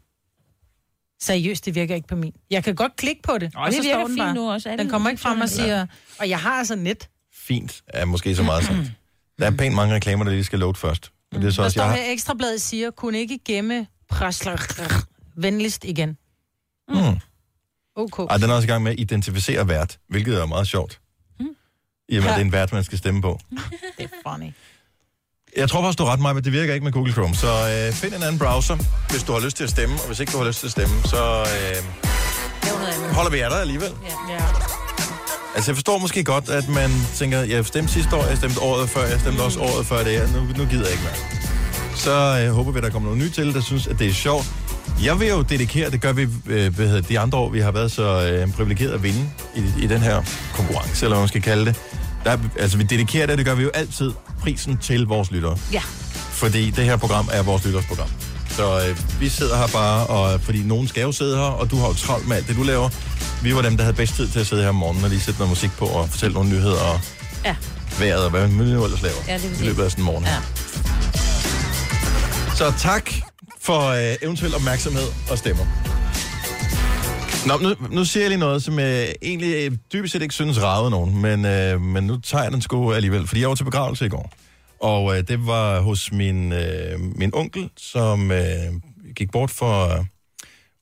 Seriøst, 1.23 1.65
det 1.65 1.75
virker 1.75 1.95
ikke 1.95 2.09
på 2.09 2.17
min. 2.17 2.35
Jeg 2.51 2.65
kan 2.65 2.75
godt 2.75 2.97
klikke 2.97 3.23
på 3.23 3.39
det, 3.39 3.55
Og 3.55 3.63
og 3.63 3.67
det 3.71 3.77
så 3.77 3.83
virker 3.83 4.07
den 4.07 4.17
fint 4.17 4.35
nu 4.35 4.51
også. 4.53 4.69
Alle 4.69 4.83
Den 4.83 4.91
kommer 4.91 5.11
ikke 5.11 5.23
frem 5.23 5.41
og 5.41 5.49
siger, 5.49 5.87
og 6.19 6.29
jeg 6.29 6.41
har 6.41 6.51
altså 6.51 6.77
net. 6.77 7.09
Fint 7.33 7.83
er 7.87 8.05
måske 8.05 8.37
så 8.37 8.43
meget 8.43 8.65
sagt. 8.65 8.79
Der 9.39 9.47
er 9.47 9.57
pænt 9.57 9.75
mange 9.75 9.95
reklamer, 9.95 10.25
der 10.25 10.31
lige 10.31 10.45
skal 10.45 10.59
load 10.59 10.75
først. 10.75 11.13
Men 11.33 11.41
det 11.43 11.49
er 11.49 11.53
så 11.53 11.63
Der 11.63 11.67
også, 11.67 11.75
står 11.75 11.85
jeg 11.85 11.95
her, 12.05 12.13
Ekstrabladet 12.13 12.63
siger, 12.63 12.91
kunne 12.91 13.19
ikke 13.19 13.39
gemme 13.45 13.87
presler 14.09 14.57
venligst 15.37 15.85
igen. 15.85 16.17
Har... 16.91 17.11
Hmm. 17.11 17.21
OK. 17.97 18.19
Ej, 18.31 18.37
den 18.37 18.51
er 18.51 18.55
også 18.55 18.67
i 18.67 18.71
gang 18.71 18.83
med 18.83 18.93
at 18.93 19.01
identificere 19.01 19.69
vært, 19.69 19.99
hvilket 20.09 20.41
er 20.41 20.47
meget 20.47 20.67
sjovt. 20.67 21.01
I 22.09 22.17
og 22.17 22.23
med, 22.23 22.31
at 22.31 22.37
det 22.37 22.41
er 22.41 22.45
en 22.45 22.53
vært, 22.53 22.73
man 22.73 22.85
skal 22.85 22.99
stemme 22.99 23.23
på. 23.23 23.41
Det 23.99 24.05
er 24.05 24.31
funny. 24.31 24.53
Jeg 25.57 25.69
tror 25.69 25.83
faktisk, 25.83 25.99
du 25.99 26.05
er 26.05 26.13
ret 26.13 26.21
meget, 26.21 26.37
men 26.37 26.45
det 26.45 26.53
virker 26.53 26.75
ikke 26.75 26.85
med 26.85 26.93
Google 26.93 27.13
Chrome. 27.13 27.35
Så 27.35 27.47
øh, 27.47 27.93
find 27.93 28.15
en 28.15 28.23
anden 28.23 28.39
browser, 28.39 28.77
hvis 29.11 29.23
du 29.23 29.33
har 29.33 29.41
lyst 29.41 29.57
til 29.57 29.65
at 29.65 29.71
stemme. 29.71 29.95
Og 29.95 30.07
hvis 30.07 30.21
ikke 30.21 30.33
du 30.33 30.39
har 30.39 30.45
lyst 30.45 30.59
til 30.59 30.67
at 30.67 30.73
stemme, 30.73 30.95
så 31.05 31.23
øh. 31.41 31.77
Holder 33.15 33.31
vi 33.31 33.41
af 33.41 33.51
dig 33.51 33.61
alligevel? 33.61 33.93
Ja. 34.05 34.35
ja. 34.35 34.45
Altså, 35.55 35.71
jeg 35.71 35.77
forstår 35.77 35.99
måske 35.99 36.25
godt, 36.25 36.49
at 36.49 36.69
man 36.69 36.91
tænker, 37.15 37.39
jeg 37.39 37.67
stemte 37.67 37.93
sidste 37.93 38.17
år, 38.17 38.25
jeg 38.25 38.37
stemte 38.37 38.61
året 38.61 38.89
før, 38.89 39.05
jeg 39.07 39.21
stemte 39.21 39.41
også 39.41 39.61
året 39.61 39.87
før 39.87 40.05
det 40.05 40.13
her, 40.13 40.27
nu, 40.27 40.41
nu 40.41 40.65
gider 40.71 40.85
jeg 40.85 40.93
ikke 40.93 41.05
mere. 41.05 41.19
Så 41.97 42.45
øh, 42.45 42.55
håber 42.55 42.73
vi, 42.73 42.81
der 42.81 42.91
kommer 42.91 43.09
noget 43.09 43.25
nyt 43.25 43.33
til, 43.33 43.55
der 43.55 43.61
synes, 43.61 43.87
at 43.87 43.99
det 43.99 44.07
er 44.09 44.13
sjovt. 44.13 44.47
Jeg 45.05 45.21
vil 45.21 45.29
jo 45.29 45.43
dedikere, 45.43 45.91
det 45.91 46.01
gør 46.01 46.13
vi 46.13 46.23
øh, 46.47 46.75
hvad 46.75 46.87
hedder, 46.87 47.01
de 47.01 47.19
andre 47.19 47.39
år, 47.39 47.49
vi 47.51 47.61
har 47.61 47.71
været 47.71 47.93
så 47.93 48.03
øh, 48.33 48.53
privilegeret 48.53 48.93
at 48.93 49.03
vinde 49.03 49.31
i, 49.57 49.65
i 49.83 49.87
den 49.87 50.01
her 50.01 50.23
konkurrence, 50.55 51.05
eller 51.07 51.17
hvad 51.17 51.19
man 51.23 51.29
skal 51.29 51.43
kalde 51.43 51.67
det. 51.67 51.77
Der, 52.25 52.39
altså, 52.59 52.77
vi 52.79 52.83
dedikerer 52.85 53.27
det, 53.27 53.39
det 53.39 53.47
gør 53.47 53.55
vi 53.55 53.63
jo 53.63 53.71
altid, 53.75 54.13
prisen 54.41 54.77
til 54.79 55.07
vores 55.07 55.31
lyttere. 55.31 55.57
Ja. 55.73 55.83
Fordi 56.15 56.71
det 56.71 56.85
her 56.85 56.97
program 56.97 57.29
er 57.33 57.43
vores 57.43 57.65
lytters 57.65 57.85
program. 57.87 58.09
Så 58.49 58.87
øh, 58.89 59.21
vi 59.21 59.29
sidder 59.29 59.57
her 59.57 59.67
bare, 59.67 60.07
og, 60.07 60.41
fordi 60.41 60.63
nogen 60.63 60.89
skal 60.89 61.03
jo 61.03 61.13
sidde 61.13 61.37
her, 61.37 61.43
og 61.45 61.71
du 61.71 61.77
har 61.77 61.87
jo 61.89 61.95
travlt 61.95 62.29
med 62.29 62.37
alt 62.37 62.49
det, 62.49 62.57
du 62.57 62.63
laver. 62.63 62.89
Vi 63.43 63.55
var 63.55 63.63
dem, 63.63 63.77
der 63.77 63.85
havde 63.85 63.97
bedst 63.97 64.15
tid 64.15 64.29
til 64.29 64.41
at 64.41 64.47
sidde 64.47 64.63
her 64.63 64.69
om 64.69 64.75
morgenen 64.75 65.05
og 65.05 65.11
lige 65.11 65.21
sætte 65.21 65.41
noget 65.41 65.51
musik 65.51 65.71
på 65.79 65.85
og 65.87 66.09
fortælle 66.09 66.35
nogle 66.35 66.51
nyheder 66.51 66.81
og 66.81 67.01
Ja. 67.45 67.57
vejret 67.99 68.25
og 68.25 68.31
hvad 68.31 68.49
man 68.49 68.67
nu 68.67 68.85
ellers 68.85 69.03
laver 69.03 69.17
Ja, 69.29 69.35
det 69.35 69.61
i 69.61 69.65
løbet 69.65 69.83
af 69.85 69.91
sådan 69.91 70.03
en 70.03 70.07
morgen. 70.07 70.25
Ja. 70.25 70.37
Så 72.57 72.73
tak 72.79 73.30
for 73.63 73.81
øh, 73.89 74.17
eventuel 74.23 74.55
opmærksomhed 74.55 75.07
og 75.31 75.39
stemmer. 75.39 75.65
Nå, 77.47 77.59
nu, 77.59 77.75
nu 77.91 78.05
siger 78.05 78.23
jeg 78.23 78.31
lige 78.31 78.41
noget, 78.41 78.63
som 78.63 78.79
jeg 78.79 79.15
egentlig 79.23 79.55
øh, 79.55 79.77
dybest 79.93 80.13
set 80.13 80.23
ikke 80.23 80.35
synes 80.35 80.63
ragede 80.63 80.91
nogen, 80.91 81.23
men, 81.23 81.45
øh, 81.45 81.81
men 81.81 82.05
nu 82.05 82.17
tager 82.21 82.43
jeg 82.43 82.53
den 82.53 82.63
sgu 82.63 82.93
alligevel, 82.93 83.27
fordi 83.27 83.41
jeg 83.41 83.49
var 83.49 83.55
til 83.55 83.65
begravelse 83.65 84.07
i 84.07 84.09
går. 84.09 84.33
Og 84.81 85.17
øh, 85.17 85.29
det 85.29 85.47
var 85.47 85.81
hos 85.81 86.13
min, 86.13 86.53
øh, 86.53 87.01
min 87.01 87.35
onkel, 87.35 87.71
som 87.77 88.31
øh, 88.31 88.45
gik 89.17 89.31
bort 89.33 89.51
for, 89.51 90.07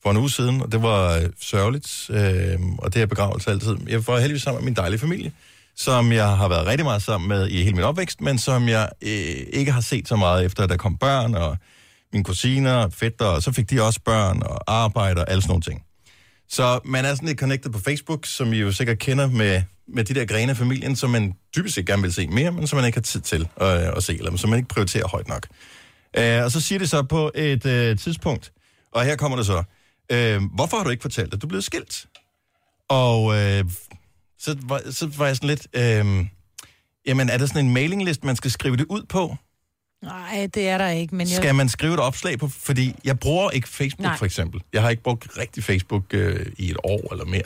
for 0.02 0.10
en 0.10 0.16
uge 0.16 0.30
siden, 0.30 0.62
og 0.62 0.72
det 0.72 0.82
var 0.82 1.16
øh, 1.16 1.22
sørgeligt, 1.40 2.10
øh, 2.10 2.58
og 2.78 2.94
det 2.94 3.02
er 3.02 3.06
begravelse 3.06 3.50
altid. 3.50 3.76
Jeg 3.88 4.06
var 4.06 4.18
heldigvis 4.18 4.42
sammen 4.42 4.64
med 4.64 4.70
min 4.70 4.76
dejlige 4.76 5.00
familie, 5.00 5.32
som 5.76 6.12
jeg 6.12 6.36
har 6.36 6.48
været 6.48 6.66
rigtig 6.66 6.84
meget 6.84 7.02
sammen 7.02 7.28
med 7.28 7.48
i 7.48 7.62
hele 7.62 7.74
min 7.74 7.84
opvækst, 7.84 8.20
men 8.20 8.38
som 8.38 8.68
jeg 8.68 8.88
øh, 9.02 9.36
ikke 9.52 9.72
har 9.72 9.80
set 9.80 10.08
så 10.08 10.16
meget 10.16 10.44
efter, 10.44 10.62
at 10.62 10.68
der 10.68 10.76
kom 10.76 10.96
børn, 10.96 11.34
og 11.34 11.56
mine 12.12 12.24
kusiner 12.24 12.72
og 12.72 12.92
fætter, 12.92 13.26
og 13.26 13.42
så 13.42 13.52
fik 13.52 13.70
de 13.70 13.82
også 13.82 14.00
børn 14.04 14.42
og 14.42 14.60
arbejde 14.66 15.20
og 15.20 15.30
alle 15.30 15.42
sådan 15.42 15.50
nogle 15.50 15.62
ting. 15.62 15.82
Så 16.48 16.80
man 16.84 17.04
er 17.04 17.14
sådan 17.14 17.28
lidt 17.28 17.38
connected 17.38 17.72
på 17.72 17.78
Facebook, 17.78 18.26
som 18.26 18.52
I 18.52 18.56
jo 18.56 18.72
sikkert 18.72 18.98
kender 18.98 19.30
med, 19.30 19.62
med 19.88 20.04
de 20.04 20.14
der 20.14 20.24
grene 20.24 20.50
af 20.50 20.56
familien, 20.56 20.96
som 20.96 21.10
man 21.10 21.34
typisk 21.52 21.74
set 21.74 21.86
gerne 21.86 22.02
vil 22.02 22.12
se 22.12 22.26
mere, 22.26 22.50
men 22.52 22.66
som 22.66 22.76
man 22.76 22.86
ikke 22.86 22.96
har 22.96 23.02
tid 23.02 23.20
til 23.20 23.48
at, 23.56 23.68
at 23.68 24.04
se, 24.04 24.18
eller 24.18 24.36
som 24.36 24.50
man 24.50 24.58
ikke 24.58 24.68
prioriterer 24.68 25.08
højt 25.08 25.28
nok. 25.28 25.46
Uh, 26.18 26.44
og 26.44 26.52
så 26.52 26.60
siger 26.60 26.78
det 26.78 26.90
så 26.90 27.02
på 27.02 27.30
et 27.34 27.64
uh, 27.64 27.98
tidspunkt, 27.98 28.52
og 28.92 29.04
her 29.04 29.16
kommer 29.16 29.36
det 29.36 29.46
så, 29.46 29.58
uh, 30.12 30.54
hvorfor 30.54 30.76
har 30.76 30.84
du 30.84 30.90
ikke 30.90 31.02
fortalt, 31.02 31.34
at 31.34 31.42
du 31.42 31.46
er 31.46 31.48
blevet 31.48 31.64
skilt? 31.64 32.06
Og 32.88 33.24
uh, 33.24 33.70
så, 34.38 34.56
var, 34.62 34.90
så 34.90 35.06
var 35.18 35.26
jeg 35.26 35.36
sådan 35.36 35.48
lidt, 35.48 35.66
uh, 35.76 36.26
jamen 37.06 37.30
er 37.30 37.38
der 37.38 37.46
sådan 37.46 37.66
en 37.66 37.74
mailingliste, 37.74 38.26
man 38.26 38.36
skal 38.36 38.50
skrive 38.50 38.76
det 38.76 38.86
ud 38.88 39.02
på? 39.08 39.36
Nej, 40.02 40.48
det 40.54 40.68
er 40.68 40.78
der 40.78 40.88
ikke, 40.88 41.14
men 41.16 41.28
jeg... 41.28 41.36
Skal 41.36 41.54
man 41.54 41.68
skrive 41.68 41.94
et 41.94 42.00
opslag 42.00 42.38
på? 42.38 42.48
Fordi 42.48 42.94
jeg 43.04 43.18
bruger 43.18 43.50
ikke 43.50 43.68
Facebook, 43.68 44.04
Nej. 44.04 44.16
for 44.16 44.24
eksempel. 44.26 44.60
Jeg 44.72 44.82
har 44.82 44.90
ikke 44.90 45.02
brugt 45.02 45.28
rigtig 45.38 45.64
Facebook 45.64 46.04
øh, 46.14 46.46
i 46.58 46.70
et 46.70 46.76
år 46.84 47.12
eller 47.12 47.24
mere. 47.24 47.42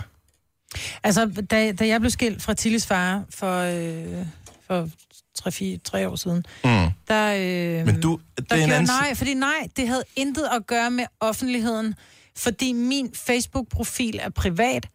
Altså, 1.02 1.26
da, 1.50 1.72
da 1.72 1.86
jeg 1.86 2.00
blev 2.00 2.10
skilt 2.10 2.42
fra 2.42 2.54
Tillis 2.54 2.86
far 2.86 3.24
for, 3.30 3.58
øh, 3.58 4.26
for 4.66 4.88
3-4 6.04 6.08
år 6.08 6.16
siden, 6.16 6.44
Mm. 6.64 6.70
der... 7.08 7.34
Øh, 7.80 7.86
Men 7.86 8.00
du, 8.00 8.20
det 8.38 8.50
der 8.50 8.56
er 8.56 8.60
en 8.60 8.66
gjorde, 8.68 8.74
anden... 8.78 8.90
nej, 9.02 9.14
fordi 9.14 9.34
nej, 9.34 9.68
det 9.76 9.88
havde 9.88 10.04
intet 10.16 10.48
at 10.52 10.66
gøre 10.66 10.90
med 10.90 11.04
offentligheden, 11.20 11.94
fordi 12.36 12.72
min 12.72 13.10
Facebook-profil 13.14 14.18
er 14.22 14.30
privat, 14.30 14.86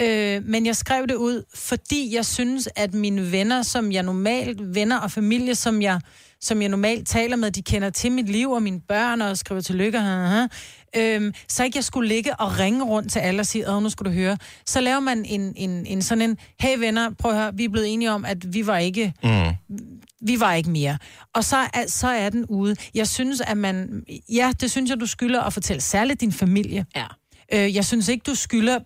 øh, 0.00 0.44
men 0.44 0.66
jeg 0.66 0.76
skrev 0.76 1.06
det 1.06 1.14
ud, 1.14 1.42
fordi 1.54 2.14
jeg 2.14 2.26
synes, 2.26 2.68
at 2.76 2.94
mine 2.94 3.32
venner, 3.32 3.62
som 3.62 3.92
jeg 3.92 4.02
normalt, 4.02 4.74
venner 4.74 4.98
og 4.98 5.10
familie, 5.10 5.54
som 5.54 5.82
jeg, 5.82 6.00
som 6.44 6.62
jeg 6.62 6.68
normalt 6.68 7.08
taler 7.08 7.36
med, 7.36 7.50
de 7.50 7.62
kender 7.62 7.90
til 7.90 8.12
mit 8.12 8.28
liv 8.28 8.50
og 8.50 8.62
mine 8.62 8.80
børn 8.80 9.22
og 9.22 9.36
skriver 9.38 9.60
tillykke, 9.60 9.98
uh, 9.98 10.48
øhm, 10.96 11.32
så 11.48 11.64
ikke 11.64 11.76
jeg 11.76 11.84
skulle 11.84 12.08
ligge 12.08 12.36
og 12.36 12.58
ringe 12.58 12.84
rundt 12.84 13.12
til 13.12 13.18
alle 13.18 13.40
og 13.40 13.46
sige, 13.46 13.70
åh, 13.70 13.82
nu 13.82 13.88
skal 13.88 14.06
du 14.06 14.10
høre. 14.10 14.36
Så 14.66 14.80
laver 14.80 15.00
man 15.00 15.24
en, 15.24 15.52
en, 15.56 15.86
en 15.86 16.02
sådan 16.02 16.22
en, 16.22 16.38
hey 16.60 16.78
venner, 16.78 17.10
prøv 17.18 17.30
at 17.30 17.36
høre, 17.38 17.54
vi 17.54 17.64
er 17.64 17.68
blevet 17.68 17.92
enige 17.92 18.10
om, 18.12 18.24
at 18.24 18.54
vi 18.54 18.66
var 18.66 18.78
ikke 18.78 19.12
Mm. 19.24 19.78
vi 20.26 20.40
var 20.40 20.54
ikke 20.54 20.70
mere. 20.70 20.98
Og 21.34 21.44
så 21.44 21.56
er, 21.56 21.84
så 21.86 22.08
er 22.08 22.28
den 22.30 22.44
ude. 22.48 22.76
Jeg 22.94 23.08
synes, 23.08 23.40
at 23.40 23.56
man... 23.56 24.02
Ja, 24.32 24.52
det 24.60 24.70
synes 24.70 24.90
jeg, 24.90 25.00
du 25.00 25.06
skylder 25.06 25.42
at 25.42 25.52
fortælle. 25.52 25.80
Særligt 25.80 26.20
din 26.20 26.32
familie. 26.32 26.86
Ja. 26.96 27.04
Øh, 27.52 27.74
jeg 27.74 27.84
synes 27.84 28.08
ikke, 28.08 28.22
du 28.26 28.34
skylder 28.34 28.78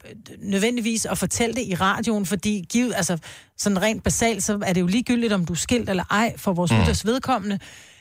nødvendigvis 0.42 1.06
at 1.06 1.18
fortælle 1.18 1.54
det 1.54 1.62
i 1.66 1.74
radioen, 1.74 2.26
fordi 2.26 2.64
givet, 2.70 2.92
altså, 2.96 3.18
sådan 3.58 3.82
rent 3.82 4.02
basalt, 4.04 4.42
så 4.42 4.58
er 4.66 4.72
det 4.72 4.80
jo 4.80 4.86
ligegyldigt, 4.86 5.32
om 5.32 5.44
du 5.46 5.52
er 5.52 5.56
skilt 5.56 5.90
eller 5.90 6.04
ej, 6.10 6.32
for 6.36 6.52
vores 6.52 6.70
Mm. 6.70 6.78
lytters 6.78 7.06
vedkommende. 7.06 7.58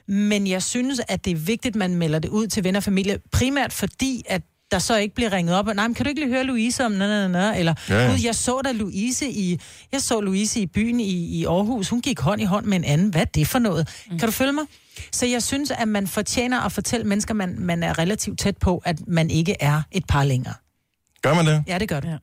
Men 0.07 0.47
jeg 0.47 0.63
synes, 0.63 1.01
at 1.07 1.25
det 1.25 1.31
er 1.31 1.35
vigtigt, 1.35 1.75
at 1.75 1.79
man 1.79 1.95
melder 1.95 2.19
det 2.19 2.29
ud 2.29 2.47
til 2.47 2.63
venner 2.63 2.79
og 2.79 2.83
familie, 2.83 3.19
primært 3.31 3.73
fordi, 3.73 4.23
at 4.29 4.41
der 4.71 4.79
så 4.79 4.97
ikke 4.97 5.15
bliver 5.15 5.33
ringet 5.33 5.55
op, 5.55 5.67
og 5.67 5.75
nej, 5.75 5.87
men 5.87 5.95
kan 5.95 6.05
du 6.05 6.09
ikke 6.09 6.21
lige 6.21 6.29
høre 6.33 6.43
Louise 6.43 6.85
om, 6.85 6.91
na, 6.91 7.07
na, 7.07 7.27
na, 7.27 7.59
eller, 7.59 7.73
Ja, 7.89 7.95
ja. 8.11 8.17
jeg 8.23 8.35
så 8.35 8.61
da 8.65 8.71
Louise 8.71 9.29
i, 9.29 9.59
jeg 9.91 10.01
så 10.01 10.21
Louise 10.21 10.59
i 10.59 10.65
byen 10.65 10.99
i, 10.99 11.39
i 11.39 11.45
Aarhus, 11.45 11.89
hun 11.89 12.01
gik 12.01 12.19
hånd 12.19 12.41
i 12.41 12.43
hånd 12.45 12.65
med 12.65 12.77
en 12.77 12.83
anden, 12.83 13.09
hvad 13.09 13.21
er 13.21 13.25
det 13.25 13.47
for 13.47 13.59
noget? 13.59 13.87
Mm. 14.11 14.19
Kan 14.19 14.27
du 14.27 14.31
følge 14.31 14.53
mig? 14.53 14.63
Så 15.11 15.25
jeg 15.25 15.43
synes, 15.43 15.71
at 15.71 15.87
man 15.87 16.07
fortjener 16.07 16.61
at 16.61 16.71
fortælle 16.71 17.05
mennesker, 17.07 17.33
man, 17.33 17.55
man 17.59 17.83
er 17.83 17.99
relativt 17.99 18.39
tæt 18.39 18.57
på, 18.57 18.81
at 18.85 19.07
man 19.07 19.29
ikke 19.29 19.55
er 19.59 19.81
et 19.91 20.03
par 20.07 20.23
længere. 20.23 20.53
Gør 21.21 21.33
man 21.33 21.45
det? 21.45 21.63
Ja, 21.67 21.77
det 21.77 21.89
gør 21.89 21.99
det. 21.99 22.09
Ja. 22.09 22.17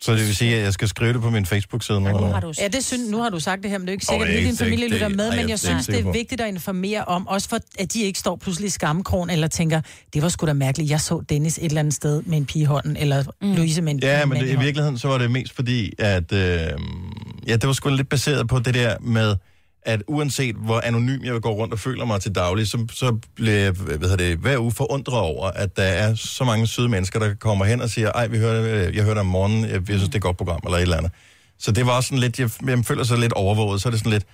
Så 0.00 0.12
det 0.12 0.26
vil 0.26 0.36
sige, 0.36 0.56
at 0.56 0.62
jeg 0.62 0.72
skal 0.72 0.88
skrive 0.88 1.12
det 1.12 1.20
på 1.20 1.30
min 1.30 1.46
Facebook-side 1.46 2.00
nu? 2.00 2.06
eller 2.06 2.40
hvad? 2.40 2.52
Ja, 2.60 2.68
det 2.68 2.84
synes, 2.84 3.10
nu 3.10 3.18
har 3.18 3.30
du 3.30 3.40
sagt 3.40 3.62
det 3.62 3.70
her, 3.70 3.78
men 3.78 3.86
det 3.86 3.90
er 3.90 3.92
jo 3.92 3.94
ikke 3.94 4.06
sikkert, 4.06 4.28
er 4.28 4.38
at 4.38 4.44
din 4.44 4.56
familie 4.56 4.88
lytter 4.88 5.08
med, 5.08 5.36
men 5.36 5.48
jeg 5.48 5.58
synes, 5.58 5.86
det 5.86 5.98
er 5.98 6.02
på. 6.02 6.12
vigtigt 6.12 6.40
at 6.40 6.48
informere 6.48 7.04
om, 7.04 7.26
også 7.28 7.48
for, 7.48 7.58
at 7.78 7.92
de 7.92 8.02
ikke 8.02 8.18
står 8.18 8.36
pludselig 8.36 8.66
i 8.66 8.70
skammekrogen, 8.70 9.30
eller 9.30 9.48
tænker, 9.48 9.80
det 10.14 10.22
var 10.22 10.28
sgu 10.28 10.46
da 10.46 10.52
mærkeligt, 10.52 10.90
jeg 10.90 11.00
så 11.00 11.22
Dennis 11.28 11.58
et 11.58 11.64
eller 11.64 11.80
andet 11.80 11.94
sted 11.94 12.22
med 12.22 12.38
en 12.38 12.46
pige 12.46 12.62
i 12.62 12.64
hånden, 12.64 12.96
eller 12.96 13.24
mm. 13.42 13.52
Louise 13.52 13.82
med 13.82 13.92
en 13.92 13.98
Ja, 13.98 14.22
en 14.22 14.28
men 14.28 14.40
det, 14.40 14.48
i 14.52 14.58
virkeligheden 14.58 14.98
så 14.98 15.08
var 15.08 15.18
det 15.18 15.30
mest 15.30 15.52
fordi, 15.54 15.92
at 15.98 16.32
øh, 16.32 16.38
ja, 17.46 17.56
det 17.56 17.66
var 17.66 17.72
sgu 17.72 17.88
lidt 17.88 18.08
baseret 18.08 18.48
på 18.48 18.58
det 18.58 18.74
der 18.74 18.96
med, 19.00 19.36
at 19.86 20.02
uanset 20.06 20.54
hvor 20.56 20.80
anonym 20.84 21.24
jeg 21.24 21.40
går 21.40 21.52
rundt 21.52 21.72
og 21.72 21.78
føler 21.80 22.04
mig 22.04 22.20
til 22.20 22.34
daglig, 22.34 22.68
så, 22.68 22.86
så 22.94 23.18
bliver 23.36 23.52
jeg 23.58 23.70
hvad 23.72 23.98
hedder 23.98 24.16
det, 24.16 24.38
hver 24.38 24.58
uge 24.58 24.72
forundret 24.72 25.18
over, 25.18 25.46
at 25.50 25.76
der 25.76 25.82
er 25.82 26.14
så 26.14 26.44
mange 26.44 26.66
søde 26.66 26.88
mennesker, 26.88 27.18
der 27.18 27.34
kommer 27.34 27.64
hen 27.64 27.80
og 27.80 27.90
siger, 27.90 28.12
ej, 28.12 28.26
vi 28.26 28.38
hører, 28.38 28.90
jeg 28.94 29.02
hørte 29.04 29.10
dig 29.14 29.20
om 29.20 29.26
morgenen, 29.26 29.64
jeg, 29.64 29.72
jeg 29.72 29.82
synes, 29.86 30.02
det 30.04 30.14
er 30.14 30.18
et 30.18 30.22
godt 30.22 30.36
program, 30.36 30.60
eller 30.64 30.76
et 30.78 30.82
eller 30.82 30.96
andet. 30.96 31.12
Så 31.58 31.72
det 31.72 31.86
var 31.86 32.00
sådan 32.00 32.18
lidt, 32.18 32.38
jeg, 32.40 32.50
jeg 32.66 32.84
føler 32.84 33.04
sig 33.04 33.18
lidt 33.18 33.32
overvåget, 33.32 33.82
så 33.82 33.88
er 33.88 33.90
det 33.90 34.00
sådan 34.00 34.12
lidt, 34.12 34.24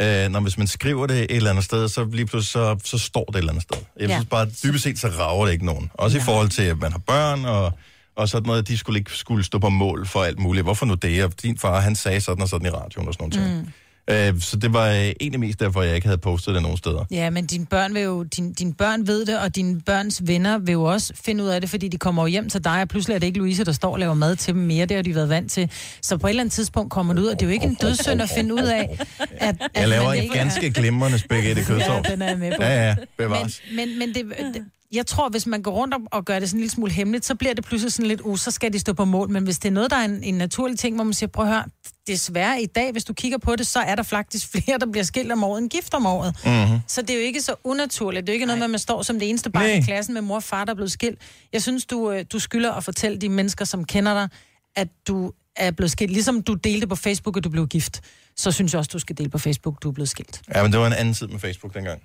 øh, 0.00 0.28
når 0.32 0.40
hvis 0.40 0.58
man 0.58 0.66
skriver 0.66 1.06
det 1.06 1.16
et 1.20 1.30
eller 1.36 1.50
andet 1.50 1.64
sted, 1.64 1.88
så 1.88 2.04
lige 2.04 2.26
pludselig 2.26 2.52
så, 2.52 2.76
så 2.84 2.98
står 2.98 3.24
det 3.24 3.34
et 3.34 3.38
eller 3.38 3.52
andet 3.52 3.62
sted. 3.62 3.78
Jeg 4.00 4.08
Ja. 4.08 4.14
synes 4.16 4.28
bare, 4.30 4.46
dybest 4.64 4.84
set 4.84 4.98
så 4.98 5.08
rager 5.08 5.44
det 5.44 5.52
ikke 5.52 5.66
nogen. 5.66 5.90
Også 5.94 6.18
i 6.18 6.20
forhold 6.20 6.48
til, 6.48 6.62
at 6.62 6.78
man 6.78 6.92
har 6.92 6.98
børn, 6.98 7.44
og, 7.44 7.72
og 8.16 8.28
sådan 8.28 8.46
noget, 8.46 8.62
at 8.62 8.68
de 8.68 8.78
skulle 8.78 8.98
ikke 8.98 9.10
skulle 9.12 9.44
stå 9.44 9.58
på 9.58 9.68
mål 9.68 10.06
for 10.06 10.22
alt 10.22 10.38
muligt. 10.38 10.64
Hvorfor 10.64 10.86
nu 10.86 10.94
det? 10.94 11.24
Og 11.24 11.32
din 11.42 11.58
far, 11.58 11.80
han 11.80 11.94
sagde 11.96 12.20
sådan 12.20 12.42
og 12.42 12.48
sådan 12.48 12.66
i 12.66 12.70
radioen 12.70 13.08
og 13.08 13.14
sådan 13.14 13.32
noget. 13.38 13.56
Mm. 13.64 13.68
Øh, 14.10 14.40
så 14.40 14.56
det 14.56 14.72
var 14.72 14.88
øh, 14.88 14.94
egentlig 15.20 15.40
mest 15.40 15.60
derfor, 15.60 15.82
jeg 15.82 15.94
ikke 15.94 16.06
havde 16.06 16.18
postet 16.18 16.54
det 16.54 16.62
nogen 16.62 16.76
steder. 16.78 17.04
Ja, 17.10 17.30
men 17.30 17.46
dine 17.46 17.66
børn, 17.66 17.94
vil 17.94 18.02
jo, 18.02 18.22
din, 18.22 18.52
dine 18.52 18.74
børn 18.74 19.06
ved 19.06 19.26
det, 19.26 19.38
og 19.38 19.56
dine 19.56 19.80
børns 19.80 20.22
venner 20.26 20.58
vil 20.58 20.72
jo 20.72 20.82
også 20.84 21.12
finde 21.24 21.44
ud 21.44 21.48
af 21.48 21.60
det, 21.60 21.70
fordi 21.70 21.88
de 21.88 21.96
kommer 21.98 22.22
jo 22.22 22.26
hjem 22.26 22.48
til 22.48 22.64
dig, 22.64 22.80
og 22.82 22.88
pludselig 22.88 23.14
er 23.14 23.18
det 23.18 23.26
ikke 23.26 23.38
Louise, 23.38 23.64
der 23.64 23.72
står 23.72 23.92
og 23.92 23.98
laver 23.98 24.14
mad 24.14 24.36
til 24.36 24.54
dem 24.54 24.62
mere. 24.62 24.86
Det 24.86 24.96
har 24.96 25.02
de 25.02 25.14
været 25.14 25.28
vant 25.28 25.52
til. 25.52 25.70
Så 26.02 26.16
på 26.16 26.26
et 26.26 26.30
eller 26.30 26.42
andet 26.42 26.52
tidspunkt 26.52 26.90
kommer 26.92 27.14
det 27.14 27.20
ud, 27.20 27.26
og 27.26 27.34
det 27.40 27.42
er 27.42 27.46
jo 27.46 27.52
ikke 27.52 27.66
en 27.66 27.74
dødssynd 27.74 28.22
at 28.22 28.30
finde 28.30 28.54
ud 28.54 28.62
af, 28.62 28.98
at, 29.18 29.56
at 29.60 29.80
Jeg 29.80 29.88
laver 29.88 30.04
man 30.08 30.16
en 30.16 30.22
ikke 30.22 30.34
er- 30.38 30.42
ganske 30.42 30.70
glimrende 30.70 31.18
spaghetti 31.18 31.62
kødsovs. 31.62 32.08
Ja, 32.08 32.12
den 32.12 32.22
er 32.22 32.28
jeg 32.28 32.38
med 32.38 32.52
på. 32.56 32.62
Ja, 32.62 32.86
ja, 32.88 32.94
bevares. 33.18 33.60
Men, 33.70 33.76
men, 33.88 33.98
men 33.98 34.08
det, 34.08 34.24
det, 34.54 34.62
jeg 34.92 35.06
tror, 35.06 35.28
hvis 35.28 35.46
man 35.46 35.62
går 35.62 35.70
rundt 35.70 35.94
og, 35.94 36.00
og 36.12 36.24
gør 36.24 36.38
det 36.38 36.48
sådan 36.48 36.58
en 36.58 36.60
lille 36.60 36.70
smule 36.70 36.92
hemmeligt, 36.92 37.24
så 37.24 37.34
bliver 37.34 37.54
det 37.54 37.64
pludselig 37.64 37.92
sådan 37.92 38.06
lidt, 38.06 38.20
uh, 38.20 38.36
så 38.36 38.50
skal 38.50 38.72
de 38.72 38.78
stå 38.78 38.92
på 38.92 39.04
mål. 39.04 39.30
Men 39.30 39.44
hvis 39.44 39.58
det 39.58 39.68
er 39.68 39.72
noget, 39.72 39.90
der 39.90 39.96
er 39.96 40.04
en, 40.04 40.24
en 40.24 40.34
naturlig 40.34 40.78
ting, 40.78 40.94
hvor 40.94 41.04
man 41.04 41.14
siger, 41.14 41.30
prøv 41.30 41.44
at 41.44 41.52
høre, 41.52 41.64
desværre 42.06 42.62
i 42.62 42.66
dag, 42.66 42.92
hvis 42.92 43.04
du 43.04 43.12
kigger 43.12 43.38
på 43.38 43.56
det, 43.56 43.66
så 43.66 43.78
er 43.78 43.94
der 43.94 44.02
faktisk 44.02 44.48
flere, 44.52 44.78
der 44.78 44.86
bliver 44.86 45.04
skilt 45.04 45.32
om 45.32 45.44
året 45.44 45.62
end 45.62 45.70
gift 45.70 45.94
om 45.94 46.06
året. 46.06 46.36
Mhm. 46.44 46.80
Så 46.86 47.02
det 47.02 47.10
er 47.10 47.14
jo 47.14 47.20
ikke 47.20 47.40
så 47.40 47.54
unaturligt. 47.64 48.26
Det 48.26 48.28
er 48.28 48.32
jo 48.32 48.36
ikke 48.36 48.46
noget 48.46 48.58
med, 48.58 48.64
at 48.64 48.70
man 48.70 48.78
står 48.78 49.02
som 49.02 49.18
det 49.18 49.28
eneste 49.28 49.50
barn 49.50 49.62
Nej. 49.62 49.72
i 49.72 49.80
klassen 49.80 50.14
med 50.14 50.22
mor 50.22 50.36
og 50.36 50.42
far, 50.42 50.64
der 50.64 50.72
er 50.72 50.74
blevet 50.74 50.92
skilt. 50.92 51.18
Jeg 51.52 51.62
synes, 51.62 51.86
du, 51.86 52.10
øh, 52.10 52.24
du 52.32 52.38
skylder 52.38 52.72
at 52.72 52.84
fortælle 52.84 53.18
de 53.18 53.28
mennesker, 53.28 53.64
som 53.64 53.84
kender 53.84 54.14
dig, 54.14 54.28
at 54.76 54.88
du 55.08 55.32
er 55.56 55.70
blevet 55.70 55.90
skilt. 55.90 56.12
Ligesom 56.12 56.42
du 56.42 56.54
delte 56.54 56.86
på 56.86 56.96
Facebook, 56.96 57.36
at 57.36 57.44
du 57.44 57.50
blev 57.50 57.66
gift, 57.66 58.00
så 58.36 58.52
synes 58.52 58.72
jeg 58.72 58.78
også, 58.78 58.90
du 58.92 58.98
skal 58.98 59.18
dele 59.18 59.28
på 59.28 59.38
Facebook, 59.38 59.82
du 59.82 59.88
er 59.88 59.92
blevet 59.92 60.08
skilt. 60.08 60.42
Ja, 60.54 60.62
men 60.62 60.72
det 60.72 60.80
var 60.80 60.86
en 60.86 60.92
anden 60.92 61.14
tid 61.14 61.26
med 61.26 61.38
Facebook 61.38 61.74
dengang. 61.74 62.02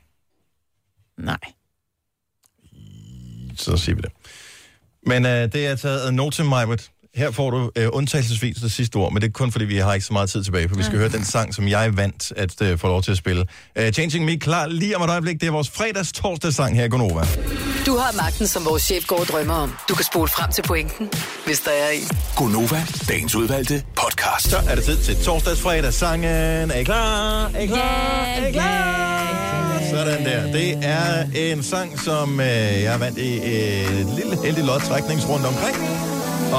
Nej. 1.18 1.38
Så 3.58 3.78
siger 3.78 3.96
vi 3.96 4.02
det. 4.02 4.12
Men 5.06 5.26
øh, 5.26 5.54
det 5.54 5.68
er 5.68 5.76
taget 5.76 6.02
ad 6.02 6.12
note 6.12 6.44
Majbert. 6.44 6.90
Her 7.16 7.32
får 7.32 7.50
du 7.50 7.72
øh, 7.76 7.90
undtagelsesvis 7.92 8.58
det 8.58 8.72
sidste 8.72 8.96
ord, 8.96 9.14
men 9.14 9.22
det 9.22 9.28
er 9.28 9.32
kun 9.32 9.52
fordi, 9.52 9.66
vi 9.66 9.78
har 9.78 9.94
ikke 9.94 10.06
så 10.06 10.14
meget 10.14 10.30
tid 10.30 10.44
tilbage, 10.44 10.70
for 10.70 10.76
vi 10.76 10.84
skal 10.84 10.98
høre 10.98 11.10
den 11.10 11.26
sang, 11.26 11.56
som 11.56 11.68
jeg 11.68 11.98
vandt 11.98 12.34
at 12.36 12.62
øh, 12.62 12.78
få 12.78 12.88
lov 12.88 13.04
til 13.04 13.12
at 13.12 13.18
spille. 13.18 13.46
Øh, 13.76 13.92
Changing 13.92 14.26
Me, 14.26 14.38
klar 14.40 14.68
lige 14.68 14.98
om 14.98 15.04
et 15.04 15.10
øjeblik. 15.10 15.42
Det 15.42 15.48
er 15.48 15.52
vores 15.52 15.70
fredags-torsdags 15.70 16.56
sang 16.56 16.76
her 16.76 16.86
i 16.86 16.88
Gonova. 16.88 17.22
Du 17.86 17.98
har 17.98 18.16
magten, 18.24 18.48
som 18.48 18.66
vores 18.66 18.84
chef 18.84 19.08
går 19.08 19.20
og 19.20 19.26
drømmer 19.26 19.54
om. 19.54 19.74
Du 19.90 19.96
kan 19.96 20.06
spole 20.06 20.28
frem 20.28 20.52
til 20.52 20.62
pointen, 20.62 21.10
hvis 21.46 21.60
der 21.60 21.72
er 21.72 21.90
en. 21.90 22.18
Gonova, 22.36 22.86
dagens 23.08 23.36
udvalgte 23.36 23.84
podcast. 23.96 24.50
Så 24.50 24.58
er 24.70 24.76
det 24.76 24.84
tid 24.84 24.98
til 24.98 25.16
torsdagsfredag 25.16 25.94
sangen. 25.94 26.72
Er 26.72 26.76
I 26.76 26.84
klar? 26.84 27.52
Er 27.56 27.60
I 27.60 27.66
klar? 27.66 28.26
Er 28.26 28.48
I 28.48 28.52
klar? 28.52 29.80
Sådan 29.90 30.26
der. 30.26 30.52
Det 30.52 30.86
er 30.86 31.24
en 31.34 31.64
sang, 31.64 32.00
som 32.00 32.40
øh, 32.40 32.46
jeg 32.84 33.00
vandt 33.00 33.18
i 33.18 33.38
et 33.38 34.08
lille 34.16 34.44
heldig 34.46 34.64
lodtrækningsrunde 34.64 35.48
omkring. 35.48 35.76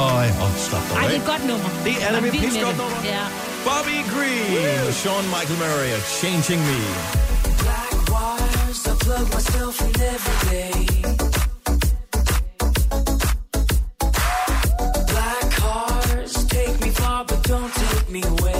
Og, 0.03 0.15
øh, 0.27 0.43
og 0.45 0.51
slap 0.67 0.83
dig 0.89 0.97
Ej, 0.97 1.03
det 1.03 1.11
er 1.11 1.19
af. 1.19 1.23
et 1.23 1.27
godt 1.33 1.45
nummer. 1.51 1.69
Det 1.87 1.93
er 1.93 2.11
Jeg 2.13 2.13
nemlig 2.21 2.31
et 2.35 2.43
vild 2.43 2.53
med 2.53 2.63
nummer. 2.83 2.99
Ja. 3.15 3.23
Bobby 3.69 3.97
Green, 4.15 4.93
Sean 5.01 5.25
Michael 5.35 5.59
Murray 5.63 5.91
og 5.99 6.03
Changing 6.19 6.61
Me. 6.69 6.81
Black 7.63 7.93
wires, 8.15 8.81
I 8.93 8.95
plug 9.05 9.25
myself 9.37 9.75
in 9.87 9.93
every 10.15 10.39
day. 10.55 10.77
Black 15.13 15.47
cars 15.61 16.33
take 16.55 16.75
me 16.85 16.91
far, 17.01 17.21
but 17.29 17.41
don't 17.53 17.73
take 17.83 18.07
me 18.15 18.21
away. 18.35 18.54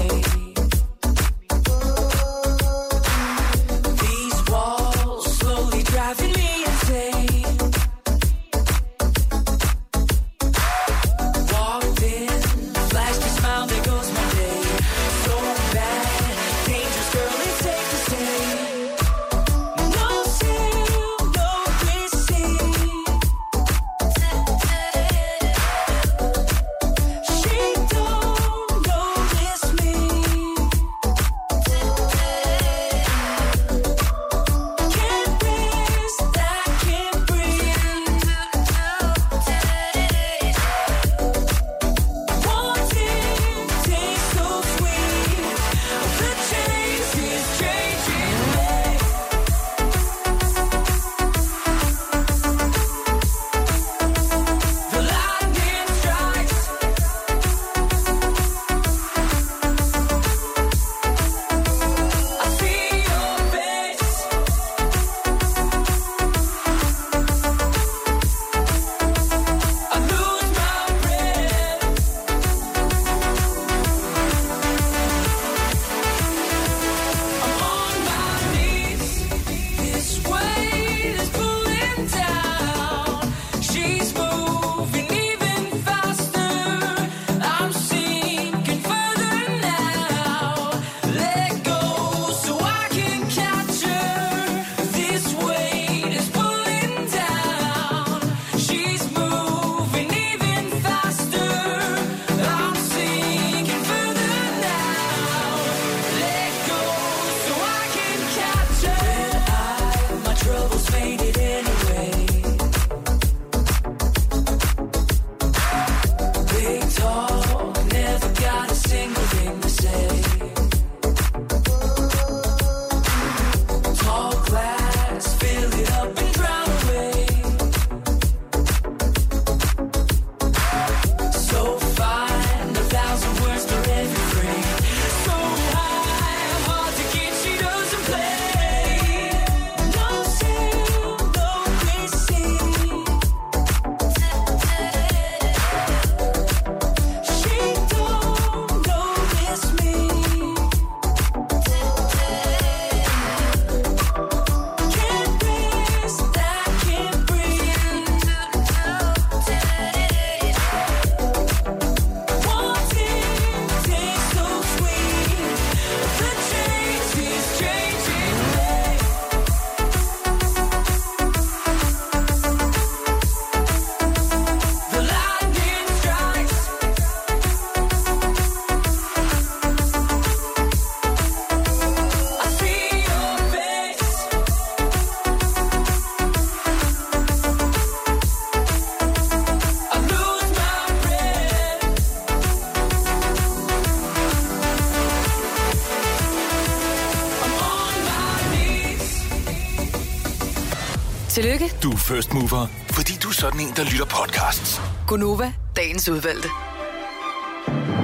Er 201.95 201.99
first 201.99 202.35
mover, 202.35 202.67
fordi 202.91 203.13
du 203.23 203.29
er 203.29 203.33
sådan 203.33 203.61
en, 203.61 203.73
der 203.77 203.85
lytter 203.85 204.05
podcasts. 204.05 204.81
Gunova, 205.07 205.53
dagens 205.77 206.09
udvalgte. 206.09 206.49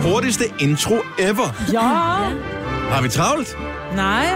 Hurtigste 0.02 0.44
intro 0.60 0.94
ever. 1.18 1.54
Ja. 1.72 1.78
Har 2.94 3.02
vi 3.02 3.08
travlt? 3.08 3.56
Nej. 3.94 4.26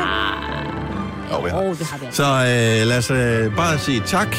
Jo, 1.32 1.40
vi 1.40 1.50
har. 1.50 1.58
Åh, 1.62 1.78
det 1.78 1.86
har 1.86 1.98
vi 1.98 2.06
altså. 2.06 2.22
Så 2.22 2.28
øh, 2.80 2.86
lad 2.88 2.98
os 2.98 3.10
øh, 3.10 3.56
bare 3.56 3.78
sige 3.78 4.02
tak. 4.06 4.36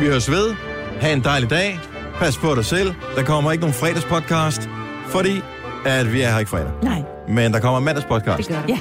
Vi 0.00 0.06
høres 0.06 0.30
ved. 0.30 0.54
Ha' 1.00 1.12
en 1.12 1.24
dejlig 1.24 1.50
dag. 1.50 1.80
Pas 2.18 2.36
på 2.36 2.54
dig 2.54 2.64
selv. 2.64 2.94
Der 3.16 3.22
kommer 3.22 3.52
ikke 3.52 3.62
nogen 3.62 3.74
fredagspodcast, 3.74 4.68
fordi 5.08 5.42
at 5.86 6.12
vi 6.12 6.22
er 6.22 6.30
her 6.30 6.38
ikke 6.38 6.50
fredag. 6.50 6.70
Nej. 6.82 7.02
Men 7.28 7.52
der 7.52 7.60
kommer 7.60 7.80
mandagspodcast. 7.80 8.38
Det 8.38 8.48
gør 8.48 8.60
det. 8.62 8.68
Ja. 8.68 8.78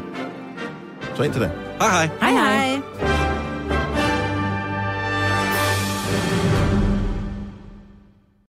Så 1.15 1.23
indtil 1.23 1.41
da. 1.41 1.49
Hej 1.81 1.89
hej. 1.89 2.09
Hej 2.21 2.31
hej. 2.31 2.62